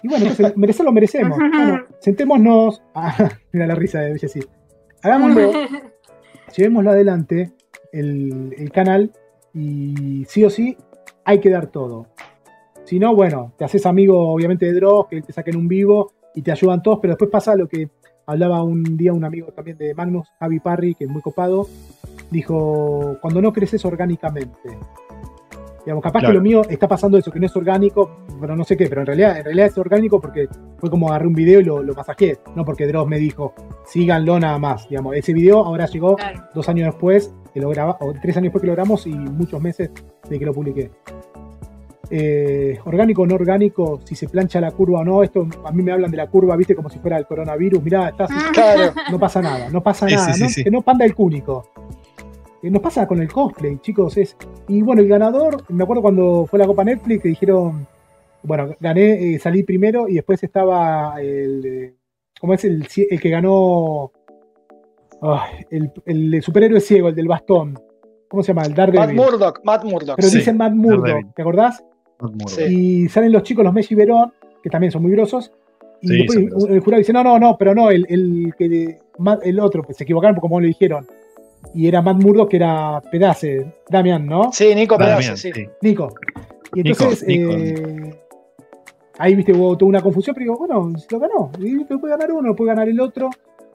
Y 0.04 0.08
bueno, 0.10 0.26
entonces, 0.28 0.54
merecer 0.58 0.86
lo 0.86 0.92
merecemos. 0.92 1.38
Bueno, 1.52 1.86
sentémonos. 2.00 2.84
Ah, 2.96 3.30
mira 3.52 3.66
la 3.66 3.76
risa 3.76 4.02
de 4.02 4.20
Jessy. 4.20 4.42
Hagámoslo, 5.02 5.52
llevémoslo 6.56 6.92
adelante, 6.92 7.52
el, 7.92 8.54
el 8.58 8.72
canal, 8.72 9.12
y 9.54 10.24
sí 10.28 10.46
o 10.46 10.50
sí 10.50 10.78
hay 11.26 11.40
que 11.40 11.50
dar 11.50 11.68
todo. 11.68 12.08
Si 12.86 13.00
no, 13.00 13.16
bueno, 13.16 13.54
te 13.58 13.66
haces 13.66 13.86
amigo 13.86 14.32
obviamente 14.32 14.66
de 14.66 14.74
Dross, 14.74 15.08
que 15.08 15.22
te 15.22 15.34
saquen 15.34 15.58
un 15.58 15.68
vivo 15.68 16.14
y 16.36 16.42
te 16.42 16.52
ayudan 16.52 16.82
todos, 16.82 17.00
pero 17.02 17.14
después 17.14 17.30
pasa 17.32 17.56
lo 17.56 17.68
que 17.68 17.90
hablaba 18.26 18.64
un 18.64 18.98
día 18.98 19.14
un 19.14 19.24
amigo 19.24 19.48
también 19.52 19.78
de 19.78 19.94
Magnus, 19.94 20.28
Javi 20.40 20.60
Parry, 20.60 20.96
que 20.96 21.06
es 21.06 21.10
muy 21.10 21.22
copado, 21.22 21.68
dijo, 22.30 23.18
cuando 23.22 23.42
no 23.42 23.54
creces 23.54 23.84
orgánicamente. 23.86 24.78
Digamos, 25.86 26.02
capaz 26.04 26.20
Claro. 26.20 26.32
que 26.32 26.38
lo 26.38 26.42
mío 26.42 26.62
está 26.70 26.88
pasando 26.88 27.18
eso, 27.18 27.30
que 27.32 27.40
no 27.40 27.46
es 27.46 27.56
orgánico, 27.56 28.20
pero 28.40 28.56
no 28.56 28.64
sé 28.64 28.78
qué, 28.78 28.88
pero 28.88 29.02
en 29.02 29.08
realidad, 29.08 29.38
en 29.38 29.44
realidad 29.44 29.68
es 29.68 29.78
orgánico 29.78 30.22
porque 30.22 30.48
fue 30.78 30.90
como 30.90 31.10
agarré 31.10 31.28
un 31.28 31.34
video 31.34 31.60
y 31.60 31.64
lo, 31.66 31.84
lo 31.84 31.94
masajeé, 31.94 32.38
no 32.56 32.64
porque 32.64 32.88
Dross 32.88 33.08
me 33.08 33.20
dijo, 33.20 33.54
síganlo 33.86 34.40
nada 34.40 34.58
más. 34.60 34.88
Digamos, 34.88 35.16
ese 35.16 35.34
video 35.34 35.60
ahora 35.60 35.86
llegó 35.88 36.16
Claro. 36.16 36.44
dos 36.54 36.70
años 36.70 36.86
después 36.86 37.34
que 37.54 37.60
lo 37.60 37.70
graba, 37.70 37.98
o 38.00 38.14
tres 38.14 38.36
años 38.38 38.46
después 38.46 38.62
que 38.62 38.68
lo 38.68 38.74
grabamos 38.74 39.06
y 39.08 39.14
muchos 39.14 39.62
meses 39.62 39.92
de 40.30 40.40
que 40.40 40.46
lo 40.46 40.54
publiqué. 40.54 40.90
Eh, 42.10 42.78
orgánico 42.86 43.24
o 43.24 43.26
no 43.26 43.36
orgánico, 43.36 44.00
si 44.04 44.14
se 44.16 44.28
plancha 44.28 44.62
la 44.62 44.72
curva 44.72 45.00
o 45.00 45.04
no, 45.06 45.24
esto 45.24 45.48
a 45.66 45.72
mí 45.72 45.82
me 45.82 45.92
hablan 45.92 46.12
de 46.12 46.18
la 46.18 46.28
curva, 46.28 46.56
viste, 46.56 46.76
como 46.76 46.90
si 46.90 47.00
fuera 47.00 47.18
el 47.18 47.26
coronavirus, 47.26 47.82
mirá, 47.84 48.10
estás, 48.10 48.30
Claro. 48.54 48.94
no 49.12 49.20
pasa 49.20 49.42
nada, 49.42 49.70
no 49.70 49.82
pasa 49.82 50.08
Sí, 50.08 50.16
nada, 50.16 50.28
sí, 50.28 50.34
sí, 50.34 50.44
¿no? 50.44 50.50
sí. 50.50 50.64
que 50.64 50.72
no 50.72 50.82
panda 50.82 51.06
el 51.06 51.16
cúnico. 51.16 51.70
Eh, 52.64 52.70
Nos 52.72 52.82
pasa 52.82 53.06
con 53.08 53.22
el 53.22 53.32
cosplay, 53.32 53.78
chicos. 53.80 54.18
Es, 54.18 54.36
y 54.68 54.82
bueno, 54.82 55.02
el 55.02 55.08
ganador, 55.08 55.64
me 55.70 55.84
acuerdo 55.84 56.02
cuando 56.02 56.46
fue 56.48 56.58
la 56.60 56.66
Copa 56.66 56.84
Netflix 56.84 57.22
que 57.22 57.28
dijeron, 57.30 57.86
bueno, 58.44 58.74
gané, 58.80 59.36
eh, 59.36 59.40
salí 59.40 59.64
primero 59.64 60.08
y 60.08 60.16
después 60.16 60.42
estaba 60.44 61.16
el, 61.22 61.66
eh, 61.66 61.94
¿cómo 62.40 62.54
es 62.54 62.64
el, 62.66 62.88
el 63.10 63.20
que 63.22 63.30
ganó? 63.30 64.12
Ay, 65.22 65.66
el, 65.70 65.92
el 66.06 66.42
superhéroe 66.42 66.80
ciego, 66.82 67.10
el 67.10 67.16
del 67.16 67.28
bastón. 67.28 67.78
¿Cómo 68.28 68.42
se 68.44 68.48
llama? 68.48 68.64
El 68.64 68.70
Matt 68.70 68.78
Daredevil. 68.78 69.16
Murdock, 69.16 69.62
Matt 69.64 69.84
Murdock. 69.86 70.16
Pero 70.16 70.28
Sí, 70.28 70.38
dicen 70.40 70.58
Matt 70.58 70.74
Murdock, 70.74 71.02
Daredevil. 71.06 71.34
¿te 71.36 71.42
acordás? 71.42 71.84
Sí. 72.48 72.64
Y 73.04 73.10
salen 73.10 73.32
los 73.32 73.44
chicos, 73.44 73.64
los 73.64 73.74
Messi 73.74 73.94
y 73.94 73.98
Verón, 73.98 74.34
que 74.62 74.70
también 74.70 74.92
son 74.92 75.02
muy 75.04 75.12
grosos. 75.12 75.52
Y 76.02 76.08
Sí, 76.08 76.18
después 76.18 76.38
el 76.70 76.80
jurado 76.82 77.00
dice, 77.00 77.14
no, 77.14 77.24
no, 77.24 77.38
no, 77.40 77.58
pero 77.58 77.74
no, 77.76 77.90
el, 77.92 78.06
el, 78.10 78.54
que, 78.58 79.00
Matt- 79.20 79.42
el 79.46 79.60
otro, 79.60 79.84
pues 79.84 79.98
se 79.98 80.04
equivocaron 80.04 80.38
como 80.38 80.60
le 80.60 80.68
dijeron. 80.68 81.06
Y 81.74 81.88
era 81.88 82.02
Matt 82.02 82.22
Murdock, 82.22 82.50
que 82.50 82.58
era 82.58 83.02
Pedace, 83.12 83.74
Damian, 83.90 84.26
¿no? 84.26 84.52
Sí, 84.52 84.74
Nico 84.76 84.98
Pedace, 84.98 85.20
bien, 85.20 85.38
sí. 85.38 85.52
sí. 85.54 85.70
Nico. 85.82 86.14
Y 86.76 86.88
entonces, 86.88 87.28
Nico. 87.28 87.52
eh, 87.52 88.20
ahí, 89.18 89.36
viste, 89.36 89.54
hubo 89.54 89.78
toda 89.78 89.90
una 89.90 90.02
confusión, 90.02 90.34
pero 90.34 90.44
digo, 90.44 90.58
bueno, 90.58 90.98
si 90.98 91.08
lo 91.12 91.20
ganó, 91.20 91.52
lo 91.58 92.00
puede 92.00 92.12
ganar 92.12 92.32
uno, 92.32 92.50
lo 92.50 92.56
puede 92.56 92.70
ganar 92.70 92.90
el 92.90 93.00
otro, 93.00 93.30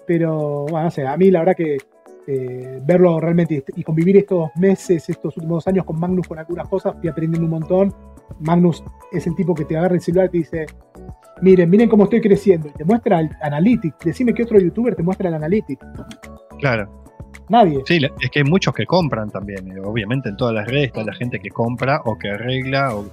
pero, 0.07 0.67
bueno, 0.69 0.85
no 0.85 0.91
sé, 0.91 1.07
a 1.07 1.17
mí 1.17 1.31
la 1.31 1.41
verdad 1.41 1.57
que 1.57 1.79
eh, 2.27 2.81
verlo 2.85 3.19
realmente 3.21 3.65
y 3.75 3.83
convivir 3.83 4.19
estos 4.19 4.51
meses, 4.57 5.09
estos 5.09 5.37
últimos 5.37 5.67
años 5.67 5.85
con 5.85 5.99
Magnus 5.99 6.29
con 6.29 6.39
algunas 6.39 6.69
cosas, 6.69 6.95
fui 7.01 7.09
aprendiendo 7.09 7.47
un 7.47 7.53
montón. 7.53 7.95
Magnus 8.41 8.85
es 9.13 9.27
el 9.27 9.35
tipo 9.35 9.55
que 9.55 9.65
te 9.65 9.77
agarra 9.77 9.95
el 9.95 10.01
celular 10.01 10.27
y 10.27 10.31
te 10.31 10.39
dice, 10.39 10.67
miren, 11.41 11.71
miren 11.71 11.89
cómo 11.89 12.05
estoy 12.05 12.21
creciendo, 12.21 12.69
y 12.69 12.73
te 12.73 12.85
muestra 12.85 13.21
el 13.21 13.31
Analytics, 13.41 13.99
decime 14.05 14.35
qué 14.35 14.43
otro 14.43 14.59
youtuber 14.59 14.95
te 14.95 15.03
muestra 15.03 15.29
el 15.29 15.35
Analytics, 15.35 15.87
Claro. 16.59 16.91
Nadie. 17.49 17.83
Sí, 17.87 18.01
es 18.21 18.31
que 18.31 18.41
hay 18.41 18.45
muchos 18.45 18.75
que 18.75 18.87
compran 18.87 19.31
también. 19.31 19.71
eh, 19.71 19.81
Obviamente 19.85 20.29
en 20.29 20.37
todas 20.37 20.55
las 20.55 20.67
redes 20.67 20.87
está 20.89 21.03
la 21.05 21.15
gente 21.15 21.41
que 21.41 21.51
compra 21.51 22.03
o 22.05 22.19
que 22.19 22.31
arregla. 22.31 22.95
O... 22.95 23.07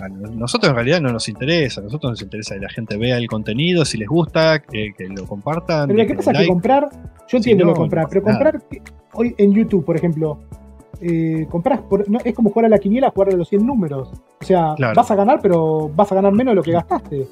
A 0.00 0.08
no- 0.08 0.30
nosotros 0.30 0.70
en 0.70 0.74
realidad 0.76 1.00
no 1.00 1.12
nos 1.12 1.28
interesa. 1.28 1.80
A 1.80 1.84
nosotros 1.84 2.12
nos 2.12 2.22
interesa 2.22 2.54
que 2.54 2.60
la 2.62 2.68
gente 2.70 2.96
vea 2.96 3.16
el 3.16 3.28
contenido, 3.28 3.84
si 3.84 3.96
les 3.98 4.08
gusta, 4.08 4.58
que, 4.60 4.92
que 4.96 5.08
lo 5.08 5.24
compartan. 5.26 5.86
Pero 5.88 5.98
lo 6.00 6.06
que 6.06 6.14
pasa 6.14 6.32
es 6.32 6.38
que 6.38 6.46
comprar, 6.48 6.88
yo 6.92 7.28
Si 7.28 7.36
entiendo 7.36 7.64
no, 7.64 7.70
lo 7.70 7.74
de 7.74 7.78
comprar, 7.80 8.04
no 8.04 8.08
pero 8.10 8.22
comprar 8.22 8.62
hoy 9.12 9.34
en 9.38 9.52
YouTube, 9.52 9.84
por 9.84 9.96
ejemplo, 9.96 10.38
eh, 11.00 11.46
compras 11.50 11.80
por- 11.82 12.08
no, 12.08 12.18
es 12.24 12.34
como 12.34 12.50
jugar 12.50 12.66
a 12.66 12.68
la 12.68 12.78
quiniela, 12.78 13.10
jugar 13.10 13.28
a 13.30 13.36
los 13.36 13.48
100 13.48 13.64
números. 13.66 14.08
O 14.40 14.44
sea, 14.44 14.74
Claro. 14.76 14.94
vas 14.96 15.10
a 15.10 15.14
ganar, 15.14 15.40
pero 15.42 15.88
vas 15.94 16.10
a 16.10 16.14
ganar 16.16 16.32
menos 16.32 16.52
de 16.52 16.56
lo 16.56 16.62
que 16.62 16.72
gastaste. 16.72 17.26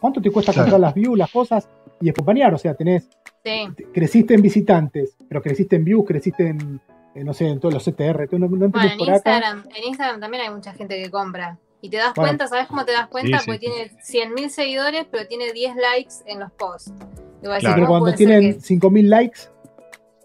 ¿Cuánto 0.00 0.20
te 0.20 0.30
cuesta 0.30 0.52
Claro. 0.52 0.66
comprar 0.66 0.80
las 0.80 0.94
views, 0.94 1.16
las 1.16 1.30
cosas 1.30 1.68
y 2.02 2.08
acompañar? 2.10 2.52
O 2.54 2.58
sea, 2.58 2.74
tenés, 2.74 3.08
Sí. 3.44 3.68
te- 3.76 3.84
creciste 3.92 4.34
en 4.34 4.42
visitantes, 4.42 5.16
pero 5.28 5.40
creciste 5.42 5.76
en 5.76 5.84
views, 5.84 6.04
creciste 6.06 6.48
en, 6.48 6.80
en, 7.14 7.24
no 7.26 7.32
sé, 7.34 7.48
en 7.48 7.60
todos 7.60 7.74
los 7.74 7.84
CTR. 7.84 8.26
tú 8.28 8.38
no, 8.38 8.48
no 8.48 8.68
Bueno, 8.68 8.90
en 8.90 8.98
por 8.98 9.08
acá. 9.08 9.14
Instagram, 9.16 9.64
en 9.74 9.84
Instagram 9.88 10.20
también 10.20 10.42
hay 10.44 10.50
mucha 10.54 10.72
gente 10.72 11.02
que 11.02 11.10
compra. 11.10 11.58
Y 11.80 11.90
te 11.90 11.96
das 11.96 12.14
Bueno. 12.14 12.28
cuenta, 12.28 12.46
¿sabes 12.46 12.68
cómo 12.68 12.84
te 12.84 12.92
das 12.92 13.08
cuenta? 13.08 13.38
Sí, 13.40 13.46
Porque 13.46 13.66
sí. 13.66 13.72
tiene 13.72 14.30
100.000 14.34 14.50
seguidores, 14.50 15.06
pero 15.10 15.26
tiene 15.26 15.52
10 15.52 15.74
likes 15.76 16.14
en 16.26 16.38
los 16.40 16.52
posts. 16.52 16.92
Claro. 17.42 17.58
Pero 17.60 17.86
¿cómo 17.86 17.98
cuando 18.00 18.16
tienen 18.16 18.54
que- 18.54 18.60
5.000 18.60 19.08
likes, 19.08 19.40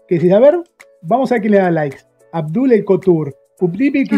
que 0.06 0.14
decís, 0.16 0.32
a 0.32 0.38
ver, 0.38 0.62
vamos 1.02 1.32
a 1.32 1.34
ver 1.34 1.40
quién 1.42 1.52
le 1.52 1.58
da 1.58 1.70
likes. 1.72 1.98
Abdul 2.32 2.72
el 2.72 2.84
Couture, 2.84 3.32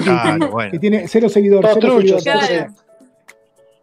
Claro, 0.05 0.51
bueno. 0.51 0.71
que 0.71 0.79
tiene 0.79 1.09
cero 1.09 1.29
seguidores, 1.31 1.71
cero 1.75 1.97
seguidores. 1.99 2.23
Claro. 2.25 2.75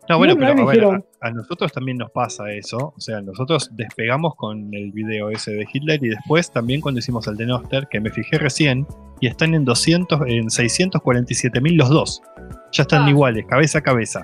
No, 0.09 0.17
bueno, 0.17 0.35
pero 0.37 0.51
a, 0.51 0.65
ver, 0.65 0.83
a- 0.85 1.27
a 1.27 1.31
nosotros 1.31 1.71
también 1.73 1.97
nos 1.97 2.11
pasa 2.11 2.49
eso. 2.51 2.93
O 2.95 2.99
sea, 2.99 3.21
nosotros 3.21 3.69
despegamos 3.73 4.35
con 4.35 4.73
el 4.73 4.91
video 4.91 5.29
ese 5.29 5.51
de 5.51 5.67
Hitler 5.71 6.03
y 6.03 6.09
después 6.09 6.49
también 6.51 6.79
cuando 6.81 6.99
hicimos 6.99 7.27
el 7.27 7.35
de 7.37 7.45
Noster, 7.45 7.87
que 7.89 7.99
me 7.99 8.09
fijé 8.09 8.37
recién, 8.37 8.85
y 9.19 9.27
están 9.27 9.53
en 9.53 9.65
200, 9.65 10.21
en 10.27 10.49
647 10.49 11.59
mil 11.61 11.75
los 11.75 11.89
dos. 11.89 12.21
Ya 12.71 12.83
están 12.83 13.03
Ah. 13.05 13.09
iguales, 13.09 13.45
cabeza 13.47 13.79
a 13.79 13.81
cabeza. 13.81 14.21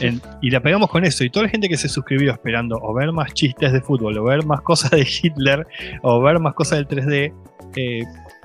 En- 0.00 0.20
y 0.40 0.50
la 0.50 0.60
pegamos 0.60 0.88
con 0.90 1.04
eso. 1.04 1.22
Y 1.24 1.30
toda 1.30 1.44
la 1.46 1.50
gente 1.50 1.68
que 1.68 1.76
se 1.76 1.88
suscribió 1.88 2.32
esperando 2.32 2.78
o 2.80 2.94
ver 2.94 3.12
más 3.12 3.32
chistes 3.34 3.72
de 3.72 3.80
fútbol, 3.80 4.16
o 4.18 4.24
ver 4.24 4.44
más 4.46 4.60
cosas 4.62 4.90
de 4.92 5.00
Hitler, 5.22 5.66
o 6.02 6.20
ver 6.22 6.38
más 6.40 6.54
cosas 6.54 6.78
del 6.78 6.86
3D, 6.86 7.32
eh, 7.76 8.02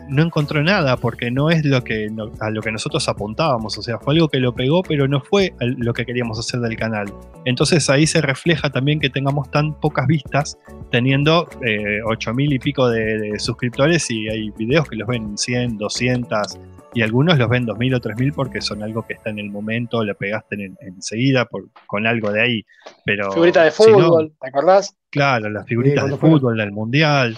no 0.10 0.24
encontró 0.24 0.64
nada 0.64 0.98
porque 0.98 1.30
no 1.32 1.50
es 1.50 1.64
lo 1.66 1.84
que 1.84 2.10
no- 2.10 2.32
a 2.40 2.50
lo 2.50 2.62
que 2.62 2.72
nosotros 2.72 3.08
apuntábamos. 3.10 3.78
O 3.78 3.82
sea, 3.82 3.98
fue 4.00 4.14
algo 4.16 4.28
que 4.30 4.40
lo 4.40 4.54
pegó, 4.54 4.84
pero 4.84 5.08
no 5.08 5.22
fue 5.22 5.54
lo 5.60 5.94
que 5.94 6.06
queríamos 6.06 6.40
hacer 6.40 6.60
del 6.60 6.76
canal. 6.76 7.12
Entonces 7.46 7.90
ahí 7.90 8.08
se 8.08 8.22
refleja 8.22 8.70
también 8.70 9.00
que 9.00 9.10
tengamos 9.10 9.50
tan 9.52 9.74
pocas 9.80 10.08
vistas, 10.08 10.58
teniendo 10.92 11.48
eh, 11.66 12.02
8000 12.06 12.54
y 12.54 12.60
pico 12.60 12.90
de, 12.90 13.18
de 13.20 13.40
suscriptores 13.40 14.10
y 14.10 14.28
hay 14.30 14.50
videos 14.52 14.88
que 14.90 14.96
los 14.96 15.08
ven 15.08 15.38
100, 15.38 15.78
200 15.78 16.58
y 16.94 17.02
algunos 17.02 17.38
los 17.38 17.50
ven 17.50 17.66
2000 17.66 17.94
o 17.96 18.00
3000 18.00 18.34
porque 18.34 18.62
son 18.62 18.82
algo 18.82 19.06
que 19.06 19.14
está 19.14 19.30
en 19.30 19.40
el 19.40 19.50
momento, 19.52 20.04
le 20.04 20.16
pegaste 20.16 20.56
en- 20.56 20.78
enseguida 20.82 21.46
por, 21.46 21.66
con 21.86 22.08
algo 22.08 22.32
de 22.32 22.42
ahí. 22.42 22.66
Pero 23.06 23.32
Figurita 23.32 23.64
de 23.64 23.72
si 23.72 23.92
no, 23.92 24.00
fútbol, 24.00 24.34
¿te 24.42 24.48
acordás? 24.48 24.96
claro, 25.10 25.50
las 25.50 25.66
figuritas 25.68 26.10
de 26.10 26.18
fútbol, 26.18 26.58
del 26.58 26.72
mundial. 26.72 27.38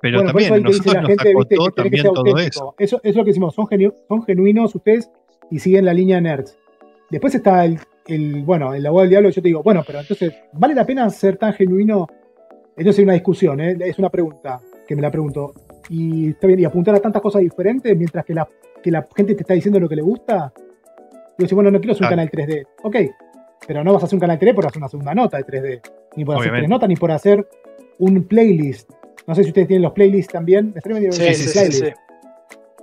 Pero 0.00 0.18
Bueno, 0.18 0.32
por 0.32 0.40
eso 0.42 0.54
también 0.54 0.66
dice 0.66 0.78
nosotros 0.78 0.94
la 0.94 1.00
nos 1.00 1.08
viste, 1.08 1.24
que 1.24 1.64
que 1.64 1.70
también 1.82 2.02
ser 2.02 2.12
todo 2.12 2.18
auténtico. 2.26 2.38
eso. 2.38 2.74
Eso. 2.78 2.96
Eso 2.96 3.00
es 3.02 3.16
lo 3.16 3.24
que 3.24 3.30
decimos, 3.30 3.54
son, 3.54 3.66
genu- 3.66 3.94
son 4.08 4.22
genuinos 4.24 4.74
ustedes 4.74 5.10
y 5.50 5.58
siguen 5.58 5.84
la 5.84 5.94
línea 5.94 6.20
nerds. 6.20 6.56
Después 7.10 7.34
está 7.34 7.64
el, 7.64 7.78
el, 8.06 8.42
bueno, 8.44 8.74
el 8.74 8.84
abogado 8.86 9.02
del 9.04 9.10
diablo, 9.10 9.30
yo 9.30 9.40
te 9.42 9.48
digo, 9.48 9.62
bueno, 9.62 9.82
pero 9.86 10.00
entonces, 10.00 10.32
¿vale 10.52 10.74
la 10.74 10.84
pena 10.84 11.08
ser 11.10 11.36
tan 11.36 11.52
genuino? 11.54 12.06
Entonces 12.76 12.98
hay 12.98 13.04
una 13.04 13.14
discusión, 13.14 13.60
¿eh? 13.60 13.76
es 13.80 13.98
una 13.98 14.10
pregunta 14.10 14.60
que 14.86 14.94
me 14.96 15.02
la 15.02 15.10
pregunto. 15.10 15.54
Y 15.88 16.30
está 16.30 16.46
bien, 16.46 16.60
y 16.60 16.64
apuntar 16.64 16.94
a 16.94 17.00
tantas 17.00 17.22
cosas 17.22 17.40
diferentes 17.42 17.96
mientras 17.96 18.24
que 18.24 18.34
la, 18.34 18.46
que 18.82 18.90
la 18.90 19.06
gente 19.16 19.34
te 19.34 19.42
está 19.42 19.54
diciendo 19.54 19.78
lo 19.80 19.88
que 19.88 19.96
le 19.96 20.02
gusta. 20.02 20.52
Y 21.38 21.42
decís, 21.42 21.54
bueno, 21.54 21.70
no 21.70 21.78
quiero 21.78 21.92
hacer 21.92 22.04
un 22.04 22.10
canal 22.10 22.30
3D. 22.30 22.66
Ok, 22.82 22.96
pero 23.66 23.82
no 23.84 23.92
vas 23.92 24.02
a 24.02 24.06
hacer 24.06 24.16
un 24.16 24.20
canal 24.20 24.38
3D 24.38 24.54
por 24.54 24.66
hacer 24.66 24.78
una 24.78 24.88
segunda 24.88 25.14
nota 25.14 25.36
de 25.38 25.44
3D. 25.44 25.80
Ni 26.16 26.24
por 26.24 26.34
hacer 26.34 26.42
Obviamente. 26.50 26.60
tres 26.62 26.68
notas, 26.70 26.88
ni 26.88 26.96
por 26.96 27.10
hacer 27.12 27.48
un 27.98 28.24
playlist. 28.24 28.90
No 29.26 29.34
sé 29.34 29.42
si 29.42 29.48
ustedes 29.48 29.68
tienen 29.68 29.82
los 29.82 29.92
playlists 29.92 30.32
también. 30.32 30.72
Estaría 30.76 31.10
Sí, 31.12 31.20
sí, 31.20 31.26
el 31.28 31.34
sí, 31.34 31.52
playlist. 31.52 31.84
sí. 31.84 31.90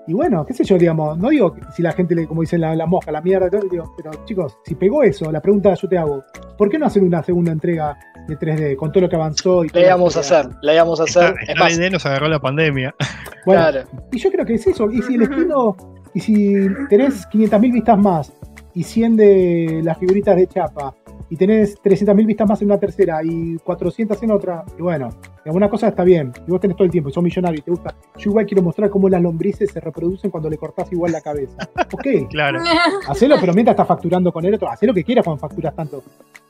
Y 0.05 0.13
bueno, 0.13 0.45
qué 0.45 0.53
sé 0.53 0.65
yo, 0.65 0.77
digamos, 0.77 1.17
no 1.17 1.29
digo 1.29 1.53
que 1.53 1.61
si 1.73 1.81
la 1.81 1.93
gente, 1.93 2.13
le, 2.13 2.27
como 2.27 2.41
dicen 2.41 2.59
la, 2.59 2.75
la 2.75 2.85
mosca, 2.85 3.09
la 3.09 3.21
mierda, 3.21 3.49
todo, 3.49 3.61
digo, 3.71 3.93
pero 3.95 4.11
chicos, 4.25 4.57
si 4.65 4.75
pegó 4.75 5.01
eso, 5.01 5.31
la 5.31 5.41
pregunta 5.41 5.73
yo 5.75 5.87
te 5.87 5.97
hago, 5.97 6.21
¿por 6.57 6.69
qué 6.69 6.77
no 6.77 6.87
hacer 6.87 7.03
una 7.03 7.23
segunda 7.23 7.53
entrega 7.53 7.97
de 8.27 8.37
3D 8.37 8.75
con 8.75 8.91
todo 8.91 9.03
lo 9.03 9.09
que 9.09 9.15
avanzó? 9.15 9.63
Y 9.63 9.69
la 9.69 9.79
íbamos 9.79 10.17
a 10.17 10.19
hacer, 10.19 10.49
le 10.61 10.73
íbamos 10.73 10.99
a 10.99 11.05
Está, 11.05 11.27
hacer. 11.27 11.35
Es 11.43 11.49
está 11.49 11.63
más, 11.63 11.77
bien, 11.79 11.93
nos 11.93 12.05
agarró 12.05 12.27
la 12.27 12.39
pandemia. 12.39 12.93
Bueno, 13.45 13.61
claro. 13.61 13.87
y 14.11 14.19
yo 14.19 14.31
creo 14.31 14.45
que 14.45 14.53
es 14.53 14.67
eso. 14.67 14.89
Y 14.89 15.01
si 15.01 15.15
el 15.15 15.23
estilo, 15.23 15.75
y 16.13 16.19
si 16.21 16.53
tenés 16.89 17.27
500.000 17.29 17.73
vistas 17.73 17.97
más 17.97 18.33
y 18.73 18.83
100 18.83 19.15
de 19.17 19.81
las 19.83 19.97
figuritas 19.97 20.35
de 20.37 20.47
chapa, 20.47 20.93
y 21.33 21.35
tenés 21.35 21.81
300.000 21.81 22.25
vistas 22.27 22.47
más 22.47 22.61
en 22.61 22.67
una 22.67 22.77
tercera 22.77 23.21
y 23.23 23.57
400 23.57 24.21
en 24.21 24.31
otra, 24.31 24.63
y 24.77 24.81
bueno, 24.83 25.09
alguna 25.43 25.67
cosa 25.67 25.87
está 25.87 26.03
bien. 26.03 26.31
Y 26.47 26.51
vos 26.51 26.61
tenés 26.61 26.77
todo 26.77 26.85
el 26.85 26.91
tiempo, 26.91 27.09
y 27.09 27.13
sos 27.13 27.23
millonario 27.23 27.57
y 27.59 27.63
te 27.63 27.71
gusta. 27.71 27.95
Yo 28.17 28.29
igual 28.29 28.45
quiero 28.45 28.61
mostrar 28.61 28.91
cómo 28.91 29.09
las 29.09 29.19
lombrices 29.19 29.71
se 29.71 29.79
reproducen 29.79 30.29
cuando 30.29 30.47
le 30.47 30.57
cortás 30.57 30.91
igual 30.91 31.11
la 31.11 31.21
cabeza. 31.21 31.57
Ok, 31.93 32.29
Claro. 32.29 32.59
hacelo, 33.07 33.35
pero 33.39 33.51
mientras 33.53 33.73
estás 33.73 33.87
facturando 33.87 34.31
con 34.31 34.45
el 34.45 34.53
otro, 34.53 34.69
hacé 34.69 34.85
lo 34.85 34.93
que 34.93 35.03
quieras 35.03 35.25
cuando 35.25 35.39
facturas 35.39 35.75
tanto. 35.75 36.03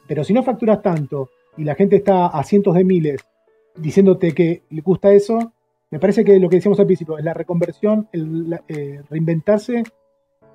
Pero 0.06 0.24
si 0.26 0.34
no 0.34 0.44
facturas 0.44 0.82
tanto 0.82 1.30
y 1.58 1.64
la 1.64 1.76
gente 1.76 1.96
está 1.96 2.28
a 2.28 2.44
cientos 2.44 2.76
de 2.76 2.84
miles 2.84 3.22
diciéndote 3.78 4.34
que 4.34 4.64
le 4.70 4.82
gusta 4.82 5.14
eso, 5.14 5.54
me 5.92 6.00
parece 6.00 6.26
que 6.26 6.40
lo 6.40 6.50
que 6.50 6.58
decíamos 6.58 6.80
al 6.80 6.86
principio 6.88 7.18
es 7.18 7.24
la 7.24 7.34
reconversión, 7.34 8.10
el 8.12 8.50
la- 8.50 8.64
eh, 8.68 9.02
reinventarse 9.10 9.84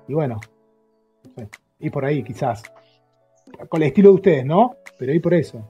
y 0.07 0.13
bueno, 0.13 0.39
y 1.79 1.89
por 1.89 2.05
ahí 2.05 2.23
quizás. 2.23 2.61
Con 3.67 3.81
el 3.81 3.87
estilo 3.89 4.09
de 4.09 4.15
ustedes, 4.15 4.45
¿no? 4.45 4.77
Pero 4.97 5.13
y 5.13 5.19
por 5.19 5.33
eso. 5.33 5.65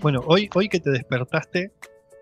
Bueno, 0.00 0.22
hoy, 0.26 0.48
hoy 0.54 0.68
que 0.68 0.80
te 0.80 0.90
despertaste 0.90 1.72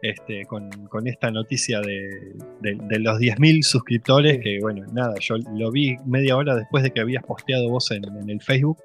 este, 0.02 0.44
con, 0.47 0.70
con 0.89 1.06
esta 1.06 1.31
noticia 1.31 1.81
de, 1.81 2.35
de- 2.60 2.78
de 2.81 2.98
los 2.98 3.18
10.000 3.18 3.62
suscriptores, 3.62 4.36
Sí. 4.36 4.40
que 4.40 4.59
bueno, 4.60 4.86
nada, 4.93 5.14
yo 5.20 5.36
lo 5.55 5.70
vi 5.70 5.97
media 6.06 6.36
hora 6.36 6.55
después 6.56 6.82
de 6.82 6.90
que 6.90 7.01
habías 7.01 7.22
posteado 7.22 7.68
vos 7.68 7.90
en, 7.90 8.05
en 8.05 8.31
el 8.31 8.40
Facebook. 8.40 8.78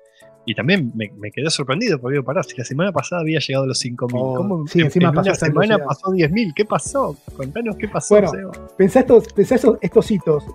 Y 0.47 0.53
también 0.53 0.91
me, 0.93 1.09
me 1.17 1.31
quedé 1.31 1.49
sorprendido 1.49 1.99
porque 1.99 2.13
digo, 2.15 2.23
pará, 2.25 2.43
si 2.43 2.55
la 2.55 2.63
semana 2.65 2.91
pasada 2.91 3.21
había 3.21 3.39
llegado 3.39 3.63
a 3.63 3.67
los 3.67 3.83
5.000, 3.83 4.09
Oh, 4.21 4.35
¿cómo 4.35 4.67
sí, 4.67 4.79
en- 4.79 4.85
encima 4.85 5.05
en 5.07 5.09
una 5.11 5.21
pasó 5.21 5.31
esa 5.31 5.45
semana 5.47 5.77
pasó 5.79 6.11
10.000? 6.11 6.53
¿Qué 6.53 6.65
pasó? 6.65 7.17
Contanos 7.35 7.77
qué 7.77 7.87
pasó, 7.87 8.15
Bueno, 8.15 8.29
Seba. 8.29 8.51
Pensá 8.77 8.99
estos, 8.99 9.33
pensá 9.33 9.55
estos, 9.55 9.77
estos 9.81 10.11
hitos. 10.11 10.45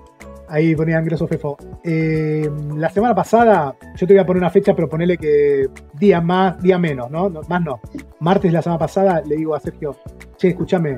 Ahí 0.50 0.74
ponían 0.74 1.04
Grosso 1.04 1.28
Fefo. 1.28 1.56
Eh, 1.84 2.50
la 2.76 2.90
semana 2.90 3.14
pasada, 3.14 3.76
yo 3.94 4.06
te 4.06 4.14
voy 4.14 4.20
a 4.20 4.26
poner 4.26 4.42
una 4.42 4.50
fecha, 4.50 4.74
pero 4.74 4.88
ponele 4.88 5.16
que 5.16 5.68
día 5.94 6.20
más, 6.20 6.60
día 6.60 6.76
menos, 6.76 7.08
¿no? 7.08 7.30
Más 7.48 7.62
no. 7.62 7.80
Martes 8.18 8.50
de 8.50 8.56
la 8.56 8.62
semana 8.62 8.80
pasada 8.80 9.22
le 9.24 9.36
digo 9.36 9.54
a 9.54 9.60
Sergio, 9.60 9.96
che, 10.36 10.48
escúchame, 10.48 10.90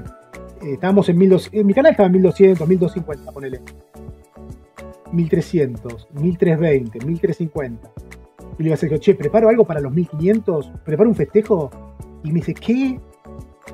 eh, 0.62 0.73
estábamos 0.73 1.07
en 1.11 1.19
1200, 1.19 1.61
en 1.61 1.66
mi 1.66 1.74
canal 1.74 1.91
estaba 1.91 2.07
en 2.07 2.12
1200, 2.12 2.66
1250, 2.66 3.33
ponele. 3.33 3.61
1300, 5.12 6.09
1320, 6.15 7.05
1350. 7.05 7.91
Y 8.59 8.62
le 8.62 8.69
iba 8.69 8.74
a 8.74 8.79
decir, 8.81 8.99
che, 9.01 9.15
preparo 9.15 9.51
algo 9.51 9.66
para 9.66 9.81
los 9.81 9.93
1500, 9.93 10.73
preparo 10.83 11.11
un 11.11 11.15
festejo. 11.15 11.70
Y 12.24 12.29
me 12.29 12.37
dice, 12.37 12.55
¿qué? 12.55 12.99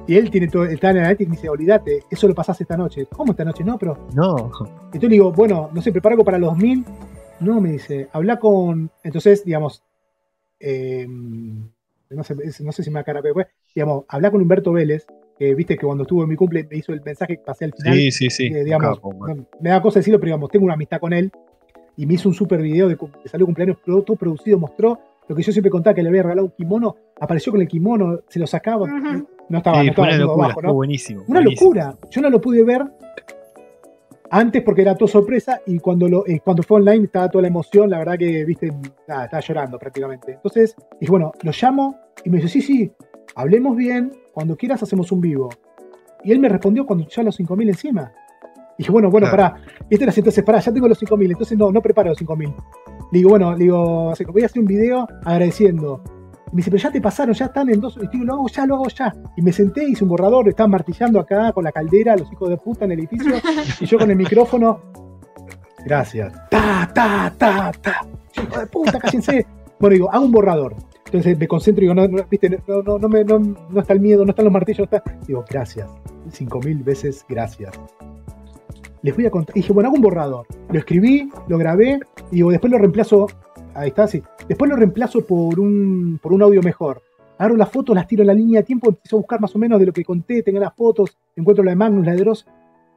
Y 0.08 0.16
él 0.16 0.30
tiene 0.30 0.48
todo, 0.48 0.64
está 0.64 0.90
en 0.90 0.98
Analytics 0.98 1.26
y 1.26 1.30
me 1.30 1.36
dice, 1.36 1.48
olvídate, 1.50 2.02
eso 2.10 2.26
lo 2.26 2.34
pasás 2.34 2.58
esta 2.62 2.78
noche. 2.78 3.06
¿Cómo 3.14 3.32
esta 3.32 3.44
noche? 3.44 3.62
No, 3.62 3.78
pero. 3.78 4.08
No. 4.14 4.50
Entonces 4.86 5.02
le 5.02 5.08
digo, 5.10 5.30
bueno, 5.32 5.68
no 5.70 5.82
sé, 5.82 5.92
preparo 5.92 6.14
algo 6.14 6.24
para 6.24 6.38
los 6.38 6.50
2000. 6.52 6.84
No, 7.40 7.60
me 7.60 7.72
dice, 7.72 8.08
habla 8.12 8.38
con. 8.38 8.90
Entonces, 9.04 9.44
digamos, 9.44 9.84
eh, 10.58 11.06
no, 11.06 12.24
sé, 12.24 12.34
no 12.60 12.72
sé 12.72 12.82
si 12.82 12.88
me 12.88 12.94
va 12.94 13.00
a 13.00 13.04
cara, 13.04 13.20
pero 13.20 13.34
después, 13.34 13.54
digamos, 13.74 14.06
habla 14.08 14.30
con 14.30 14.40
Humberto 14.40 14.72
Vélez, 14.72 15.06
que 15.38 15.54
viste 15.54 15.76
que 15.76 15.84
cuando 15.84 16.04
estuvo 16.04 16.22
en 16.22 16.30
mi 16.30 16.36
cumple 16.36 16.66
me 16.70 16.78
hizo 16.78 16.94
el 16.94 17.02
mensaje 17.02 17.36
que 17.36 17.42
pasé 17.44 17.66
al 17.66 17.74
final. 17.74 17.94
Sí, 17.94 18.10
sí, 18.10 18.30
sí. 18.30 18.46
Eh, 18.46 18.64
digamos, 18.64 18.96
Capo, 18.96 19.12
man. 19.12 19.46
me 19.60 19.68
da 19.68 19.82
cosa 19.82 19.98
decirlo, 19.98 20.18
pero 20.18 20.28
digamos, 20.28 20.50
tengo 20.50 20.64
una 20.64 20.74
amistad 20.74 21.00
con 21.00 21.12
él 21.12 21.30
y 21.98 22.06
me 22.06 22.14
hizo 22.14 22.30
un 22.30 22.34
super 22.34 22.62
video 22.62 22.88
de, 22.88 22.96
salud 23.26 23.42
de 23.42 23.44
cumpleaños, 23.44 23.76
todo 23.84 24.02
todo 24.02 24.16
producido, 24.16 24.58
mostró 24.58 24.98
lo 25.28 25.36
que 25.36 25.42
yo 25.42 25.52
siempre 25.52 25.70
contaba 25.70 25.92
que 25.92 26.02
le 26.02 26.08
había 26.08 26.22
regalado 26.22 26.46
un 26.46 26.52
kimono, 26.52 26.96
apareció 27.20 27.52
con 27.52 27.60
el 27.60 27.68
kimono, 27.68 28.20
se 28.28 28.38
lo 28.38 28.46
sacaba, 28.46 28.84
Ujú. 28.84 29.28
No 29.48 29.58
estaba, 29.58 29.80
Sí, 29.80 29.86
no 29.88 29.92
fue 29.94 30.04
estaba 30.04 30.08
una 30.08 30.16
todo 30.18 30.26
locura, 30.28 30.44
abajo, 30.46 30.60
fue 30.60 30.68
¿no? 30.68 30.74
buenísimo. 30.74 31.22
Una 31.28 31.40
buenísimo. 31.40 31.74
locura. 31.74 31.94
Yo 32.10 32.20
no 32.20 32.30
lo 32.30 32.40
pude 32.40 32.62
ver 32.64 32.84
antes 34.30 34.62
porque 34.62 34.82
era 34.82 34.94
todo 34.94 35.08
sorpresa 35.08 35.60
y 35.66 35.78
cuando, 35.78 36.06
lo, 36.08 36.26
eh, 36.26 36.40
cuando 36.44 36.62
fue 36.62 36.78
online 36.78 37.06
estaba 37.06 37.30
toda 37.30 37.42
la 37.42 37.48
emoción, 37.48 37.88
la 37.88 37.98
verdad 37.98 38.18
que, 38.18 38.44
viste, 38.44 38.70
nada, 39.06 39.24
estaba 39.24 39.40
llorando 39.40 39.78
prácticamente. 39.78 40.32
Entonces 40.32 40.76
dije, 41.00 41.10
bueno, 41.10 41.32
lo 41.42 41.50
llamo 41.60 41.96
y 42.24 42.30
me 42.30 42.36
dice, 42.36 42.48
sí, 42.48 42.60
sí, 42.60 42.92
hablemos 43.34 43.74
bien, 43.76 44.12
cuando 44.32 44.56
quieras 44.56 44.82
hacemos 44.82 45.10
un 45.12 45.20
vivo. 45.22 45.48
Y 46.24 46.32
él 46.32 46.40
me 46.40 46.48
respondió 46.48 46.84
cuando 46.84 47.06
ya 47.08 47.22
los 47.22 47.38
5.000 47.40 47.68
encima. 47.68 48.12
Dije, 48.76 48.90
bueno, 48.92 49.10
bueno, 49.10 49.28
Claro. 49.30 49.54
pará. 49.54 49.62
Y 49.88 49.94
este 49.94 50.04
era 50.04 50.10
así, 50.10 50.20
entonces, 50.20 50.44
pará, 50.44 50.60
ya 50.60 50.72
tengo 50.72 50.88
los 50.88 51.00
5.000, 51.02 51.30
entonces 51.30 51.56
no, 51.56 51.72
no 51.72 51.80
preparo 51.80 52.10
los 52.10 52.18
5.000. 52.20 52.54
Le 53.12 53.18
digo, 53.18 53.30
bueno, 53.30 53.52
le 53.52 53.64
digo, 53.64 54.12
voy 54.32 54.42
a 54.42 54.46
hacer 54.46 54.60
un 54.60 54.66
video 54.66 55.06
agradeciendo. 55.24 56.02
Y 56.50 56.54
me 56.54 56.56
dice, 56.58 56.70
pero 56.70 56.82
ya 56.82 56.90
te 56.90 57.00
pasaron, 57.00 57.34
ya 57.34 57.46
están 57.46 57.68
en 57.70 57.80
dos. 57.80 57.98
Y 58.02 58.06
digo, 58.08 58.24
lo 58.24 58.34
hago 58.34 58.48
ya, 58.48 58.66
lo 58.66 58.74
hago 58.76 58.88
ya. 58.88 59.14
Y 59.36 59.42
me 59.42 59.52
senté, 59.52 59.84
hice 59.88 60.04
un 60.04 60.10
borrador, 60.10 60.48
estaban 60.48 60.70
martillando 60.70 61.20
acá 61.20 61.52
con 61.52 61.64
la 61.64 61.72
caldera, 61.72 62.16
los 62.16 62.30
hijos 62.32 62.48
de 62.48 62.56
puta 62.56 62.84
en 62.84 62.92
el 62.92 63.00
edificio. 63.00 63.34
y 63.80 63.84
yo 63.86 63.98
con 63.98 64.10
el 64.10 64.16
micrófono. 64.16 64.80
Gracias. 65.84 66.32
Ta, 66.50 66.90
ta, 66.92 67.32
ta, 67.36 67.72
ta. 67.80 68.06
Hijo 68.42 68.60
de 68.60 68.66
puta, 68.66 68.98
cállense. 68.98 69.46
Bueno, 69.78 69.94
digo, 69.94 70.10
hago 70.12 70.24
un 70.24 70.32
borrador. 70.32 70.74
Entonces 71.06 71.38
me 71.38 71.48
concentro 71.48 71.82
y 71.84 71.88
digo, 71.88 71.94
no, 71.94 72.06
no, 72.08 72.22
viste, 72.30 72.50
no, 72.66 72.82
no, 72.82 72.98
no, 72.98 73.08
me- 73.08 73.24
no, 73.24 73.38
no 73.38 73.80
está 73.80 73.92
el 73.94 74.00
miedo, 74.00 74.24
no 74.24 74.30
están 74.30 74.44
los 74.44 74.52
martillos, 74.52 74.88
no 74.90 74.96
está. 74.96 75.02
Digo, 75.26 75.44
gracias. 75.48 75.88
Cinco 76.30 76.60
mil 76.60 76.82
veces 76.82 77.24
gracias. 77.28 77.72
Les 79.02 79.14
voy 79.14 79.26
a 79.26 79.30
contar. 79.30 79.54
Dije, 79.54 79.72
bueno, 79.72 79.88
hago 79.88 79.96
un 79.96 80.02
borrador. 80.02 80.46
Lo 80.70 80.78
escribí, 80.78 81.30
lo 81.46 81.56
grabé, 81.56 82.00
y 82.30 82.36
digo, 82.36 82.50
después 82.50 82.70
lo 82.70 82.78
reemplazo. 82.78 83.26
Ahí 83.78 83.90
está, 83.90 84.08
sí. 84.08 84.20
Después 84.48 84.68
lo 84.68 84.76
reemplazo 84.76 85.24
por 85.24 85.60
un, 85.60 86.18
por 86.20 86.32
un 86.32 86.42
audio 86.42 86.60
mejor. 86.62 87.00
Agarro 87.38 87.56
las 87.56 87.70
fotos, 87.70 87.94
las 87.94 88.08
tiro 88.08 88.24
en 88.24 88.26
la 88.26 88.34
línea 88.34 88.60
de 88.60 88.66
tiempo, 88.66 88.88
empiezo 88.88 89.14
a 89.14 89.20
buscar 89.20 89.40
más 89.40 89.54
o 89.54 89.58
menos 89.60 89.78
de 89.78 89.86
lo 89.86 89.92
que 89.92 90.04
conté, 90.04 90.42
tengo 90.42 90.58
las 90.58 90.74
fotos, 90.74 91.16
encuentro 91.36 91.62
la 91.62 91.70
de 91.70 91.76
Magnus, 91.76 92.04
la 92.04 92.12
de 92.12 92.18
Dross, 92.18 92.44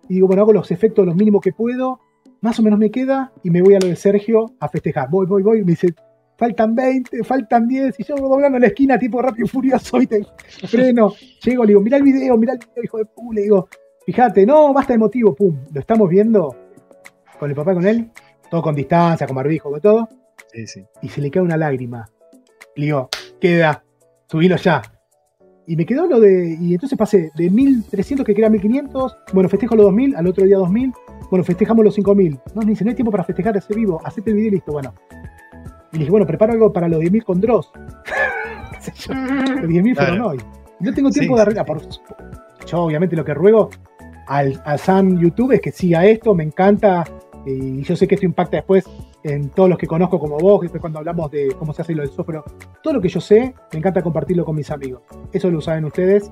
y 0.09 0.15
digo, 0.15 0.25
bueno, 0.25 0.41
hago 0.41 0.53
los 0.53 0.71
efectos 0.71 1.05
los 1.05 1.15
mínimos 1.15 1.41
que 1.41 1.53
puedo, 1.53 1.99
más 2.41 2.59
o 2.59 2.63
menos 2.63 2.79
me 2.79 2.89
queda, 2.89 3.31
y 3.43 3.51
me 3.51 3.61
voy 3.61 3.75
a 3.75 3.79
lo 3.79 3.85
de 3.85 3.95
Sergio 3.95 4.55
a 4.59 4.67
festejar. 4.69 5.07
Voy, 5.11 5.27
voy, 5.27 5.43
voy, 5.43 5.59
y 5.59 5.61
me 5.61 5.73
dice, 5.73 5.93
faltan 6.35 6.73
20, 6.73 7.23
faltan 7.23 7.67
10, 7.67 7.99
y 7.99 8.03
yo 8.03 8.15
doblando 8.15 8.57
la 8.57 8.65
esquina, 8.65 8.97
tipo 8.97 9.21
rápido 9.21 9.45
y 9.45 9.49
furioso, 9.51 9.99
¿viste? 9.99 10.25
freno, 10.67 11.13
llego, 11.45 11.63
le 11.63 11.67
digo, 11.67 11.81
mirá 11.81 11.97
el 11.97 12.03
video, 12.03 12.37
mirá 12.37 12.53
el 12.53 12.59
video, 12.59 12.83
hijo 12.83 12.97
de 12.97 13.05
pu, 13.05 13.33
le 13.33 13.43
digo, 13.43 13.69
fíjate, 14.03 14.47
no, 14.47 14.73
basta 14.73 14.93
de 14.93 14.97
motivo, 14.97 15.35
pum, 15.35 15.55
lo 15.71 15.79
estamos 15.79 16.09
viendo 16.09 16.55
con 17.37 17.51
el 17.51 17.55
papá 17.55 17.73
y 17.73 17.75
con 17.75 17.85
él, 17.85 18.09
todo 18.49 18.63
con 18.63 18.73
distancia, 18.73 19.27
con 19.27 19.35
barbijo, 19.35 19.69
con 19.69 19.79
todo, 19.79 20.09
Sí, 20.53 20.67
sí. 20.67 20.85
y 21.01 21.09
se 21.09 21.21
le 21.21 21.31
cae 21.31 21.41
una 21.41 21.57
lágrima. 21.57 22.09
Le 22.75 22.85
digo, 22.85 23.09
queda, 23.39 23.83
subilo 24.27 24.55
ya. 24.57 24.81
Y 25.67 25.75
me 25.75 25.85
quedó 25.85 26.07
lo 26.07 26.19
de. 26.19 26.57
Y 26.59 26.73
entonces 26.73 26.97
pasé 26.97 27.31
de 27.35 27.49
1300 27.49 28.25
que 28.25 28.33
queda 28.33 28.49
1500. 28.49 29.15
Bueno, 29.33 29.47
festejo 29.49 29.75
los 29.75 29.85
2000, 29.85 30.15
al 30.15 30.27
otro 30.27 30.43
día 30.45 30.57
2000. 30.57 30.91
Bueno, 31.29 31.43
festejamos 31.45 31.85
los 31.85 31.95
5000. 31.95 32.39
No, 32.55 32.61
me 32.61 32.71
dice, 32.71 32.83
no 32.83 32.89
hay 32.89 32.95
tiempo 32.95 33.11
para 33.11 33.23
festejar 33.23 33.55
ese 33.55 33.73
vivo. 33.73 34.01
Hacete 34.03 34.31
el 34.31 34.35
video 34.37 34.49
y 34.49 34.51
listo. 34.55 34.71
Bueno. 34.73 34.93
Y 35.93 35.97
le 35.97 35.99
dije, 35.99 36.11
bueno, 36.11 36.25
preparo 36.25 36.53
algo 36.53 36.73
para 36.73 36.87
los 36.89 36.99
10.000 36.99 37.23
con 37.23 37.39
Dross. 37.41 37.71
Yo. 38.95 39.13
Los 39.13 39.69
10.000 39.69 39.95
fueron 39.95 40.15
Claro. 40.15 40.27
hoy. 40.29 40.37
Y 40.79 40.83
no 40.83 40.93
tengo 40.93 41.09
tiempo 41.11 41.33
Sí, 41.33 41.35
de 41.37 41.41
arreglar. 41.41 41.65
Por, 41.65 41.81
yo, 42.65 42.79
obviamente, 42.83 43.15
lo 43.15 43.23
que 43.23 43.33
ruego 43.33 43.69
al, 44.27 44.61
al 44.65 44.79
San 44.79 45.19
YouTube 45.19 45.51
es 45.53 45.61
que 45.61 45.71
siga 45.71 46.05
esto. 46.05 46.33
Me 46.33 46.43
encanta. 46.43 47.03
Y 47.45 47.81
yo 47.83 47.95
sé 47.95 48.07
que 48.07 48.15
esto 48.15 48.25
impacta 48.25 48.57
después 48.57 48.83
en 49.23 49.49
todos 49.49 49.69
los 49.69 49.77
que 49.77 49.87
conozco 49.87 50.19
como 50.19 50.37
vos, 50.37 50.61
después 50.61 50.81
cuando 50.81 50.99
hablamos 50.99 51.29
de 51.31 51.55
cómo 51.57 51.73
se 51.73 51.81
hace 51.81 51.93
lo 51.93 52.01
del 52.01 52.11
software, 52.11 52.41
todo 52.81 52.93
lo 52.93 53.01
que 53.01 53.09
yo 53.09 53.21
sé, 53.21 53.53
me 53.71 53.79
encanta 53.79 54.01
compartirlo 54.01 54.45
con 54.45 54.55
mis 54.55 54.71
amigos. 54.71 55.01
Eso 55.31 55.49
lo 55.51 55.61
saben 55.61 55.85
ustedes. 55.85 56.31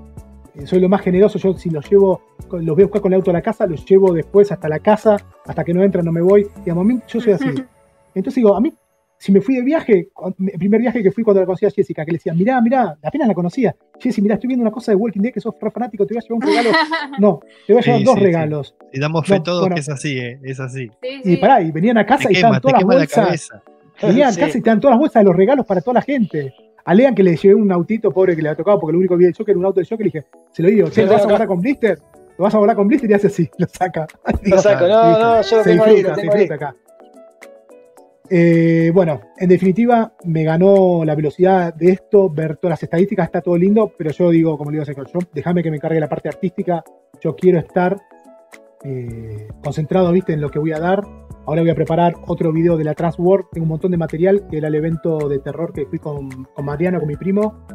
Eh, 0.56 0.66
Soy 0.66 0.80
lo 0.80 0.90
más 0.90 1.02
generoso, 1.02 1.38
yo 1.38 1.54
si 1.54 1.70
los 1.70 1.90
llevo, 1.90 2.22
los 2.52 2.76
voy 2.76 2.84
a 2.84 2.86
buscar 2.86 3.02
con 3.02 3.14
el 3.14 3.18
auto 3.18 3.32
a 3.32 3.34
la 3.34 3.42
casa, 3.42 3.68
los 3.68 3.86
llevo 3.86 4.14
después 4.14 4.52
hasta 4.52 4.68
la 4.68 4.80
casa, 4.80 5.18
hasta 5.46 5.64
que 5.64 5.74
no 5.74 5.84
entran 5.84 6.06
no 6.06 6.12
me 6.12 6.22
voy. 6.22 6.48
Digamos, 6.64 6.84
a 6.84 6.88
mí, 6.88 7.00
yo 7.08 7.22
soy 7.22 7.34
así. 7.34 7.46
Entonces 8.16 8.36
digo, 8.36 8.56
a 8.56 8.62
mí, 8.62 8.74
si 9.22 9.34
me 9.34 9.42
fui 9.42 9.56
de 9.58 9.62
viaje, 9.64 10.08
el 10.40 10.58
primer 10.58 10.80
viaje 10.80 11.04
que 11.04 11.12
fui 11.12 11.24
cuando 11.26 11.42
la 11.42 11.46
conocí 11.46 11.66
a 11.66 11.70
Jessica, 11.70 12.06
que 12.06 12.12
le 12.12 12.18
decía, 12.18 12.34
mirá, 12.34 12.62
mirá, 12.62 12.98
apenas 13.04 13.28
la 13.28 13.34
conocía. 13.34 13.76
Jessy, 14.00 14.22
mirá, 14.22 14.36
estoy 14.36 14.48
viendo 14.48 14.62
una 14.64 14.72
cosa 14.72 14.94
de 14.94 14.96
Walking 14.96 15.20
Dead 15.22 15.34
que 15.34 15.42
sos 15.42 15.54
re 15.60 15.70
fanático, 15.70 16.06
te 16.06 16.14
voy 16.14 16.24
a 16.24 16.28
llevar 16.28 16.42
un 16.42 16.42
regalo. 16.56 16.70
No, 17.20 17.40
te 17.68 17.74
voy 17.74 17.80
a 17.80 17.84
Sí, 17.84 17.90
llevar 17.90 18.04
dos 18.06 18.14
sí, 18.16 18.20
sí. 18.20 18.26
regalos. 18.26 18.76
Y 18.94 19.00
damos 19.00 19.28
fe 19.28 19.36
No, 19.38 19.44
todos 19.44 19.60
bueno. 19.62 19.76
que 19.76 19.82
es 19.82 19.90
así, 19.90 20.18
¿eh? 20.18 20.40
Es 20.44 20.60
así. 20.62 20.88
Sí, 21.02 21.22
Y 21.34 21.38
pará, 21.38 21.62
y 21.62 21.70
venían 21.72 21.98
a 21.98 22.06
casa 22.06 22.30
Te 22.30 22.34
y 22.34 22.36
estaban 22.38 22.60
quema, 22.62 22.62
te 22.62 22.62
todas 22.86 23.02
las 23.02 23.18
la 23.18 23.24
bolsas. 23.26 23.62
Venían 24.02 24.34
Sí. 24.34 24.40
casi 24.40 24.58
estaban 24.60 24.80
todas 24.80 24.94
las 24.94 25.00
bolsas 25.00 25.22
de 25.22 25.26
los 25.26 25.36
regalos 25.36 25.66
para 25.66 25.82
toda 25.82 25.96
la 25.96 26.02
gente. 26.02 26.54
A 26.86 26.94
Lean 26.96 27.14
que 27.14 27.22
le 27.22 27.36
llevé 27.36 27.56
un 27.56 27.72
autito 27.74 28.12
pobre 28.12 28.36
que 28.38 28.42
le 28.42 28.48
había 28.50 28.58
tocado 28.58 28.80
porque 28.80 28.94
lo 28.94 29.00
único 29.00 29.12
que 29.12 29.16
había 29.18 29.30
hecho 29.30 29.44
que 29.44 29.52
era 29.52 29.60
un 29.60 29.66
auto 29.66 29.82
de 29.82 29.86
Joker, 29.86 30.06
le 30.06 30.12
dije, 30.14 30.26
se 30.54 30.64
lo 30.64 30.70
digo, 30.70 30.90
che, 30.90 31.06
¿lo 31.06 31.12
vas 31.12 31.22
a 31.24 31.26
volar 31.26 31.46
con 31.48 31.60
blister? 31.60 32.00
¿Lo 32.38 32.44
vas 32.46 32.56
a 32.56 32.58
volar 32.58 32.76
con 32.78 32.88
blister? 32.88 33.12
Y 33.12 33.14
hace 33.14 33.28
así, 33.28 33.50
lo 33.58 33.68
saca. 33.68 34.08
Lo 34.44 34.58
saco, 34.60 34.88
no, 34.88 34.94
"Ah, 34.98 35.12
no, 35.36 35.42
yo 35.42 35.58
lo 35.58 35.64
se 35.64 35.70
tengo 35.72 35.84
ahí, 35.84 36.02
lo 36.02 36.16
se 36.16 36.22
tengo 36.22 36.34
ahí. 36.34 36.40
disfruta 36.40 36.56
acá. 36.56 36.76
Eh, 38.32 38.92
bueno, 38.94 39.22
en 39.38 39.50
definitiva, 39.50 40.14
me 40.26 40.44
ganó 40.44 41.04
la 41.04 41.16
velocidad 41.16 41.74
de 41.74 41.92
esto, 41.92 42.30
ver 42.30 42.58
todas 42.58 42.74
las 42.74 42.84
estadísticas, 42.84 43.26
está 43.26 43.42
todo 43.42 43.58
lindo, 43.58 43.92
pero 43.98 44.12
yo 44.12 44.30
digo, 44.30 44.58
como 44.58 44.70
le 44.70 44.76
digo 44.76 44.84
a 44.84 44.86
Sergio, 44.86 45.20
déjame 45.34 45.64
que 45.64 45.72
me 45.72 45.78
encargue 45.78 46.00
la 46.00 46.10
parte 46.10 46.30
artística, 46.30 46.84
yo 47.22 47.36
quiero 47.36 47.58
estar 47.58 47.98
eh, 48.84 49.48
concentrado, 49.64 50.12
viste, 50.12 50.34
en 50.34 50.42
lo 50.42 50.52
que 50.52 50.60
voy 50.60 50.74
a 50.74 50.80
dar. 50.80 51.04
Ahora 51.48 51.62
voy 51.62 51.72
a 51.72 51.76
preparar 51.76 52.14
otro 52.28 52.52
video 52.54 52.78
de 52.78 52.84
la 52.84 52.94
Transworld, 52.94 53.48
tengo 53.52 53.64
un 53.64 53.70
montón 53.70 53.90
de 53.90 53.98
material, 53.98 54.46
que 54.48 54.58
era 54.58 54.68
el 54.68 54.76
evento 54.76 55.28
de 55.28 55.40
terror 55.40 55.74
que 55.74 55.88
fui 55.88 55.98
con, 55.98 56.30
con 56.30 56.66
Mariano, 56.66 57.00
con 57.00 57.08
mi 57.08 57.16
primo. 57.16 57.66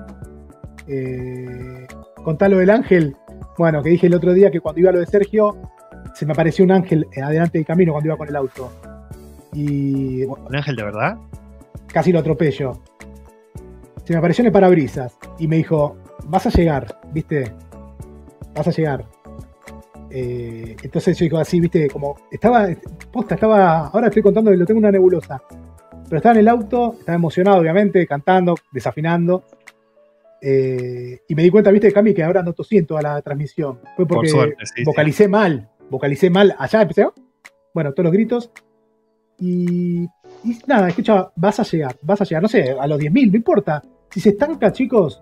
Eh, 0.87 1.87
contá 2.23 2.49
lo 2.49 2.59
del 2.59 2.71
ángel, 2.71 3.17
bueno, 3.59 3.83
que 3.83 3.91
dije 3.91 4.07
el 4.07 4.15
otro 4.15 4.33
día 4.33 4.53
que 4.53 4.61
cuando 4.61 4.81
iba 4.81 4.91
a 4.91 4.93
lo 4.93 5.01
de 5.01 5.07
Sergio, 5.07 5.57
se 6.15 6.27
me 6.27 6.33
apareció 6.33 6.65
un 6.65 6.71
ángel 6.71 7.09
eh, 7.13 7.23
adelante 7.23 7.59
del 7.59 7.67
camino 7.67 7.93
cuando 7.93 8.09
iba 8.09 8.17
con 8.17 8.29
el 8.29 8.37
auto. 8.37 8.71
Y 9.55 10.25
¿Un 10.25 10.55
ángel 10.57 10.77
de 10.77 10.83
verdad? 10.83 11.19
casi 11.93 12.13
lo 12.13 12.19
atropello. 12.19 12.73
Se 14.05 14.13
me 14.13 14.19
apareció 14.19 14.43
en 14.43 14.47
el 14.47 14.53
parabrisas 14.53 15.17
y 15.39 15.47
me 15.47 15.57
dijo, 15.57 15.97
vas 16.27 16.45
a 16.47 16.51
llegar, 16.51 17.01
viste, 17.13 17.53
vas 18.55 18.67
a 18.67 18.71
llegar. 18.73 19.05
Eh, 20.11 20.77
entonces 20.83 21.17
yo 21.19 21.25
digo 21.25 21.39
así, 21.39 21.61
viste, 21.61 21.89
como 21.89 22.17
estaba, 22.31 22.69
posta, 23.13 23.37
estaba, 23.37 23.87
ahora 23.89 24.09
estoy 24.09 24.23
contando 24.23 24.51
que 24.51 24.57
lo 24.57 24.67
tengo 24.67 24.79
en 24.79 24.85
una 24.85 24.93
nebulosa, 24.93 25.41
pero 26.05 26.17
estaba 26.17 26.35
en 26.35 26.41
el 26.41 26.49
auto, 26.49 26.97
estaba 26.99 27.17
emocionado 27.17 27.61
obviamente, 27.61 28.07
cantando, 28.07 28.57
desafinando. 28.73 29.45
eh, 30.43 31.21
y 31.27 31.35
me 31.35 31.43
di 31.43 31.51
cuenta, 31.51 31.71
viste, 31.71 31.93
Cami, 31.93 32.13
que 32.13 32.23
ahora 32.23 32.43
no 32.43 32.53
tosí 32.53 32.77
en 32.77 32.87
toda 32.87 33.03
la 33.03 33.23
transmisión. 33.23 33.79
Fue 33.97 34.07
porque 34.07 34.29
suerte, 34.29 34.67
sí, 34.67 34.73
sí. 34.77 34.85
vocalicé 34.85 35.29
mal, 35.29 35.71
vocalicé 35.91 36.29
mal. 36.29 36.55
Allá 36.59 36.83
empecé, 36.83 37.07
bueno, 37.73 37.93
todos 37.93 38.05
los 38.05 38.13
gritos. 38.13 38.51
Y, 39.39 40.05
y 40.45 40.59
nada, 40.67 40.89
escucha, 40.89 41.31
vas 41.37 41.61
a 41.61 41.63
llegar, 41.65 41.97
vas 42.03 42.21
a 42.21 42.25
llegar, 42.25 42.43
no 42.43 42.49
sé, 42.49 42.71
a 42.79 42.87
los 42.87 42.99
10.000, 42.99 43.31
no 43.31 43.37
importa. 43.37 43.83
Si 44.11 44.21
se 44.21 44.31
estanca, 44.31 44.73
chicos, 44.73 45.21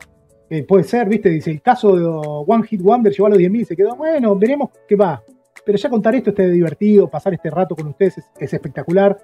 eh, 0.51 0.65
puede 0.65 0.85
ser, 0.85 1.09
viste, 1.09 1.31
dice, 1.31 1.51
el 1.51 1.63
caso 1.63 1.97
de 1.97 2.05
One 2.07 2.67
Hit 2.67 2.83
Wonder 2.83 3.13
llegó 3.13 3.27
a 3.27 3.31
los 3.31 3.39
10.000, 3.39 3.65
se 3.65 3.77
quedó, 3.77 3.97
bueno, 3.97 4.37
veremos 4.37 4.71
qué 4.87 4.97
va. 4.97 5.23
Pero 5.65 5.79
ya 5.79 5.89
contar 5.89 6.15
esto 6.15 6.31
esté 6.31 6.51
divertido, 6.51 7.09
pasar 7.09 7.35
este 7.35 7.51
rato 7.51 7.75
con 7.75 7.87
ustedes 7.87 8.19
es, 8.19 8.25
es 8.39 8.53
espectacular. 8.53 9.17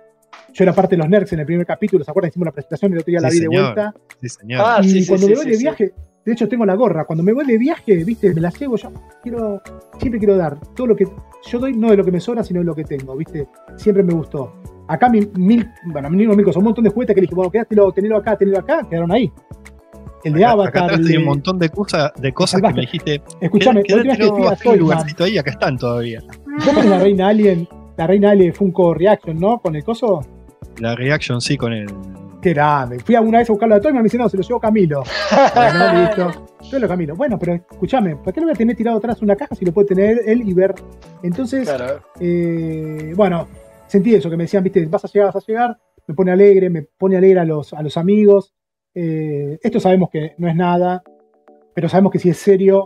Yo 0.53 0.65
era 0.65 0.73
parte 0.73 0.95
de 0.95 1.03
los 1.03 1.09
nerds 1.09 1.33
en 1.33 1.41
el 1.41 1.47
primer 1.47 1.67
capítulo, 1.67 2.05
¿se 2.05 2.11
acuerdan? 2.11 2.31
Hicimos 2.31 2.45
una 2.45 2.53
presentación 2.53 2.93
y 2.93 2.95
el 2.95 3.01
otro 3.01 3.11
día 3.11 3.21
la 3.21 3.31
vi 3.31 3.41
de 3.41 3.49
vuelta. 3.49 3.95
Sí, 4.21 4.29
señor. 4.29 4.63
Ah, 4.65 4.81
y 4.83 4.89
sí, 4.89 5.03
sí, 5.03 5.09
cuando 5.09 5.27
sí, 5.27 5.33
me 5.33 5.37
voy 5.37 5.45
sí, 5.45 5.51
de 5.51 5.57
sí. 5.57 5.63
viaje, 5.63 5.95
de 6.25 6.33
hecho 6.33 6.49
tengo 6.49 6.67
la 6.67 6.75
gorra, 6.75 7.05
cuando 7.05 7.23
me 7.23 7.33
voy 7.33 7.47
de 7.47 7.59
viaje, 7.59 8.05
viste, 8.05 8.35
me 8.35 8.41
la 8.41 8.51
llevo 8.51 8.77
yo, 8.77 8.93
quiero, 9.23 9.63
siempre 9.99 10.19
quiero 10.19 10.37
dar 10.37 10.59
todo 10.75 10.89
lo 10.89 10.97
que 10.97 11.07
yo 11.47 11.59
doy, 11.59 11.75
no 11.75 11.91
de 11.91 11.97
lo 11.97 12.05
que 12.05 12.13
me 12.13 12.21
sobra, 12.21 12.45
sino 12.45 12.61
de 12.61 12.67
lo 12.67 12.75
que 12.75 12.85
tengo, 12.85 13.17
viste, 13.17 13.49
siempre 13.77 14.03
me 14.03 14.13
gustó. 14.13 14.53
Acá 14.89 15.09
mi, 15.09 15.21
mil, 15.35 15.69
bueno, 15.85 16.11
mil, 16.11 16.29
mil 16.29 16.45
cosas, 16.45 16.57
un 16.59 16.65
montón 16.65 16.83
de 16.85 16.91
juguetes 16.91 17.15
que 17.15 17.21
le 17.21 17.27
dije, 17.27 17.35
bueno, 17.35 17.51
quédatelo, 17.51 17.93
tenelo 17.93 18.17
acá, 18.17 18.37
tenelo 18.37 18.59
acá, 18.59 18.87
quedaron 18.89 19.13
ahí. 19.13 19.31
el 20.25 20.33
de 20.33 20.45
Acá- 20.45 20.53
Avatar. 20.53 20.69
Acá 20.85 20.85
atrás 20.95 21.11
el 21.11 21.19
un 21.19 21.25
montón 21.25 21.59
de 21.59 21.69
cosas, 21.69 22.11
de 22.19 22.33
cosas 22.33 22.61
que 22.63 22.73
me 22.73 22.81
dijiste. 22.81 23.23
Escuchame, 23.41 23.83
la 23.87 23.97
última 23.97 24.15
vez 24.15 24.19
que 24.19 24.27
fui 24.63 24.71
a 24.71 24.73
un 24.75 24.79
lugarcito 24.81 25.25
ahí, 25.25 25.39
acá 25.39 25.51
están 25.51 25.77
todavía. 25.79 26.21
vos 26.47 26.65
tenés 26.67 26.87
la 26.87 26.99
reina 26.99 27.29
Alien, 27.29 27.69
la 27.97 28.07
reina 28.07 28.31
Alien 28.31 28.53
Funko 28.55 28.95
Reaction, 28.95 29.39
¿no? 29.39 29.59
Con 29.61 29.77
el 29.77 29.85
coso. 29.85 30.21
La 30.79 30.95
reaction 30.97 31.41
sí 31.41 31.57
con 31.57 31.73
el. 31.73 31.87
Qué 32.41 32.53
grande. 32.55 33.01
Fui 33.01 33.15
alguna 33.17 33.39
vez 33.39 33.51
a 33.51 33.53
buscarlo 33.53 33.75
a 33.75 33.81
Toyman 33.81 33.97
y 33.97 34.03
me 34.03 34.05
dice, 34.05 34.17
no, 34.19 34.29
se 34.29 34.37
lo 34.37 34.43
llevó 34.45 34.61
Camilo. 34.61 35.03
Bueno, 35.55 36.01
listo. 36.03 36.47
Yo 36.71 36.79
lo 36.79 36.87
Camilo. 36.89 37.17
Bueno, 37.17 37.37
pero 37.39 37.55
escúchame, 37.55 38.15
¿para 38.17 38.33
qué 38.33 38.41
lo 38.41 38.47
voy 38.47 38.55
a 38.55 38.57
tener 38.57 38.77
tirado 38.77 38.99
atrás 38.99 39.21
una 39.23 39.35
caja 39.37 39.55
si 39.57 39.65
lo 39.65 39.73
puede 39.73 39.89
tener 39.89 40.21
él 40.27 40.43
y 40.49 40.55
ver? 40.55 40.75
Entonces, 41.23 41.69
Claro. 41.69 42.01
eh, 42.21 43.13
bueno, 43.17 43.49
sentí 43.89 44.15
eso, 44.15 44.31
que 44.31 44.37
me 44.37 44.45
decían, 44.45 44.63
viste, 44.63 44.85
vas 44.87 45.05
a 45.05 45.09
llegar, 45.09 45.33
vas 45.33 45.37
a 45.43 45.47
llegar, 45.47 45.79
me 46.07 46.15
pone 46.15 46.31
alegre, 46.33 46.71
me 46.71 46.83
pone 46.83 47.17
alegre 47.17 47.41
a 47.41 47.45
los, 47.45 47.73
a 47.75 47.83
los 47.83 47.97
amigos. 47.97 48.55
Eh, 48.95 49.59
esto 49.63 49.81
sabemos 49.81 50.11
que 50.11 50.35
no 50.39 50.49
es 50.49 50.55
nada, 50.57 51.03
pero 51.75 51.89
sabemos 51.89 52.13
que 52.13 52.19
si 52.19 52.31
es 52.31 52.37
serio, 52.39 52.85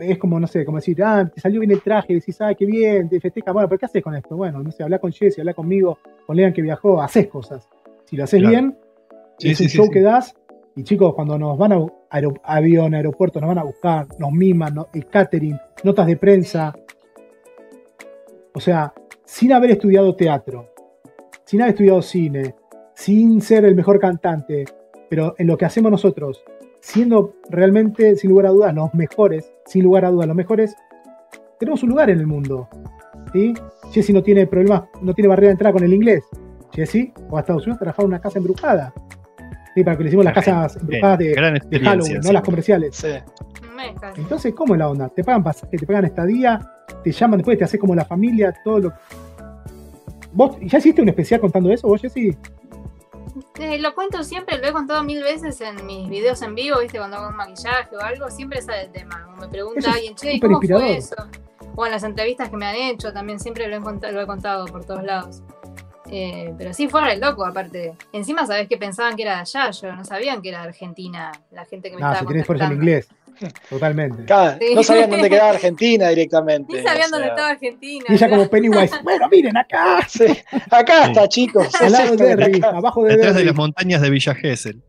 es 0.00 0.18
como, 0.18 0.40
no 0.40 0.46
sé, 0.46 0.64
como 0.64 0.78
decir, 0.78 1.02
ah, 1.04 1.30
te 1.32 1.40
salió 1.40 1.60
bien 1.60 1.70
el 1.70 1.82
traje, 1.82 2.14
decís, 2.14 2.40
ah, 2.40 2.54
qué 2.54 2.66
bien, 2.66 3.08
te 3.08 3.20
festeja, 3.20 3.52
bueno, 3.52 3.68
pero 3.68 3.78
¿qué 3.78 3.86
haces 3.86 4.02
con 4.02 4.14
esto? 4.16 4.36
Bueno, 4.36 4.62
no 4.62 4.70
sé, 4.72 4.82
habla 4.82 4.98
con 4.98 5.12
Jesse, 5.12 5.38
habla 5.38 5.54
conmigo, 5.54 5.98
con 6.26 6.36
Lean 6.36 6.52
que 6.52 6.62
viajó, 6.62 7.00
haces 7.00 7.28
cosas. 7.28 7.68
Si 8.04 8.16
lo 8.16 8.24
haces 8.24 8.40
Claro. 8.40 8.52
bien, 8.56 8.78
Sí, 9.38 9.50
es 9.50 9.58
sí, 9.58 9.64
un 9.64 9.68
sí, 9.70 9.76
show 9.78 9.90
que 9.90 10.00
das, 10.00 10.34
y 10.74 10.82
chicos, 10.82 11.14
cuando 11.14 11.38
nos 11.38 11.56
van 11.56 11.72
a 11.72 11.86
avión, 12.42 12.94
aeropuerto, 12.94 13.40
nos 13.40 13.48
van 13.48 13.58
a 13.58 13.64
buscar, 13.64 14.06
nos 14.18 14.32
miman, 14.32 14.74
no- 14.74 14.88
el 14.92 15.06
catering, 15.06 15.56
notas 15.84 16.06
de 16.08 16.16
prensa. 16.16 16.74
O 18.54 18.60
sea, 18.60 18.92
sin 19.28 19.52
haber 19.52 19.72
estudiado 19.72 20.16
teatro, 20.16 20.72
sin 21.44 21.60
haber 21.60 21.74
estudiado 21.74 22.00
cine, 22.00 22.54
sin 22.94 23.42
ser 23.42 23.66
el 23.66 23.74
mejor 23.74 24.00
cantante, 24.00 24.64
pero 25.10 25.34
en 25.36 25.46
lo 25.46 25.58
que 25.58 25.66
hacemos 25.66 25.92
nosotros, 25.92 26.42
siendo 26.80 27.34
realmente, 27.50 28.16
sin 28.16 28.30
lugar 28.30 28.46
a 28.46 28.50
dudas, 28.50 28.74
los 28.74 28.94
mejores, 28.94 29.52
sin 29.66 29.84
lugar 29.84 30.06
a 30.06 30.10
dudas, 30.10 30.26
los 30.28 30.36
mejores, 30.36 30.74
tenemos 31.60 31.82
un 31.82 31.90
lugar 31.90 32.08
en 32.08 32.20
el 32.20 32.26
mundo. 32.26 32.68
¿sí? 33.34 33.52
Jesse 33.92 34.10
no 34.10 34.22
tiene 34.22 34.46
problemas, 34.46 34.84
no 35.02 35.12
tiene 35.12 35.28
barrera 35.28 35.48
de 35.48 35.52
entrada 35.52 35.72
con 35.74 35.84
el 35.84 35.92
inglés. 35.92 36.24
Jesse, 36.72 37.12
o 37.28 37.36
a 37.36 37.40
Estados 37.40 37.64
Unidos, 37.64 37.80
trabajaba 37.80 38.04
en 38.04 38.08
una 38.08 38.20
casa 38.20 38.38
embrujada. 38.38 38.94
¿sí? 39.74 39.84
Para 39.84 39.98
que 39.98 40.04
le 40.04 40.08
hicimos 40.08 40.24
las 40.24 40.34
casas 40.34 40.76
embrujadas 40.76 41.18
de. 41.18 41.34
Halloween, 41.34 42.16
no 42.16 42.22
sí. 42.22 42.32
las 42.32 42.42
comerciales. 42.42 42.96
Sí. 42.96 43.08
Entonces, 44.16 44.54
¿cómo 44.54 44.74
es 44.74 44.78
la 44.78 44.88
onda? 44.88 45.08
Te 45.08 45.22
pagan 45.24 45.42
pasaje, 45.44 45.76
te 45.76 45.86
pagan 45.86 46.04
estadía, 46.06 46.58
te 47.02 47.12
llaman 47.12 47.38
después, 47.38 47.58
te 47.58 47.64
haces 47.64 47.80
como 47.80 47.94
la 47.94 48.04
familia, 48.04 48.54
todo 48.64 48.78
lo. 48.80 48.92
¿Vos 50.32 50.56
ya 50.60 50.78
hiciste 50.78 51.02
un 51.02 51.08
especial 51.08 51.40
contando 51.40 51.70
eso, 51.72 51.88
vos, 51.88 52.00
Jessy? 52.00 52.36
Eh, 53.60 53.78
lo 53.78 53.94
cuento 53.94 54.22
siempre, 54.22 54.58
lo 54.58 54.66
he 54.68 54.72
contado 54.72 55.02
mil 55.02 55.22
veces 55.22 55.60
en 55.60 55.84
mis 55.86 56.08
videos 56.08 56.40
en 56.42 56.54
vivo, 56.54 56.78
¿viste? 56.80 56.98
Cuando 56.98 57.16
hago 57.16 57.28
un 57.28 57.36
maquillaje 57.36 57.96
o 57.96 58.00
algo, 58.00 58.30
siempre 58.30 58.60
sale 58.62 58.82
el 58.82 58.90
tema. 58.92 59.28
Me 59.40 59.48
pregunta 59.48 59.92
alguien, 59.92 60.14
che, 60.14 60.32
¿y 60.32 60.34
súper 60.36 60.48
¿cómo 60.48 60.56
inspirador. 60.58 60.84
fue 60.86 60.96
eso? 60.96 61.16
O 61.74 61.86
en 61.86 61.92
las 61.92 62.02
entrevistas 62.02 62.48
que 62.50 62.56
me 62.56 62.66
han 62.66 62.74
hecho, 62.76 63.12
también 63.12 63.38
siempre 63.40 63.68
lo 63.68 63.76
he, 63.76 63.80
cont- 63.80 64.10
lo 64.10 64.20
he 64.20 64.26
contado 64.26 64.66
por 64.66 64.84
todos 64.84 65.02
lados. 65.04 65.42
Eh, 66.10 66.54
pero 66.56 66.72
sí, 66.72 66.88
fue 66.88 67.02
re 67.02 67.16
loco, 67.18 67.44
aparte. 67.44 67.94
Encima, 68.12 68.46
sabés 68.46 68.66
que 68.68 68.76
pensaban 68.78 69.14
que 69.16 69.22
era 69.22 69.34
de 69.36 69.40
allá, 69.42 69.70
yo 69.70 69.92
no 69.94 70.04
sabían 70.04 70.40
que 70.40 70.48
era 70.48 70.62
de 70.62 70.68
Argentina, 70.68 71.32
la 71.50 71.64
gente 71.66 71.90
que 71.90 71.96
me 71.96 72.00
No, 72.00 72.06
estaba 72.08 72.20
si 72.20 72.26
tenés 72.26 72.46
fuerza 72.46 72.64
en 72.64 72.70
contactando. 72.70 72.90
inglés. 72.90 73.08
Totalmente. 73.70 74.24
Sí. 74.60 74.74
No 74.74 74.82
sabían 74.82 75.10
dónde 75.10 75.28
quedaba 75.30 75.50
Argentina 75.58 76.08
directamente. 76.08 76.76
Ni 76.76 76.82
sabían 76.82 77.06
o 77.08 77.10
dónde 77.10 77.24
sea. 77.26 77.34
estaba 77.34 77.48
Argentina. 77.50 78.04
Y 78.08 78.14
ella 78.14 78.28
como 78.30 78.48
Pennywise, 78.48 78.96
bueno, 79.02 79.28
miren 79.30 79.56
acá, 79.56 80.00
Sí. 80.08 80.24
Acá 80.70 81.04
Sí. 81.04 81.10
está, 81.10 81.28
chicos. 81.28 81.74
al 81.80 81.92
lado 81.92 82.16
de 82.16 82.36
Derry, 82.36 82.60
abajo 82.64 83.04
de 83.04 83.16
Detrás 83.16 83.34
de 83.36 83.44
las 83.44 83.54
montañas 83.54 84.00
de 84.02 84.10
Villa 84.10 84.34
Gesell. 84.34 84.80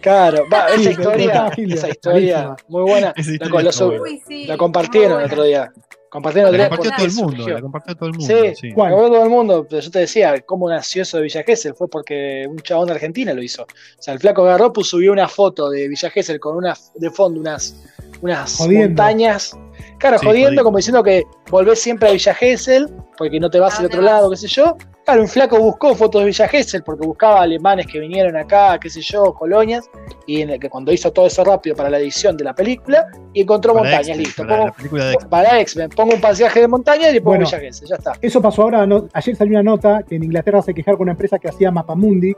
Claro, 0.00 0.44
va, 0.52 0.68
esa 0.68 0.90
historia, 0.90 1.50
esa 1.56 1.88
historia 1.88 2.56
muy 2.68 2.82
buena. 2.82 3.12
Esa 3.16 3.32
La, 3.32 3.48
lo 3.48 4.04
la 4.46 4.56
compartieron 4.56 5.20
el 5.20 5.26
otro 5.26 5.44
día. 5.44 5.72
Compartieron 6.10 6.56
La 6.56 6.68
compartió 6.68 6.90
todo 6.96 7.06
el 7.06 7.12
mundo, 7.12 7.36
surgió. 7.36 7.54
la 7.54 7.60
compartió 7.60 7.96
todo 7.96 8.08
el 8.08 8.14
mundo. 8.16 8.26
Sí. 8.26 8.54
sí. 8.54 8.72
Veo 8.72 9.08
todo 9.08 9.24
el 9.24 9.30
mundo, 9.30 9.66
pero 9.68 9.82
yo 9.82 9.90
te 9.90 9.98
decía, 10.00 10.40
cómo 10.42 10.68
nació 10.70 11.02
eso 11.02 11.16
de 11.18 11.24
Villa 11.24 11.42
Gesell 11.42 11.74
fue 11.74 11.88
porque 11.88 12.46
un 12.48 12.58
chabón 12.58 12.86
de 12.86 12.94
Argentina 12.94 13.34
lo 13.34 13.42
hizo. 13.42 13.64
O 13.64 14.02
sea, 14.02 14.14
el 14.14 14.20
flaco 14.20 14.42
agarró, 14.42 14.72
pues 14.72 14.86
subió 14.88 15.12
una 15.12 15.28
foto 15.28 15.68
de 15.68 15.88
Villa 15.88 16.08
Gesell 16.10 16.40
con 16.40 16.56
una 16.56 16.74
de 16.94 17.10
fondo 17.10 17.40
unas, 17.40 17.76
unas 18.20 18.56
Jodiendo. 18.56 18.88
montañas. 18.88 19.56
Claro, 19.98 20.18
Sí, 20.18 20.26
jodiendo, 20.26 20.62
como 20.62 20.76
diciendo 20.76 21.02
que 21.02 21.24
volvés 21.50 21.80
siempre 21.80 22.08
a 22.08 22.12
Villa 22.12 22.34
Gesell, 22.34 22.88
porque 23.16 23.40
no 23.40 23.48
te 23.50 23.58
vas 23.58 23.76
¿A 23.76 23.78
al 23.80 23.86
otro 23.86 24.02
vas? 24.02 24.10
lado, 24.10 24.30
qué 24.30 24.36
sé 24.36 24.46
yo. 24.48 24.76
Claro, 25.04 25.22
un 25.22 25.28
flaco 25.28 25.58
buscó 25.58 25.94
fotos 25.94 26.20
de 26.22 26.26
Villa 26.26 26.48
Gesell 26.48 26.82
porque 26.82 27.06
buscaba 27.06 27.40
alemanes 27.42 27.86
que 27.86 28.00
vinieron 28.00 28.36
acá, 28.36 28.76
qué 28.80 28.90
sé 28.90 29.00
yo, 29.00 29.32
colonias, 29.32 29.88
y 30.26 30.40
en 30.42 30.50
el 30.50 30.58
que 30.60 30.68
cuando 30.68 30.92
hizo 30.92 31.12
todo 31.12 31.28
eso 31.28 31.44
rápido 31.44 31.76
para 31.76 31.88
la 31.88 31.98
edición 31.98 32.36
de 32.36 32.42
la 32.44 32.54
película, 32.54 33.06
y 33.32 33.42
encontró 33.42 33.72
Para 33.72 33.84
montañas, 33.84 34.08
X-Men, 34.18 34.24
listo. 34.24 34.42
para 34.46 34.72
Pongo- 34.72 34.96
la 34.98 35.04
de 35.06 35.16
para 35.30 35.60
X-Men, 35.60 35.90
pongo 35.90 36.14
un 36.14 36.20
pasaje 36.20 36.60
de 36.60 36.68
montaña 36.68 37.08
y 37.10 37.14
le 37.14 37.20
pongo 37.20 37.36
Bueno. 37.36 37.44
Villa 37.46 37.60
Gesell, 37.60 37.88
ya 37.88 37.94
está. 37.96 38.12
Eso 38.20 38.42
pasó 38.42 38.62
ahora, 38.62 38.84
no- 38.86 39.08
ayer 39.12 39.36
salió 39.36 39.52
una 39.52 39.62
nota 39.62 40.02
que 40.02 40.16
en 40.16 40.24
Inglaterra 40.24 40.60
se 40.60 40.74
quejaron 40.74 40.98
con 40.98 41.04
una 41.04 41.12
empresa 41.12 41.38
que 41.38 41.48
hacía 41.48 41.70
Mapamundi, 41.70 42.34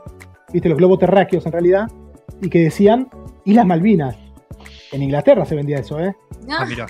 viste, 0.53 0.69
los 0.69 0.77
globos 0.77 0.99
terráqueos 0.99 1.45
en 1.47 1.51
realidad, 1.51 1.87
y 2.41 2.49
que 2.49 2.59
decían 2.59 3.09
Islas 3.45 3.65
Malvinas. 3.65 4.15
En 4.91 5.01
Inglaterra 5.03 5.45
se 5.45 5.55
vendía 5.55 5.77
eso, 5.79 5.99
¿eh? 5.99 6.15
No, 6.47 6.55
Ah, 6.59 6.65
mirá. 6.65 6.85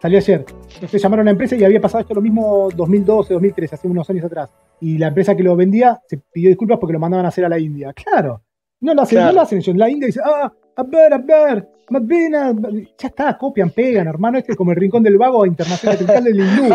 Salió 0.00 0.18
ayer. 0.18 0.44
Entonces 0.74 1.02
llamaron 1.02 1.24
a 1.24 1.26
la 1.26 1.30
empresa 1.32 1.56
y 1.56 1.64
había 1.64 1.80
pasado 1.80 2.02
esto 2.02 2.14
lo 2.14 2.20
mismo 2.20 2.68
2012, 2.74 3.34
2013, 3.34 3.74
hace 3.74 3.88
unos 3.88 4.08
años 4.10 4.24
atrás. 4.24 4.48
Y 4.80 4.96
la 4.98 5.08
empresa 5.08 5.34
que 5.36 5.42
lo 5.42 5.56
vendía 5.56 6.00
se 6.06 6.18
pidió 6.18 6.48
disculpas 6.50 6.78
porque 6.78 6.92
lo 6.92 7.00
mandaban 7.00 7.26
a 7.26 7.30
hacer 7.30 7.44
a 7.44 7.48
la 7.48 7.58
India. 7.58 7.92
Claro. 7.92 8.42
No 8.80 8.94
lo 8.94 9.02
hacen, 9.02 9.16
Claro. 9.16 9.28
no 9.28 9.34
lo 9.34 9.40
hacen 9.42 9.58
ellos. 9.58 9.76
La 9.76 9.90
India 9.90 10.06
dice, 10.06 10.20
ah, 10.24 10.52
a 10.76 10.82
ver, 10.84 11.12
a 11.12 11.18
ver, 11.18 11.68
Malvinas. 11.90 12.54
Ya 12.96 13.08
está, 13.08 13.36
copian, 13.36 13.70
pegan, 13.70 14.06
hermano. 14.06 14.38
Este 14.38 14.52
es 14.52 14.56
como 14.56 14.70
el 14.70 14.76
rincón 14.76 15.02
del 15.02 15.18
vago 15.18 15.44
internacional 15.44 15.98
del 15.98 16.24
del 16.24 16.40
hindú, 16.40 16.72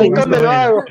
rincón 0.00 0.30
del 0.30 0.42
vago. 0.42 0.84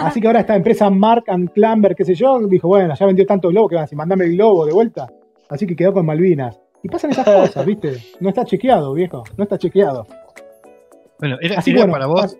Así 0.00 0.18
que 0.20 0.26
ahora 0.26 0.40
esta 0.40 0.56
empresa 0.56 0.88
Mark 0.88 1.24
and 1.26 1.50
Clamber, 1.52 1.94
qué 1.94 2.06
sé 2.06 2.14
yo, 2.14 2.38
dijo, 2.46 2.68
bueno, 2.68 2.94
ya 2.98 3.04
vendió 3.04 3.26
tanto 3.26 3.48
globo 3.50 3.68
que 3.68 3.74
van 3.74 3.82
a 3.82 3.84
decir, 3.84 3.98
mandame 3.98 4.24
el 4.24 4.32
globo 4.36 4.64
de 4.64 4.72
vuelta. 4.72 5.06
Así 5.50 5.66
que 5.66 5.76
quedó 5.76 5.92
con 5.92 6.06
Malvinas. 6.06 6.58
Y 6.82 6.88
pasan 6.88 7.10
esas 7.10 7.24
cosas, 7.26 7.66
¿viste? 7.66 7.96
No 8.20 8.30
está 8.30 8.44
chequeado, 8.46 8.94
viejo. 8.94 9.24
No 9.36 9.44
está 9.44 9.58
chequeado. 9.58 10.06
Bueno, 11.18 11.36
era, 11.40 11.58
Así 11.58 11.70
era 11.70 11.80
bueno, 11.80 11.92
para 11.92 12.06
vos 12.06 12.36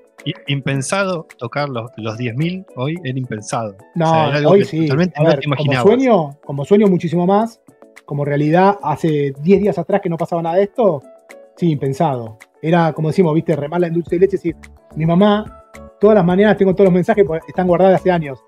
impensado 0.46 1.26
tocar 1.38 1.68
los, 1.68 1.90
los 1.96 2.18
10.000 2.18 2.66
hoy, 2.76 2.96
era 3.04 3.18
impensado. 3.18 3.76
No, 3.94 4.06
O 4.06 4.14
sea, 4.14 4.28
era 4.28 4.38
algo 4.38 4.50
hoy 4.50 4.60
que 4.60 4.64
sí. 4.64 4.80
totalmente 4.82 5.20
no 5.20 5.26
ver, 5.26 5.40
como 5.56 5.82
sueño, 5.82 6.38
como 6.44 6.64
sueño 6.64 6.86
muchísimo 6.88 7.26
más, 7.26 7.60
como 8.04 8.24
realidad 8.24 8.76
hace 8.82 9.32
10 9.40 9.60
días 9.60 9.78
atrás 9.78 10.00
que 10.02 10.08
no 10.08 10.16
pasaba 10.16 10.42
nada 10.42 10.56
de 10.56 10.64
esto, 10.64 11.02
sí, 11.56 11.70
impensado. 11.70 12.38
Era, 12.60 12.92
como 12.92 13.08
decimos, 13.08 13.34
viste, 13.34 13.54
remala 13.54 13.86
en 13.86 13.94
dulce 13.94 14.16
de 14.16 14.20
leche, 14.20 14.36
decir, 14.36 14.56
mi 14.96 15.06
mamá, 15.06 15.64
todas 16.00 16.16
las 16.16 16.24
mañanas 16.24 16.56
tengo 16.56 16.74
todos 16.74 16.86
los 16.86 16.94
mensajes, 16.94 17.24
porque 17.24 17.44
están 17.48 17.66
guardados 17.66 18.00
hace 18.00 18.10
años. 18.10 18.42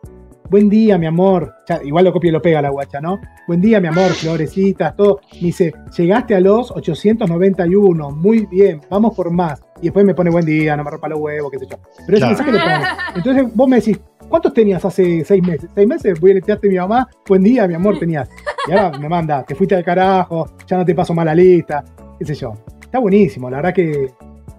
Buen 0.50 0.70
día, 0.70 0.96
mi 0.96 1.04
amor. 1.06 1.54
Ya, 1.68 1.78
igual 1.84 2.04
lo 2.06 2.12
copia 2.12 2.28
y 2.28 2.32
lo 2.32 2.40
pega 2.40 2.62
la 2.62 2.70
guacha, 2.70 3.00
¿no? 3.02 3.20
Buen 3.46 3.60
día, 3.60 3.80
mi 3.80 3.88
amor, 3.88 4.10
florecitas, 4.12 4.96
todo. 4.96 5.20
Me 5.34 5.48
dice, 5.48 5.74
llegaste 5.96 6.34
a 6.34 6.40
los 6.40 6.70
891, 6.70 8.10
muy 8.12 8.46
bien, 8.46 8.80
vamos 8.88 9.14
por 9.14 9.30
más. 9.30 9.62
Y 9.80 9.84
después 9.84 10.06
me 10.06 10.14
pone 10.14 10.30
buen 10.30 10.46
día, 10.46 10.74
no 10.76 10.84
me 10.84 10.90
rompa 10.90 11.08
los 11.08 11.20
huevos, 11.20 11.50
qué 11.52 11.58
sé 11.58 11.66
yo. 11.70 11.76
Pero 12.06 12.16
ese 12.18 12.26
Claro. 12.26 12.28
mensaje 12.28 12.52
lo 12.52 12.58
pongo. 12.58 12.86
Entonces 13.16 13.54
vos 13.54 13.68
me 13.68 13.76
decís, 13.76 14.00
¿cuántos 14.28 14.54
tenías 14.54 14.82
hace 14.84 15.22
seis 15.24 15.42
meses? 15.46 15.68
¿Seis 15.74 15.86
meses? 15.86 16.18
Voy 16.18 16.30
a 16.30 16.34
letearte 16.34 16.68
mi 16.68 16.76
mamá, 16.76 17.06
buen 17.28 17.42
día, 17.42 17.68
mi 17.68 17.74
amor, 17.74 17.98
tenías. 17.98 18.30
Y 18.66 18.72
ahora 18.72 18.98
me 18.98 19.08
manda, 19.08 19.42
te 19.44 19.54
fuiste 19.54 19.74
al 19.76 19.84
carajo, 19.84 20.46
ya 20.66 20.78
no 20.78 20.84
te 20.84 20.94
paso 20.94 21.12
mala 21.12 21.34
lista, 21.34 21.84
qué 22.18 22.24
sé 22.24 22.34
yo. 22.34 22.54
Está 22.80 22.98
buenísimo, 23.00 23.50
la 23.50 23.58
verdad 23.58 23.74
que 23.74 24.10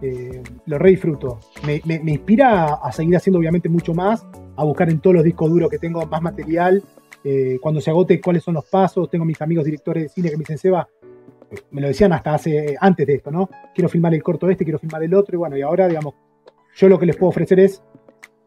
eh, 0.03 0.43
lo 0.67 0.77
re 0.77 0.91
disfruto. 0.91 1.39
Me, 1.65 1.81
me- 1.85 1.99
me 1.99 2.11
inspira 2.11 2.63
a, 2.65 2.73
a 2.75 2.91
seguir 2.91 3.17
haciendo 3.17 3.39
obviamente 3.39 3.67
mucho 3.69 3.93
más, 3.95 4.23
a 4.59 4.65
buscar 4.65 4.89
en 4.89 4.99
todos 4.99 5.15
los 5.15 5.23
discos 5.23 5.49
duros 5.49 5.69
que 5.69 5.79
tengo 5.79 6.05
más 6.05 6.21
material. 6.21 6.83
eh, 7.23 7.57
cuando 7.61 7.81
se 7.81 7.89
agote 7.89 8.21
cuáles 8.21 8.43
son 8.43 8.53
los 8.53 8.65
pasos, 8.65 9.09
tengo 9.09 9.25
mis 9.25 9.41
amigos 9.41 9.65
directores 9.65 10.03
de 10.03 10.09
cine 10.09 10.29
que 10.29 10.37
me 10.37 10.41
dicen, 10.41 10.57
Seba, 10.57 10.87
eh, 11.51 11.55
me 11.71 11.81
lo 11.81 11.87
decían 11.87 12.13
hasta 12.13 12.33
hace 12.33 12.75
antes 12.79 13.05
de 13.05 13.15
esto, 13.15 13.31
¿no? 13.31 13.49
Quiero 13.75 13.89
filmar 13.89 14.13
el 14.13 14.23
corto 14.23 14.49
este, 14.49 14.63
quiero 14.63 14.79
filmar 14.79 15.03
el 15.03 15.13
otro, 15.13 15.35
y 15.35 15.37
bueno, 15.37 15.57
y 15.57 15.61
ahora, 15.61 15.87
digamos, 15.87 16.13
yo 16.75 16.87
lo 16.87 16.97
que 16.97 17.05
les 17.05 17.17
puedo 17.17 17.29
ofrecer 17.29 17.59
es, 17.59 17.83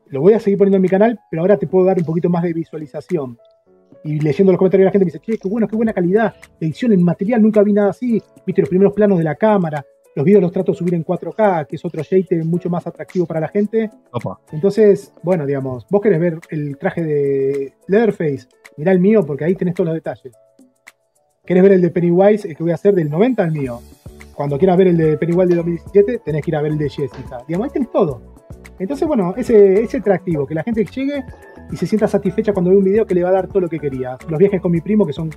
lo 0.06 0.20
voy 0.20 0.32
a 0.32 0.40
seguir 0.40 0.58
poniendo 0.58 0.76
en 0.76 0.82
mi 0.82 0.88
canal, 0.88 1.20
pero 1.30 1.42
ahora 1.42 1.58
te 1.58 1.66
puedo 1.66 1.84
dar 1.84 1.98
un 1.98 2.04
poquito 2.04 2.30
más 2.30 2.42
de 2.42 2.52
visualización. 2.52 3.38
Y 4.04 4.18
leyendo 4.20 4.52
los 4.52 4.58
comentarios 4.58 4.84
de 4.84 4.86
la 4.86 4.90
gente 4.90 5.04
me 5.04 5.10
dice, 5.12 5.20
che, 5.20 5.38
qué 5.38 5.48
bueno, 5.48 5.68
qué 5.68 5.76
buena 5.76 5.92
calidad, 5.92 6.34
edición, 6.58 6.92
el 6.92 7.00
material, 7.00 7.42
nunca 7.42 7.62
vi 7.62 7.72
nada 7.72 7.90
así, 7.90 8.22
viste 8.46 8.62
los 8.62 8.68
primeros 8.68 8.94
planos 8.94 9.18
de 9.18 9.24
la 9.24 9.34
cámara, 9.34 9.84
los 10.14 10.24
videos 10.24 10.42
los 10.42 10.52
trato 10.52 10.72
de 10.72 10.78
subir 10.78 10.94
en 10.94 11.04
4K, 11.04 11.66
que 11.66 11.76
es 11.76 11.84
otro 11.84 12.02
shade 12.02 12.44
mucho 12.44 12.68
más 12.68 12.86
atractivo 12.86 13.26
para 13.26 13.40
la 13.40 13.48
gente. 13.48 13.90
Opa. 14.10 14.40
Entonces, 14.52 15.12
bueno, 15.22 15.46
digamos, 15.46 15.86
vos 15.90 16.00
querés 16.00 16.20
ver 16.20 16.38
el 16.50 16.76
traje 16.76 17.02
de 17.02 17.72
Leatherface, 17.88 18.46
mirá 18.76 18.92
el 18.92 19.00
mío 19.00 19.24
porque 19.24 19.44
ahí 19.44 19.54
tenés 19.54 19.74
todos 19.74 19.86
los 19.86 19.94
detalles. 19.94 20.32
¿Querés 21.44 21.62
ver 21.62 21.72
el 21.72 21.80
de 21.80 21.90
Pennywise, 21.90 22.48
el 22.48 22.56
que 22.56 22.62
voy 22.62 22.72
a 22.72 22.76
hacer 22.76 22.94
del 22.94 23.10
90 23.10 23.42
al 23.42 23.52
mío? 23.52 23.80
Cuando 24.34 24.58
quieras 24.58 24.76
ver 24.76 24.88
el 24.88 24.96
de 24.96 25.16
Pennywise 25.16 25.48
de 25.48 25.56
2017, 25.56 26.18
tenés 26.24 26.42
que 26.42 26.50
ir 26.50 26.56
a 26.56 26.62
ver 26.62 26.72
el 26.72 26.78
de 26.78 26.88
Jessica. 26.88 27.38
Digamos, 27.48 27.66
ahí 27.66 27.72
tenés 27.72 27.90
todo. 27.90 28.20
Entonces, 28.78 29.06
bueno, 29.08 29.34
ese, 29.36 29.82
ese 29.82 29.98
atractivo, 29.98 30.46
que 30.46 30.54
la 30.54 30.62
gente 30.62 30.84
llegue 30.84 31.24
y 31.70 31.76
se 31.76 31.86
sienta 31.86 32.06
satisfecha 32.06 32.52
cuando 32.52 32.70
ve 32.70 32.76
un 32.76 32.84
video 32.84 33.06
que 33.06 33.14
le 33.14 33.22
va 33.22 33.30
a 33.30 33.32
dar 33.32 33.48
todo 33.48 33.60
lo 33.60 33.68
que 33.68 33.78
quería. 33.78 34.16
Los 34.28 34.38
viajes 34.38 34.60
con 34.60 34.72
mi 34.72 34.80
primo, 34.80 35.06
que 35.06 35.12
son 35.12 35.30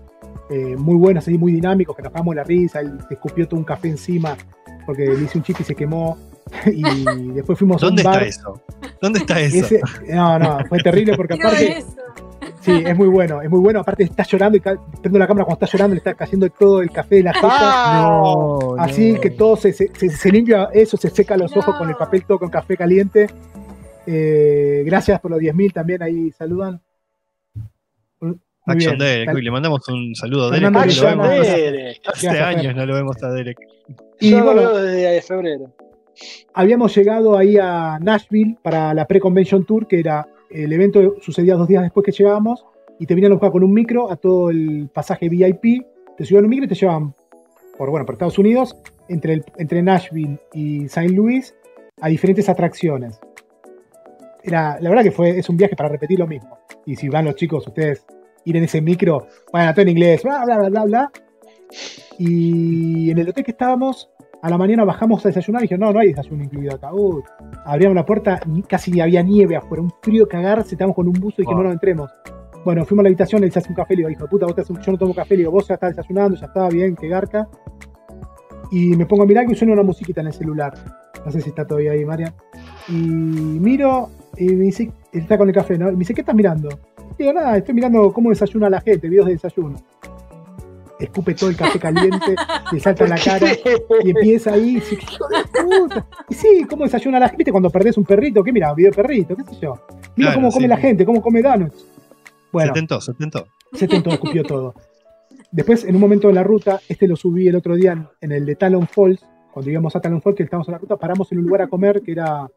eh, 0.50 0.76
muy 0.78 0.96
buenos, 0.96 1.24
así 1.24 1.38
muy 1.38 1.54
dinámicos, 1.54 1.96
que 1.96 2.04
nos 2.04 2.36
la 2.36 2.44
risa, 2.44 2.82
él 2.82 3.00
se 3.08 3.16
escupió 3.16 3.48
todo 3.48 3.60
un 3.60 3.66
café 3.66 3.88
encima 3.88 4.38
porque 4.86 5.06
le 5.06 5.24
hice 5.24 5.38
un 5.38 5.44
chiste 5.44 5.64
y 5.64 5.66
se 5.66 5.76
quemó. 5.76 6.18
Y 6.68 7.32
después 7.32 7.58
fuimos 7.58 7.82
¿Dónde 7.82 8.04
a 8.04 8.06
un 8.06 8.12
bar. 8.14 8.24
está 8.24 8.42
eso? 8.42 8.62
¿Dónde 9.02 9.20
está 9.20 9.40
eso? 9.42 9.58
Ese- 9.66 9.82
no, 10.14 10.38
no, 10.40 10.60
fue 10.70 10.78
terrible 10.80 11.16
porque 11.18 11.34
aparte, 11.34 11.80
eso. 11.80 11.88
sí, 12.62 12.84
es 12.86 12.96
muy 12.96 13.08
bueno, 13.08 13.42
es 13.42 13.50
muy 13.50 13.60
bueno. 13.60 13.80
Aparte 13.80 14.04
está 14.04 14.24
llorando 14.24 14.58
y 14.58 14.62
prendo 14.62 15.18
la 15.20 15.26
cámara 15.28 15.46
cuando 15.46 15.66
está 15.66 15.76
llorando, 15.76 15.96
le 15.96 15.98
está 16.00 16.14
cayendo 16.14 16.48
todo 16.52 16.82
el 16.82 16.92
café 16.92 17.16
de 17.16 17.24
la 17.24 17.34
jeta. 17.34 18.02
No, 18.04 18.76
Así 18.78 19.14
no. 19.14 19.22
que 19.22 19.32
todo 19.32 19.58
se, 19.58 19.74
se- 19.74 19.90
se- 19.98 20.10
se 20.10 20.32
limpia 20.32 20.70
eso, 20.74 20.98
se 20.98 21.10
seca 21.10 21.36
los 21.36 21.56
ojos 21.58 21.76
con 21.78 21.90
el 21.90 21.96
papel 21.96 22.24
todo 22.26 22.38
con 22.40 22.50
café 22.50 22.78
caliente. 22.78 23.28
Eh, 24.08 24.84
gracias 24.86 25.20
por 25.20 25.32
los 25.32 25.40
10.000 25.40 25.74
también, 25.74 26.04
ahí 26.04 26.32
saludan. 26.32 26.80
Action. 28.66 28.98
Derek, 28.98 29.34
uy, 29.36 29.42
le 29.44 29.52
mandamos 29.52 29.88
un 29.90 30.16
saludo 30.16 30.48
a 30.48 30.52
Derek. 30.52 30.74
Porque 30.74 30.78
lo 30.88 30.92
Action 30.92 31.10
vemos 31.20 31.30
Derek. 31.30 32.02
hace 32.08 32.28
Gracias, 32.28 32.42
años 32.48 32.66
Fer. 32.66 32.76
no 32.76 32.86
lo 32.86 32.94
vemos 32.96 33.24
a 33.24 33.30
Derek. 33.32 33.58
Y 34.20 34.32
Yo 34.32 34.40
lo 34.40 34.46
bueno, 34.46 34.62
veo 34.62 34.78
desde 34.82 35.22
febrero. 35.22 35.72
habíamos 36.54 36.96
llegado 36.96 37.38
ahí 37.38 37.58
a 37.62 38.00
Nashville 38.02 38.58
para 38.62 38.94
la 38.94 39.06
pre-convention 39.06 39.66
tour, 39.66 39.88
que 39.88 40.00
era 40.00 40.26
el 40.50 40.72
evento 40.72 41.16
sucedía 41.22 41.56
dos 41.56 41.68
días 41.68 41.84
después 41.84 42.06
que 42.06 42.12
llegábamos, 42.12 42.66
y 43.00 43.06
te 43.06 43.14
venían 43.14 43.34
a 43.34 43.36
buscar 43.36 43.52
con 43.52 43.64
un 43.64 43.74
micro 43.74 44.10
a 44.12 44.16
todo 44.16 44.50
el 44.50 44.90
pasaje 44.94 45.28
VIP, 45.28 45.86
te 46.18 46.24
subían 46.26 46.46
un 46.46 46.50
micro 46.50 46.66
y 46.66 46.70
te 46.70 46.76
llevaban 46.76 47.14
por, 47.78 47.90
bueno, 47.90 48.06
por 48.06 48.16
Estados 48.16 48.40
Unidos, 48.40 48.76
entre, 49.10 49.34
el- 49.34 49.46
entre 49.58 49.84
Nashville 49.84 50.40
y 50.54 50.86
St. 50.86 51.10
Louis, 51.10 51.54
a 52.00 52.08
diferentes 52.08 52.48
atracciones. 52.48 53.20
Era, 54.44 54.78
la 54.80 54.90
verdad 54.90 55.04
que 55.04 55.12
fue, 55.12 55.38
es 55.40 55.50
un 55.50 55.58
viaje 55.58 55.76
para 55.76 55.90
repetir 55.90 56.20
lo 56.20 56.28
mismo. 56.28 56.58
Y 56.86 56.96
si 56.96 57.10
van 57.10 57.26
los 57.26 57.36
chicos, 57.36 57.68
ustedes 57.68 58.06
ir 58.46 58.56
en 58.58 58.64
ese 58.64 58.82
micro, 58.82 59.28
bueno, 59.52 59.72
todo 59.74 59.82
en 59.84 59.90
inglés, 59.90 60.24
bla, 60.24 60.46
bla, 60.46 60.58
bla, 60.58 60.70
bla, 60.70 60.84
bla. 60.86 61.12
Y 62.18 63.12
en 63.12 63.18
el 63.18 63.30
hotel 63.30 63.44
que 63.44 63.52
estábamos, 63.52 64.10
a 64.42 64.50
la 64.50 64.58
mañana 64.58 64.84
bajamos 64.86 65.26
a 65.26 65.30
desayunar 65.30 65.62
y 65.62 65.64
dije, 65.64 65.78
no, 65.78 65.92
no 65.92 66.00
hay 66.00 66.10
desayuno 66.10 66.44
incluido 66.44 66.76
acá. 66.76 66.94
Uy, 66.94 67.22
abríamos 67.66 67.96
la 67.96 68.06
puerta, 68.06 68.40
ni- 68.48 68.62
casi 68.64 69.00
había 69.02 69.22
nieve 69.24 69.56
afuera, 69.56 69.82
un 69.84 69.92
frío 70.02 70.28
cagarse, 70.28 70.76
estábamos 70.76 70.96
con 70.96 71.08
un 71.08 71.14
buzo 71.14 71.42
y 71.42 71.46
Wow. 71.46 71.56
no, 71.58 71.64
no 71.64 71.72
entremos. 71.72 72.12
Bueno, 72.64 72.86
fuimos 72.86 73.02
a 73.02 73.04
la 73.04 73.10
habitación, 73.10 73.44
él 73.44 73.52
se 73.52 73.60
hace 73.60 73.70
un 73.70 73.76
café, 73.76 73.94
le 73.96 73.98
digo, 73.98 74.10
hijo 74.10 74.28
puta, 74.28 74.46
vos 74.46 74.56
te 74.56 74.62
haces 74.62 74.72
un- 74.76 74.82
yo 74.82 74.92
no 74.92 74.98
tomo 74.98 75.14
café, 75.14 75.36
le 75.36 75.40
digo, 75.40 75.52
vos 75.52 75.68
ya 75.68 75.76
estás 75.76 75.96
desayunando, 75.96 76.38
ya 76.38 76.46
estaba 76.48 76.70
bien, 76.70 76.96
que 76.96 77.08
garca. 77.08 77.48
Y 78.72 78.96
me 78.96 79.06
pongo 79.06 79.24
a 79.24 79.26
mirar 79.26 79.46
y 79.50 79.56
suena 79.56 79.74
una 79.74 79.84
musiquita 79.84 80.22
en 80.22 80.28
el 80.28 80.34
celular. 80.34 80.74
No 81.26 81.32
sé 81.32 81.42
si 81.42 81.50
está 81.50 81.66
todavía 81.66 81.92
ahí, 81.92 82.06
María. 82.06 82.34
Y 82.90 82.94
miro 82.94 84.10
y 84.38 84.46
me 84.56 84.66
dice, 84.66 84.84
él 85.14 85.22
está 85.22 85.38
con 85.38 85.48
el 85.48 85.54
café, 85.56 85.78
¿no? 85.78 85.90
Y 85.90 85.94
me 85.94 86.00
dice, 86.00 86.14
¿qué 86.14 86.22
estás 86.22 86.36
mirando? 86.36 86.70
Digo, 87.18 87.34
nada, 87.34 87.58
estoy 87.58 87.74
mirando 87.74 88.12
cómo 88.12 88.30
desayuna 88.30 88.70
la 88.70 88.82
gente, 88.82 89.08
videos 89.10 89.28
de 89.28 89.34
desayuno. 89.34 89.78
Escupe 91.00 91.34
todo 91.34 91.50
el 91.50 91.58
café 91.58 91.78
caliente, 91.78 92.36
le 92.72 92.80
salta 92.80 93.04
en 93.04 93.10
la 93.10 93.18
cara 93.18 93.48
y 94.04 94.10
empieza 94.12 94.54
ahí, 94.54 94.70
y 94.70 94.76
dice, 94.76 94.96
hijo 94.96 95.28
de 95.28 95.62
puta. 95.62 96.08
Y 96.30 96.34
sí, 96.34 96.66
¿cómo 96.70 96.84
desayuna 96.86 97.20
la 97.20 97.28
gente? 97.28 97.38
¿Viste 97.40 97.52
Cuando 97.52 97.70
perdés 97.70 97.98
un 97.98 98.06
perrito, 98.06 98.44
¿qué 98.44 98.52
mira? 98.54 98.74
Video 98.74 98.92
de 98.92 98.96
perrito, 98.96 99.36
qué 99.36 99.44
sé 99.44 99.60
yo. 99.62 99.74
Mira 100.16 100.32
Claro, 100.32 100.36
cómo 100.36 100.52
come 100.52 100.64
sí. 100.64 100.70
la 100.70 100.78
gente, 100.78 101.06
cómo 101.06 101.22
come 101.22 101.42
donuts. 101.42 101.86
Bueno, 102.52 102.68
Se 102.70 102.74
tentó, 102.74 103.02
se 103.02 103.14
tentó. 103.14 103.46
se 103.74 103.88
tentó, 103.88 104.10
escupió 104.12 104.44
todo. 104.44 104.74
Después, 105.52 105.84
en 105.84 105.96
un 105.96 106.02
momento 106.02 106.28
de 106.30 106.34
la 106.34 106.44
ruta, 106.44 106.80
este 106.88 107.08
lo 107.08 107.16
subí 107.18 107.48
el 107.48 107.56
otro 107.58 107.76
día 107.76 107.92
en, 107.92 108.08
en 108.22 108.32
el 108.32 108.46
de 108.46 108.56
Talon 108.56 108.88
Falls, 108.88 109.26
cuando 109.52 109.70
íbamos 109.72 109.94
a 109.96 110.00
Talon 110.00 110.22
Falls, 110.22 110.38
que 110.38 110.44
estábamos 110.44 110.68
en 110.70 110.74
la 110.74 110.78
ruta, 110.78 110.96
paramos 110.96 111.30
en 111.32 111.40
un 111.40 111.46
lugar 111.46 111.62
a 111.64 111.68
comer 111.68 112.02
que 112.02 112.14
era, 112.14 112.50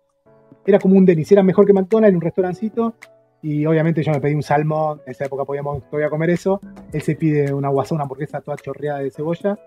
era 0.64 0.78
como 0.78 0.96
un 0.96 1.04
Denis, 1.04 1.30
era 1.32 1.42
mejor 1.42 1.66
que 1.66 1.72
McDonald's, 1.72 2.10
en 2.10 2.16
un 2.16 2.22
restaurancito, 2.22 2.94
y 3.42 3.64
obviamente 3.66 4.02
yo 4.02 4.12
me 4.12 4.20
pedí 4.20 4.34
un 4.34 4.42
salmón, 4.42 5.00
en 5.06 5.12
esa 5.12 5.26
época 5.26 5.44
podíamos 5.44 5.82
todavía 5.88 6.10
comer 6.10 6.30
eso, 6.30 6.60
él 6.92 7.02
se 7.02 7.14
pide 7.14 7.52
una 7.52 7.68
guasón, 7.68 7.96
una 7.96 8.04
hamburguesa 8.04 8.40
toda 8.40 8.56
chorreada 8.56 9.00
de 9.00 9.10
cebolla, 9.10 9.58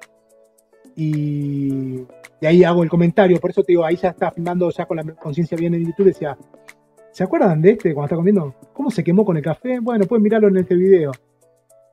y, 0.96 2.02
y 2.42 2.46
ahí 2.46 2.64
hago 2.64 2.84
el 2.84 2.90
comentario, 2.90 3.40
por 3.40 3.52
eso 3.52 3.64
te 3.64 3.72
digo, 3.72 3.86
ahí 3.86 3.96
ya 3.96 4.10
estaba 4.10 4.32
filmando 4.32 4.70
ya 4.70 4.86
con 4.86 4.98
la 4.98 5.04
conciencia 5.16 5.58
bien 5.58 5.74
en 5.74 5.86
YouTube, 5.86 6.08
decía, 6.08 6.38
¿se 7.12 7.24
acuerdan 7.24 7.62
de 7.62 7.72
este 7.72 7.94
cuando 7.94 8.08
está 8.08 8.16
comiendo? 8.16 8.56
¿Cómo 8.74 8.90
se 8.90 9.04
quemó 9.04 9.24
con 9.24 9.38
el 9.38 9.44
café? 9.44 9.80
Bueno, 9.80 10.06
pueden 10.06 10.24
mirarlo 10.24 10.48
en 10.48 10.58
este 10.58 10.76
video. 10.76 11.12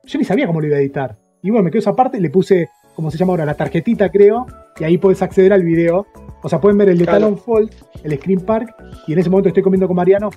Yo 0.03 0.17
ni 0.17 0.25
sabía 0.25 0.47
cómo 0.47 0.61
lo 0.61 0.67
iba 0.67 0.77
a 0.77 0.79
editar. 0.79 1.17
Y 1.41 1.49
bueno, 1.49 1.65
me 1.65 1.71
quedo 1.71 1.79
esa 1.79 1.95
parte, 1.95 2.19
le 2.19 2.29
puse, 2.29 2.69
como 2.95 3.11
se 3.11 3.17
llama 3.17 3.33
ahora, 3.33 3.45
la 3.45 3.53
tarjetita, 3.53 4.09
creo, 4.09 4.45
y 4.79 4.83
ahí 4.83 4.97
puedes 4.97 5.21
acceder 5.21 5.53
al 5.53 5.63
video. 5.63 6.07
O 6.41 6.49
sea, 6.49 6.59
pueden 6.59 6.77
ver 6.77 6.89
el 6.89 6.97
de 6.97 7.03
Claro. 7.03 7.19
Talon 7.19 7.37
Fall, 7.37 7.69
el 8.03 8.17
Screen 8.17 8.41
Park, 8.41 8.75
y 9.07 9.13
en 9.13 9.19
ese 9.19 9.29
momento 9.29 9.49
estoy 9.49 9.63
comiendo 9.63 9.87
con 9.87 9.95
Mariano, 9.95 10.29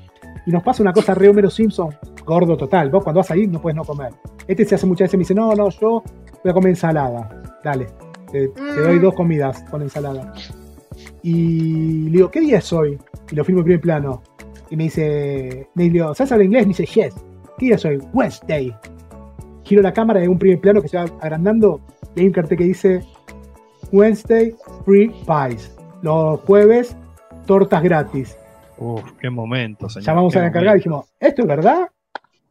y 0.46 0.50
nos 0.50 0.62
pasa 0.62 0.82
una 0.82 0.92
cosa 0.92 1.14
re 1.14 1.28
Homero 1.28 1.50
Simpson, 1.50 1.90
gordo 2.24 2.56
total. 2.56 2.90
Vos 2.90 3.02
cuando 3.04 3.20
vas 3.20 3.30
ahí 3.30 3.46
no 3.46 3.60
puedes 3.60 3.76
no 3.76 3.84
comer. 3.84 4.12
Este 4.46 4.64
se 4.64 4.74
hace 4.74 4.86
muchas 4.86 5.06
veces, 5.06 5.14
me 5.18 5.22
dice, 5.22 5.34
no, 5.34 5.54
no, 5.54 5.68
yo 5.70 6.02
voy 6.42 6.50
a 6.50 6.52
comer 6.52 6.70
ensalada. 6.70 7.42
Dale, 7.62 7.86
te, 8.30 8.48
te 8.48 8.80
doy 8.80 8.98
Mm. 8.98 9.02
dos 9.02 9.14
comidas 9.14 9.62
con 9.70 9.82
ensalada. 9.82 10.32
Y 11.22 12.04
le 12.04 12.10
digo, 12.10 12.30
¿qué 12.30 12.40
día 12.40 12.58
es 12.58 12.72
hoy? 12.72 12.98
Y 13.30 13.34
lo 13.34 13.44
filmo 13.44 13.60
en 13.60 13.64
primer 13.64 13.80
plano. 13.80 14.22
Y 14.70 14.76
me 14.76 14.84
dice, 14.84 15.68
me 15.74 15.88
digo, 15.88 16.14
¿sabes 16.14 16.32
hablar 16.32 16.46
inglés? 16.46 16.62
Me 16.66 16.74
dice, 16.74 16.86
yes. 16.86 17.14
¿Qué 17.58 17.66
día 17.66 17.74
es 17.76 17.84
hoy? 17.84 17.98
Wednesday. 18.12 18.74
Giro 19.64 19.82
la 19.82 19.92
cámara 19.92 20.20
y 20.20 20.22
hay 20.22 20.28
un 20.28 20.38
primer 20.38 20.60
plano 20.60 20.82
que 20.82 20.88
se 20.88 20.96
va 20.96 21.04
agrandando 21.20 21.80
y 22.16 22.20
hay 22.20 22.26
un 22.26 22.32
cartel 22.32 22.58
que 22.58 22.64
dice 22.64 23.04
Wednesday 23.92 24.54
Free 24.84 25.08
Pies. 25.26 25.70
Los 26.02 26.40
jueves, 26.40 26.96
tortas 27.46 27.82
gratis. 27.82 28.36
Uf, 28.78 29.12
qué 29.20 29.30
momento, 29.30 29.88
señor. 29.88 30.06
Llamamos 30.06 30.32
qué 30.32 30.38
a 30.38 30.42
la 30.42 30.48
encargada 30.48 30.76
y 30.76 30.78
dijimos, 30.78 31.12
¿esto 31.18 31.42
es 31.42 31.48
verdad? 31.48 31.88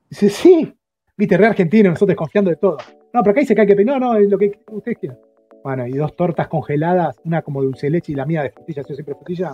Dice, 0.09 0.29
sí. 0.29 0.77
Viste, 1.17 1.37
re 1.37 1.47
argentino, 1.47 1.89
nosotros 1.89 2.09
desconfiando 2.09 2.49
de 2.49 2.57
todo. 2.57 2.77
No, 3.13 3.21
pero 3.21 3.31
acá 3.31 3.41
dice 3.41 3.53
que 3.53 3.61
hay 3.61 3.67
que 3.67 3.75
pedir. 3.75 3.87
No, 3.87 3.99
no, 3.99 4.15
es 4.15 4.29
lo 4.29 4.37
que 4.37 4.59
ustedes 4.71 4.97
quieran. 4.97 5.19
Bueno, 5.63 5.85
y 5.85 5.91
dos 5.91 6.15
tortas 6.15 6.47
congeladas, 6.47 7.19
una 7.25 7.41
como 7.41 7.61
dulce 7.61 7.87
de 7.87 7.91
leche 7.91 8.13
y 8.13 8.15
la 8.15 8.25
mía 8.25 8.43
de 8.43 8.49
frutilla, 8.49 8.83
yo 8.87 8.95
siempre 8.95 9.15
frutilla. 9.15 9.51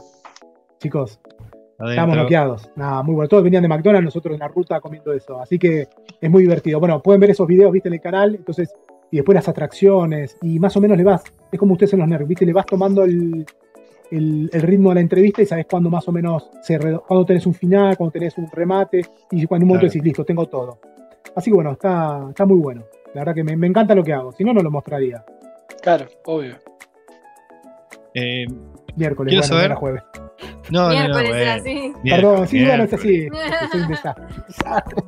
Chicos, 0.79 1.19
Adentro. 1.79 1.89
Estábamos 1.89 2.17
noqueados. 2.17 2.71
Nada, 2.75 3.03
muy 3.03 3.13
bueno. 3.13 3.29
Todos 3.29 3.43
venían 3.43 3.61
de 3.61 3.69
McDonald's, 3.69 4.05
nosotros 4.05 4.33
en 4.33 4.39
la 4.39 4.47
ruta 4.47 4.79
comiendo 4.79 5.13
eso. 5.13 5.39
Así 5.39 5.59
que 5.59 5.87
es 6.19 6.29
muy 6.29 6.41
divertido. 6.41 6.79
Bueno, 6.79 7.01
pueden 7.03 7.21
ver 7.21 7.31
esos 7.31 7.47
videos, 7.47 7.71
viste, 7.71 7.89
en 7.89 7.93
el 7.93 8.01
canal. 8.01 8.33
Entonces, 8.33 8.73
y 9.11 9.17
después 9.17 9.35
las 9.35 9.47
atracciones. 9.47 10.37
Y 10.41 10.59
más 10.59 10.75
o 10.75 10.81
menos 10.81 10.97
le 10.97 11.03
vas. 11.03 11.23
Es 11.51 11.59
como 11.59 11.73
ustedes 11.73 11.93
en 11.93 11.99
los 11.99 12.07
nervios, 12.07 12.29
viste, 12.29 12.45
le 12.45 12.53
vas 12.53 12.65
tomando 12.65 13.03
el, 13.03 13.45
el- 14.11 14.49
el 14.53 14.61
ritmo 14.61 14.89
de 14.89 14.95
la 14.95 15.01
entrevista 15.01 15.41
y 15.41 15.45
sabes 15.45 15.65
cuándo 15.69 15.89
más 15.89 16.07
o 16.07 16.11
menos 16.11 16.49
se 16.61 16.77
cuándo 16.79 17.25
tenés 17.25 17.45
un 17.45 17.53
final, 17.53 17.95
cuándo 17.97 18.11
tenés 18.11 18.37
un 18.37 18.49
remate. 18.51 19.01
Y 19.31 19.45
cuando 19.45 19.63
en 19.63 19.63
un 19.63 19.67
momento 19.69 19.81
Claro. 19.81 19.93
decís, 19.93 20.03
listo, 20.03 20.23
tengo 20.25 20.45
todo. 20.47 20.79
Así 21.35 21.51
que 21.51 21.55
bueno, 21.55 21.71
está, 21.73 22.25
está 22.29 22.45
muy 22.45 22.57
bueno. 22.57 22.83
La 23.13 23.21
verdad 23.21 23.35
que 23.35 23.43
me, 23.43 23.55
me 23.55 23.67
encanta 23.67 23.93
lo 23.95 24.03
que 24.03 24.13
hago. 24.13 24.31
Si 24.31 24.43
no, 24.43 24.53
no 24.53 24.61
lo 24.61 24.71
mostraría. 24.71 25.23
Claro, 25.81 26.05
obvio. 26.25 26.55
Eh, 28.13 28.45
Miércoles, 28.95 29.31
Quiero 29.31 29.41
bueno, 29.41 29.43
saber- 29.47 29.59
no 29.61 29.65
era 29.65 29.75
jueves. 29.75 30.03
no, 30.71 30.79
no, 30.81 30.87
no, 30.87 30.89
Miércoles 30.99 31.29
bueno. 31.29 31.35
era 31.43 31.53
así. 31.55 31.93
Perdón, 32.03 32.47
sí, 32.47 32.65
bueno, 32.65 32.83
es 32.83 32.93
así. 32.93 33.27
Soy 33.71 33.81
un 33.81 33.87
desastre. 33.87 34.25
Desastre. 34.47 35.03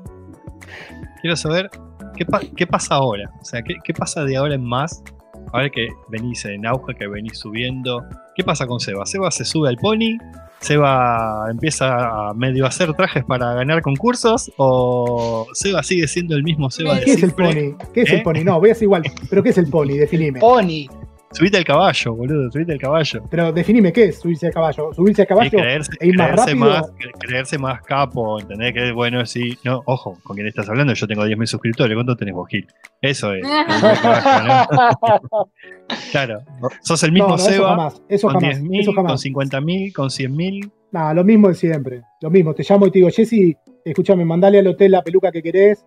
Quiero 1.22 1.36
saber 1.36 1.70
qué, 2.16 2.26
pa- 2.26 2.42
qué 2.56 2.68
pasa 2.68 2.96
ahora. 2.96 3.30
O 3.42 3.46
sea, 3.46 3.62
¿qué, 3.64 3.76
qué 3.84 3.94
pasa 3.94 4.24
de 4.24 4.38
ahora 4.38 4.56
en 4.56 4.64
más. 4.64 5.04
Ahora 5.52 5.70
que 5.70 5.90
venís 6.10 6.46
en 6.46 6.66
auge, 6.66 6.94
que 6.96 7.08
venís 7.08 7.40
subiendo. 7.40 8.04
¿Qué 8.36 8.44
pasa 8.44 8.68
con 8.68 8.80
Seba? 8.80 9.06
Seba 9.06 9.32
se 9.32 9.46
sube 9.46 9.70
al 9.70 9.78
pony. 9.78 10.18
Seba 10.60 11.48
empieza 11.50 12.30
a 12.30 12.34
medio 12.34 12.66
hacer 12.66 12.94
trajes 12.94 13.24
para 13.24 13.54
ganar 13.54 13.82
concursos. 13.82 14.52
¿O 14.58 15.48
Seba 15.54 15.84
sigue 15.84 16.08
siendo 16.08 16.36
el 16.36 16.44
mismo 16.44 16.70
Seba 16.70 16.96
de 16.96 17.06
¿Qué 17.06 17.12
es 17.14 17.24
el 17.24 17.32
pony? 17.32 17.76
¿Qué 17.94 18.02
es 18.02 18.12
¿Eh? 18.12 18.18
el 18.18 18.24
pony? 18.24 18.44
No, 18.44 18.60
voy 18.60 18.70
a 18.70 18.72
hacer 18.74 18.84
igual. 18.84 19.04
¿Pero 19.30 19.42
qué 19.42 19.50
es 19.50 19.58
el 19.58 19.68
pony? 19.68 19.94
Definime. 19.94 20.40
Pony. 20.40 20.88
Subite 21.32 21.58
al 21.58 21.64
caballo, 21.64 22.16
boludo. 22.16 22.52
Subite 22.52 22.74
al 22.74 22.80
caballo. 22.80 23.22
Pero 23.30 23.52
definime 23.52 23.94
qué 23.94 24.06
es 24.06 24.20
subirse 24.20 24.48
a 24.48 24.52
caballo. 24.52 24.92
Subirse 24.94 25.22
a 25.22 25.26
Y 25.26 25.28
caballo 25.28 25.50
creerse, 25.52 25.92
e 26.00 26.08
ir 26.08 26.18
más 26.18 26.28
creerse 26.32 26.46
rápido. 26.52 26.66
más, 26.70 26.82
cre- 26.94 27.12
creerse 27.20 27.58
más 27.60 27.82
capo, 27.84 28.40
¿entendés? 28.40 28.74
Que 28.74 28.92
bueno, 28.92 29.26
sí. 29.26 29.58
No, 29.64 29.82
ojo, 29.86 30.18
con 30.24 30.36
quién 30.36 30.48
estás 30.48 30.68
hablando, 30.70 30.94
yo 30.94 31.08
tengo 31.08 31.24
10.000 31.26 31.46
suscriptores, 31.46 31.96
¿cuánto 31.96 32.16
tenés 32.16 32.34
vos, 32.34 32.48
Gil? 32.50 32.68
Eso 33.02 33.34
es. 33.34 33.46
claro, 36.12 36.42
sos 36.82 37.04
el 37.04 37.12
mismo 37.12 37.30
no, 37.30 37.36
no, 37.36 37.42
eso 37.42 37.50
Seba 37.52 37.70
jamás. 37.70 38.02
Eso 38.10 38.28
con 38.28 38.42
jamás. 38.42 38.62
10.000, 38.62 38.80
Eso 38.82 38.94
con 38.94 39.06
jamás. 39.06 39.26
50.000, 39.26 39.94
con 39.94 40.10
100.000. 40.10 40.72
Nada, 40.92 41.14
lo 41.14 41.24
mismo 41.24 41.48
de 41.50 41.54
siempre. 41.56 42.02
Lo 42.22 42.30
mismo. 42.32 42.54
Te 42.54 42.64
llamo 42.68 42.88
y 42.88 42.92
te 42.92 43.00
digo, 43.00 43.10
Jessy, 43.12 43.56
escúchame, 43.86 44.26
mandale 44.26 44.60
al 44.60 44.68
hotel 44.68 44.92
la 44.92 45.04
peluca 45.04 45.32
que 45.32 45.44
querés. 45.44 45.86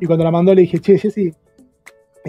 Y 0.00 0.06
cuando 0.06 0.24
la 0.24 0.30
mandó 0.30 0.54
le 0.54 0.62
dije, 0.62 0.78
che, 0.80 0.98
Jessy, 0.98 1.32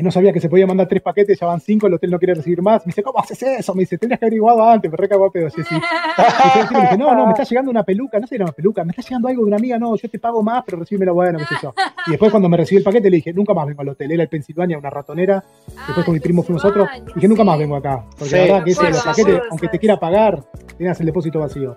no 0.01 0.11
sabía 0.11 0.33
que 0.33 0.39
se 0.39 0.49
podía 0.49 0.67
mandar 0.67 0.87
tres 0.87 1.01
paquetes, 1.01 1.39
ya 1.39 1.47
van 1.47 1.59
cinco, 1.59 1.87
el 1.87 1.93
hotel 1.93 2.11
no 2.11 2.19
quiere 2.19 2.33
recibir 2.35 2.61
más. 2.61 2.85
Me 2.85 2.91
dice, 2.91 3.03
¿cómo 3.03 3.19
haces 3.19 3.41
eso? 3.41 3.73
Me 3.73 3.81
dice, 3.81 3.97
tendrías 3.97 4.19
que 4.19 4.25
haber 4.25 4.33
averiguado 4.33 4.69
antes, 4.69 4.91
me 4.91 4.97
recagó 4.97 5.25
a 5.25 5.31
pedo, 5.31 5.49
Jessy. 5.49 5.75
Y 5.75 6.73
le 6.73 6.81
dije, 6.81 6.97
no, 6.97 7.15
no, 7.15 7.25
me 7.25 7.31
está 7.31 7.43
llegando 7.43 7.71
una 7.71 7.83
peluca, 7.83 8.19
no 8.19 8.27
sé 8.27 8.29
si 8.29 8.35
era 8.35 8.45
una 8.45 8.53
peluca, 8.53 8.83
me 8.83 8.91
está 8.91 9.01
llegando 9.01 9.27
algo 9.27 9.41
de 9.41 9.47
una 9.47 9.57
amiga, 9.57 9.77
no, 9.79 9.95
yo 9.95 10.09
te 10.09 10.19
pago 10.19 10.43
más, 10.43 10.63
pero 10.65 10.79
recibímelo 10.79 11.13
bueno, 11.13 11.39
qué 11.39 11.45
sé 11.45 11.55
yo. 11.61 11.73
Y 12.07 12.11
después 12.11 12.31
cuando 12.31 12.49
me 12.49 12.57
recibió 12.57 12.79
el 12.79 12.83
paquete 12.83 13.09
le 13.09 13.17
dije, 13.17 13.33
nunca 13.33 13.53
más 13.53 13.65
vengo 13.67 13.81
al 13.81 13.89
hotel, 13.89 14.11
era 14.11 14.23
el 14.23 14.29
Pensilvania, 14.29 14.77
una 14.77 14.89
ratonera, 14.89 15.43
después 15.87 16.05
con 16.05 16.13
mi 16.13 16.19
primo 16.19 16.43
fuimos 16.43 16.63
otros, 16.65 16.87
dije, 17.15 17.27
nunca 17.27 17.43
más 17.43 17.57
vengo 17.57 17.75
acá, 17.75 18.03
porque 18.17 18.29
Sí, 18.29 18.35
la 18.35 18.41
verdad 18.41 18.63
que 18.63 18.71
ese, 18.71 18.89
los 18.89 19.03
paquetes, 19.03 19.41
aunque 19.49 19.67
te 19.67 19.79
quiera 19.79 19.99
pagar, 19.99 20.43
tenías 20.77 20.99
el 20.99 21.05
depósito 21.05 21.39
vacío. 21.39 21.75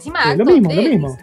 Encima, 0.00 0.32
Eh, 0.32 0.36
lo 0.36 0.44
mismo, 0.46 0.70
lo 0.72 0.82
mismo. 0.82 1.16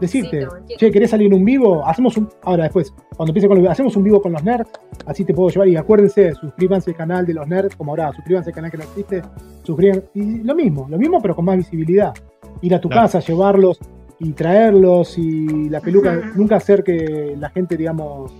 Decirte, 0.00 0.46
che, 0.76 0.90
¿querés 0.90 1.10
salir 1.10 1.28
en 1.28 1.34
un 1.34 1.44
vivo? 1.44 1.84
Hacemos 1.86 2.16
un. 2.16 2.28
Ahora 2.42 2.64
después, 2.64 2.92
cuando 3.16 3.30
empiece 3.30 3.48
con 3.48 3.62
los 3.62 3.70
hacemos 3.70 3.96
un 3.96 4.02
vivo 4.02 4.20
con 4.20 4.32
los 4.32 4.42
nerds, 4.42 4.70
así 5.06 5.24
te 5.24 5.34
puedo 5.34 5.50
llevar. 5.50 5.68
Y 5.68 5.76
acuérdense, 5.76 6.32
suscríbanse 6.34 6.90
al 6.90 6.96
canal 6.96 7.26
de 7.26 7.34
los 7.34 7.46
nerds, 7.46 7.76
como 7.76 7.92
ahora, 7.92 8.12
suscríbanse 8.12 8.50
al 8.50 8.54
canal 8.54 8.70
que 8.70 8.76
no 8.78 8.84
existe, 8.84 9.22
suscriban. 9.62 10.02
Y 10.14 10.38
lo 10.38 10.54
mismo, 10.54 10.86
lo 10.88 10.98
mismo, 10.98 11.20
pero 11.20 11.34
con 11.34 11.44
más 11.44 11.56
visibilidad. 11.56 12.12
Ir 12.60 12.74
a 12.74 12.80
tu 12.80 12.88
Claro. 12.88 13.04
casa, 13.04 13.20
llevarlos 13.20 13.78
y 14.18 14.32
traerlos 14.32 15.16
y 15.16 15.68
la 15.68 15.80
peluca, 15.80 16.32
nunca 16.34 16.56
hacer 16.56 16.82
que 16.82 17.34
la 17.38 17.50
gente, 17.50 17.76
digamos, 17.76 18.32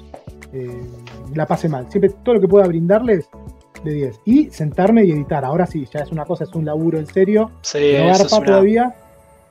eh, 0.53 0.81
la 1.35 1.47
pase 1.47 1.69
mal. 1.69 1.87
Siempre 1.91 2.11
todo 2.25 2.35
lo 2.37 2.41
que 2.41 2.49
pueda 2.49 2.67
brindarles 2.67 3.29
de 3.85 3.93
10. 3.93 4.21
Y 4.25 4.51
sentarme 4.51 5.05
y 5.05 5.13
editar. 5.13 5.45
Ahora 5.45 5.67
sí, 5.67 5.87
ya 5.93 6.01
es 6.01 6.11
una 6.11 6.25
cosa, 6.25 6.43
es 6.45 6.53
un 6.55 6.65
laburo 6.65 6.99
en 6.99 7.07
serio. 7.07 7.53
Sí, 7.61 7.79
No 7.97 8.11
es 8.11 8.19
garpa 8.19 8.37
una- 8.39 8.47
todavía, 8.47 8.95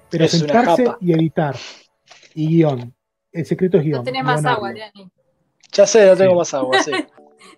pero 0.10 0.26
es 0.26 0.32
sentarse 0.32 0.86
y 1.02 1.14
editar. 1.14 1.56
Y 2.36 2.48
guion. 2.48 2.94
El 3.32 3.46
secreto 3.46 3.78
es 3.78 3.84
guion. 3.84 3.98
No 4.00 4.04
tenés 4.04 4.24
más 4.24 4.46
agua, 4.46 4.72
Leani. 4.72 5.10
Ya 5.74 5.86
sé, 5.86 6.06
no 6.08 6.16
tengo 6.16 6.32
Sí. 6.32 6.38
más 6.38 6.54
agua, 6.54 6.80
sí. 6.84 6.92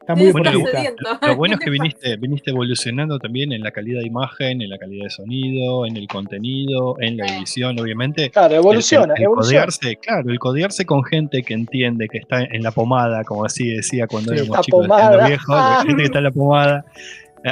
Está 0.02 0.16
muy 0.16 0.32
Bueno, 0.32 0.52
sediento. 0.52 1.04
Lo 1.22 1.36
bueno 1.36 1.54
es 1.56 1.60
que 1.62 1.70
viniste, 1.70 2.18
viniste 2.18 2.50
evolucionando 2.52 3.20
también 3.20 3.52
en 3.54 3.62
la 3.62 3.72
calidad 3.72 4.02
de 4.02 4.08
imagen, 4.08 4.62
en 4.62 4.70
la 4.70 4.78
calidad 4.78 5.04
de 5.06 5.10
sonido, 5.10 5.86
en 5.86 5.96
el 5.98 6.08
contenido, 6.08 6.96
en 7.00 7.18
la 7.18 7.26
edición, 7.28 7.80
obviamente. 7.80 8.30
Claro, 8.30 8.56
evoluciona, 8.56 9.14
el, 9.14 9.20
el 9.20 9.24
evoluciona. 9.26 9.62
codearse, 9.66 9.96
claro, 9.98 10.30
el 10.32 10.40
codearse 10.40 10.86
con 10.86 11.04
gente 11.04 11.44
que 11.44 11.54
entiende, 11.54 12.08
que 12.08 12.18
está 12.20 12.42
en 12.44 12.64
la 12.64 12.72
pomada, 12.72 13.24
como 13.24 13.46
así 13.46 13.70
decía 13.74 14.08
cuando 14.08 14.34
Sí, 14.34 14.40
éramos 14.40 14.62
chicos, 14.66 14.82
pomada. 14.88 15.28
viejos, 15.28 15.56
la 15.56 15.78
gente 15.86 15.96
que 15.98 16.04
está 16.06 16.18
en 16.20 16.24
la 16.24 16.32
pomada, 16.32 16.86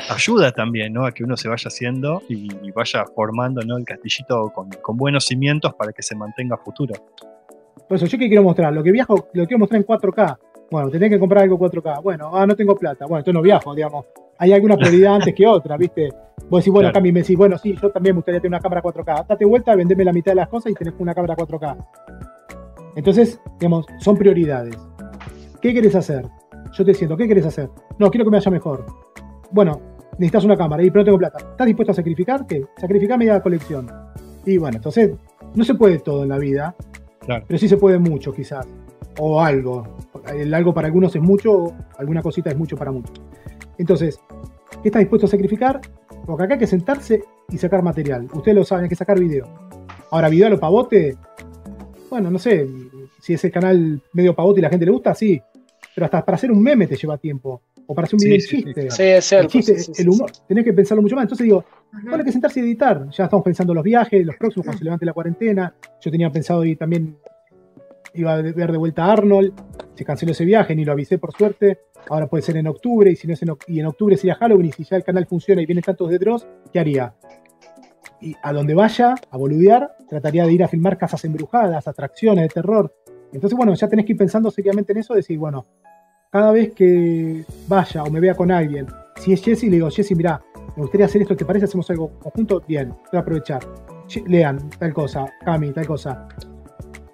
ayuda 0.10 0.52
también, 0.52 0.94
¿no? 0.94 1.06
A 1.06 1.12
que 1.12 1.24
uno 1.24 1.38
se 1.38 1.48
vaya 1.48 1.68
haciendo 1.68 2.22
y, 2.30 2.48
y 2.62 2.72
vaya 2.72 3.06
formando, 3.16 3.62
¿no? 3.62 3.78
El 3.78 3.86
castillito 3.86 4.52
con, 4.54 4.70
con 4.70 4.98
buenos 4.98 5.26
cimientos 5.26 5.74
para 5.76 5.92
que 5.92 6.02
se 6.02 6.16
mantenga 6.16 6.56
a 6.56 6.58
futuro. 6.58 6.94
Por 7.88 7.96
eso, 7.96 8.06
yo 8.06 8.18
que 8.18 8.28
quiero 8.28 8.44
mostrar, 8.44 8.74
lo 8.74 8.84
que 8.84 8.92
viajo, 8.92 9.30
lo 9.34 9.46
quiero 9.46 9.60
mostrar 9.60 9.82
en 9.82 9.88
4K. 9.88 10.38
Bueno, 10.70 10.90
tenés 10.90 11.10
que 11.10 11.20
comprar 11.20 11.44
algo 11.44 11.58
4K. 11.58 12.04
Bueno, 12.04 12.32
ah, 12.34 12.46
no 12.46 12.56
tengo 12.56 12.76
plata. 12.76 13.06
Bueno, 13.06 13.20
entonces 13.20 13.34
no 13.34 13.42
viajo, 13.42 13.74
digamos. 13.74 14.06
Hay 14.38 14.52
alguna 14.52 14.76
prioridad 14.78 15.16
antes 15.16 15.34
que 15.34 15.48
otra, 15.48 15.78
¿viste? 15.78 16.10
Vos 16.50 16.62
decís, 16.62 16.74
bueno, 16.74 16.88
Claro. 16.88 16.94
Cami, 16.96 17.12
me 17.12 17.22
decís, 17.22 17.38
bueno, 17.38 17.58
sí, 17.58 17.76
yo 17.82 17.90
también 17.90 18.16
me 18.16 18.20
gustaría 18.20 18.42
tener 18.42 18.58
una 18.58 18.60
cámara 18.60 18.82
4K. 18.82 19.28
Date 19.28 19.46
vuelta, 19.46 19.76
vendeme 19.76 20.04
la 20.04 20.14
mitad 20.14 20.32
de 20.32 20.36
las 20.36 20.50
cosas 20.50 20.72
y 20.72 20.76
tenés 20.76 20.94
una 20.98 21.14
cámara 21.16 21.36
4K. 21.36 21.78
Entonces, 22.96 23.40
digamos, 23.60 23.86
son 24.00 24.18
prioridades. 24.18 24.76
¿Qué 25.62 25.74
querés 25.74 25.96
hacer? 25.96 26.26
Yo 26.74 26.86
te 26.86 26.94
siento, 26.94 27.16
¿qué 27.16 27.28
querés 27.28 27.46
hacer? 27.46 27.70
No, 27.98 28.12
quiero 28.12 28.26
que 28.26 28.32
me 28.32 28.38
vaya 28.38 28.52
mejor. 28.52 28.86
Bueno, 29.52 29.80
necesitas 30.14 30.44
una 30.46 30.58
cámara 30.58 30.84
y 30.84 30.90
pero 30.90 31.02
no 31.02 31.06
tengo 31.06 31.18
plata. 31.18 31.38
¿Estás 31.52 31.68
dispuesto 31.68 31.92
a 31.92 31.96
sacrificar 31.96 32.46
qué? 32.48 32.66
Sacrificar 32.78 33.18
media 33.18 33.42
colección. 33.42 33.90
Y 34.46 34.58
bueno, 34.58 34.78
entonces, 34.78 35.12
no 35.56 35.64
se 35.64 35.76
puede 35.76 36.00
todo 36.00 36.24
en 36.24 36.30
la 36.30 36.38
vida, 36.38 36.76
Claro. 37.20 37.44
pero 37.48 37.58
sí 37.58 37.68
se 37.68 37.78
puede 37.78 38.00
mucho, 38.00 38.34
quizás. 38.34 38.68
O 39.20 39.42
algo. 39.42 39.98
El 40.34 40.54
algo 40.54 40.74
para 40.74 40.88
algunos 40.88 41.16
es 41.16 41.22
mucho, 41.22 41.52
o 41.54 41.76
alguna 41.98 42.22
cosita 42.22 42.50
es 42.50 42.58
mucho 42.58 42.78
para 42.78 42.92
muchos. 42.92 43.20
Entonces, 43.78 44.20
¿qué 44.82 44.90
estás 44.90 45.02
dispuesto 45.02 45.26
a 45.26 45.30
sacrificar? 45.30 45.82
Porque 46.26 46.44
acá 46.44 46.54
hay 46.56 46.60
que 46.60 46.68
sentarse 46.68 47.24
y 47.50 47.58
sacar 47.58 47.84
material. 47.84 48.28
Ustedes 48.34 48.56
lo 48.56 48.64
saben, 48.64 48.84
hay 48.84 48.90
que 48.90 48.96
sacar 48.96 49.20
video. 49.20 49.48
Ahora, 50.12 50.30
video 50.30 50.48
a 50.48 50.50
lo 50.50 50.60
pavote, 50.60 51.18
bueno, 52.10 52.32
no 52.32 52.40
sé, 52.40 52.68
si 53.22 53.34
es 53.34 53.44
el 53.44 53.52
canal 53.52 54.02
medio 54.14 54.34
pavote 54.36 54.60
y 54.60 54.64
la 54.64 54.70
gente 54.70 54.86
le 54.86 54.92
gusta, 54.92 55.14
sí. 55.14 55.42
Pero 55.94 56.06
hasta 56.06 56.24
para 56.24 56.36
hacer 56.36 56.52
un 56.52 56.62
meme 56.62 56.88
te 56.88 56.96
lleva 56.96 57.18
tiempo. 57.18 57.62
O 57.88 57.96
para 57.96 58.06
hacer 58.06 58.16
un 58.16 58.20
Sí, 58.20 58.26
video 58.28 58.40
sí, 58.42 58.48
sí, 58.48 58.56
chiste. 58.58 58.74
claro. 58.74 58.92
Sí, 58.92 59.04
es 59.04 59.16
el 59.16 59.22
cierto. 59.24 59.48
chiste, 59.50 59.74
sí, 59.78 59.84
sí, 59.86 59.92
sí, 59.96 60.02
el 60.04 60.10
humor, 60.10 60.32
tenés 60.48 60.64
que 60.66 60.74
pensarlo 60.74 61.02
mucho 61.02 61.16
más. 61.16 61.24
Entonces 61.24 61.46
digo, 61.46 61.64
bueno, 61.94 62.16
hay 62.18 62.24
que 62.24 62.32
sentarse 62.32 62.60
y 62.60 62.64
editar. 62.64 63.10
Ya 63.12 63.24
estamos 63.26 63.44
pensando 63.46 63.74
los 63.74 63.84
viajes, 63.84 64.26
los 64.26 64.36
próximos, 64.36 64.66
cuando 64.66 64.78
se 64.78 64.84
levante 64.84 65.06
la 65.06 65.14
cuarentena. 65.14 65.74
Yo 66.02 66.12
tenía 66.12 66.30
pensado 66.30 66.64
ir 66.66 66.78
también, 66.78 67.18
iba 68.14 68.34
a 68.34 68.42
ver 68.42 68.72
de 68.72 68.78
vuelta 68.78 69.06
a 69.06 69.14
Arnold. 69.14 69.54
Se 69.96 70.04
canceló 70.06 70.34
ese 70.34 70.46
viaje, 70.46 70.76
ni 70.76 70.84
lo 70.86 70.92
avisé 70.92 71.18
por 71.18 71.32
suerte. 71.34 71.80
Ahora 72.10 72.28
puede 72.28 72.42
ser 72.44 72.58
en 72.58 72.68
octubre, 72.68 73.10
y 73.12 73.16
si 73.16 73.26
no 73.28 73.34
es 73.34 73.42
en, 73.42 73.50
y 73.68 73.80
en 73.80 73.86
octubre 73.86 74.16
sería 74.16 74.36
Halloween, 74.36 74.68
y 74.68 74.72
si 74.72 74.84
ya 74.84 74.96
el 74.98 75.04
canal 75.04 75.26
funciona 75.26 75.62
y 75.62 75.66
vienen 75.66 75.84
tantos 75.84 76.10
de 76.10 76.18
Dross, 76.20 76.48
¿qué 76.72 76.80
haría? 76.80 77.14
Y 78.22 78.34
a 78.44 78.54
donde 78.54 78.74
vaya, 78.74 79.16
a 79.30 79.38
boludear, 79.38 79.96
trataría 80.10 80.46
de 80.46 80.54
ir 80.54 80.64
a 80.64 80.68
filmar 80.68 80.98
casas 80.98 81.24
embrujadas, 81.26 81.88
atracciones 81.88 82.44
de 82.44 82.50
terror. 82.50 82.94
Entonces, 83.34 83.58
bueno, 83.58 83.74
ya 83.76 83.88
tenés 83.90 84.06
que 84.06 84.14
ir 84.14 84.18
pensando 84.18 84.50
seriamente 84.52 84.94
en 84.94 85.00
eso, 85.00 85.14
decir, 85.14 85.38
bueno, 85.38 85.66
cada 86.38 86.52
vez 86.52 86.72
que 86.76 87.44
vaya 87.68 88.04
o 88.04 88.12
me 88.12 88.20
vea 88.20 88.36
con 88.36 88.52
alguien, 88.52 88.86
si 89.16 89.34
es 89.34 89.42
Jesse, 89.44 89.64
le 89.64 89.72
digo, 89.72 89.90
Jesse, 89.90 90.16
mirá, 90.16 90.40
me 90.76 90.84
gustaría 90.84 91.08
hacer 91.08 91.24
esto, 91.24 91.36
¿te 91.36 91.46
parece? 91.46 91.66
Hacemos 91.66 91.90
algo 91.90 92.12
conjunto, 92.20 92.62
bien, 92.68 92.90
voy 92.90 93.18
a 93.18 93.20
aprovechar. 93.22 93.62
Lean, 94.28 94.70
tal 94.78 94.94
cosa, 94.94 95.26
Cami, 95.44 95.72
tal 95.72 95.88
cosa. 95.88 96.28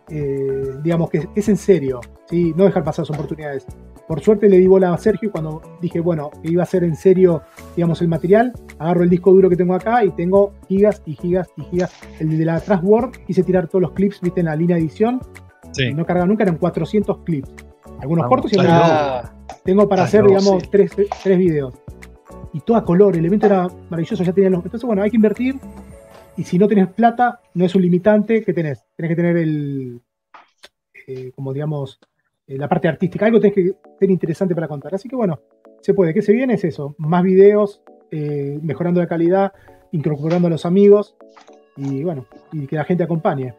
Eh, 0.09 0.73
digamos 0.83 1.09
que 1.09 1.25
es 1.33 1.47
en 1.47 1.55
serio, 1.55 2.01
¿sí? 2.29 2.53
no 2.57 2.65
dejar 2.65 2.83
pasar 2.83 3.03
esas 3.03 3.15
oportunidades. 3.15 3.65
Por 4.09 4.19
suerte 4.19 4.49
le 4.49 4.57
di 4.57 4.67
bola 4.67 4.93
a 4.93 4.97
Sergio 4.97 5.29
y 5.29 5.31
cuando 5.31 5.61
dije, 5.81 6.01
bueno, 6.01 6.29
que 6.41 6.51
iba 6.51 6.63
a 6.63 6.65
ser 6.65 6.83
en 6.83 6.97
serio, 6.97 7.43
digamos, 7.77 8.01
el 8.01 8.09
material, 8.09 8.51
agarro 8.77 9.03
el 9.03 9.09
disco 9.09 9.31
duro 9.31 9.49
que 9.49 9.55
tengo 9.55 9.73
acá 9.73 10.03
y 10.03 10.11
tengo 10.11 10.51
gigas 10.67 11.01
y 11.05 11.15
gigas 11.15 11.47
y 11.55 11.63
gigas. 11.63 11.93
El 12.19 12.37
de 12.37 12.43
la 12.43 12.59
Trustword, 12.59 13.11
quise 13.25 13.41
tirar 13.43 13.69
todos 13.69 13.83
los 13.83 13.91
clips, 13.93 14.19
viste, 14.19 14.41
en 14.41 14.47
la 14.47 14.55
línea 14.57 14.75
de 14.75 14.81
edición, 14.81 15.21
Sí. 15.71 15.93
no 15.93 16.05
cargaba 16.05 16.27
nunca, 16.27 16.43
eran 16.43 16.57
400 16.57 17.19
clips. 17.19 17.49
Algunos 18.03 18.23
Vamos, 18.23 18.41
cortos 18.41 18.53
y 18.53 18.57
Ah, 18.59 19.33
tengo 19.63 19.87
para 19.87 20.03
hacer, 20.03 20.23
loco, 20.23 20.35
digamos, 20.37 20.63
sí. 20.63 20.69
tres, 20.69 20.91
tres 21.23 21.37
videos. 21.37 21.73
Y 22.51 22.59
todo 22.59 22.75
a 22.77 22.83
color, 22.83 23.15
el 23.15 23.25
evento 23.25 23.45
era 23.45 23.67
maravilloso, 23.89 24.23
ya 24.23 24.33
tenían 24.33 24.51
los. 24.51 24.63
Entonces, 24.65 24.85
bueno, 24.85 25.01
hay 25.01 25.09
que 25.09 25.15
invertir. 25.15 25.55
Y 26.35 26.43
si 26.43 26.57
no 26.59 26.67
tenés 26.67 26.89
plata, 26.89 27.39
no 27.53 27.63
es 27.65 27.73
un 27.75 27.81
limitante 27.81 28.43
que 28.43 28.53
tenés. 28.53 28.83
Tenés 28.95 29.09
que 29.09 29.15
tener 29.15 29.37
el. 29.37 30.01
eh, 31.07 31.31
como 31.33 31.53
digamos, 31.53 31.99
eh, 32.45 32.57
la 32.57 32.67
parte 32.67 32.87
artística. 32.89 33.25
Algo 33.25 33.39
tenés 33.39 33.55
que 33.55 33.71
ser 33.99 34.11
interesante 34.11 34.53
para 34.53 34.67
contar. 34.67 34.93
Así 34.93 35.07
que 35.07 35.15
bueno, 35.15 35.39
se 35.81 35.93
puede. 35.93 36.13
¿Qué 36.13 36.21
se 36.21 36.33
viene? 36.33 36.55
Es 36.55 36.63
eso. 36.65 36.95
Más 36.97 37.23
videos, 37.23 37.81
eh, 38.11 38.59
mejorando 38.61 38.99
la 38.99 39.07
calidad, 39.07 39.53
incorporando 39.93 40.47
a 40.47 40.51
los 40.51 40.65
amigos. 40.65 41.15
Y 41.77 42.03
bueno, 42.03 42.25
y 42.51 42.67
que 42.67 42.75
la 42.75 42.83
gente 42.83 43.03
acompañe. 43.03 43.53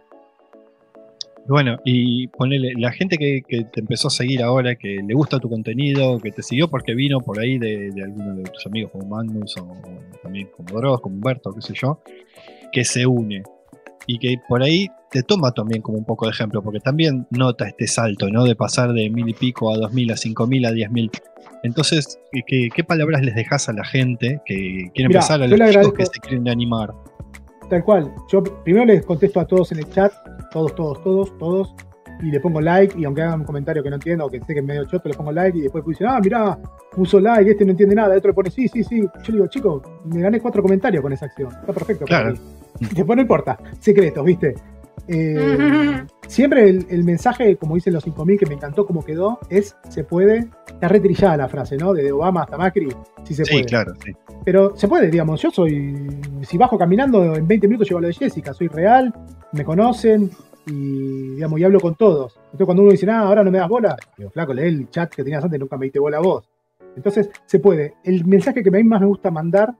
Bueno, 1.47 1.77
y 1.85 2.27
ponele, 2.29 2.73
la 2.79 2.91
gente 2.91 3.19
que, 3.19 3.43
que 3.47 3.65
te 3.65 3.81
empezó 3.81 4.09
a 4.09 4.11
seguir 4.11 4.43
ahora, 4.43 4.77
que 4.77 5.01
le 5.07 5.15
gusta 5.15 5.39
tu 5.39 5.51
contenido, 5.51 6.19
que 6.19 6.31
te 6.31 6.43
siguió 6.43 6.69
porque 6.69 6.95
vino 6.95 7.21
por 7.21 7.39
ahí 7.39 7.59
de, 7.59 7.91
de 7.91 8.03
alguno 8.03 8.35
de 8.37 8.45
tus 8.45 8.65
amigos 8.67 8.91
como 8.93 9.07
Magnus 9.07 9.55
o 9.59 9.77
también 10.23 10.49
como 10.57 10.79
Dross, 10.81 11.01
como 11.03 11.17
Humberto, 11.17 11.53
qué 11.53 11.61
sé 11.61 11.75
yo, 11.75 12.01
que 12.73 12.85
se 12.85 13.07
une 13.07 13.43
y 14.07 14.19
que 14.19 14.37
por 14.49 14.63
ahí 14.63 14.89
te 15.11 15.23
toma 15.23 15.53
también 15.53 15.83
como 15.83 15.99
un 15.99 16.05
poco 16.05 16.25
de 16.27 16.33
ejemplo, 16.33 16.63
porque 16.63 16.81
también 16.81 17.27
nota 17.31 17.69
este 17.69 17.87
salto, 17.87 18.29
¿no? 18.31 18.45
De 18.45 18.57
pasar 18.57 18.93
de 18.95 19.09
mil 19.11 19.29
y 19.29 19.35
pico 19.35 19.73
a 19.73 19.77
dos 19.77 19.93
mil, 19.93 20.11
a 20.13 20.17
cinco 20.17 20.47
mil, 20.47 20.65
a 20.65 20.73
diez 20.73 20.91
mil. 20.91 21.11
Entonces, 21.63 22.19
¿qué, 22.47 22.69
qué 22.75 22.85
palabras 22.85 23.23
les 23.23 23.35
dejas 23.35 23.69
a 23.69 23.73
la 23.73 23.85
gente 23.85 24.41
que 24.45 24.91
quiere 24.95 25.09
Mirá, 25.09 25.21
empezar, 25.21 25.43
a 25.43 25.47
los 25.47 25.59
chicos 25.59 25.75
agradezco- 25.75 25.93
que 25.95 26.07
se 26.07 26.21
quieren 26.21 26.49
animar? 26.49 26.93
Tal 27.69 27.83
cual. 27.85 28.13
Yo 28.29 28.43
primero 28.43 28.85
les 28.87 29.05
contesto 29.05 29.41
a 29.41 29.47
todos 29.47 29.73
en 29.73 29.79
el 29.79 29.89
chat, 29.91 30.13
todos, 30.53 30.75
todos, 30.75 31.03
todos, 31.03 31.39
todos, 31.39 31.75
y 32.23 32.31
le 32.31 32.39
pongo 32.41 32.61
like, 32.61 32.99
y 32.99 33.05
aunque 33.05 33.23
hagan 33.23 33.41
un 33.41 33.47
comentario 33.47 33.83
que 33.83 33.91
no 33.91 33.97
entiendo 33.97 34.27
o 34.27 34.31
que 34.31 34.39
sé 34.41 34.53
que 34.55 34.61
es 34.61 34.65
medio 34.65 34.85
choto, 34.85 35.09
le 35.09 35.15
pongo 35.15 35.33
like, 35.33 35.59
y 35.59 35.63
después 35.63 35.85
dicen, 35.85 36.07
ah, 36.09 36.21
mirá, 36.23 36.59
puso 36.93 37.19
like, 37.21 37.51
este 37.51 37.65
no 37.65 37.73
entiende 37.73 37.95
nada, 37.97 38.13
el 38.13 38.19
otro 38.19 38.31
le 38.31 38.35
pone, 38.35 38.51
sí, 38.51 38.69
sí, 38.69 38.85
sí. 38.85 39.01
Yo 39.03 39.09
le 39.29 39.33
digo, 39.33 39.47
chico, 39.49 39.83
me 40.05 40.21
gané 40.21 40.41
cuatro 40.41 40.63
comentarios 40.63 41.03
con 41.03 41.13
esa 41.13 41.27
acción. 41.27 41.51
Está 41.51 41.73
perfecto. 41.73 42.05
para 42.05 42.23
Claro. 42.33 42.37
mí". 42.81 42.87
Y 42.91 42.95
después 42.95 43.17
no 43.17 43.23
importa, 43.23 43.59
secretos, 43.81 44.25
¿viste? 44.25 44.55
Eh, 45.09 46.05
siempre 46.29 46.69
el, 46.69 46.87
el 46.89 47.05
mensaje, 47.05 47.57
como 47.57 47.75
dicen 47.75 47.93
los 47.93 48.05
5000, 48.05 48.39
que 48.39 48.47
me 48.47 48.55
encantó 48.55 48.87
cómo 48.87 49.05
quedó, 49.05 49.39
es 49.51 49.77
se 49.89 50.05
puede. 50.05 50.49
Está 50.67 50.89
retrillada 50.89 51.37
la 51.37 51.49
frase, 51.49 51.77
¿no? 51.77 51.93
Desde 51.93 52.13
Obama 52.13 52.43
hasta 52.43 52.57
Macri, 52.59 52.89
sí 53.25 53.35
se 53.35 53.45
Sí, 53.45 53.53
puede. 53.53 53.65
claro, 53.65 53.93
sí. 54.05 54.13
Pero 54.45 54.77
se 54.77 54.89
puede, 54.89 55.11
digamos, 55.11 55.41
yo 55.41 55.51
soy, 55.51 56.07
si 56.43 56.59
bajo 56.59 56.77
caminando 56.79 57.35
en 57.37 57.47
20 57.47 57.67
minutos 57.69 57.89
llego 57.89 57.99
a 57.99 58.03
lo 58.03 58.09
de 58.09 58.15
Jessica, 58.15 58.53
soy 58.53 58.69
real, 58.69 59.13
me 59.53 59.65
conocen 59.65 60.31
y, 60.67 61.35
digamos, 61.35 61.59
y 61.61 61.65
hablo 61.65 61.81
con 61.81 61.95
todos. 61.95 62.37
Entonces 62.47 62.65
cuando 62.67 62.83
uno 62.83 62.93
dice, 62.93 63.09
ah, 63.11 63.21
ahora 63.21 63.43
no 63.45 63.51
me 63.51 63.59
das 63.59 63.69
bola, 63.69 63.97
digo, 64.19 64.31
flaco, 64.31 64.53
lee 64.53 64.63
el 64.69 64.91
chat 64.91 65.15
que 65.15 65.23
tenías 65.23 65.43
antes, 65.45 65.59
nunca 65.61 65.77
me 65.77 65.87
diste 65.87 65.99
bola 66.01 66.19
a 66.19 66.21
vos. 66.21 66.49
Entonces 66.97 67.31
se 67.47 67.59
puede. 67.59 67.95
El 68.05 68.25
mensaje 68.27 68.63
que 68.63 68.69
a 68.69 68.73
mí 68.73 68.85
más 68.85 69.01
me 69.01 69.07
gusta 69.07 69.31
mandar, 69.31 69.75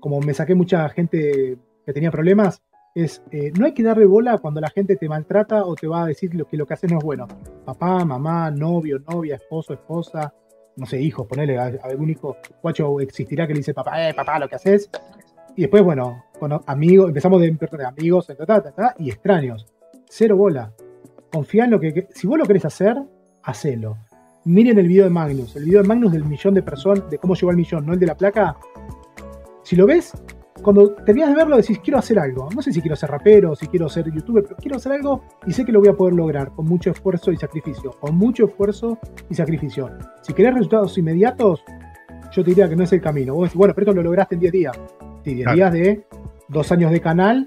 como 0.00 0.20
me 0.20 0.32
saqué 0.34 0.54
mucha 0.54 0.88
gente 0.90 1.56
que 1.84 1.92
tenía 1.92 2.10
problemas, 2.10 2.62
es, 3.04 3.22
eh, 3.30 3.52
no 3.58 3.66
hay 3.66 3.72
que 3.72 3.82
darle 3.82 4.06
bola 4.06 4.38
cuando 4.38 4.60
la 4.60 4.70
gente 4.70 4.96
te 4.96 5.08
maltrata 5.08 5.64
o 5.64 5.74
te 5.74 5.86
va 5.86 6.02
a 6.02 6.06
decir 6.06 6.34
lo 6.34 6.46
que 6.46 6.56
lo 6.56 6.66
que 6.66 6.74
haces 6.74 6.90
no 6.90 6.98
es 6.98 7.04
bueno. 7.04 7.26
Papá, 7.64 8.04
mamá, 8.04 8.50
novio, 8.50 8.98
novia, 9.08 9.36
esposo, 9.36 9.72
esposa, 9.72 10.32
no 10.76 10.86
sé, 10.86 11.00
hijos, 11.00 11.26
ponele 11.26 11.58
a, 11.58 11.72
algún 11.84 12.10
hijo, 12.10 12.36
guacho 12.62 13.00
existirá 13.00 13.46
que 13.46 13.52
le 13.54 13.60
dice 13.60 13.74
papá, 13.74 14.08
eh, 14.08 14.14
papá, 14.14 14.38
lo 14.38 14.48
que 14.48 14.56
haces. 14.56 14.90
Y 15.56 15.62
después, 15.62 15.82
bueno, 15.82 16.24
con 16.38 16.52
amigos, 16.66 17.08
empezamos 17.08 17.40
de, 17.40 17.56
amigos, 17.84 18.28
y 18.98 19.10
extraños. 19.10 19.66
Cero 20.08 20.36
bola. 20.36 20.72
Confía 21.32 21.64
en 21.64 21.72
lo 21.72 21.80
que, 21.80 21.92
que- 21.92 22.08
si 22.14 22.26
vos 22.26 22.38
lo 22.38 22.46
querés 22.46 22.64
hacer, 22.64 22.96
hacelo. 23.42 23.96
Miren 24.44 24.78
el 24.78 24.86
video 24.86 25.04
de 25.04 25.10
Magnus, 25.10 25.56
el 25.56 25.64
video 25.64 25.82
de 25.82 25.88
Magnus 25.88 26.12
del 26.12 26.24
millón 26.24 26.54
de 26.54 26.62
personas, 26.62 27.10
de 27.10 27.18
cómo 27.18 27.34
llegó 27.34 27.50
al 27.50 27.56
millón, 27.56 27.84
no 27.84 27.92
el 27.92 27.98
de 27.98 28.06
la 28.06 28.16
placa. 28.16 28.56
Si 29.62 29.76
lo 29.76 29.86
ves, 29.86 30.12
cuando 30.62 30.92
terminas 30.94 31.30
de 31.30 31.36
verlo 31.36 31.56
decís, 31.56 31.78
quiero 31.80 31.98
hacer 31.98 32.18
algo. 32.18 32.48
No 32.54 32.62
sé 32.62 32.72
si 32.72 32.80
quiero 32.80 32.96
ser 32.96 33.10
rapero, 33.10 33.54
si 33.54 33.66
quiero 33.66 33.88
ser 33.88 34.10
youtuber, 34.12 34.42
pero 34.44 34.56
quiero 34.56 34.76
hacer 34.76 34.92
algo 34.92 35.22
y 35.46 35.52
sé 35.52 35.64
que 35.64 35.72
lo 35.72 35.80
voy 35.80 35.88
a 35.88 35.94
poder 35.94 36.14
lograr 36.14 36.52
con 36.52 36.66
mucho 36.66 36.90
esfuerzo 36.90 37.32
y 37.32 37.36
sacrificio. 37.36 37.92
Con 38.00 38.16
mucho 38.16 38.46
esfuerzo 38.46 38.98
y 39.30 39.34
sacrificio. 39.34 39.90
Si 40.22 40.32
querés 40.32 40.54
resultados 40.54 40.96
inmediatos, 40.98 41.62
yo 42.32 42.42
te 42.44 42.50
diría 42.50 42.68
que 42.68 42.76
no 42.76 42.84
es 42.84 42.92
el 42.92 43.00
camino. 43.00 43.34
Vos 43.34 43.44
decís, 43.44 43.56
bueno, 43.56 43.74
pero 43.74 43.90
esto 43.90 43.94
lo 43.96 44.02
lograste 44.02 44.34
en 44.34 44.40
10 44.40 44.52
días. 44.52 44.80
Sí, 45.24 45.34
10 45.34 45.44
Claro. 45.44 45.56
días 45.56 45.72
de 45.72 46.06
dos 46.48 46.72
años 46.72 46.90
de 46.90 47.00
canal, 47.00 47.46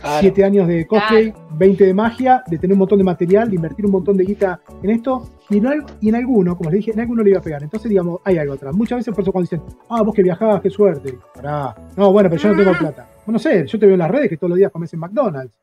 Claro. 0.00 0.18
7 0.20 0.44
años 0.44 0.68
de 0.68 0.86
cosplay, 0.86 1.32
20 1.56 1.84
de 1.86 1.94
magia, 1.94 2.42
de 2.46 2.58
tener 2.58 2.72
un 2.74 2.78
montón 2.78 2.98
de 2.98 3.04
material, 3.04 3.48
de 3.50 3.56
invertir 3.56 3.84
un 3.86 3.92
montón 3.92 4.16
de 4.16 4.24
guita 4.24 4.60
en 4.82 4.90
esto. 4.90 5.28
Y 5.50 5.58
en, 5.58 5.66
al- 5.66 5.84
y 6.00 6.08
en 6.10 6.14
alguno, 6.14 6.56
como 6.56 6.70
les 6.70 6.78
dije, 6.80 6.90
en 6.92 7.00
alguno 7.00 7.22
le 7.22 7.30
iba 7.30 7.38
a 7.38 7.42
pegar. 7.42 7.62
Entonces, 7.62 7.88
digamos, 7.88 8.20
hay 8.24 8.38
algo 8.38 8.54
atrás. 8.54 8.74
Muchas 8.74 8.98
veces 8.98 9.14
por 9.14 9.22
eso 9.22 9.32
cuando 9.32 9.48
dicen, 9.50 9.62
ah, 9.88 10.02
vos 10.02 10.14
que 10.14 10.22
viajabas, 10.22 10.60
qué 10.60 10.70
suerte. 10.70 11.18
Pará. 11.34 11.74
No, 11.96 12.12
bueno, 12.12 12.28
pero 12.30 12.40
yo 12.42 12.50
no 12.50 12.56
tengo 12.62 12.78
plata. 12.78 13.08
Bueno, 13.26 13.32
no 13.34 13.38
sé, 13.38 13.66
yo 13.66 13.78
te 13.78 13.86
veo 13.86 13.94
en 13.94 13.98
las 14.00 14.10
redes 14.10 14.28
que 14.28 14.36
todos 14.36 14.50
los 14.50 14.58
días 14.58 14.70
comes 14.70 14.92
en 14.94 15.00
McDonald's. 15.00 15.54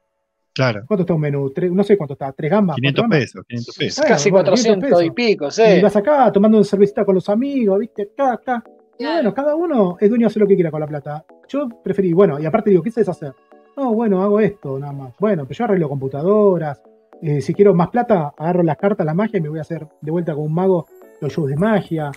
Claro. 0.53 0.83
¿Cuánto 0.87 1.01
está 1.03 1.13
un 1.13 1.21
menú? 1.21 1.49
Tres- 1.51 1.71
no 1.71 1.83
sé 1.83 1.97
cuánto 1.97 2.13
está, 2.13 2.31
tres 2.31 2.49
gambas. 2.49 2.75
500 2.77 3.01
cuatro 3.01 3.03
gambas? 3.03 3.19
pesos, 3.19 3.45
500 3.47 3.77
pesos. 3.77 3.97
Bueno, 4.03 4.13
Casi 4.15 4.29
bueno, 4.31 4.43
400 4.45 4.89
y 4.89 5.09
500 5.11 5.15
pico, 5.15 5.47
Y 5.47 5.51
sí. 5.51 5.81
vas 5.81 5.95
acá 5.97 6.31
tomando 6.31 6.57
una 6.57 6.65
cervecita 6.65 7.03
con 7.05 7.15
los 7.15 7.27
amigos, 7.29 7.79
¿viste? 7.79 8.09
Acá, 8.13 8.33
acá. 8.33 8.63
Y 8.97 9.03
Claro. 9.03 9.15
bueno, 9.15 9.33
cada 9.33 9.55
uno 9.55 9.97
es 9.99 10.07
dueño 10.09 10.23
de 10.23 10.27
hacer 10.27 10.41
lo 10.41 10.47
que 10.47 10.55
quiera 10.55 10.71
con 10.71 10.79
la 10.79 10.87
plata. 10.87 11.25
Yo 11.49 11.67
preferí, 11.83 12.13
bueno, 12.13 12.39
y 12.39 12.45
aparte 12.45 12.69
digo, 12.69 12.81
¿qué 12.81 12.89
sabes 12.91 13.09
hacer? 13.09 13.33
No, 13.77 13.93
bueno, 13.93 14.22
hago 14.23 14.39
esto 14.39 14.80
nada 14.80 14.93
más. 14.93 15.14
Bueno, 15.19 15.43
pero 15.45 15.57
yo 15.57 15.64
arreglo 15.65 15.89
computadoras. 15.89 16.81
eh, 17.22 17.41
si 17.41 17.53
quiero 17.53 17.73
más 17.73 17.89
plata, 17.89 18.34
agarro 18.38 18.64
las 18.64 18.77
cartas, 18.77 19.06
la 19.06 19.14
magia 19.14 19.38
y 19.38 19.41
me 19.41 19.49
voy 19.49 19.60
a 19.60 19.61
hacer 19.61 19.88
de 20.02 20.11
vuelta 20.11 20.34
con 20.34 20.43
un 20.45 20.53
mago 20.53 20.85
los 21.22 21.31
shows 21.34 21.49
de 21.49 21.56
magia. 21.57 22.11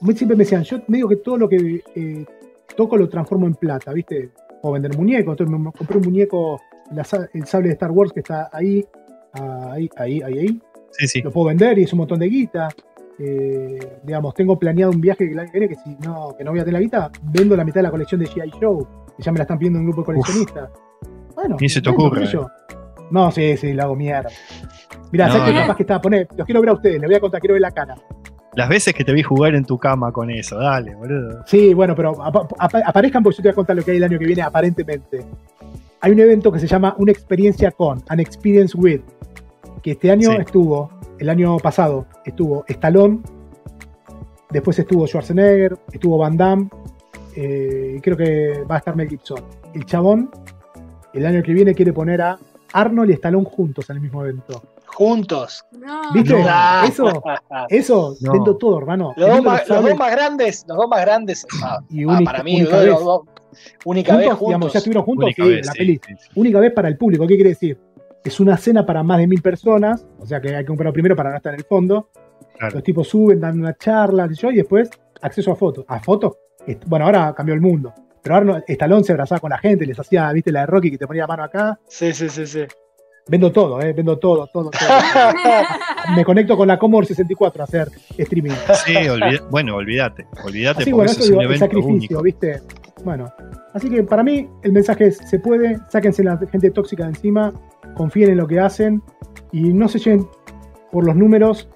Muy 0.00 0.14
siempre 0.16 0.36
me 0.36 0.44
decían, 0.44 0.62
yo 0.62 0.78
me 0.86 0.98
digo 0.98 1.08
que 1.08 1.16
todo 1.16 1.36
lo 1.38 1.48
que 1.48 1.82
eh, 1.94 2.24
toco 2.76 2.96
lo 2.96 3.08
transformo 3.08 3.46
en 3.46 3.54
plata, 3.54 3.92
¿viste? 3.92 4.30
O 4.62 4.72
vender 4.72 4.96
muñecos. 4.96 5.32
Entonces 5.32 5.58
me 5.58 5.72
compré 5.72 5.98
un 5.98 6.04
muñeco, 6.04 6.60
la 6.92 7.04
el 7.34 7.46
sable 7.46 7.68
de 7.68 7.74
Star 7.74 7.90
Wars 7.90 8.12
que 8.12 8.20
está 8.20 8.48
ahí, 8.52 8.84
ahí, 9.32 9.88
ahí, 9.96 10.22
ahí, 10.22 10.38
ahí 10.38 10.60
Sí, 10.92 11.06
sí. 11.06 11.20
lo 11.22 11.30
puedo 11.30 11.48
vender 11.48 11.78
y 11.78 11.82
es 11.82 11.92
un 11.92 11.98
montón 11.98 12.18
de 12.20 12.26
guita. 12.28 12.68
Eh, 13.20 13.98
digamos, 14.04 14.32
tengo 14.34 14.56
planeado 14.58 14.92
un 14.92 15.00
viaje 15.00 15.26
que 15.26 15.32
el 15.32 15.38
año 15.40 15.50
que 15.50 15.58
viene 15.58 15.74
que 15.74 15.80
si 15.82 15.96
no, 16.06 16.34
que 16.36 16.44
no 16.44 16.52
voy 16.52 16.60
a 16.60 16.64
tener 16.64 16.74
la 16.74 16.80
guita, 16.80 17.10
vendo 17.24 17.56
la 17.56 17.64
mitad 17.64 17.76
de 17.76 17.82
la 17.82 17.90
colección 17.90 18.20
de 18.20 18.26
G.I. 18.28 18.52
Joe, 18.60 18.84
que 19.16 19.22
ya 19.22 19.32
me 19.32 19.38
la 19.38 19.42
están 19.42 19.58
pidiendo 19.58 19.80
un 19.80 19.86
grupo 19.86 20.02
de 20.02 20.06
coleccionistas. 20.06 20.70
Bueno, 21.38 21.56
Ni 21.60 21.68
se 21.68 21.80
te 21.80 21.88
ocurre, 21.90 22.22
qué 22.22 22.26
yo. 22.26 22.48
No, 23.10 23.30
sí, 23.30 23.56
sí, 23.56 23.72
lo 23.72 23.84
hago 23.84 23.94
mierda. 23.96 24.28
Mirá, 25.12 25.26
No, 25.28 25.32
¿sabes 25.34 25.48
qué 25.48 25.54
no. 25.54 25.60
capaz 25.60 25.76
que 25.76 25.82
estaba? 25.84 26.00
Poné, 26.00 26.26
los 26.36 26.44
quiero 26.44 26.60
ver 26.60 26.70
a 26.70 26.72
ustedes, 26.72 27.00
les 27.00 27.08
voy 27.08 27.14
a 27.14 27.20
contar, 27.20 27.40
quiero 27.40 27.54
ver 27.54 27.62
la 27.62 27.70
cara. 27.70 27.94
Las 28.54 28.68
veces 28.68 28.92
que 28.92 29.04
te 29.04 29.12
vi 29.12 29.22
jugar 29.22 29.54
en 29.54 29.64
tu 29.64 29.78
cama 29.78 30.10
con 30.10 30.30
eso, 30.30 30.58
dale, 30.58 30.94
boludo. 30.96 31.42
Sí, 31.46 31.72
bueno, 31.74 31.94
pero 31.94 32.20
apa- 32.20 32.48
apa- 32.58 32.82
aparezcan 32.84 33.22
porque 33.22 33.36
yo 33.36 33.42
te 33.42 33.48
voy 33.48 33.52
a 33.52 33.54
contar 33.54 33.76
lo 33.76 33.84
que 33.84 33.92
hay 33.92 33.98
el 33.98 34.04
año 34.04 34.18
que 34.18 34.26
viene, 34.26 34.42
aparentemente. 34.42 35.24
Hay 36.00 36.12
un 36.12 36.18
evento 36.18 36.50
que 36.50 36.58
se 36.58 36.66
llama 36.66 36.94
Una 36.98 37.12
Experiencia 37.12 37.70
con, 37.70 38.02
An 38.08 38.18
Experience 38.20 38.76
With, 38.76 39.00
que 39.82 39.92
este 39.92 40.10
año 40.10 40.30
Sí. 40.32 40.36
estuvo, 40.40 40.90
el 41.20 41.28
año 41.28 41.56
pasado 41.58 42.06
estuvo 42.24 42.64
Stallone, 42.68 43.20
después 44.50 44.78
estuvo 44.78 45.06
Schwarzenegger, 45.06 45.76
estuvo 45.92 46.18
Van 46.18 46.36
Damme, 46.36 46.68
eh, 47.36 47.94
y 47.96 48.00
creo 48.00 48.16
que 48.16 48.64
va 48.68 48.76
a 48.76 48.78
estar 48.78 48.96
Mel 48.96 49.08
Gibson. 49.08 49.40
El 49.74 49.84
chabón, 49.86 50.30
el 51.14 51.26
año 51.26 51.42
que 51.42 51.52
viene 51.52 51.74
quiere 51.74 51.92
poner 51.92 52.20
a 52.22 52.38
Arnold 52.72 53.10
y 53.10 53.14
Stallone 53.14 53.46
juntos 53.46 53.88
en 53.90 53.96
el 53.96 54.02
mismo 54.02 54.22
evento. 54.24 54.62
Juntos. 54.86 55.64
No. 55.72 56.12
¿Viste? 56.12 56.34
No. 56.42 56.84
Eso, 56.84 57.22
eso, 57.68 58.14
No. 58.20 58.32
vendo 58.32 58.56
todo, 58.56 58.78
hermano. 58.78 59.12
Los, 59.16 59.28
dos 59.28 59.42
más, 59.44 59.60
los 59.60 59.68
los 59.68 59.68
dos 59.68 59.76
sables 59.76 59.98
más 59.98 60.10
grandes, 60.12 60.64
los 60.68 60.76
dos 60.76 60.88
más 60.88 61.00
grandes, 61.00 61.46
ah, 61.62 61.78
y 61.90 62.02
ah, 62.04 62.06
única, 62.08 62.32
para 62.32 62.42
mí, 62.44 62.56
única 62.60 62.76
los 62.76 62.84
vez. 62.84 62.94
dos- 62.94 63.04
dos- 63.04 63.22
única 63.84 64.16
vez 64.16 64.26
Juntos, 64.28 64.46
digamos, 64.48 64.72
ya 64.72 64.78
estuvieron 64.78 65.04
juntos, 65.04 65.24
Única 65.26 65.42
sí, 65.44 65.48
vez, 65.48 65.58
en 65.60 65.66
la 65.66 65.72
sí, 65.72 65.78
peli. 65.78 66.00
sí, 66.06 66.14
sí. 66.18 66.30
única 66.36 66.60
vez 66.60 66.72
para 66.72 66.88
el 66.88 66.96
público. 66.98 67.26
¿Qué 67.26 67.34
quiere 67.34 67.50
decir? 67.50 67.78
Es 68.24 68.40
una 68.40 68.56
cena 68.56 68.84
para 68.84 69.02
más 69.02 69.18
de 69.18 69.26
mil 69.26 69.40
personas, 69.40 70.06
o 70.18 70.26
sea 70.26 70.40
que 70.40 70.54
hay 70.54 70.62
que 70.62 70.66
comprarlo 70.66 70.92
primero 70.92 71.16
para 71.16 71.30
no 71.30 71.36
estar 71.36 71.54
en 71.54 71.60
el 71.60 71.66
fondo. 71.66 72.08
Claro. 72.58 72.74
Los 72.74 72.82
tipos 72.84 73.08
suben, 73.08 73.40
dan 73.40 73.58
una 73.58 73.74
charla, 73.76 74.28
y 74.30 74.54
después 74.56 74.90
acceso 75.22 75.52
a 75.52 75.56
fotos. 75.56 75.84
¿A 75.88 76.00
fotos? 76.00 76.32
Bueno, 76.86 77.06
ahora 77.06 77.32
cambió 77.34 77.54
el 77.54 77.60
mundo. 77.60 77.92
Pero 78.28 78.34
ahora 78.40 78.46
no- 78.58 78.62
Stallone 78.68 79.04
se 79.04 79.12
abrazaba 79.12 79.40
con 79.40 79.48
la 79.48 79.56
gente, 79.56 79.86
les 79.86 79.98
hacía, 79.98 80.30
viste, 80.32 80.52
la 80.52 80.60
de 80.60 80.66
Rocky 80.66 80.90
que 80.90 80.98
te 80.98 81.06
ponía 81.06 81.22
la 81.22 81.28
mano 81.28 81.44
acá. 81.44 81.78
Sí, 81.88 82.12
sí, 82.12 82.28
sí, 82.28 82.46
sí. 82.46 82.64
Vendo 83.26 83.50
todo, 83.50 83.80
eh, 83.80 83.94
vendo 83.94 84.18
todo, 84.18 84.46
todo, 84.52 84.70
todo. 84.70 84.80
Me 86.14 86.24
conecto 86.26 86.54
con 86.54 86.68
la 86.68 86.78
Commodore 86.78 87.06
64 87.06 87.62
a 87.62 87.64
hacer 87.64 87.88
streaming. 88.18 88.50
Sí, 88.84 88.94
olvida- 89.08 89.42
bueno, 89.50 89.76
olvídate. 89.76 90.26
Olvídate 90.44 90.82
Así, 90.82 90.90
porque 90.90 90.92
bueno, 90.92 91.10
eso 91.12 91.20
es 91.22 91.30
un 91.30 91.40
evento 91.40 91.64
sacrificio, 91.64 91.94
único. 92.18 92.22
¿viste? 92.22 92.60
Bueno, 93.02 93.32
así 93.72 93.88
que 93.88 94.02
para 94.02 94.22
mí 94.22 94.46
el 94.62 94.72
mensaje 94.72 95.06
es, 95.06 95.16
se 95.18 95.38
puede, 95.38 95.78
sáquense 95.88 96.22
la 96.22 96.36
gente 96.52 96.70
tóxica 96.70 97.04
de 97.04 97.10
encima, 97.10 97.52
confíen 97.96 98.30
en 98.32 98.36
lo 98.36 98.46
que 98.46 98.60
hacen 98.60 99.02
y 99.52 99.72
no 99.72 99.88
se 99.88 99.98
lleven 100.00 100.26
por 100.92 101.04
los 101.06 101.16
números 101.16 101.68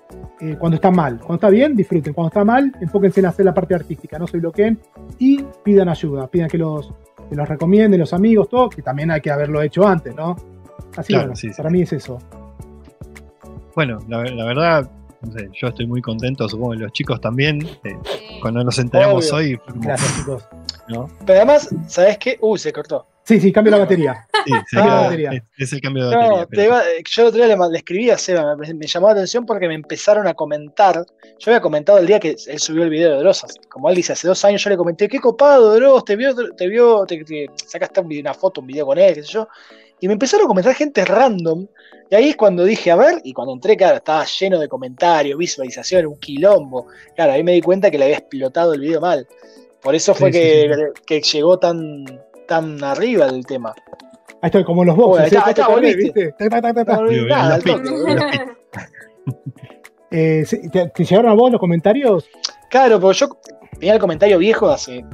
eh, 0.43 0.57
cuando 0.59 0.75
está 0.75 0.91
mal. 0.91 1.19
Cuando 1.19 1.35
está 1.35 1.49
bien, 1.51 1.77
disfruten. 1.77 2.13
Cuando 2.13 2.29
está 2.29 2.45
mal, 2.45 2.73
enfóquense 2.81 3.21
en 3.21 3.27
hacer 3.27 3.45
la 3.45 3.55
parte 3.55 3.75
artística, 3.75 4.19
no 4.19 4.27
se 4.27 4.39
bloqueen 4.39 4.79
y 5.19 5.41
pidan 5.63 5.89
ayuda, 5.89 6.27
pidan 6.27 6.49
que 6.49 6.59
los, 6.59 6.93
que 7.29 7.37
los 7.37 7.49
recomienden, 7.49 8.01
los 8.01 8.13
amigos, 8.13 8.49
todo, 8.49 8.69
que 8.69 8.83
también 8.83 9.11
hay 9.11 9.21
que 9.21 9.31
haberlo 9.31 9.63
hecho 9.63 9.87
antes, 9.87 10.15
¿no? 10.17 10.37
Así 10.97 11.13
Claro, 11.13 11.25
bueno, 11.29 11.37
sí, 11.37 11.49
sí. 11.51 11.57
para 11.57 11.71
mí 11.71 11.83
es 11.83 11.93
eso. 11.93 12.19
Bueno, 13.75 14.01
la, 14.09 14.25
la 14.25 14.45
verdad, 14.45 14.91
no 15.23 15.33
sé, 15.33 15.49
yo 15.55 15.69
estoy 15.69 15.87
muy 15.87 16.03
contento, 16.03 16.49
supongo 16.49 16.73
que 16.73 16.79
los 16.79 16.93
chicos 16.93 17.21
también. 17.21 17.63
eh, 17.85 17.97
cuando 18.43 18.65
nos 18.65 18.79
enteramos 18.79 19.33
Obvio. 19.33 19.37
hoy, 19.37 19.57
como, 19.59 19.81
Gracias, 19.83 20.17
chicos. 20.19 20.49
¿no? 20.89 21.09
Pero 21.25 21.39
además, 21.39 21.71
¿sabes 21.87 22.19
qué? 22.19 22.37
Uy, 22.41 22.59
se 22.59 22.73
cortó. 22.73 23.07
Sí, 23.25 23.41
sí, 23.41 23.53
cambio 23.53 23.71
la 23.71 23.79
batería. 23.79 24.27
Sí, 24.45 24.53
sí, 24.69 24.77
Cambio 24.77 24.93
de 24.95 24.99
es- 24.99 25.05
batería. 25.05 25.31
es, 25.33 25.43
es 25.59 25.73
el 25.73 25.81
cambio 25.81 26.09
de 26.09 26.17
batería. 26.17 26.37
No, 26.37 26.41
te 26.43 26.57
pero- 26.57 26.63
iba- 26.65 26.83
yo 27.09 27.23
el 27.23 27.29
otro 27.29 27.45
día 27.47 27.57
le, 27.57 27.71
le 27.71 27.79
escribí 27.79 28.11
a 28.11 28.19
Seba, 28.19 28.57
me, 28.57 28.75
me 28.75 28.87
llamó 28.87 29.07
la 29.07 29.13
atención 29.13 29.47
porque 29.47 29.69
me 29.69 29.75
empezaron 29.75 30.27
a 30.27 30.35
comentar. 30.35 31.07
Yo 31.39 31.51
había 31.53 31.61
comentado 31.61 31.99
el 31.99 32.07
día 32.07 32.19
que 32.19 32.35
él 32.47 32.59
subió 32.59 32.83
el 32.83 32.91
video 32.91 33.13
de 33.13 33.19
Dross, 33.19 33.45
como 33.69 33.89
él 33.89 33.95
dice, 33.95 34.13
hace 34.15 34.27
dos 34.27 34.45
años 34.45 34.63
yo 34.65 34.71
le 34.71 34.77
comenté, 34.77 35.09
qué 35.09 35.21
copado 35.21 35.75
Dross, 35.75 36.05
te 36.05 36.17
vio, 36.17 36.35
te 36.57 36.67
vio, 36.67 37.05
te, 37.07 37.25
te 37.25 37.47
sacaste 37.65 38.01
un 38.01 38.09
video- 38.09 38.23
una 38.23 38.35
foto, 38.35 38.61
un 38.61 38.67
video 38.67 38.87
con 38.87 38.99
él, 38.99 39.15
qué 39.15 39.23
sé 39.23 39.29
yo. 39.33 39.47
Y 40.01 40.09
me 40.09 40.15
empezaron 40.15 40.47
a 40.47 40.49
comentar 40.49 40.75
gente 40.75 41.05
random. 41.05 41.65
Y 42.11 42.15
ahí 42.17 42.31
es 42.31 42.37
cuando 42.37 42.65
dije, 42.65 42.91
a 42.91 42.97
ver, 42.97 43.21
y 43.23 43.33
cuando 43.33 43.55
entré, 43.55 43.77
claro, 43.77 43.99
estaba 43.99 44.25
lleno 44.25 44.59
de 44.59 44.67
comentarios, 44.69 45.39
visualizaciones, 45.39 46.09
un 46.09 46.19
quilombo. 46.19 46.89
Claro, 47.15 47.33
ahí 47.33 47.45
me 47.45 47.53
di 47.53 47.61
cuenta 47.63 47.89
que 47.89 47.99
le 47.99 48.07
había 48.07 48.19
explotado 48.19 48.75
el 48.75 48.81
video 48.81 49.01
mal. 49.01 49.29
Por 49.81 49.95
eso 49.95 50.13
fue 50.13 50.33
Sí, 50.33 50.39
sí, 50.39 50.45
que, 50.45 50.93
que 51.07 51.21
llegó 51.23 51.59
tan, 51.61 52.05
tan 52.53 52.85
arriba 52.85 53.27
el 53.27 53.47
tema. 53.47 53.75
Ahí 54.43 54.49
estoy, 54.49 54.65
como 54.65 54.85
los 54.85 54.95
Bueno, 54.95 55.09
boxes, 55.13 55.33
ahí 55.33 55.51
está, 55.51 55.63
¿eh? 55.63 55.75
ahí 56.41 56.71
está. 56.71 58.53
Eh, 60.11 60.45
¿se- 60.47 60.69
¿te, 60.69 60.89
te 60.91 61.05
llegaron 61.05 61.31
a 61.31 61.35
vos 61.35 61.51
los 61.51 61.59
comentarios? 61.61 62.29
Claro, 62.69 63.01
porque 63.01 63.19
yo 63.21 63.29
tenía 63.79 63.95
el 63.95 64.01
comentario 64.01 64.37
viejo 64.39 64.69
de 64.69 64.75
hace 64.75 65.05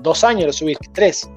dos 0.00 0.24
años, 0.24 0.46
lo 0.46 0.52
subí, 0.52 0.74
tres. 0.94 1.28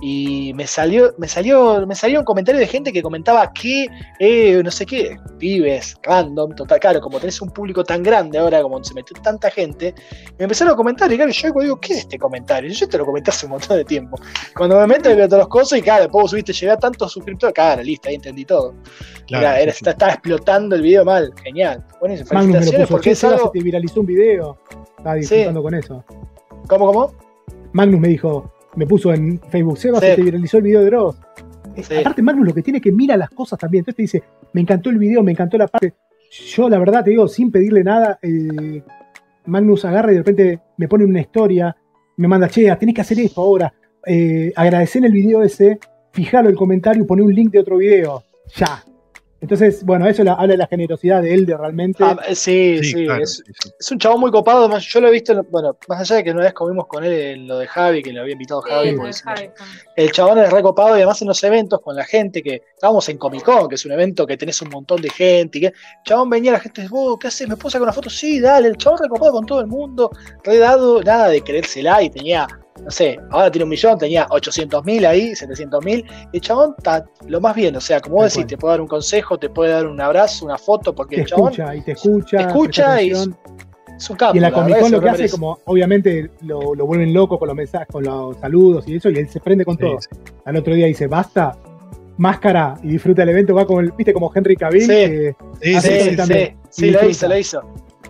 Y 0.00 0.52
me 0.54 0.66
salió, 0.66 1.14
me 1.16 1.26
salió, 1.26 1.86
me 1.86 1.94
salió 1.94 2.18
un 2.18 2.24
comentario 2.24 2.60
de 2.60 2.66
gente 2.66 2.92
que 2.92 3.02
comentaba 3.02 3.50
que, 3.52 3.86
eh, 4.18 4.60
no 4.62 4.70
sé 4.70 4.84
qué, 4.84 5.16
pibes, 5.38 5.96
random, 6.02 6.54
total, 6.54 6.78
claro, 6.80 7.00
como 7.00 7.18
tenés 7.18 7.40
un 7.40 7.50
público 7.50 7.82
tan 7.82 8.02
grande 8.02 8.38
ahora, 8.38 8.60
como 8.62 8.82
se 8.84 8.92
metió 8.94 9.16
tanta 9.22 9.50
gente, 9.50 9.94
me 10.38 10.44
empezaron 10.44 10.74
a 10.74 10.76
comentar, 10.76 11.10
y 11.12 11.16
claro, 11.16 11.30
yo 11.32 11.50
digo, 11.60 11.80
¿qué 11.80 11.94
es 11.94 11.98
este 12.00 12.18
comentario? 12.18 12.70
Yo 12.70 12.88
te 12.88 12.98
lo 12.98 13.06
comenté 13.06 13.30
hace 13.30 13.46
un 13.46 13.52
montón 13.52 13.76
de 13.78 13.84
tiempo. 13.84 14.18
Cuando 14.54 14.78
me 14.78 14.86
meto 14.86 15.10
y 15.10 15.14
veo 15.14 15.26
todas 15.26 15.40
las 15.44 15.48
cosas, 15.48 15.78
y 15.78 15.82
claro, 15.82 16.02
después 16.02 16.22
vos 16.22 16.30
subiste, 16.30 16.52
llegué 16.52 16.72
a 16.72 16.76
tantos 16.76 17.12
suscriptores, 17.12 17.54
claro, 17.54 17.82
listo, 17.82 18.08
ahí 18.08 18.16
entendí 18.16 18.44
todo. 18.44 18.74
Claro, 19.26 19.46
Era- 19.46 19.56
sí, 19.56 19.62
era- 19.62 19.72
sí. 19.72 19.78
está- 19.78 19.90
estaba 19.92 20.12
explotando 20.12 20.76
el 20.76 20.82
video 20.82 21.04
mal, 21.04 21.32
genial. 21.42 21.84
Lo 22.02 22.08
felicitaciones 22.08 22.88
porque 22.88 23.10
es 23.12 23.24
algo. 23.24 23.46
se 23.52 23.58
te 23.58 23.64
viralizó 23.64 24.00
un 24.00 24.06
video. 24.06 24.58
Estaba 24.98 25.14
disfrutando 25.16 25.62
con 25.62 25.74
eso. 25.74 26.04
¿Cómo, 26.68 26.86
cómo? 26.86 27.12
Magnus 27.72 28.00
me 28.00 28.08
dijo, 28.08 28.50
me 28.76 28.86
puso 28.86 29.12
en 29.12 29.40
Facebook, 29.50 29.78
Seba, 29.78 30.00
Sí. 30.00 30.06
se 30.06 30.16
te 30.16 30.22
viralizó 30.22 30.58
el 30.58 30.62
video 30.62 30.80
de 30.80 30.86
Dross. 30.86 31.16
Eh, 31.74 31.82
Sí. 31.82 31.94
Aparte, 31.96 32.22
Magnus 32.22 32.46
lo 32.46 32.54
que 32.54 32.62
tiene 32.62 32.78
es 32.78 32.82
que 32.82 32.92
mira 32.92 33.16
las 33.16 33.30
cosas 33.30 33.58
también. 33.58 33.80
Entonces 33.80 33.96
te 33.96 34.02
dice, 34.02 34.22
me 34.52 34.60
encantó 34.62 34.90
el 34.90 34.98
video, 34.98 35.22
me 35.22 35.32
encantó 35.32 35.58
la 35.58 35.66
parte. 35.66 35.94
Yo, 36.30 36.68
la 36.68 36.78
verdad, 36.78 37.04
te 37.04 37.10
digo, 37.10 37.28
sin 37.28 37.50
pedirle 37.50 37.84
nada, 37.84 38.18
eh, 38.22 38.82
Magnus 39.46 39.84
agarra 39.84 40.10
y 40.10 40.14
de 40.14 40.20
repente 40.20 40.60
me 40.76 40.88
pone 40.88 41.04
una 41.04 41.20
historia, 41.20 41.76
me 42.16 42.28
manda, 42.28 42.48
che, 42.48 42.74
tenés 42.76 42.94
que 42.94 43.00
hacer 43.00 43.18
esto 43.20 43.40
ahora. 43.42 43.72
Eh, 44.06 44.52
agradecer 44.56 45.00
en 45.00 45.06
el 45.06 45.12
video 45.12 45.42
ese, 45.42 45.78
fijalo 46.12 46.48
el 46.48 46.56
comentario 46.56 47.02
y 47.02 47.06
poné 47.06 47.22
un 47.22 47.34
link 47.34 47.50
de 47.52 47.58
otro 47.60 47.76
video. 47.76 48.22
Ya. 48.56 48.82
Entonces, 49.40 49.84
bueno, 49.84 50.06
eso 50.08 50.24
la- 50.24 50.32
habla 50.32 50.52
de 50.54 50.56
la 50.56 50.66
generosidad 50.66 51.20
de 51.20 51.34
él, 51.34 51.44
de 51.44 51.56
realmente. 51.56 52.02
Ah, 52.02 52.16
sí, 52.28 52.78
Sí, 52.78 52.84
sí, 52.84 53.04
claro, 53.04 53.22
es, 53.22 53.34
sí, 53.46 53.52
sí. 53.62 53.70
es 53.78 53.90
un 53.92 53.98
chabón 53.98 54.20
muy 54.20 54.30
copado, 54.30 54.60
además 54.60 54.82
yo 54.84 55.00
lo 55.00 55.08
he 55.08 55.10
visto, 55.10 55.32
en 55.32 55.38
lo- 55.38 55.44
bueno, 55.44 55.76
más 55.88 56.00
allá 56.00 56.16
de 56.16 56.24
que 56.24 56.30
una 56.30 56.42
vez 56.42 56.54
comimos 56.54 56.86
con 56.86 57.04
él 57.04 57.12
en 57.12 57.46
lo 57.46 57.58
de 57.58 57.66
Javi, 57.66 58.02
que 58.02 58.12
le 58.14 58.20
había 58.20 58.32
invitado 58.32 58.62
Sí, 58.62 58.70
Javi, 58.70 58.92
lo 58.96 59.04
de 59.04 59.12
se- 59.12 59.22
Javi. 59.24 59.50
el 59.96 60.10
chabón 60.10 60.38
es 60.38 60.50
recopado 60.50 60.90
y 60.90 61.00
además 61.00 61.20
en 61.20 61.28
los 61.28 61.44
eventos 61.44 61.80
con 61.82 61.94
la 61.94 62.04
gente 62.04 62.42
que 62.42 62.62
estábamos 62.74 63.06
en 63.10 63.18
Comic 63.18 63.42
Con, 63.44 63.68
que 63.68 63.74
es 63.74 63.84
un 63.84 63.92
evento 63.92 64.26
que 64.26 64.38
tenés 64.38 64.60
un 64.62 64.70
montón 64.70 65.02
de 65.02 65.10
gente, 65.10 65.58
y 65.58 65.60
que 65.60 65.66
el 65.68 65.74
chabón 66.04 66.30
venía 66.30 66.52
la 66.52 66.60
gente, 66.60 66.88
vos, 66.88 67.18
¿qué 67.20 67.28
haces? 67.28 67.46
¿Me 67.46 67.56
puedo 67.56 67.70
sacar 67.70 67.82
una 67.82 67.92
foto? 67.92 68.08
Sí, 68.08 68.40
dale, 68.40 68.68
el 68.68 68.76
chabón 68.78 69.00
recopado 69.02 69.32
con 69.32 69.44
todo 69.44 69.60
el 69.60 69.66
mundo, 69.66 70.10
re 70.44 70.56
dado, 70.56 71.02
nada 71.02 71.28
de 71.28 71.42
creérsela 71.42 72.02
y 72.02 72.08
tenía 72.10 72.46
no 72.86 72.90
sé, 72.92 73.18
ahora 73.32 73.50
tiene 73.50 73.64
un 73.64 73.70
millón, 73.70 73.98
tenía 73.98 74.26
800 74.30 74.84
mil 74.84 75.04
ahí, 75.04 75.34
700 75.34 75.84
mil, 75.84 76.04
y 76.32 76.36
el 76.36 76.40
chabón 76.40 76.72
está 76.78 77.04
lo 77.26 77.40
más 77.40 77.54
bien, 77.56 77.74
o 77.74 77.80
sea, 77.80 78.00
como 78.00 78.14
vos 78.14 78.24
decís, 78.26 78.36
cual. 78.36 78.46
te 78.46 78.56
puede 78.56 78.72
dar 78.74 78.80
un 78.80 78.86
consejo, 78.86 79.38
te 79.38 79.50
puede 79.50 79.72
dar 79.72 79.86
un 79.88 80.00
abrazo, 80.00 80.44
una 80.44 80.56
foto, 80.56 80.94
porque 80.94 81.16
Te 81.16 81.22
el 81.22 81.26
chabón 81.28 81.52
escucha 81.52 81.74
y 81.74 81.80
te 81.82 81.92
escucha. 81.92 82.36
te 82.38 82.42
escucha 82.44 83.02
y- 83.02 83.10
es 83.10 84.10
un 84.10 84.16
capo. 84.16 84.34
Y 84.34 84.38
en 84.38 84.42
la 84.42 84.50
verdad, 84.50 84.62
Comic 84.62 84.80
Con 84.80 84.92
lo 84.92 85.00
que 85.00 85.08
hace, 85.08 85.16
merece. 85.18 85.34
como 85.36 85.58
obviamente 85.64 86.30
lo, 86.42 86.74
lo 86.76 86.86
vuelven 86.86 87.12
loco 87.12 87.38
con 87.38 87.48
los 87.48 87.56
mensajes, 87.56 87.88
con 87.90 88.04
los 88.04 88.36
saludos 88.38 88.86
y 88.86 88.96
eso, 88.96 89.10
y 89.10 89.16
él 89.18 89.28
se 89.28 89.40
prende 89.40 89.64
con 89.64 89.74
Sí, 89.76 89.80
todo. 89.82 90.00
sí. 90.00 90.08
Al 90.44 90.56
otro 90.56 90.74
día 90.74 90.86
dice, 90.86 91.06
basta, 91.08 91.58
máscara 92.18 92.74
y 92.82 92.88
disfruta 92.88 93.22
el 93.24 93.30
evento, 93.30 93.54
va 93.54 93.66
como, 93.66 93.80
el- 93.80 93.90
viste, 93.92 94.12
como 94.12 94.30
Henry 94.34 94.56
Cavill, 94.56 94.82
Sí. 94.82 94.86
que 94.88 95.36
Sí, 95.60 95.74
Hace 95.74 96.00
sí, 96.16 96.16
Sí, 96.26 96.54
sí. 96.70 96.90
lo 96.90 97.08
hizo, 97.08 97.28
lo 97.28 97.36
hizo. 97.38 97.62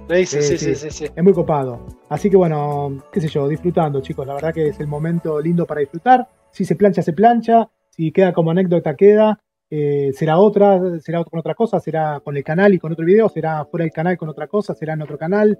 Sí, 0.08 0.26
sí, 0.26 0.42
sí. 0.42 0.58
sí, 0.58 0.74
sí, 0.74 0.90
sí. 0.90 1.04
es 1.14 1.24
muy 1.24 1.32
copado. 1.32 1.84
Así 2.08 2.30
que 2.30 2.36
bueno, 2.36 3.02
qué 3.12 3.20
sé 3.20 3.28
yo, 3.28 3.48
disfrutando, 3.48 4.00
chicos. 4.00 4.26
La 4.26 4.34
verdad 4.34 4.54
que 4.54 4.68
es 4.68 4.80
el 4.80 4.86
momento 4.86 5.40
lindo 5.40 5.66
para 5.66 5.80
disfrutar. 5.80 6.28
Si 6.52 6.64
se 6.64 6.76
plancha, 6.76 7.02
se 7.02 7.12
plancha. 7.12 7.68
Si 7.90 8.12
queda 8.12 8.32
como 8.32 8.50
anécdota, 8.50 8.94
queda. 8.94 9.40
Eh, 9.68 10.12
será 10.14 10.38
otra, 10.38 11.00
será 11.00 11.24
con 11.24 11.40
otra 11.40 11.54
cosa, 11.54 11.80
será 11.80 12.20
con 12.20 12.36
el 12.36 12.44
canal 12.44 12.72
y 12.72 12.78
con 12.78 12.92
otro 12.92 13.04
video, 13.04 13.28
será 13.28 13.64
fuera 13.64 13.82
del 13.82 13.92
canal 13.92 14.16
con 14.16 14.28
otra 14.28 14.46
cosa, 14.46 14.74
será 14.74 14.92
en 14.92 15.02
otro 15.02 15.18
canal. 15.18 15.58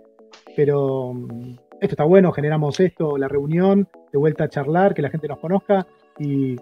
Pero 0.54 1.12
mm, 1.12 1.56
esto 1.80 1.94
está 1.94 2.04
bueno, 2.04 2.30
generamos 2.32 2.78
esto, 2.80 3.18
la 3.18 3.28
reunión, 3.28 3.88
de 4.12 4.18
vuelta 4.18 4.44
a 4.44 4.48
charlar, 4.48 4.94
que 4.94 5.02
la 5.02 5.10
gente 5.10 5.28
nos 5.28 5.38
conozca. 5.38 5.86
Y 6.18 6.56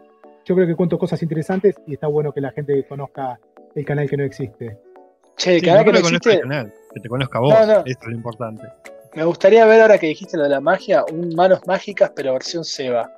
yo 0.44 0.54
creo 0.54 0.66
que 0.66 0.74
cuento 0.74 0.98
cosas 0.98 1.22
interesantes 1.22 1.76
y 1.86 1.94
está 1.94 2.06
bueno 2.06 2.32
que 2.32 2.40
la 2.40 2.50
gente 2.50 2.84
conozca 2.88 3.38
el 3.74 3.84
canal 3.84 4.08
que 4.08 4.16
no 4.16 4.24
existe. 4.24 4.78
Che, 5.36 5.58
ahora 5.68 5.80
no 5.80 5.84
que 5.84 5.92
no 5.92 6.08
el 6.08 6.14
existe, 6.14 6.40
canal, 6.40 6.72
que 6.94 7.00
te 7.00 7.08
conozca 7.08 7.38
a 7.38 7.40
vos, 7.40 7.54
No, 7.54 7.66
no. 7.66 7.72
eso 7.84 7.98
es 8.00 8.06
lo 8.06 8.12
importante. 8.12 8.66
me 9.14 9.24
gustaría 9.24 9.64
ver 9.66 9.80
ahora 9.82 9.98
que 9.98 10.06
dijiste 10.06 10.36
lo 10.36 10.44
de 10.44 10.48
la 10.48 10.60
magia, 10.60 11.04
un 11.12 11.34
manos 11.34 11.60
mágicas, 11.66 12.12
pero 12.14 12.32
versión 12.32 12.64
Seba. 12.64 13.10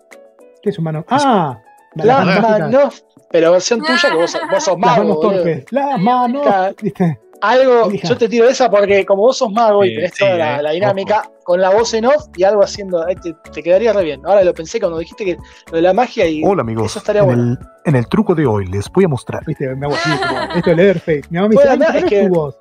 ¿Qué 0.62 0.70
es 0.70 0.78
humano? 0.78 1.04
¡Ah! 1.08 1.58
Las 1.94 2.26
manos 2.26 2.42
manos, 2.60 3.04
pero 3.30 3.52
versión 3.52 3.80
tuya 3.86 4.10
que 4.10 4.16
vos, 4.16 4.30
sos- 4.30 4.40
vos 4.50 4.64
sos 4.64 4.78
Las 4.78 4.86
mago. 4.98 5.02
manos 5.04 5.20
torpes. 5.20 5.64
Las 5.72 5.98
manos. 6.00 6.42
Claro. 6.42 6.74
¿Viste? 6.82 7.18
Algo, 7.42 7.84
Elija. 7.90 8.08
yo 8.08 8.16
te 8.16 8.28
tiro 8.30 8.48
esa 8.48 8.70
porque 8.70 9.04
como 9.04 9.22
vos 9.22 9.36
sos 9.36 9.52
mago 9.52 9.84
y 9.84 9.94
tenés 9.94 10.12
sí, 10.14 10.20
toda 10.24 10.36
la, 10.38 10.58
eh, 10.58 10.62
la 10.62 10.70
dinámica, 10.70 11.22
con 11.44 11.60
la 11.60 11.68
voz 11.70 11.92
en 11.92 12.06
off 12.06 12.24
y 12.34 12.44
algo 12.44 12.62
haciendo, 12.62 13.06
eh, 13.06 13.14
te, 13.22 13.34
te 13.52 13.62
quedaría 13.62 13.92
re 13.92 14.04
bien. 14.04 14.22
Ahora 14.24 14.42
lo 14.42 14.54
pensé 14.54 14.80
cuando 14.80 14.98
dijiste 14.98 15.22
que 15.24 15.36
lo 15.70 15.76
de 15.76 15.82
la 15.82 15.92
magia 15.92 16.26
y 16.26 16.42
Hola 16.42 16.62
amigos, 16.62 16.86
eso 16.86 16.98
estaría 16.98 17.20
en, 17.20 17.26
bueno. 17.26 17.42
el, 17.42 17.58
en 17.84 17.96
el 17.96 18.08
truco 18.08 18.34
de 18.34 18.46
hoy 18.46 18.66
les 18.66 18.90
voy 18.90 19.04
a 19.04 19.08
mostrar. 19.08 19.44
¿Viste? 19.44 19.66
Me 19.76 19.84
hago 19.86 19.94
así, 19.96 20.10
como, 20.18 20.40
esto 20.54 20.70
de 20.70 20.76
Leatherface. 20.76 21.22
Mi 21.28 21.36
mamá 21.36 21.48
me 21.48 21.52
dice, 21.52 21.56
Puede 21.56 21.68
"Ay, 21.68 21.74
andar, 21.74 21.88
¿pero 21.92 21.98
es 21.98 22.04
es 22.04 22.10
que- 22.22 22.26
tu 22.28 22.34
voz? 22.34 22.56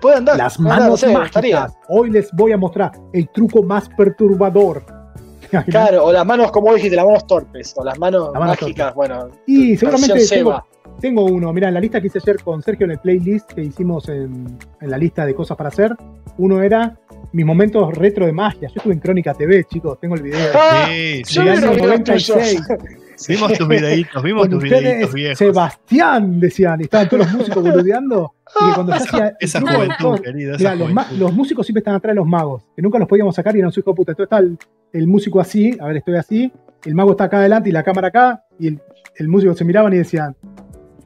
Puede 0.00 0.16
andar, 0.16 0.36
Las 0.36 0.58
andar, 0.58 0.78
manos 0.80 1.02
gustaría. 1.02 1.60
mágicas. 1.60 1.78
Hoy 1.88 2.10
les 2.10 2.30
voy 2.32 2.52
a 2.52 2.56
mostrar 2.56 2.92
el 3.12 3.28
truco 3.30 3.62
más 3.62 3.88
perturbador. 3.96 4.82
Claro, 5.68 6.04
o 6.06 6.12
las 6.12 6.26
manos, 6.26 6.50
como 6.50 6.74
dijiste, 6.74 6.96
las 6.96 7.04
manos 7.06 7.24
torpes, 7.26 7.72
o 7.76 7.84
las 7.84 7.96
manos 8.00 8.30
Las 8.32 8.40
manos 8.40 8.60
mágicas, 8.60 8.92
bueno. 8.96 9.28
Y 9.46 9.76
seguramente 9.76 10.26
tengo, 10.26 10.64
tengo 11.00 11.24
uno. 11.24 11.52
Mira, 11.52 11.68
en 11.68 11.74
la 11.74 11.80
lista 11.80 12.00
que 12.00 12.08
hice 12.08 12.18
ayer 12.18 12.42
con 12.42 12.60
Sergio 12.62 12.84
en 12.84 12.90
el 12.90 12.98
playlist 12.98 13.52
que 13.52 13.62
hicimos 13.62 14.08
en, 14.08 14.58
en 14.80 14.90
la 14.90 14.98
lista 14.98 15.24
de 15.24 15.34
cosas 15.36 15.56
para 15.56 15.68
hacer, 15.68 15.94
uno 16.38 16.60
era 16.62 16.98
mis 17.32 17.46
momentos 17.46 17.94
retro 17.94 18.26
de 18.26 18.32
magia. 18.32 18.68
Yo 18.68 18.74
estuve 18.76 18.94
en 18.94 18.98
Crónica 19.00 19.34
TV, 19.34 19.62
chicos, 19.64 20.00
tengo 20.00 20.16
el 20.16 20.22
video. 20.22 20.50
Ah, 20.52 20.86
Sí, 20.88 21.22
sí, 21.24 21.34
yo 21.36 21.42
del 21.44 21.50
vi 21.52 21.56
año 21.58 21.66
los 21.68 21.76
videos 21.76 21.90
96. 22.00 22.62
Vimos 23.28 23.52
tus 23.54 23.68
videitos, 23.68 24.22
vimos 24.22 24.48
tus 24.48 24.62
videitos 24.62 25.12
viejos. 25.14 25.38
Sebastián, 25.38 26.38
decían, 26.40 26.80
y 26.80 26.84
estaban 26.84 27.08
todos 27.08 27.24
los 27.26 27.32
músicos 27.34 27.62
boludeando. 27.62 28.34
Y 28.60 28.68
que 28.68 28.74
cuando 28.74 28.92
yo 28.92 28.98
hacía 29.04 29.36
Esa 29.40 29.60
juventud, 29.60 30.20
esa 30.24 30.32
Mira, 30.32 30.74
los, 30.76 30.92
ma- 30.92 31.02
juventud. 31.04 31.22
los 31.24 31.32
músicos 31.32 31.66
siempre 31.66 31.80
están 31.80 31.94
atrás 31.94 32.12
de 32.12 32.16
los 32.16 32.26
magos, 32.26 32.62
que 32.74 32.82
nunca 32.82 32.98
los 32.98 33.08
podíamos 33.08 33.34
sacar 33.34 33.56
y 33.56 33.60
eran 33.60 33.72
su 33.72 33.80
hijo 33.80 33.90
de 33.90 33.96
puta. 33.96 34.12
Entonces 34.12 34.26
está 34.32 34.38
el, 34.38 34.58
el 34.92 35.06
músico 35.06 35.40
así, 35.40 35.76
a 35.80 35.86
ver, 35.86 35.96
estoy 35.98 36.16
así, 36.16 36.52
el 36.84 36.94
mago 36.94 37.12
está 37.12 37.24
acá 37.24 37.38
adelante 37.38 37.68
y 37.68 37.72
la 37.72 37.82
cámara 37.82 38.08
acá, 38.08 38.44
y 38.58 38.68
el, 38.68 38.80
el 39.16 39.28
músico 39.28 39.54
se 39.54 39.64
miraban 39.64 39.92
y 39.94 39.98
decían, 39.98 40.36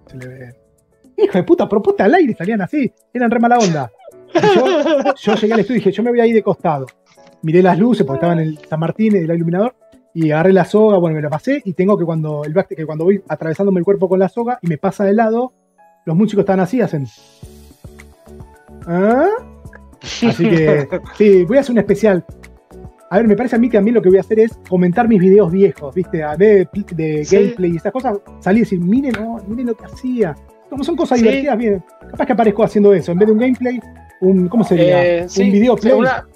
se 0.07 0.17
le 0.19 0.27
ve. 0.29 0.55
Hijo 1.17 1.33
de 1.39 1.45
puta, 1.45 1.69
propuesta 1.69 2.05
al 2.05 2.15
aire, 2.15 2.35
salían 2.35 2.61
así, 2.63 2.93
eran 3.13 3.31
re 3.31 3.39
mala 3.41 3.59
onda. 3.59 3.91
Y 4.35 4.41
yo, 4.57 5.15
yo 5.17 5.35
llegué 5.35 5.55
al 5.55 5.61
estudio 5.61 5.77
y 5.77 5.81
dije, 5.81 5.93
yo 5.93 6.03
me 6.03 6.11
voy 6.11 6.21
ahí 6.21 6.33
de 6.33 6.43
costado. 6.43 6.87
Miré 7.43 7.63
las 7.63 7.79
luces 7.79 8.05
porque 8.07 8.19
estaba 8.19 8.35
en 8.35 8.41
el 8.41 8.59
San 8.69 8.79
Martín, 8.81 9.17
el 9.17 9.31
iluminador, 9.35 9.75
y 10.15 10.31
agarré 10.31 10.53
la 10.53 10.65
soga, 10.65 10.99
bueno, 10.99 11.17
me 11.17 11.23
la 11.23 11.29
pasé, 11.31 11.63
y 11.65 11.73
tengo 11.75 11.97
que 11.99 12.05
cuando 12.05 12.43
el 12.45 12.53
back- 12.53 12.75
que 12.75 12.85
cuando 12.87 13.05
voy 13.05 13.23
atravesándome 13.29 13.79
el 13.81 13.85
cuerpo 13.85 14.09
con 14.09 14.19
la 14.19 14.29
soga 14.29 14.59
y 14.63 14.67
me 14.67 14.79
pasa 14.79 15.05
de 15.05 15.13
lado, 15.13 15.53
los 16.05 16.17
músicos 16.17 16.43
están 16.43 16.61
así, 16.61 16.81
hacen. 16.81 17.07
¿Ah? 18.87 19.27
Así 20.03 20.49
que, 20.49 20.89
sí, 21.19 21.45
voy 21.45 21.59
a 21.59 21.61
hacer 21.61 21.73
un 21.73 21.79
especial. 21.79 22.25
A 23.11 23.17
ver, 23.19 23.27
me 23.27 23.37
parece 23.37 23.57
a 23.57 23.59
mí 23.59 23.69
que 23.69 23.77
a 23.77 23.81
mí 23.81 23.91
lo 23.91 24.01
que 24.01 24.09
voy 24.09 24.19
a 24.19 24.21
hacer 24.21 24.39
es 24.39 24.59
comentar 24.69 25.09
mis 25.09 25.21
videos 25.21 25.51
viejos, 25.51 25.95
¿viste? 25.95 26.23
A 26.23 26.37
ver, 26.37 26.69
de, 26.73 26.85
de 26.95 27.25
Sí. 27.25 27.37
gameplay 27.37 27.73
y 27.73 27.77
esas 27.77 27.93
cosas. 27.93 28.19
Salir 28.39 28.59
y 28.59 28.61
decir, 28.61 28.81
miren, 28.81 29.13
miren 29.49 29.67
lo 29.67 29.77
que 29.77 29.85
hacía. 29.85 30.35
Como 30.69 30.85
son 30.85 30.95
cosas 30.97 31.19
Sí. 31.19 31.25
divertidas, 31.25 31.59
miren. 31.59 31.85
Capaz 32.11 32.27
que 32.27 32.33
aparezco 32.33 32.63
haciendo 32.63 32.95
eso. 32.95 33.11
En 33.13 33.19
vez 33.19 33.27
de 33.27 33.33
un 33.33 33.39
gameplay, 33.41 33.81
un, 34.21 34.49
¿cómo 34.49 34.63
sería? 34.63 35.05
Eh, 35.05 35.29
sí, 35.29 35.43
un 35.43 35.53
video 35.53 35.75
play. 35.77 35.93
una- 35.95 36.27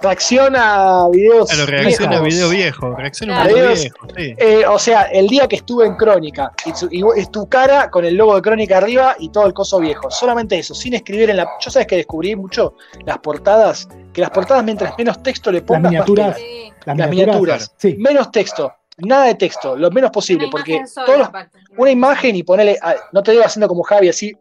reacción 0.00 0.54
a 0.56 1.08
videos. 1.10 1.48
Claro, 1.50 1.66
reacciona 1.66 2.16
a 2.16 2.20
viejos. 2.20 2.34
video 2.34 2.48
viejo, 2.50 2.94
reacciona 2.96 3.34
a 3.40 3.42
Claro. 3.44 3.54
video 3.54 3.70
Videos- 3.74 3.80
viejo, 3.80 4.06
sí. 4.16 4.34
Eh, 4.38 4.64
o 4.66 4.78
sea, 4.78 5.02
el 5.04 5.26
día 5.28 5.48
que 5.48 5.56
estuve 5.56 5.86
en 5.86 5.96
Crónica, 5.96 6.52
y, 6.66 6.72
tu- 6.72 6.88
y 6.90 7.02
es 7.20 7.30
tu 7.30 7.48
cara 7.48 7.90
con 7.90 8.04
el 8.04 8.14
logo 8.14 8.34
de 8.36 8.42
Crónica 8.42 8.78
arriba 8.78 9.16
y 9.18 9.30
todo 9.30 9.46
el 9.46 9.54
coso 9.54 9.78
viejo. 9.80 10.10
Solamente 10.10 10.58
eso, 10.58 10.74
sin 10.74 10.94
escribir 10.94 11.30
en 11.30 11.36
la. 11.38 11.48
Yo 11.60 11.70
sabes 11.70 11.86
que 11.86 11.96
descubrí 11.96 12.36
mucho 12.36 12.74
las 13.06 13.18
portadas, 13.18 13.88
que 14.12 14.20
las 14.20 14.30
portadas 14.30 14.62
mientras 14.64 14.96
menos 14.98 15.22
texto 15.22 15.50
le 15.50 15.62
pongas, 15.62 15.82
más 15.84 15.90
miniaturas. 15.92 16.36
Sí. 16.36 16.72
Las, 16.84 16.98
las 16.98 17.08
miniaturas. 17.10 17.74
menos 17.98 18.30
texto, 18.30 18.72
nada 18.98 19.24
de 19.24 19.34
texto, 19.36 19.74
lo 19.76 19.90
menos 19.90 20.10
posible, 20.10 20.44
Una 20.44 20.50
porque 20.52 20.72
imagen 20.72 20.88
sola, 20.88 21.06
todos 21.06 21.18
los- 21.18 21.28
aparte. 21.28 21.58
una 21.78 21.90
imagen 21.90 22.36
y 22.36 22.42
ponerle, 22.42 22.78
ah, 22.82 22.94
no 23.12 23.22
te 23.22 23.32
digo 23.32 23.42
haciendo 23.44 23.68
como 23.68 23.82
Javi 23.82 24.08
así, 24.10 24.32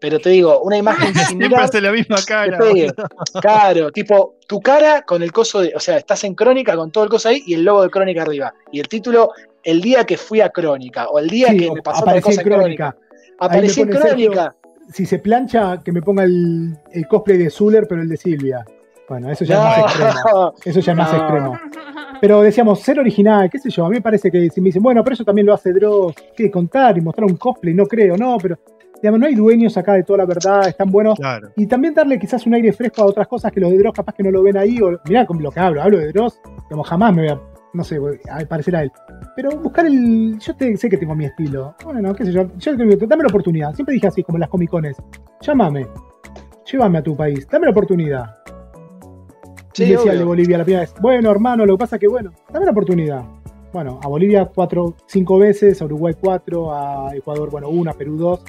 pero 0.00 0.18
te 0.18 0.30
digo, 0.30 0.60
una 0.62 0.76
imagen 0.76 1.14
Siempre 1.14 1.46
similar. 1.46 1.62
hace 1.62 1.80
la 1.80 1.92
misma 1.92 2.16
cara. 2.26 2.58
Claro, 3.40 3.90
tipo, 3.90 4.36
tu 4.46 4.60
cara 4.60 5.02
con 5.02 5.22
el 5.22 5.32
coso 5.32 5.60
de. 5.60 5.72
O 5.74 5.80
sea, 5.80 5.96
estás 5.96 6.24
en 6.24 6.34
Crónica 6.34 6.76
con 6.76 6.90
todo 6.90 7.04
el 7.04 7.10
coso 7.10 7.28
ahí 7.28 7.42
y 7.46 7.54
el 7.54 7.64
logo 7.64 7.82
de 7.82 7.90
Crónica 7.90 8.22
arriba. 8.22 8.54
Y 8.72 8.80
el 8.80 8.88
título, 8.88 9.30
el 9.62 9.80
día 9.80 10.04
que 10.04 10.16
fui 10.16 10.40
a 10.40 10.50
Crónica, 10.50 11.08
o 11.08 11.18
el 11.18 11.28
día 11.28 11.48
Sí, 11.48 11.58
que 11.58 11.70
me 11.72 11.82
pasó 11.82 12.04
tal 12.04 12.18
aparecí 12.18 12.36
cosa 12.36 12.42
en 12.42 12.48
Crónica. 12.48 12.96
En 13.40 13.50
me 13.50 13.56
pone 13.56 13.68
Sergio, 13.68 14.30
Crónica. 14.30 14.54
Si 14.92 15.04
se 15.04 15.18
plancha, 15.18 15.82
que 15.82 15.92
me 15.92 16.00
ponga 16.00 16.24
el, 16.24 16.76
el 16.92 17.08
cosplay 17.08 17.38
de 17.38 17.50
Zuller, 17.50 17.86
pero 17.88 18.02
el 18.02 18.08
de 18.08 18.16
Silvia. 18.16 18.64
Bueno, 19.08 19.30
eso 19.30 19.44
ya 19.44 19.54
es 19.54 19.60
más 19.60 19.78
extremo. 19.78 20.54
Eso 20.64 20.80
ya 20.80 20.92
es 20.92 20.98
más 20.98 21.14
extremo. 21.14 21.60
Pero 22.20 22.42
decíamos, 22.42 22.80
ser 22.80 22.98
original, 22.98 23.48
qué 23.50 23.58
sé 23.58 23.70
yo, 23.70 23.84
a 23.84 23.88
mí 23.88 23.96
me 23.96 24.00
parece 24.00 24.30
que 24.30 24.48
si 24.50 24.60
me 24.60 24.66
dicen, 24.66 24.82
bueno, 24.82 25.04
pero 25.04 25.14
eso 25.14 25.24
también 25.24 25.46
lo 25.46 25.54
hace 25.54 25.72
Dross, 25.72 26.14
¿qué? 26.34 26.50
Contar 26.50 26.96
y 26.98 27.00
mostrar 27.00 27.26
un 27.26 27.36
cosplay, 27.36 27.74
no 27.74 27.86
creo, 27.86 28.16
no, 28.16 28.38
pero 28.38 28.58
digamos, 29.02 29.20
no 29.20 29.26
hay 29.26 29.34
dueños 29.34 29.76
acá 29.76 29.92
de 29.94 30.02
toda 30.02 30.18
la 30.18 30.26
verdad, 30.26 30.68
están 30.68 30.90
buenos. 30.90 31.18
Claro. 31.18 31.50
Y 31.56 31.66
también 31.66 31.94
darle 31.94 32.18
quizás 32.18 32.46
un 32.46 32.54
aire 32.54 32.72
fresco 32.72 33.02
a 33.02 33.06
otras 33.06 33.26
cosas 33.28 33.52
que 33.52 33.60
los 33.60 33.70
de 33.70 33.78
Dross 33.78 33.94
capaz 33.94 34.14
que 34.14 34.22
no 34.22 34.30
lo 34.30 34.42
ven 34.42 34.56
ahí, 34.56 34.80
o 34.80 34.98
mirá 35.08 35.26
con 35.26 35.42
lo 35.42 35.50
que 35.50 35.60
hablo, 35.60 35.82
hablo 35.82 35.98
de 35.98 36.12
Dross, 36.12 36.40
digamos, 36.68 36.88
jamás 36.88 37.14
me 37.14 37.22
voy 37.22 37.30
a, 37.30 37.40
no 37.74 37.84
sé, 37.84 37.98
a 38.30 38.44
parecer 38.46 38.76
a 38.76 38.82
él. 38.82 38.92
Pero 39.34 39.50
buscar 39.58 39.86
el, 39.86 40.38
yo 40.38 40.54
te- 40.56 40.76
sé 40.76 40.88
que 40.88 40.96
tengo 40.96 41.14
mi 41.14 41.26
estilo, 41.26 41.74
bueno, 41.84 42.14
qué 42.14 42.24
sé 42.24 42.32
yo, 42.32 42.46
yo 42.58 42.76
dame 42.76 43.22
la 43.22 43.28
oportunidad, 43.28 43.74
siempre 43.74 43.94
dije 43.94 44.06
así, 44.06 44.22
como 44.22 44.36
en 44.36 44.40
las 44.40 44.50
comicones, 44.50 44.96
llámame, 45.40 45.86
llévame 46.70 46.98
a 46.98 47.02
tu 47.02 47.16
país, 47.16 47.46
dame 47.50 47.66
la 47.66 47.72
oportunidad. 47.72 48.34
Sí, 49.72 49.84
y 49.84 49.90
decía 49.90 50.12
el 50.12 50.18
de. 50.20 50.24
Bolivia 50.24 50.56
la 50.58 50.64
primera 50.64 50.80
vez, 50.80 50.94
bueno, 51.00 51.30
hermano, 51.30 51.66
lo 51.66 51.74
que 51.76 51.80
pasa 51.80 51.98
que, 51.98 52.08
bueno, 52.08 52.32
dame 52.50 52.64
la 52.64 52.70
oportunidad. 52.72 53.22
Bueno, 53.72 54.00
a 54.02 54.08
Bolivia 54.08 54.46
cuatro, 54.54 54.94
cinco 55.06 55.38
veces, 55.38 55.82
a 55.82 55.84
Uruguay 55.84 56.14
cuatro, 56.18 56.72
a 56.72 57.14
Ecuador, 57.14 57.50
bueno, 57.50 57.68
una, 57.68 57.92
Perú 57.92 58.16
dos. 58.16 58.42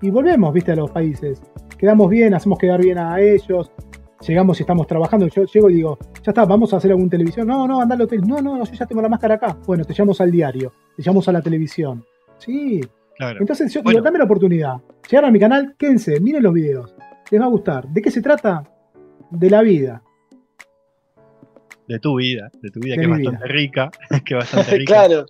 Y 0.00 0.10
volvemos, 0.10 0.52
viste, 0.52 0.72
a 0.72 0.76
los 0.76 0.90
países. 0.90 1.42
Quedamos 1.76 2.08
bien, 2.10 2.34
hacemos 2.34 2.58
quedar 2.58 2.82
bien 2.82 2.98
a 2.98 3.20
ellos. 3.20 3.70
Llegamos 4.26 4.58
y 4.58 4.62
estamos 4.64 4.86
trabajando. 4.86 5.28
Yo 5.28 5.44
llego 5.44 5.70
y 5.70 5.74
digo, 5.74 5.98
ya 6.22 6.30
está, 6.32 6.44
vamos 6.44 6.72
a 6.74 6.78
hacer 6.78 6.90
alguna 6.90 7.10
televisión. 7.10 7.46
No, 7.46 7.66
no, 7.68 7.80
anda 7.80 7.94
al 7.94 8.02
hotel. 8.02 8.22
No, 8.26 8.40
no, 8.40 8.64
yo 8.64 8.72
ya 8.72 8.86
tengo 8.86 9.00
la 9.02 9.08
máscara 9.08 9.34
acá. 9.36 9.56
Bueno, 9.66 9.84
te 9.84 9.94
llamamos 9.94 10.20
al 10.20 10.30
diario, 10.30 10.72
te 10.96 11.02
llamamos 11.02 11.28
a 11.28 11.32
la 11.32 11.42
televisión. 11.42 12.04
Sí. 12.38 12.80
Claro. 13.16 13.40
Entonces 13.40 13.72
yo 13.72 13.82
Bueno. 13.82 13.96
digo, 13.98 14.04
dame 14.04 14.18
la 14.18 14.24
oportunidad. 14.24 14.76
Llegaron 15.10 15.30
a 15.30 15.32
mi 15.32 15.40
canal, 15.40 15.74
quédense, 15.78 16.20
miren 16.20 16.42
los 16.42 16.52
videos. 16.52 16.94
Les 17.30 17.40
va 17.40 17.46
a 17.46 17.48
gustar. 17.48 17.88
¿De 17.88 18.00
qué 18.02 18.10
se 18.10 18.22
trata? 18.22 18.62
De 19.30 19.50
la 19.50 19.62
vida. 19.62 20.02
De 21.88 21.98
tu 21.98 22.16
vida, 22.16 22.50
de 22.62 22.70
tu 22.70 22.80
vida, 22.80 22.94
De 22.96 23.00
que 23.00 23.04
es 23.06 23.10
bastante 23.10 23.46
rica. 23.48 23.90
Que 24.24 24.34
es 24.34 24.38
bastante 24.38 24.70
rica. 24.78 24.94
claro. 24.94 25.26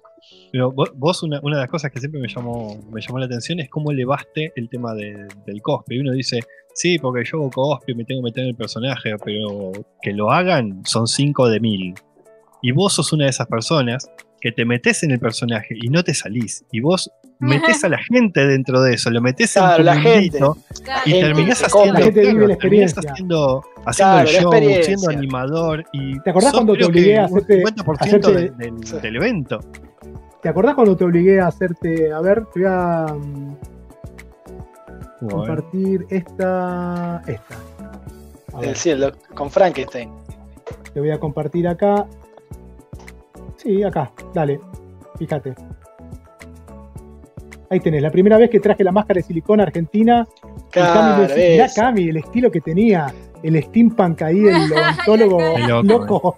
Pero 0.52 0.72
vos, 0.72 0.90
vos 0.96 1.22
una, 1.22 1.40
una 1.42 1.56
de 1.56 1.62
las 1.62 1.70
cosas 1.70 1.90
que 1.90 1.98
siempre 2.00 2.20
me 2.20 2.28
llamó, 2.28 2.78
me 2.90 3.00
llamó 3.00 3.18
la 3.18 3.26
atención 3.26 3.60
es 3.60 3.68
cómo 3.68 3.90
elevaste 3.90 4.52
el 4.56 4.68
tema 4.68 4.94
de- 4.94 5.26
del 5.46 5.60
cosplay. 5.62 5.98
Uno 6.00 6.12
dice, 6.12 6.40
sí, 6.74 6.98
porque 6.98 7.22
yo 7.24 7.38
hago 7.38 7.50
cosplay, 7.50 7.94
me 7.96 8.04
tengo 8.04 8.20
que 8.22 8.24
meter 8.24 8.42
en 8.44 8.50
el 8.50 8.56
personaje, 8.56 9.14
pero 9.24 9.72
que 10.02 10.12
lo 10.12 10.30
hagan 10.30 10.82
son 10.84 11.06
5 11.06 11.48
de 11.48 11.60
mil. 11.60 11.94
Y 12.62 12.72
vos 12.72 12.94
sos 12.94 13.12
una 13.12 13.24
de 13.24 13.30
esas 13.30 13.46
personas 13.46 14.10
que 14.40 14.52
te 14.52 14.64
metes 14.64 15.02
en 15.02 15.10
el 15.10 15.18
personaje 15.18 15.74
y 15.80 15.88
no 15.88 16.02
te 16.04 16.14
salís. 16.14 16.64
Y 16.72 16.80
vos 16.80 17.10
metés 17.40 17.84
a 17.84 17.88
la 17.88 17.98
gente 17.98 18.46
dentro 18.46 18.80
de 18.82 18.94
eso, 18.94 19.10
lo 19.10 19.20
metés 19.20 19.52
Claro, 19.52 19.78
en 19.80 19.84
la 19.86 20.00
gente. 20.00 20.38
Claro, 20.38 20.56
y 21.04 21.10
gente 21.10 21.26
terminás 21.26 21.58
se 21.58 21.66
haciendo, 21.66 21.92
copia. 21.92 21.98
La 21.98 22.04
gente 22.06 22.20
vive 22.20 22.32
la 22.48 22.56
terminás 22.56 22.90
experiencia. 22.92 23.12
haciendo, 23.12 23.64
haciendo 23.84 24.50
Claro, 24.50 24.58
el 24.68 24.74
show, 24.74 24.82
siendo 24.84 25.10
animador. 25.10 25.84
Y 25.92 26.18
¿Te 26.20 26.30
acordás 26.30 26.52
cuando 26.52 26.74
te 26.74 26.84
obligué 26.84 27.18
a 27.18 27.24
hacerte- 27.26 27.62
50% 27.64 27.96
hacerte- 28.00 28.32
del, 28.32 28.56
del- 28.56 28.86
Sí. 28.86 28.96
del 29.02 29.16
evento. 29.16 29.60
¿Te 30.48 30.52
acordás 30.52 30.76
cuando 30.76 30.96
te 30.96 31.04
obligué 31.04 31.42
a 31.42 31.48
hacerte, 31.48 32.10
a 32.10 32.20
ver, 32.22 32.46
te 32.46 32.60
voy 32.60 32.68
a 32.72 33.04
mm, 33.14 33.56
Bueno, 35.20 35.28
compartir 35.36 36.06
esta, 36.08 37.20
esta. 37.26 37.54
A 38.54 38.60
ver, 38.60 38.70
El 38.70 38.76
cielo, 38.76 39.12
con 39.34 39.50
Frankenstein. 39.50 40.10
te 40.94 41.00
voy 41.00 41.10
a 41.10 41.20
compartir 41.20 41.68
acá. 41.68 42.06
Sí, 43.58 43.82
acá, 43.82 44.10
dale, 44.32 44.58
fíjate. 45.18 45.54
Ahí 47.68 47.80
tenés, 47.80 48.00
la 48.00 48.10
primera 48.10 48.38
vez 48.38 48.48
que 48.48 48.58
traje 48.58 48.82
la 48.82 48.90
máscara 48.92 49.18
de 49.18 49.24
silicona 49.24 49.64
argentina. 49.64 50.26
Cami 50.70 50.70
Claro, 50.70 51.22
decía, 51.28 51.50
mirá. 51.50 51.68
Cami, 51.76 52.08
el 52.08 52.16
estilo 52.16 52.50
que 52.50 52.62
tenía, 52.62 53.12
el 53.42 53.62
steampunk 53.64 54.22
ahí, 54.22 54.46
el 54.46 54.72
odontólogo 54.72 55.58
loco, 55.58 55.82
loco. 55.82 56.36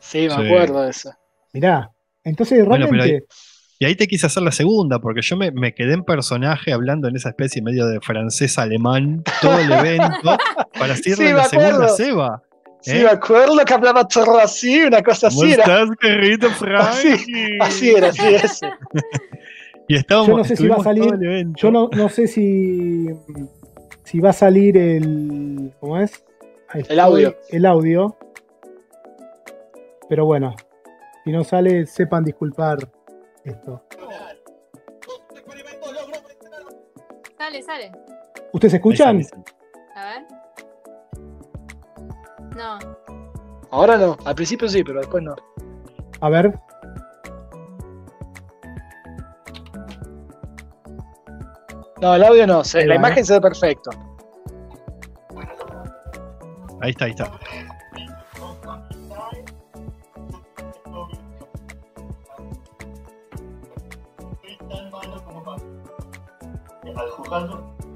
Sí, 0.00 0.20
me 0.26 0.36
Sí. 0.36 0.46
acuerdo 0.46 0.80
de 0.84 0.88
eso. 0.90 1.10
Mirá, 1.52 1.90
entonces 2.24 2.64
Bueno, 2.66 2.86
pero 2.88 3.02
realmente, 3.02 3.26
Y 3.78 3.84
ahí 3.84 3.94
te 3.96 4.06
quise 4.06 4.26
hacer 4.26 4.42
la 4.42 4.52
segunda, 4.52 4.98
porque 5.00 5.22
yo 5.22 5.36
me, 5.36 5.50
me 5.50 5.74
quedé 5.74 5.94
en 5.94 6.04
personaje 6.04 6.72
hablando 6.72 7.08
en 7.08 7.16
esa 7.16 7.30
especie 7.30 7.62
medio 7.62 7.86
de 7.86 8.00
francés-alemán 8.00 9.22
todo 9.40 9.58
el 9.58 9.72
evento 9.72 10.36
para 10.78 10.94
decirle 10.94 11.16
Sí, 11.16 11.22
me 11.24 11.32
la 11.34 11.44
segunda 11.44 11.74
acuerdo. 11.74 11.96
Seba. 11.96 12.42
Sí, 12.80 12.90
¿Eh? 12.98 13.02
me 13.04 13.10
acuerdo 13.10 13.56
que 13.64 13.74
hablaba 13.74 14.06
todo 14.08 14.38
así, 14.38 14.82
una 14.82 15.02
cosa 15.02 15.28
¿Cómo 15.28 15.42
así 15.42 15.52
estás, 15.52 15.88
querido 16.00 16.50
Frankie? 16.50 17.58
Así 17.60 17.90
era, 17.90 18.08
así 18.08 18.34
ese. 18.34 18.66
Y 19.88 19.96
estábamos, 19.96 20.28
Yo 20.28 20.36
no 20.38 20.44
sé 20.44 20.56
si 20.56 20.68
va 20.68 20.76
a 20.76 20.82
salir- 20.82 21.52
yo 21.56 21.70
no, 21.72 21.88
no 21.92 22.08
sé 22.08 22.26
si, 22.28 23.08
si 24.04 24.20
va 24.20 24.30
a 24.30 24.32
salir 24.32 24.76
el. 24.78 25.72
¿Cómo 25.80 25.98
es? 25.98 26.24
El 26.88 27.00
audio. 27.00 27.36
El 27.50 27.66
audio. 27.66 28.16
Pero 30.08 30.24
bueno, 30.24 30.54
si 31.24 31.30
no 31.32 31.44
sale, 31.44 31.86
sepan 31.86 32.24
disculpar 32.24 32.78
esto. 33.44 33.82
Sale, 37.38 37.62
sale. 37.62 37.92
¿Ustedes 38.52 38.74
Ahí 38.74 38.78
escuchan? 38.78 39.24
sale, 39.24 39.44
A 39.96 40.04
ver. 40.04 40.26
No. 42.56 42.78
Ahora 43.70 43.96
no, 43.96 44.16
al 44.24 44.34
principio 44.34 44.68
sí, 44.68 44.84
pero 44.84 45.00
después 45.00 45.22
no. 45.22 45.34
A 46.20 46.28
ver. 46.28 46.52
No, 52.00 52.14
el 52.16 52.24
audio 52.24 52.46
no, 52.46 52.64
se- 52.64 52.84
la 52.84 52.94
va, 52.94 52.98
imagen 52.98 53.18
¿eh? 53.20 53.24
se 53.24 53.34
ve 53.34 53.40
perfecto. 53.40 53.90
Ahí 56.80 56.90
está, 56.90 57.04
ahí 57.04 57.10
está. 57.12 57.30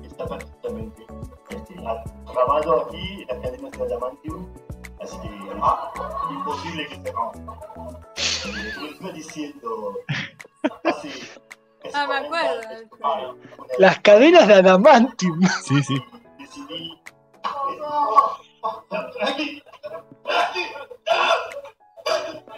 Está 0.03 0.27
perfectamente 0.27 1.07
este, 1.51 1.75
grabado 1.75 2.87
aquí 2.87 3.23
en 3.29 3.29
la 3.29 3.43
cadena 3.43 3.69
de 3.71 3.83
Adamantium, 3.85 4.49
así 5.03 5.19
que 5.19 5.29
es 5.29 6.31
imposible 6.31 6.87
que 6.89 6.95
se 7.03 7.13
rompa. 7.13 7.59
Lo 7.77 8.87
estuve 8.89 9.13
diciendo 9.13 9.95
Ah, 11.95 12.07
me 12.09 12.27
40 12.27 12.27
acuerdo. 12.27 12.89
para 13.01 13.35
Las 13.79 13.99
cadenas 14.01 14.47
de 14.49 14.55
Adamantium. 14.55 15.41
Sí, 15.63 15.83
sí. 15.83 16.03
decidí. 16.39 17.01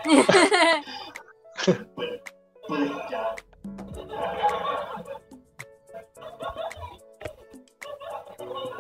Bueno, 1.97 2.17
puedes 2.67 2.91
ya. 3.11 3.35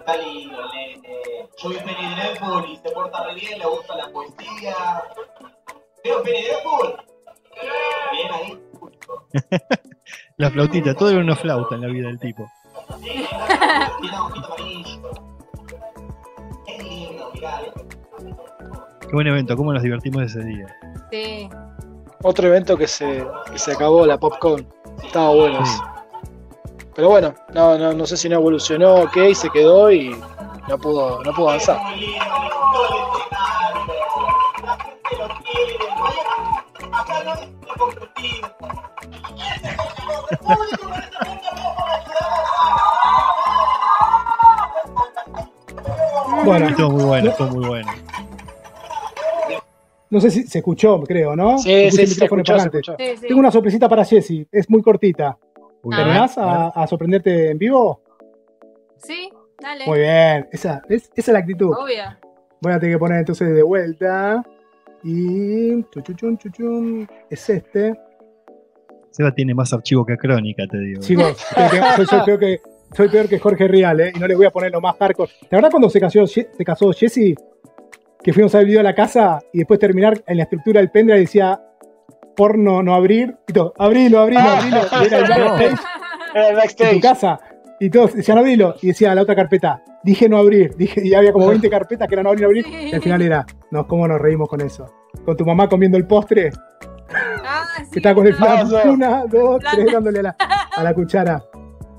Está 0.08 0.22
lindo, 0.22 0.56
nene. 0.72 1.48
Yo 1.62 1.68
vi 1.68 1.76
Penny 1.76 2.14
Dreadful 2.14 2.64
y 2.70 2.76
se 2.76 2.90
porta 2.92 3.24
re 3.24 3.34
bien, 3.34 3.58
le 3.58 3.66
gusta 3.66 3.94
la 3.94 4.08
poesía. 4.08 4.74
¿Veo 6.02 6.22
Penny 6.22 6.44
Dreadful? 6.44 6.96
Bien 8.12 8.32
ahí. 8.32 8.58
La 10.38 10.50
flautita, 10.50 10.94
todo 10.94 11.10
era 11.10 11.18
una 11.18 11.36
flauta 11.36 11.74
en 11.74 11.82
la 11.82 11.88
vida 11.88 12.06
del 12.06 12.18
tipo. 12.18 12.50
Tiene 13.02 13.28
un 14.00 14.14
ojito 14.14 14.54
amarillo. 14.54 15.10
Es 16.66 16.84
lindo, 16.84 17.30
mirá. 17.34 17.60
Qué 19.00 19.12
buen 19.12 19.26
evento, 19.26 19.56
cómo 19.58 19.74
nos 19.74 19.82
divertimos 19.82 20.22
ese 20.22 20.42
día. 20.42 20.74
Sí. 21.10 21.50
Otro 22.22 22.48
evento 22.48 22.78
que 22.78 22.86
se, 22.86 23.26
que 23.52 23.58
se 23.58 23.72
acabó, 23.72 24.06
la 24.06 24.18
Popcorn. 24.18 24.66
Estaba 25.02 25.34
bueno. 25.34 25.66
Sí. 25.66 25.78
Pero 26.98 27.10
bueno, 27.10 27.32
no, 27.54 27.78
no, 27.78 27.92
no 27.92 28.06
sé 28.08 28.16
si 28.16 28.28
no 28.28 28.34
evolucionó 28.34 28.96
o 28.96 29.08
qué 29.12 29.30
y 29.30 29.34
se 29.36 29.48
quedó 29.50 29.88
y 29.92 30.16
no 30.68 30.78
pudo, 30.78 31.22
no 31.22 31.32
pudo 31.32 31.50
avanzar. 31.50 31.78
Bueno, 46.44 46.68
Estuvo 46.68 46.90
muy 46.90 47.04
bueno, 47.04 47.30
estuvo 47.30 47.48
muy 47.50 47.66
bueno. 47.66 47.92
no 50.10 50.20
sé 50.20 50.30
si 50.30 50.42
se 50.44 50.58
escuchó, 50.58 51.00
creo, 51.02 51.36
¿no? 51.36 51.58
Sí, 51.58 51.68
sí, 51.68 51.72
el 51.72 51.90
sí, 51.92 52.06
se 52.06 52.14
micrófono 52.24 52.42
escuchó, 52.42 52.58
se 52.60 52.70
parlante. 52.70 52.78
escuchó. 52.78 52.96
Sí, 52.98 53.16
sí. 53.20 53.26
Tengo 53.28 53.40
una 53.40 53.50
sorpresita 53.50 53.88
para 53.88 54.04
Jessy, 54.04 54.46
es 54.50 54.68
muy 54.70 54.82
cortita. 54.82 55.36
Muy 55.82 55.94
A 55.94 55.98
¿Te 55.98 56.02
ver, 56.04 56.10
animás 56.12 56.38
a, 56.38 56.68
a 56.68 56.86
sorprenderte 56.86 57.50
en 57.50 57.58
vivo? 57.58 58.00
Sí, 58.96 59.30
dale. 59.60 59.86
Muy 59.86 60.00
bien, 60.00 60.48
esa, 60.52 60.82
es, 60.88 61.04
esa 61.14 61.30
es 61.30 61.32
la 61.32 61.38
actitud. 61.38 61.70
Obvio. 61.70 62.02
Voy 62.60 62.72
a 62.72 62.80
tener 62.80 62.96
que 62.96 62.98
poner 62.98 63.18
entonces 63.20 63.54
de 63.54 63.62
vuelta. 63.62 64.42
Y. 65.04 65.82
chuchuchun, 65.90 66.36
chuchun, 66.38 67.08
es 67.30 67.48
este. 67.50 67.94
Seba 69.10 69.32
tiene 69.32 69.54
más 69.54 69.72
archivo 69.72 70.04
que 70.04 70.16
crónica, 70.16 70.64
te 70.68 70.78
digo. 70.78 71.00
Que- 71.06 71.34
soy, 71.96 72.06
soy 72.06 72.20
peor 72.24 72.38
que, 72.38 72.60
soy 72.94 73.08
peor 73.08 73.28
que 73.28 73.38
Jorge 73.38 73.68
Rial, 73.68 74.00
¿eh? 74.00 74.12
Y 74.14 74.18
no 74.18 74.26
les 74.26 74.36
voy 74.36 74.46
a 74.46 74.50
poner 74.50 74.72
lo 74.72 74.80
más 74.80 74.96
hardcore. 74.96 75.30
¿La 75.50 75.58
verdad 75.58 75.70
cuando 75.70 75.88
se 75.88 76.00
casó, 76.00 76.26
se 76.26 76.48
casó 76.64 76.92
Jesse? 76.92 77.34
Que 78.22 78.32
fuimos 78.32 78.52
a 78.54 78.58
ver 78.58 78.64
el 78.64 78.68
video 78.70 78.80
a 78.80 78.84
la 78.84 78.94
casa 78.94 79.38
y 79.52 79.58
después 79.58 79.78
terminar 79.78 80.20
en 80.26 80.36
la 80.36 80.42
estructura 80.42 80.80
del 80.80 80.90
pendrive 80.90 81.20
decía 81.20 81.60
porno 82.38 82.82
no 82.82 82.94
abrir. 82.94 83.36
Y 83.48 83.52
todo, 83.52 83.74
abrilo, 83.76 84.20
abrilo, 84.20 84.40
Ah. 84.42 84.58
abrilo. 84.58 84.80
Y 85.02 85.06
era 85.06 85.18
el 85.18 85.28
backstage 85.28 85.80
Era 86.34 86.42
el 86.42 86.46
en 86.46 86.54
tu 86.54 86.56
backstage. 86.56 87.00
casa. 87.02 87.40
Y 87.80 87.90
todos 87.90 88.14
decían 88.14 88.38
abrilo. 88.38 88.74
Y 88.80 88.88
decía 88.88 89.14
la 89.14 89.22
otra 89.22 89.34
carpeta, 89.36 89.82
dije 90.04 90.28
no 90.28 90.38
abrir. 90.38 90.74
Dije, 90.76 91.00
y 91.04 91.14
había 91.14 91.32
como 91.32 91.48
20 91.48 91.68
carpetas 91.68 92.08
que 92.08 92.14
eran 92.14 92.24
no 92.24 92.30
abrir, 92.30 92.42
no 92.42 92.48
abrir. 92.48 92.66
Y 92.68 92.94
al 92.94 93.02
final 93.02 93.22
era, 93.22 93.44
no, 93.72 93.86
¿cómo 93.86 94.06
nos 94.08 94.20
reímos 94.20 94.48
con 94.48 94.60
eso? 94.60 94.86
Con 95.24 95.36
tu 95.36 95.44
mamá 95.44 95.68
comiendo 95.68 95.96
el 95.98 96.06
postre, 96.06 96.50
Ah, 97.44 97.64
sí. 97.84 97.90
que 97.92 97.98
estaba 98.00 98.14
con 98.16 98.26
el 98.26 98.38
no. 98.38 98.46
Ah, 98.46 98.64
sí. 98.66 98.88
una, 98.88 99.24
dos, 99.26 99.62
tres, 99.72 99.92
dándole 99.92 100.20
a 100.20 100.22
la, 100.22 100.36
a 100.76 100.82
la 100.82 100.94
cuchara. 100.94 101.42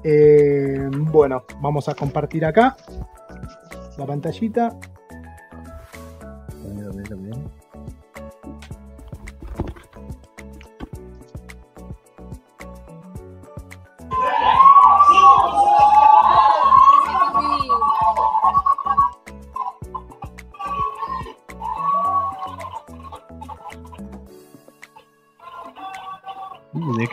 Eh, 0.03 0.87
bueno, 0.91 1.43
vamos 1.61 1.89
a 1.89 1.93
compartir 1.95 2.45
acá 2.45 2.75
la 3.97 4.05
pantallita. 4.05 4.69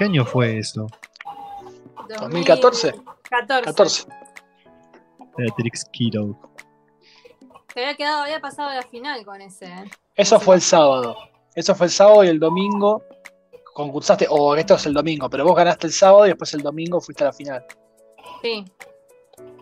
Año 0.06 0.24
fue 0.24 0.58
eso? 0.58 0.86
2014. 2.20 2.94
14. 3.30 3.64
14. 3.64 4.06
Beatrix 5.36 5.84
Kiddo. 5.92 6.38
Se 7.74 7.80
había 7.80 7.94
quedado, 7.96 8.22
había 8.22 8.40
pasado 8.40 8.72
la 8.72 8.82
final 8.82 9.24
con 9.24 9.40
ese. 9.42 9.66
¿eh? 9.66 9.84
Eso 10.14 10.40
fue 10.40 10.54
el 10.56 10.62
sábado. 10.62 11.16
Eso 11.54 11.74
fue 11.74 11.86
el 11.86 11.92
sábado 11.92 12.24
y 12.24 12.28
el 12.28 12.38
domingo 12.38 13.02
concursaste, 13.74 14.26
o 14.30 14.56
esto 14.56 14.74
es 14.76 14.86
el 14.86 14.94
domingo, 14.94 15.28
pero 15.28 15.44
vos 15.44 15.54
ganaste 15.54 15.86
el 15.86 15.92
sábado 15.92 16.24
y 16.24 16.30
después 16.30 16.52
el 16.54 16.62
domingo 16.62 16.98
fuiste 17.00 17.24
a 17.24 17.26
la 17.26 17.32
final. 17.34 17.62
Sí. 18.40 18.64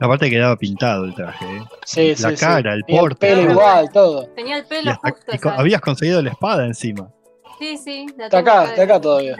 Aparte 0.00 0.30
quedaba 0.30 0.54
pintado 0.56 1.04
el 1.04 1.14
traje, 1.16 1.44
¿eh? 1.56 1.62
Sí, 1.84 2.14
La 2.22 2.30
sí, 2.30 2.36
cara, 2.36 2.72
sí. 2.74 2.78
el 2.78 2.84
porte. 2.96 3.16
pelo 3.26 3.42
todo. 3.42 3.50
igual, 3.52 3.90
todo. 3.92 4.26
Tenía 4.36 4.58
el 4.58 4.64
Y, 4.64 4.68
pelo 4.68 4.90
hasta- 4.92 5.10
justo. 5.32 5.50
habías 5.50 5.80
conseguido 5.80 6.22
la 6.22 6.30
espada 6.30 6.64
encima. 6.64 7.10
Sí, 7.58 7.76
sí. 7.76 8.06
La 8.16 8.24
Está 8.26 8.38
tengo 8.38 8.50
acá, 8.50 8.64
está 8.70 8.82
acá 8.82 9.00
todavía. 9.00 9.36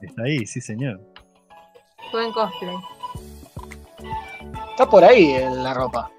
Está 0.00 0.22
ahí, 0.24 0.44
sí, 0.46 0.60
señor. 0.60 1.00
Buen 2.12 2.32
cosplay. 2.32 2.76
Está 4.70 4.88
por 4.88 5.04
ahí 5.04 5.32
en 5.32 5.62
la 5.62 5.74
ropa. 5.74 6.10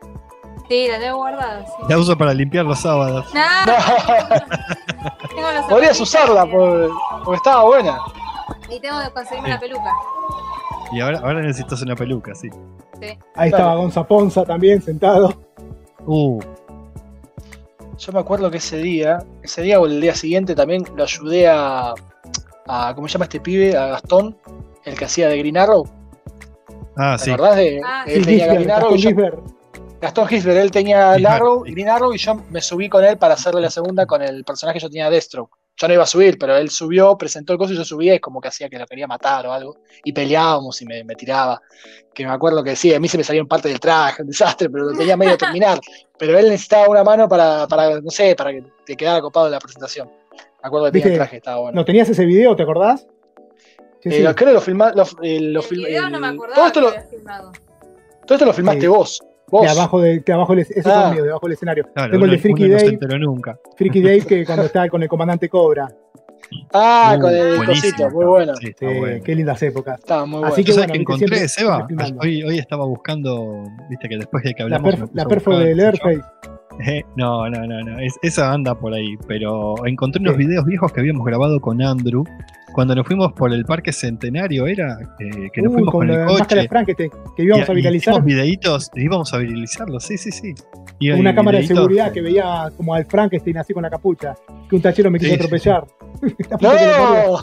Sí, 0.70 0.88
la 0.90 0.99
tengo 0.99 1.18
guardada. 1.18 1.65
Sí. 1.65 1.72
La 1.90 1.98
uso 1.98 2.18
para 2.18 2.34
limpiar 2.34 2.65
los 2.65 2.80
sábados. 2.80 3.26
No, 3.34 3.41
tengo 5.36 5.52
los 5.52 5.65
Podrías 5.65 5.99
usarla 5.99 6.45
por- 6.45 6.91
porque 7.24 7.38
estaba 7.38 7.64
buena. 7.65 7.98
Y 8.70 8.80
tengo 8.80 8.99
que 9.02 9.11
conseguirme 9.11 9.48
Sí. 9.49 9.52
una 9.52 9.60
peluca. 9.60 9.91
Y 10.94 11.02
ahora, 11.02 11.20
ahora 11.20 11.41
necesitas 11.41 11.82
una 11.82 11.95
peluca, 11.95 12.34
sí. 12.36 12.49
Ahí 13.36 13.49
estaba 13.49 13.76
Gonza 13.76 14.03
Ponza 14.06 14.45
también 14.45 14.82
sentado. 14.82 15.34
Uh, 16.06 16.40
Yo 18.05 18.11
me 18.11 18.19
acuerdo 18.19 18.51
que 18.51 18.57
ese 18.57 18.77
día, 18.77 19.19
ese 19.41 19.61
día 19.61 19.80
o 19.80 19.85
el 19.85 20.01
día 20.01 20.13
siguiente 20.13 20.55
también 20.55 20.84
lo 20.95 21.03
ayudé 21.03 21.47
a, 21.47 21.93
a 22.67 22.93
¿cómo 22.95 23.07
se 23.07 23.13
llama 23.13 23.25
este 23.25 23.39
pibe? 23.39 23.77
A 23.77 23.88
Gastón, 23.88 24.38
el 24.84 24.97
que 24.97 25.05
hacía 25.05 25.30
de 25.30 25.38
Green 25.38 25.57
Arrow. 25.57 25.85
ah, 26.97 27.15
¿Te 27.17 27.25
sí. 27.25 27.31
acordás 27.31 27.55
de? 27.55 27.81
Ah, 27.85 28.03
él 28.05 28.25
Sí, 28.25 28.25
tenía 28.25 28.47
Gisbert, 28.47 28.59
Green 28.59 28.71
Arrow 28.71 28.95
y 28.95 28.97
Gastón 28.97 28.97
yo, 29.01 29.09
Gisbert. 29.09 29.39
Gastón 30.01 30.27
Gisbert, 30.27 30.57
él 30.57 30.71
tenía. 30.71 31.13
Green 31.13 31.88
Arrow 31.89 32.13
y 32.13 32.17
yo 32.17 32.35
me 32.49 32.61
subí 32.61 32.89
con 32.89 33.05
él 33.05 33.17
para 33.17 33.35
hacerle 33.35 33.61
la 33.61 33.69
segunda 33.69 34.05
con 34.05 34.21
el 34.21 34.43
personaje 34.43 34.80
que 34.80 34.84
yo 34.84 34.89
tenía 34.89 35.09
Deathstroke. 35.09 35.55
Yo 35.75 35.87
no 35.87 35.93
iba 35.95 36.03
a 36.03 36.07
subir, 36.07 36.37
pero 36.37 36.55
él 36.55 36.69
subió, 36.69 37.17
presentó 37.17 37.51
el 37.53 37.57
coso 37.59 37.73
y 37.73 37.75
yo 37.75 37.83
subía 37.83 38.13
y 38.13 38.19
como 38.19 38.39
que 38.39 38.47
hacía 38.47 38.69
que 38.69 38.77
lo 38.77 38.85
quería 38.85 39.07
matar 39.07 39.47
o 39.47 39.53
algo. 39.53 39.77
Y 40.03 40.13
peleábamos 40.13 40.79
y 40.81 40.85
me, 40.85 41.03
me 41.03 41.15
tiraba. 41.15 41.59
Que 42.13 42.25
me 42.25 42.31
acuerdo 42.31 42.63
que 42.63 42.75
sí, 42.75 42.93
a 42.93 42.99
mí 42.99 43.07
se 43.07 43.17
me 43.17 43.23
salía 43.23 43.41
en 43.41 43.47
parte 43.47 43.69
del 43.69 43.79
traje, 43.79 44.21
un 44.21 44.27
desastre, 44.27 44.69
pero 44.69 44.85
lo 44.85 44.97
tenía 44.97 45.17
medio 45.17 45.31
de 45.31 45.37
terminar. 45.39 45.79
Pero 46.17 46.37
él 46.37 46.47
necesitaba 46.49 46.87
una 46.89 47.03
mano 47.03 47.27
para, 47.27 47.67
para 47.67 47.99
no 48.01 48.11
sé, 48.11 48.35
para 48.35 48.51
que 48.51 48.63
te 48.85 48.95
quedara 48.95 49.19
copado 49.21 49.47
en 49.47 49.53
la 49.53 49.59
presentación. 49.59 50.09
Me 50.31 50.67
acuerdo 50.67 50.85
que 50.85 50.91
tenía 50.93 51.07
el 51.07 51.15
traje, 51.15 51.37
estaba 51.37 51.59
bueno. 51.61 51.75
¿No 51.75 51.85
tenías 51.85 52.07
ese 52.07 52.25
video, 52.25 52.55
te 52.55 52.63
acordás? 52.63 53.07
Sí, 54.01 54.09
Eh, 54.09 54.11
sí. 54.11 54.21
creo 54.35 54.35
que 54.35 54.53
lo 54.53 54.61
filmaste. 54.61 54.97
Lo, 54.97 55.03
eh, 55.23 55.39
lo 55.39 55.59
el 55.61 55.65
film- 55.65 55.85
video 55.87 56.09
no 56.09 56.19
me 56.19 56.27
acordaba 56.27 56.55
todo, 56.55 56.67
esto 56.67 56.79
que 56.79 56.81
lo, 56.81 56.89
lo 56.91 56.97
había 56.97 57.09
filmado. 57.09 57.51
todo 58.27 58.35
esto 58.35 58.45
lo 58.45 58.53
filmaste 58.53 58.81
Sí. 58.81 58.87
vos. 58.87 59.23
Vos. 59.53 59.61
De 59.61 59.69
abajo, 59.69 60.01
de, 60.01 60.19
de 60.19 60.34
abajo 60.34 60.53
del, 60.53 60.61
ese 60.61 60.80
es 60.80 60.85
Ah. 60.88 61.07
el 61.09 61.13
mío, 61.13 61.23
debajo 61.25 61.45
del 61.45 61.53
escenario. 61.53 61.84
Claro, 61.93 62.11
Tengo 62.11 62.25
el 62.25 62.31
de 62.31 62.38
Freaky 62.39 62.63
no 62.69 62.75
Dave. 62.75 62.88
enteró 62.88 63.19
nunca. 63.19 63.59
Freaky 63.77 64.01
Dave 64.01 64.21
que 64.21 64.45
cuando 64.45 64.63
estaba 64.65 64.88
con 64.89 65.03
el 65.03 65.07
comandante 65.09 65.47
Cobra. 65.47 65.88
Ah, 66.73 67.15
Uh, 67.17 67.21
con 67.21 67.34
el 67.35 67.55
buenísimo, 67.57 67.91
cosito, 67.91 68.09
muy 68.11 68.25
bueno. 68.25 68.55
Sí, 68.55 68.65
Sí, 68.65 68.71
está 68.71 68.85
bueno. 68.99 69.23
qué 69.23 69.35
lindas 69.35 69.61
épocas. 69.63 69.99
Estaba 69.99 70.25
muy 70.25 70.39
bueno. 70.39 70.53
Así 70.53 70.63
que 70.63 70.71
¿Tú 70.71 70.75
sabes 70.75 70.88
bueno, 70.89 71.01
encontré, 71.01 71.27
siempre- 71.27 71.47
Seba? 71.49 71.88
filmando. 71.88 72.19
Hoy, 72.21 72.43
hoy 72.43 72.57
estaba 72.59 72.85
buscando, 72.85 73.63
viste 73.89 74.09
que 74.09 74.17
después 74.17 74.43
de 74.43 74.53
que 74.53 74.59
La, 74.63 74.77
hablamos. 74.77 74.93
perf- 74.93 74.99
me 74.99 75.07
puse 75.07 75.17
la 75.17 75.25
perfo 75.25 75.51
buscar, 75.51 75.67
del. 75.67 75.80
Airface. 75.80 76.21
Eh, 76.88 77.03
no, 77.15 77.47
no, 77.49 77.67
no, 77.67 77.81
no. 77.84 77.99
Es- 77.99 78.17
esa 78.23 78.51
anda 78.51 78.73
por 78.75 78.93
ahí. 78.93 79.15
Pero 79.27 79.75
encontré 79.85 80.19
unos 80.21 80.35
videos 80.35 80.65
viejos 80.65 80.91
que 80.91 80.99
habíamos 80.99 81.25
grabado 81.25 81.59
con 81.61 81.81
Andrew. 81.81 82.23
Cuando 82.73 82.95
nos 82.95 83.05
fuimos 83.07 83.31
por 83.33 83.53
el 83.53 83.63
parque 83.65 83.91
centenario, 83.93 84.65
era 84.67 84.97
eh, 85.19 85.49
que 85.53 85.61
nos 85.61 85.69
Uy, 85.69 85.75
fuimos 85.75 85.91
con 85.91 85.99
con, 85.99 86.07
la 86.07 86.13
el 86.15 86.19
máscara 86.25 86.45
coche. 86.47 86.55
de 86.61 86.67
Frankenstein 86.69 87.11
que 87.37 87.43
íbamos 87.43 87.67
y- 87.67 87.71
a 87.71 87.75
viralizar. 87.75 88.13
hicimos 88.13 88.25
videitos, 88.25 88.91
íbamos 88.95 89.33
a 89.33 89.37
viralizarlos, 89.37 90.03
sí, 90.03 90.17
sí, 90.17 90.31
sí. 90.31 90.53
Y 90.99 91.11
una 91.11 91.33
cámara 91.35 91.59
de 91.59 91.67
seguridad 91.67 92.11
que 92.11 92.21
veía 92.21 92.71
como 92.75 92.93
al 92.93 93.05
Frankenstein 93.05 93.57
así 93.57 93.73
con 93.73 93.83
la 93.83 93.89
capucha. 93.89 94.35
Que 94.69 94.75
un 94.75 94.81
tachero 94.81 95.09
me 95.11 95.19
quiso 95.19 95.31
Sí. 95.31 95.35
atropellar. 95.35 95.85
Que. 96.23 96.45
¡No! 96.61 97.37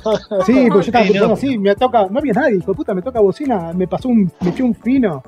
Sí, 0.47 0.67
porque 0.71 0.71
yo 0.71 0.81
estaba 0.81 1.05
Sí, 1.07 1.13
no, 1.19 1.33
así, 1.35 1.59
me 1.59 1.75
toca, 1.75 2.07
no 2.11 2.19
había 2.19 2.33
nadie, 2.33 2.57
hijo 2.57 2.73
de 2.73 2.77
puta, 2.77 2.95
me 2.95 3.03
toca 3.03 3.21
bocina, 3.21 3.73
me 3.75 3.87
pasó 3.87 4.09
un, 4.09 4.31
me 4.41 4.51
eché 4.51 4.63
un 4.63 4.75
fino. 4.75 5.23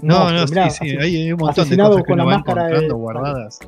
No, 0.00 0.30
no, 0.30 0.44
mirá, 0.46 0.70
sí, 0.70 0.88
sí, 0.88 0.96
así- 0.96 0.96
hay, 0.96 1.16
hay 1.24 1.32
un 1.32 1.38
montón 1.40 1.68
de 1.68 1.76
cosas 1.76 1.96
que 1.96 2.04
con 2.04 2.18
la 2.18 2.24
máscara 2.24 2.62
de- 2.62 2.68
encontrando 2.68 2.96
guardadas. 2.96 3.58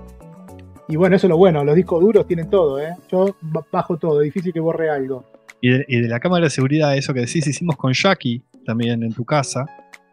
Y 0.93 0.97
bueno, 0.97 1.17
eso 1.17 1.27
es 1.27 1.31
lo 1.31 1.39
bueno, 1.39 1.65
los 1.65 1.75
discos 1.75 2.03
duros 2.03 2.27
tienen 2.27 2.51
todo, 2.51 2.79
¿eh? 2.79 2.95
Yo 3.11 3.35
ba- 3.41 3.65
bajo 3.73 3.97
todo, 3.97 4.21
difícil 4.21 4.53
que 4.53 4.61
borre 4.61 4.91
algo. 4.91 5.25
Y 5.63 5.71
de, 5.71 5.85
y 5.89 6.01
de 6.01 6.09
la 6.09 6.21
cámara 6.21 6.45
de 6.45 6.51
seguridad, 6.51 6.95
eso 6.95 7.15
que 7.15 7.21
decís, 7.21 7.47
hicimos 7.47 7.77
con 7.77 7.95
Jackie 7.95 8.43
también 8.67 9.03
en 9.03 9.13
tu 9.15 9.25
casa, 9.25 9.65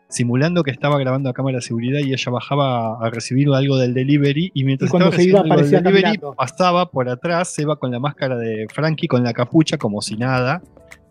simulando 0.07 0.64
que 0.64 0.72
estaba 0.72 0.97
grabando 0.97 1.30
a 1.30 1.34
cámara 1.34 1.57
de 1.57 1.61
seguridad 1.64 1.99
y 1.99 2.14
ella 2.14 2.31
bajaba 2.31 2.97
a 3.06 3.10
recibir 3.10 3.49
algo 3.53 3.77
del 3.77 3.93
delivery 3.93 4.51
y 4.53 4.64
mientras 4.64 4.88
Y 4.89 4.91
cuando 4.91 5.10
estaba 5.10 5.22
se 5.22 5.30
iba, 5.30 5.39
recibiendo 5.41 5.53
algo 5.53 5.65
del 5.65 5.84
delivery 5.84 6.03
caminando. 6.03 6.34
pasaba 6.35 6.89
por 6.89 7.10
atrás, 7.10 7.49
se 7.53 7.64
iba 7.64 7.76
con 7.76 7.91
la 7.91 7.99
máscara 7.99 8.38
de 8.38 8.65
Frankie 8.73 9.07
con 9.10 9.22
la 9.22 9.34
capucha 9.34 9.77
como 9.77 10.01
si 10.01 10.15
nada 10.15 10.61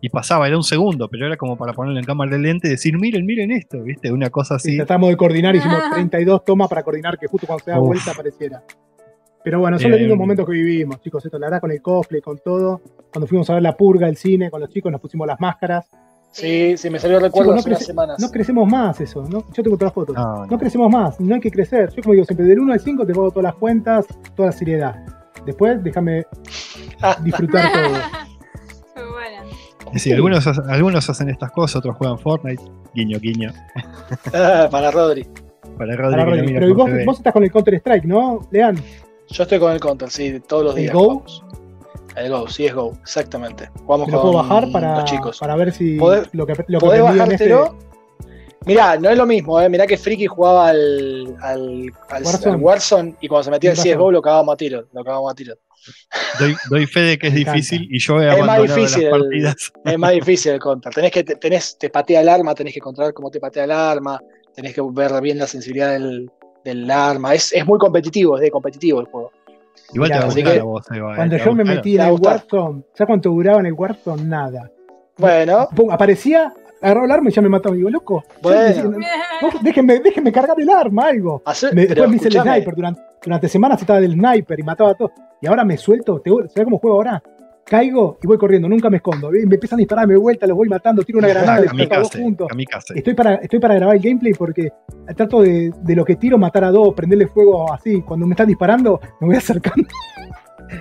y 0.00 0.08
pasaba, 0.08 0.46
era 0.48 0.56
un 0.56 0.62
segundo, 0.64 1.08
pero 1.08 1.26
era 1.26 1.36
como 1.36 1.58
para 1.58 1.74
ponerlo 1.74 1.98
en 1.98 2.06
cámara 2.06 2.30
de 2.30 2.38
lente 2.38 2.68
y 2.68 2.70
decir, 2.70 2.98
miren, 2.98 3.26
miren 3.26 3.50
esto, 3.50 3.82
¿viste? 3.82 4.10
Una 4.10 4.30
cosa 4.30 4.58
Sí, 4.58 4.70
así. 4.70 4.76
tratamos 4.78 5.10
de 5.10 5.16
coordinar, 5.18 5.54
hicimos 5.54 5.78
Ah. 5.84 5.90
32 5.92 6.44
tomas 6.46 6.68
para 6.68 6.82
coordinar 6.82 7.18
que 7.18 7.26
justo 7.26 7.46
cuando 7.46 7.64
se 7.64 7.70
da 7.72 7.78
Uf. 7.80 7.88
vuelta 7.88 8.12
apareciera. 8.12 8.62
Pero 9.44 9.60
bueno, 9.60 9.78
son 9.78 9.90
los 9.92 10.00
lindos 10.00 10.18
momentos 10.18 10.44
que 10.46 10.52
vivimos, 10.52 11.00
chicos. 11.00 11.24
Esto, 11.24 11.38
la 11.38 11.46
verdad, 11.46 11.60
con 11.60 11.70
el 11.70 11.80
cosplay, 11.80 12.20
con 12.20 12.38
todo. 12.38 12.80
Cuando 13.12 13.26
fuimos 13.26 13.48
a 13.50 13.54
ver 13.54 13.62
la 13.62 13.76
purga, 13.76 14.08
el 14.08 14.16
cine, 14.16 14.50
con 14.50 14.60
los 14.60 14.68
chicos, 14.70 14.90
nos 14.92 15.00
pusimos 15.00 15.26
las 15.26 15.40
máscaras. 15.40 15.86
Sí, 16.30 16.76
sí, 16.76 16.90
me 16.90 16.98
salió 16.98 17.16
el 17.16 17.22
recuerdo 17.22 17.52
Chicos, 17.52 17.54
no 17.54 17.60
hace 17.60 17.70
unas 17.70 17.86
semanas. 17.86 18.20
No 18.20 18.30
crecemos 18.30 18.68
más 18.70 19.00
eso, 19.00 19.22
¿no? 19.22 19.44
Yo 19.52 19.62
tengo 19.62 19.76
todas 19.78 19.88
las 19.88 19.94
fotos. 19.94 20.14
No, 20.16 20.36
no. 20.40 20.46
No 20.46 20.58
crecemos 20.58 20.90
más, 20.90 21.18
no 21.20 21.34
hay 21.34 21.40
que 21.40 21.50
crecer. 21.50 21.90
Yo 21.94 22.02
como 22.02 22.12
digo 22.12 22.26
siempre, 22.26 22.46
del 22.46 22.60
1 22.60 22.72
al 22.74 22.80
5 22.80 23.06
te 23.06 23.14
pago 23.14 23.30
todas 23.30 23.44
las 23.44 23.54
cuentas, 23.54 24.06
toda 24.36 24.48
la 24.48 24.52
seriedad. 24.52 24.94
Después 25.46 25.82
déjame 25.82 26.26
disfrutar 27.22 27.72
todo. 27.72 27.88
Muy 29.04 29.12
buena. 29.12 29.42
Es 29.86 29.92
decir, 29.94 30.14
algunos, 30.14 30.46
algunos 30.46 31.08
hacen 31.08 31.30
estas 31.30 31.50
cosas, 31.52 31.76
otros 31.76 31.96
juegan 31.96 32.18
Fortnite, 32.18 32.62
guiño, 32.94 33.18
guiño, 33.20 33.50
Ah, 34.34 34.68
para 34.70 34.90
Rodri. 34.90 35.26
para 35.78 35.96
Rodri. 35.96 36.20
Para 36.20 36.24
Rodri. 36.26 36.52
Pero 36.52 36.74
vos, 36.74 36.90
vos 37.06 37.16
estás 37.16 37.32
con 37.32 37.42
el 37.42 37.50
Counter 37.50 37.74
Strike, 37.74 38.04
¿no, 38.04 38.46
Lean? 38.50 38.76
Yo 39.30 39.42
estoy 39.42 39.58
con 39.58 39.72
el 39.72 39.80
Counter, 39.80 40.10
sí, 40.10 40.40
todos 40.46 40.64
los 40.64 40.74
¿El 40.76 40.82
días. 40.82 40.94
Go? 40.94 41.02
jugamos. 41.04 41.44
El 42.16 42.30
Go, 42.30 42.48
sí 42.48 42.66
es 42.66 42.74
Go, 42.74 42.96
exactamente. 43.02 43.70
Jugamos 43.84 44.08
lo 44.08 44.20
con 44.20 44.30
puedo 44.30 44.42
bajar 44.42 44.70
para, 44.72 44.96
los 45.00 45.04
chicos. 45.04 45.38
para 45.38 45.54
ver 45.56 45.72
si 45.72 45.96
Podés- 45.98 46.28
lo 46.32 46.46
que, 46.46 46.54
lo 46.66 46.78
que 46.80 46.86
¿Podés 46.86 47.00
en 47.00 47.06
este- 47.06 47.18
bajártelo? 47.18 47.78
Mirá, 48.66 48.98
no 48.98 49.08
es 49.08 49.16
lo 49.16 49.24
mismo, 49.24 49.58
¿eh? 49.60 49.68
mirá 49.68 49.86
que 49.86 49.96
Friki 49.96 50.26
jugaba 50.26 50.68
al, 50.68 51.36
al, 51.40 51.90
al, 52.10 52.22
Warzone. 52.24 52.54
al 52.54 52.60
Warzone 52.60 53.14
y 53.20 53.28
cuando 53.28 53.44
se 53.44 53.50
metía 53.50 53.70
el 53.70 53.76
CSGO 53.78 54.10
lo 54.12 54.20
cagábamos 54.20 54.54
a 54.54 54.56
tiro, 54.56 54.84
lo 54.92 55.04
cagábamos 55.04 55.32
a 55.32 55.34
tiro. 55.34 55.54
Doy, 56.38 56.54
doy 56.68 56.86
fe 56.86 57.00
de 57.00 57.18
que 57.18 57.28
es 57.28 57.34
difícil 57.34 57.86
y 57.90 57.98
yo 57.98 58.20
he 58.20 58.28
Es 58.28 58.44
más 58.44 58.60
difícil 58.60 58.82
las 58.82 58.96
el- 58.96 59.10
partidas. 59.10 59.72
Es 59.84 59.98
más 59.98 60.12
difícil 60.12 60.52
el 60.52 60.58
counter. 60.58 60.92
Tenés 60.92 61.12
que, 61.12 61.24
te- 61.24 61.36
tenés, 61.36 61.78
te 61.78 61.88
patea 61.88 62.20
el 62.20 62.28
arma, 62.28 62.54
tenés 62.54 62.74
que 62.74 62.80
controlar 62.80 63.14
cómo 63.14 63.30
te 63.30 63.40
patea 63.40 63.64
el 63.64 63.70
arma, 63.70 64.20
tenés 64.54 64.74
que 64.74 64.82
ver 64.82 65.18
bien 65.22 65.38
la 65.38 65.46
sensibilidad 65.46 65.92
del, 65.92 66.28
del 66.68 66.90
arma. 66.90 67.34
Es, 67.34 67.52
es 67.52 67.66
muy 67.66 67.78
competitivo, 67.78 68.36
es 68.36 68.42
de 68.42 68.50
competitivo 68.50 69.00
el 69.00 69.06
juego. 69.06 69.32
Igual 69.92 70.08
Mirá, 70.10 70.20
te 70.20 70.26
va 70.26 70.30
a 70.30 70.34
gustar 70.34 70.52
que 70.54 70.60
a 70.60 70.62
vos, 70.64 70.86
Eva, 70.92 71.12
eh, 71.12 71.16
Cuando 71.16 71.36
yo 71.38 71.50
a 71.50 71.54
me 71.54 71.64
metí 71.64 71.94
en 71.96 72.02
el. 72.02 72.12
Warzone, 72.20 72.82
¿sabes 72.94 73.06
cuánto 73.06 73.30
duraba 73.30 73.60
en 73.60 73.66
el 73.66 73.72
Warzone? 73.72 74.22
Nada. 74.24 74.70
Bueno, 75.16 75.68
Pum, 75.74 75.90
aparecía, 75.90 76.52
agarró 76.80 77.04
el 77.06 77.10
arma 77.10 77.30
y 77.30 77.32
ya 77.32 77.42
me 77.42 77.48
mataba. 77.48 77.74
Digo, 77.74 77.88
loco, 77.90 78.22
Bueno. 78.42 78.98
vos 79.40 79.54
déjenme, 79.62 79.98
déjenme 80.00 80.30
cargar 80.30 80.60
el 80.60 80.68
arma, 80.70 81.06
algo. 81.06 81.42
hace- 81.44 81.68
Me- 81.72 81.86
pero 81.86 82.02
después 82.02 82.10
me 82.10 82.16
hice 82.16 82.28
el 82.28 82.34
sniper. 82.42 82.74
Durante, 82.74 83.00
durante 83.22 83.48
semanas 83.48 83.80
estaba 83.80 84.00
del 84.00 84.12
sniper 84.12 84.60
y 84.60 84.62
mataba 84.62 84.90
a 84.90 84.94
todos. 84.94 85.12
Y 85.40 85.46
ahora 85.46 85.64
me 85.64 85.76
suelto. 85.76 86.20
Te, 86.20 86.30
¿Sabes 86.30 86.64
cómo 86.64 86.78
juego 86.78 86.96
ahora? 86.96 87.22
Caigo 87.68 88.18
y 88.22 88.26
voy 88.26 88.38
corriendo, 88.38 88.68
nunca 88.68 88.88
me 88.88 88.96
escondo. 88.96 89.30
Me 89.30 89.54
empiezan 89.54 89.78
a 89.78 89.80
disparar, 89.80 90.06
me 90.06 90.14
doy 90.14 90.22
vuelta, 90.22 90.46
los 90.46 90.56
voy 90.56 90.68
matando, 90.68 91.02
tiro 91.02 91.18
una 91.18 91.28
granada, 91.34 91.60
les 91.60 91.90
a 91.92 91.98
dos 91.98 92.12
juntos. 92.12 92.48
Estoy 92.94 93.14
para, 93.14 93.34
estoy 93.36 93.60
para 93.60 93.74
grabar 93.74 93.96
el 93.96 94.02
gameplay 94.02 94.32
porque 94.32 94.72
trato 95.14 95.42
de, 95.42 95.72
de 95.82 95.96
lo 95.96 96.04
que 96.04 96.16
tiro 96.16 96.38
matar 96.38 96.64
a 96.64 96.70
dos, 96.70 96.94
prenderle 96.94 97.26
fuego 97.26 97.72
así. 97.72 98.02
Cuando 98.02 98.26
me 98.26 98.32
están 98.32 98.48
disparando, 98.48 99.00
me 99.20 99.26
voy 99.26 99.36
acercando 99.38 99.86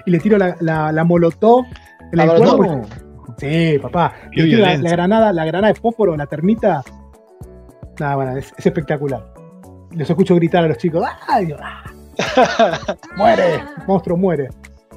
y 0.06 0.12
le 0.12 0.20
tiro 0.20 0.38
la, 0.38 0.56
la, 0.62 0.92
la 0.92 1.04
molotov 1.04 1.66
en 2.12 2.18
La 2.18 2.28
cuerpo. 2.28 2.82
Sí, 3.38 3.78
papá. 3.82 4.14
Le 4.32 4.44
tiro 4.46 4.62
la, 4.62 4.78
granada, 4.78 5.34
la 5.34 5.46
granada 5.46 5.74
de 5.74 5.80
fósforo, 5.80 6.16
la 6.16 6.26
termita. 6.26 6.84
Nada, 8.00 8.16
bueno, 8.16 8.38
es, 8.38 8.54
es 8.58 8.66
espectacular. 8.66 9.34
Les 9.92 10.10
escucho 10.10 10.36
gritar 10.36 10.64
a 10.64 10.68
los 10.68 10.78
chicos. 10.78 11.06
¡Ay! 11.28 11.48
Dios, 11.48 11.60
¡ah! 11.62 11.84
¡Muere! 13.16 13.64
Monstruo 13.88 14.18
muere. 14.18 14.50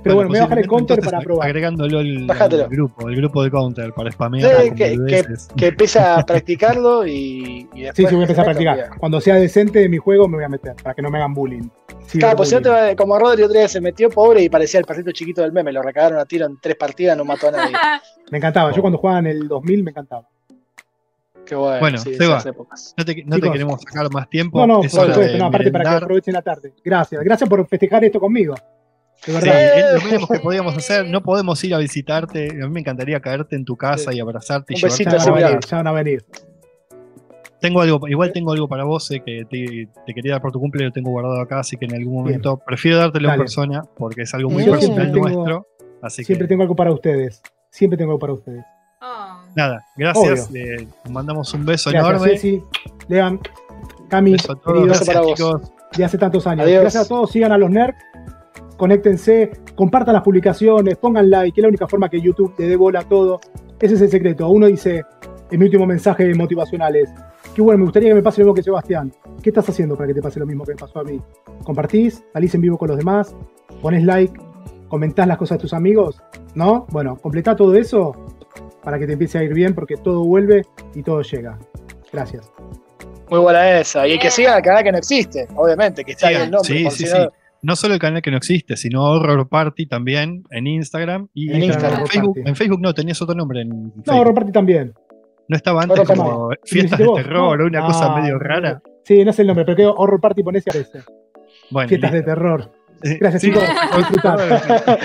Pero 0.02 0.14
bueno, 0.14 0.30
me 0.30 0.38
voy 0.38 0.38
a 0.38 0.42
bajar 0.44 0.58
el 0.60 0.66
counter 0.66 1.00
para 1.00 1.20
probar. 1.20 1.46
Agregándolo 1.46 1.98
al, 1.98 2.30
al 2.30 2.68
grupo, 2.68 3.08
el 3.08 3.16
grupo 3.16 3.42
de 3.42 3.50
counter 3.50 3.92
para 3.92 4.10
spamear. 4.10 4.62
Sí, 4.62 4.70
que- 4.74 5.26
que 5.56 5.66
empiece 5.66 5.98
a 6.00 6.16
practicarlo 6.26 7.06
y, 7.06 7.68
y 7.74 7.80
después. 7.82 7.96
Sí, 7.96 8.06
sí, 8.06 8.14
voy 8.14 8.22
a 8.22 8.24
empezar 8.24 8.42
a 8.42 8.44
practicar. 8.46 8.98
Cuando 8.98 9.20
sea 9.20 9.34
decente 9.34 9.86
mi 9.88 9.98
juego, 9.98 10.26
me 10.28 10.36
voy 10.36 10.44
a 10.44 10.48
meter 10.48 10.74
para 10.82 10.94
que 10.94 11.02
no 11.02 11.10
me 11.10 11.18
hagan 11.18 11.34
bullying. 11.34 11.68
Sí, 12.06 12.18
Claro, 12.18 12.38
pues 12.38 12.48
si 12.48 12.54
no 12.54 12.62
te 12.62 12.70
bullying. 12.70 12.84
va- 12.90 12.96
como 12.96 13.18
Rodri 13.18 13.42
otro 13.42 13.58
día 13.58 13.68
se 13.68 13.80
metió 13.80 14.08
pobre 14.10 14.42
y 14.42 14.48
parecía 14.48 14.80
el 14.80 14.86
perrito 14.86 15.12
chiquito 15.12 15.42
del 15.42 15.52
meme, 15.52 15.70
lo 15.72 15.82
recagaron 15.82 16.18
a 16.18 16.24
tiro 16.24 16.46
en 16.46 16.58
tres 16.60 16.76
partidas, 16.76 17.16
no 17.16 17.24
mató 17.24 17.48
a 17.48 17.50
nadie. 17.52 17.74
Me 18.30 18.38
encantaba. 18.38 18.72
Yo 18.72 18.80
cuando 18.80 18.98
jugaba 18.98 19.18
en 19.18 19.26
el 19.26 19.48
2000 19.48 19.82
me 19.82 19.90
encantaba. 19.90 20.26
Qué 21.44 21.54
bueno, 21.56 21.80
Bueno, 21.80 21.98
sí, 21.98 22.14
Seba. 22.14 22.34
esas 22.36 22.46
épocas. 22.46 22.94
No 22.96 23.04
te, 23.04 23.24
no 23.24 23.38
te 23.40 23.50
queremos 23.50 23.80
sacar 23.82 24.08
más 24.12 24.28
tiempo. 24.30 24.60
No, 24.60 24.66
no, 24.66 24.84
es 24.84 24.94
por 24.94 25.06
supuesto. 25.08 25.32
de 25.32 25.38
No, 25.38 25.46
aparte 25.46 25.72
para 25.72 25.84
que 25.90 25.96
aprovechen 25.96 26.34
la 26.34 26.42
tarde. 26.42 26.72
Gracias. 26.84 27.22
Gracias 27.24 27.48
por 27.50 27.66
festejar 27.66 28.04
esto 28.04 28.20
conmigo. 28.20 28.54
De 29.26 29.32
Sí, 29.32 29.32
verdad. 29.32 29.78
es 29.96 30.02
lo 30.04 30.10
mínimo 30.10 30.26
que 30.32 30.38
podíamos 30.40 30.76
hacer. 30.76 31.06
No 31.06 31.22
podemos 31.22 31.62
ir 31.64 31.74
a 31.74 31.78
visitarte. 31.78 32.48
A 32.62 32.66
mí 32.66 32.70
me 32.70 32.80
encantaría 32.80 33.20
caerte 33.20 33.56
en 33.56 33.64
tu 33.64 33.76
casa 33.76 34.10
Sí. 34.10 34.16
y 34.16 34.20
abrazarte 34.20 34.72
y 34.72 34.76
Un 34.76 34.80
llevarte 34.80 35.04
besito 35.04 35.16
Ya 35.16 35.22
a 35.22 35.30
van 35.32 35.42
a 35.44 35.46
venir, 35.48 35.60
ya 35.68 35.76
van 35.76 35.86
a 35.86 35.92
venir. 35.92 36.24
Tengo 37.60 37.82
algo, 37.82 38.08
igual 38.08 38.32
tengo 38.32 38.52
algo 38.52 38.66
para 38.68 38.84
vos, 38.84 39.10
eh, 39.10 39.20
que 39.24 39.44
te, 39.44 39.86
te 40.06 40.14
quería 40.14 40.32
dar 40.32 40.40
por 40.40 40.50
tu 40.50 40.58
cumple, 40.58 40.82
lo 40.86 40.92
tengo 40.92 41.10
guardado 41.10 41.38
acá, 41.42 41.58
así 41.60 41.76
que 41.76 41.84
en 41.84 41.94
algún 41.94 42.14
Bien. 42.14 42.24
momento 42.24 42.56
prefiero 42.64 42.96
dártelo 42.96 43.30
en 43.30 43.36
persona, 43.38 43.82
porque 43.98 44.22
es 44.22 44.32
algo 44.32 44.48
muy 44.48 44.64
Yo 44.64 44.72
personal 44.72 44.96
siempre 44.96 45.12
tengo- 45.20 45.28
nuestro. 45.44 45.66
Así 46.02 46.24
Siempre 46.24 46.46
que 46.46 46.48
tengo 46.48 46.62
algo 46.62 46.74
para 46.74 46.90
ustedes. 46.90 47.42
Siempre 47.70 47.98
tengo 47.98 48.12
algo 48.12 48.18
para 48.18 48.32
ustedes. 48.32 48.64
Oh. 49.02 49.44
nada, 49.54 49.84
gracias. 49.96 50.50
eh, 50.54 50.86
mandamos 51.10 51.52
un 51.52 51.66
beso 51.66 51.90
Gracias, 51.90 52.10
enorme. 52.14 52.30
Ceci, 52.32 52.62
Lean, 53.08 53.38
Cami, 54.08 54.32
Beso 54.32 54.52
a 54.52 54.56
todos. 54.56 54.86
Beso 54.88 55.04
para 55.04 55.20
gracias 55.20 55.40
vos. 55.40 55.60
chicos. 55.60 55.72
de 55.98 56.04
hace 56.04 56.16
tantos 56.18 56.46
años. 56.46 56.64
Adiós. 56.66 56.80
Gracias 56.82 57.04
a 57.04 57.08
todos, 57.08 57.30
sigan 57.30 57.52
a 57.52 57.58
los 57.58 57.68
nerds, 57.70 57.96
conéctense, 58.80 59.50
compartan 59.74 60.14
las 60.14 60.22
publicaciones, 60.22 60.96
pongan 60.96 61.28
like, 61.28 61.54
que 61.54 61.60
es 61.60 61.62
la 61.62 61.68
única 61.68 61.86
forma 61.86 62.08
que 62.08 62.18
YouTube 62.18 62.56
te 62.56 62.66
dé 62.66 62.76
bola 62.76 63.00
a 63.00 63.02
todo. 63.02 63.38
Ese 63.78 63.94
es 63.96 64.00
el 64.00 64.08
secreto. 64.08 64.48
Uno 64.48 64.68
dice, 64.68 65.04
en 65.50 65.58
mi 65.58 65.66
último 65.66 65.84
mensaje 65.84 66.34
motivacional 66.34 66.96
es, 66.96 67.10
qué 67.54 67.60
bueno, 67.60 67.76
me 67.76 67.84
gustaría 67.84 68.08
que 68.08 68.14
me 68.14 68.22
pase 68.22 68.40
lo 68.40 68.46
mismo 68.46 68.54
que 68.54 68.62
Sebastián. 68.62 69.12
¿Qué 69.42 69.50
estás 69.50 69.68
haciendo 69.68 69.96
para 69.96 70.08
que 70.08 70.14
te 70.14 70.22
pase 70.22 70.40
lo 70.40 70.46
mismo 70.46 70.64
que 70.64 70.72
me 70.72 70.78
pasó 70.78 71.00
a 71.00 71.04
mí? 71.04 71.20
¿Compartís? 71.62 72.24
¿Salís 72.32 72.54
en 72.54 72.62
vivo 72.62 72.78
con 72.78 72.88
los 72.88 72.96
demás? 72.96 73.36
¿Pones 73.82 74.02
like? 74.02 74.40
¿Comentás 74.88 75.26
las 75.26 75.36
cosas 75.36 75.58
de 75.58 75.62
tus 75.62 75.74
amigos? 75.74 76.22
¿No? 76.54 76.86
Bueno, 76.88 77.16
completá 77.16 77.54
todo 77.54 77.74
eso 77.74 78.16
para 78.82 78.98
que 78.98 79.06
te 79.06 79.12
empiece 79.12 79.36
a 79.36 79.42
ir 79.42 79.52
bien 79.52 79.74
porque 79.74 79.98
todo 79.98 80.24
vuelve 80.24 80.64
y 80.94 81.02
todo 81.02 81.20
llega. 81.20 81.58
Gracias. 82.10 82.50
Muy 83.28 83.40
buena 83.40 83.78
esa. 83.78 84.08
Y 84.08 84.12
el 84.12 84.18
que 84.18 84.30
siga 84.30 84.56
el 84.56 84.62
canal 84.62 84.82
que 84.82 84.92
no 84.92 84.98
existe, 84.98 85.46
obviamente, 85.54 86.02
que 86.02 86.12
está 86.12 86.30
el 86.30 86.50
nombre. 86.50 86.78
sí, 86.78 86.84
por 86.84 86.92
sí, 86.92 87.04
si 87.04 87.12
sí. 87.12 87.18
No- 87.62 87.76
solo 87.76 87.94
el 87.94 88.00
canal 88.00 88.22
que 88.22 88.30
no 88.30 88.36
existe, 88.36 88.76
sino 88.76 89.04
Horror 89.04 89.48
Party 89.48 89.86
también 89.86 90.44
en 90.50 90.66
Instagram. 90.66 91.28
Y 91.34 91.50
En 91.52 91.62
Instagram, 91.64 91.90
en, 91.90 91.96
Horror 91.98 92.08
Facebook, 92.10 92.34
Party. 92.36 92.48
en 92.50 92.56
Facebook 92.56 92.80
no, 92.80 92.94
tenías 92.94 93.20
otro 93.22 93.34
nombre 93.34 93.60
en 93.62 93.68
No, 93.68 93.92
Facebook. 94.04 94.24
Roparty 94.26 94.52
también. 94.52 94.94
No 95.48 95.56
estaba 95.56 95.82
antes 95.82 95.98
Horror 95.98 96.06
Party. 96.06 96.20
como 96.20 96.52
¿Y 96.52 96.54
lo 96.54 96.60
fiestas 96.64 96.98
de 96.98 97.06
vos? 97.06 97.16
terror 97.22 97.58
No. 97.58 97.64
o 97.64 97.66
una 97.66 97.80
cosa 97.86 98.12
Ah, 98.14 98.20
medio 98.20 98.34
no. 98.34 98.38
rara. 98.40 98.82
Sí, 99.04 99.24
no 99.24 99.32
sé 99.32 99.42
el 99.42 99.48
nombre, 99.48 99.64
pero 99.64 99.76
creo 99.76 99.94
Horror 99.94 100.20
Party 100.20 100.42
ponés 100.42 100.64
y 100.66 100.70
aparece. 100.70 101.00
Bueno, 101.70 101.88
Fiestas 101.88 102.12
de 102.12 102.22
terror. 102.22 102.70
Gracias, 103.02 103.40
sí. 103.42 103.48
chicos. 103.48 103.62
Disfrutar. 103.96 104.38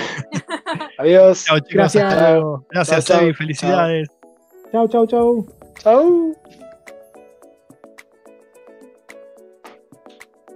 Adiós. 0.98 1.44
Chao, 1.44 1.58
chicos. 1.58 1.74
Gracias. 1.74 2.04
hasta 2.04 2.30
luego. 2.30 2.66
Gracias, 2.70 3.04
Chao, 3.06 3.16
chao. 3.16 3.24
Evi. 3.26 3.34
Felicidades. 3.34 4.08
Chau, 4.72 4.88
chau, 4.88 5.06
chau. 5.06 5.46
Chau. 5.82 6.65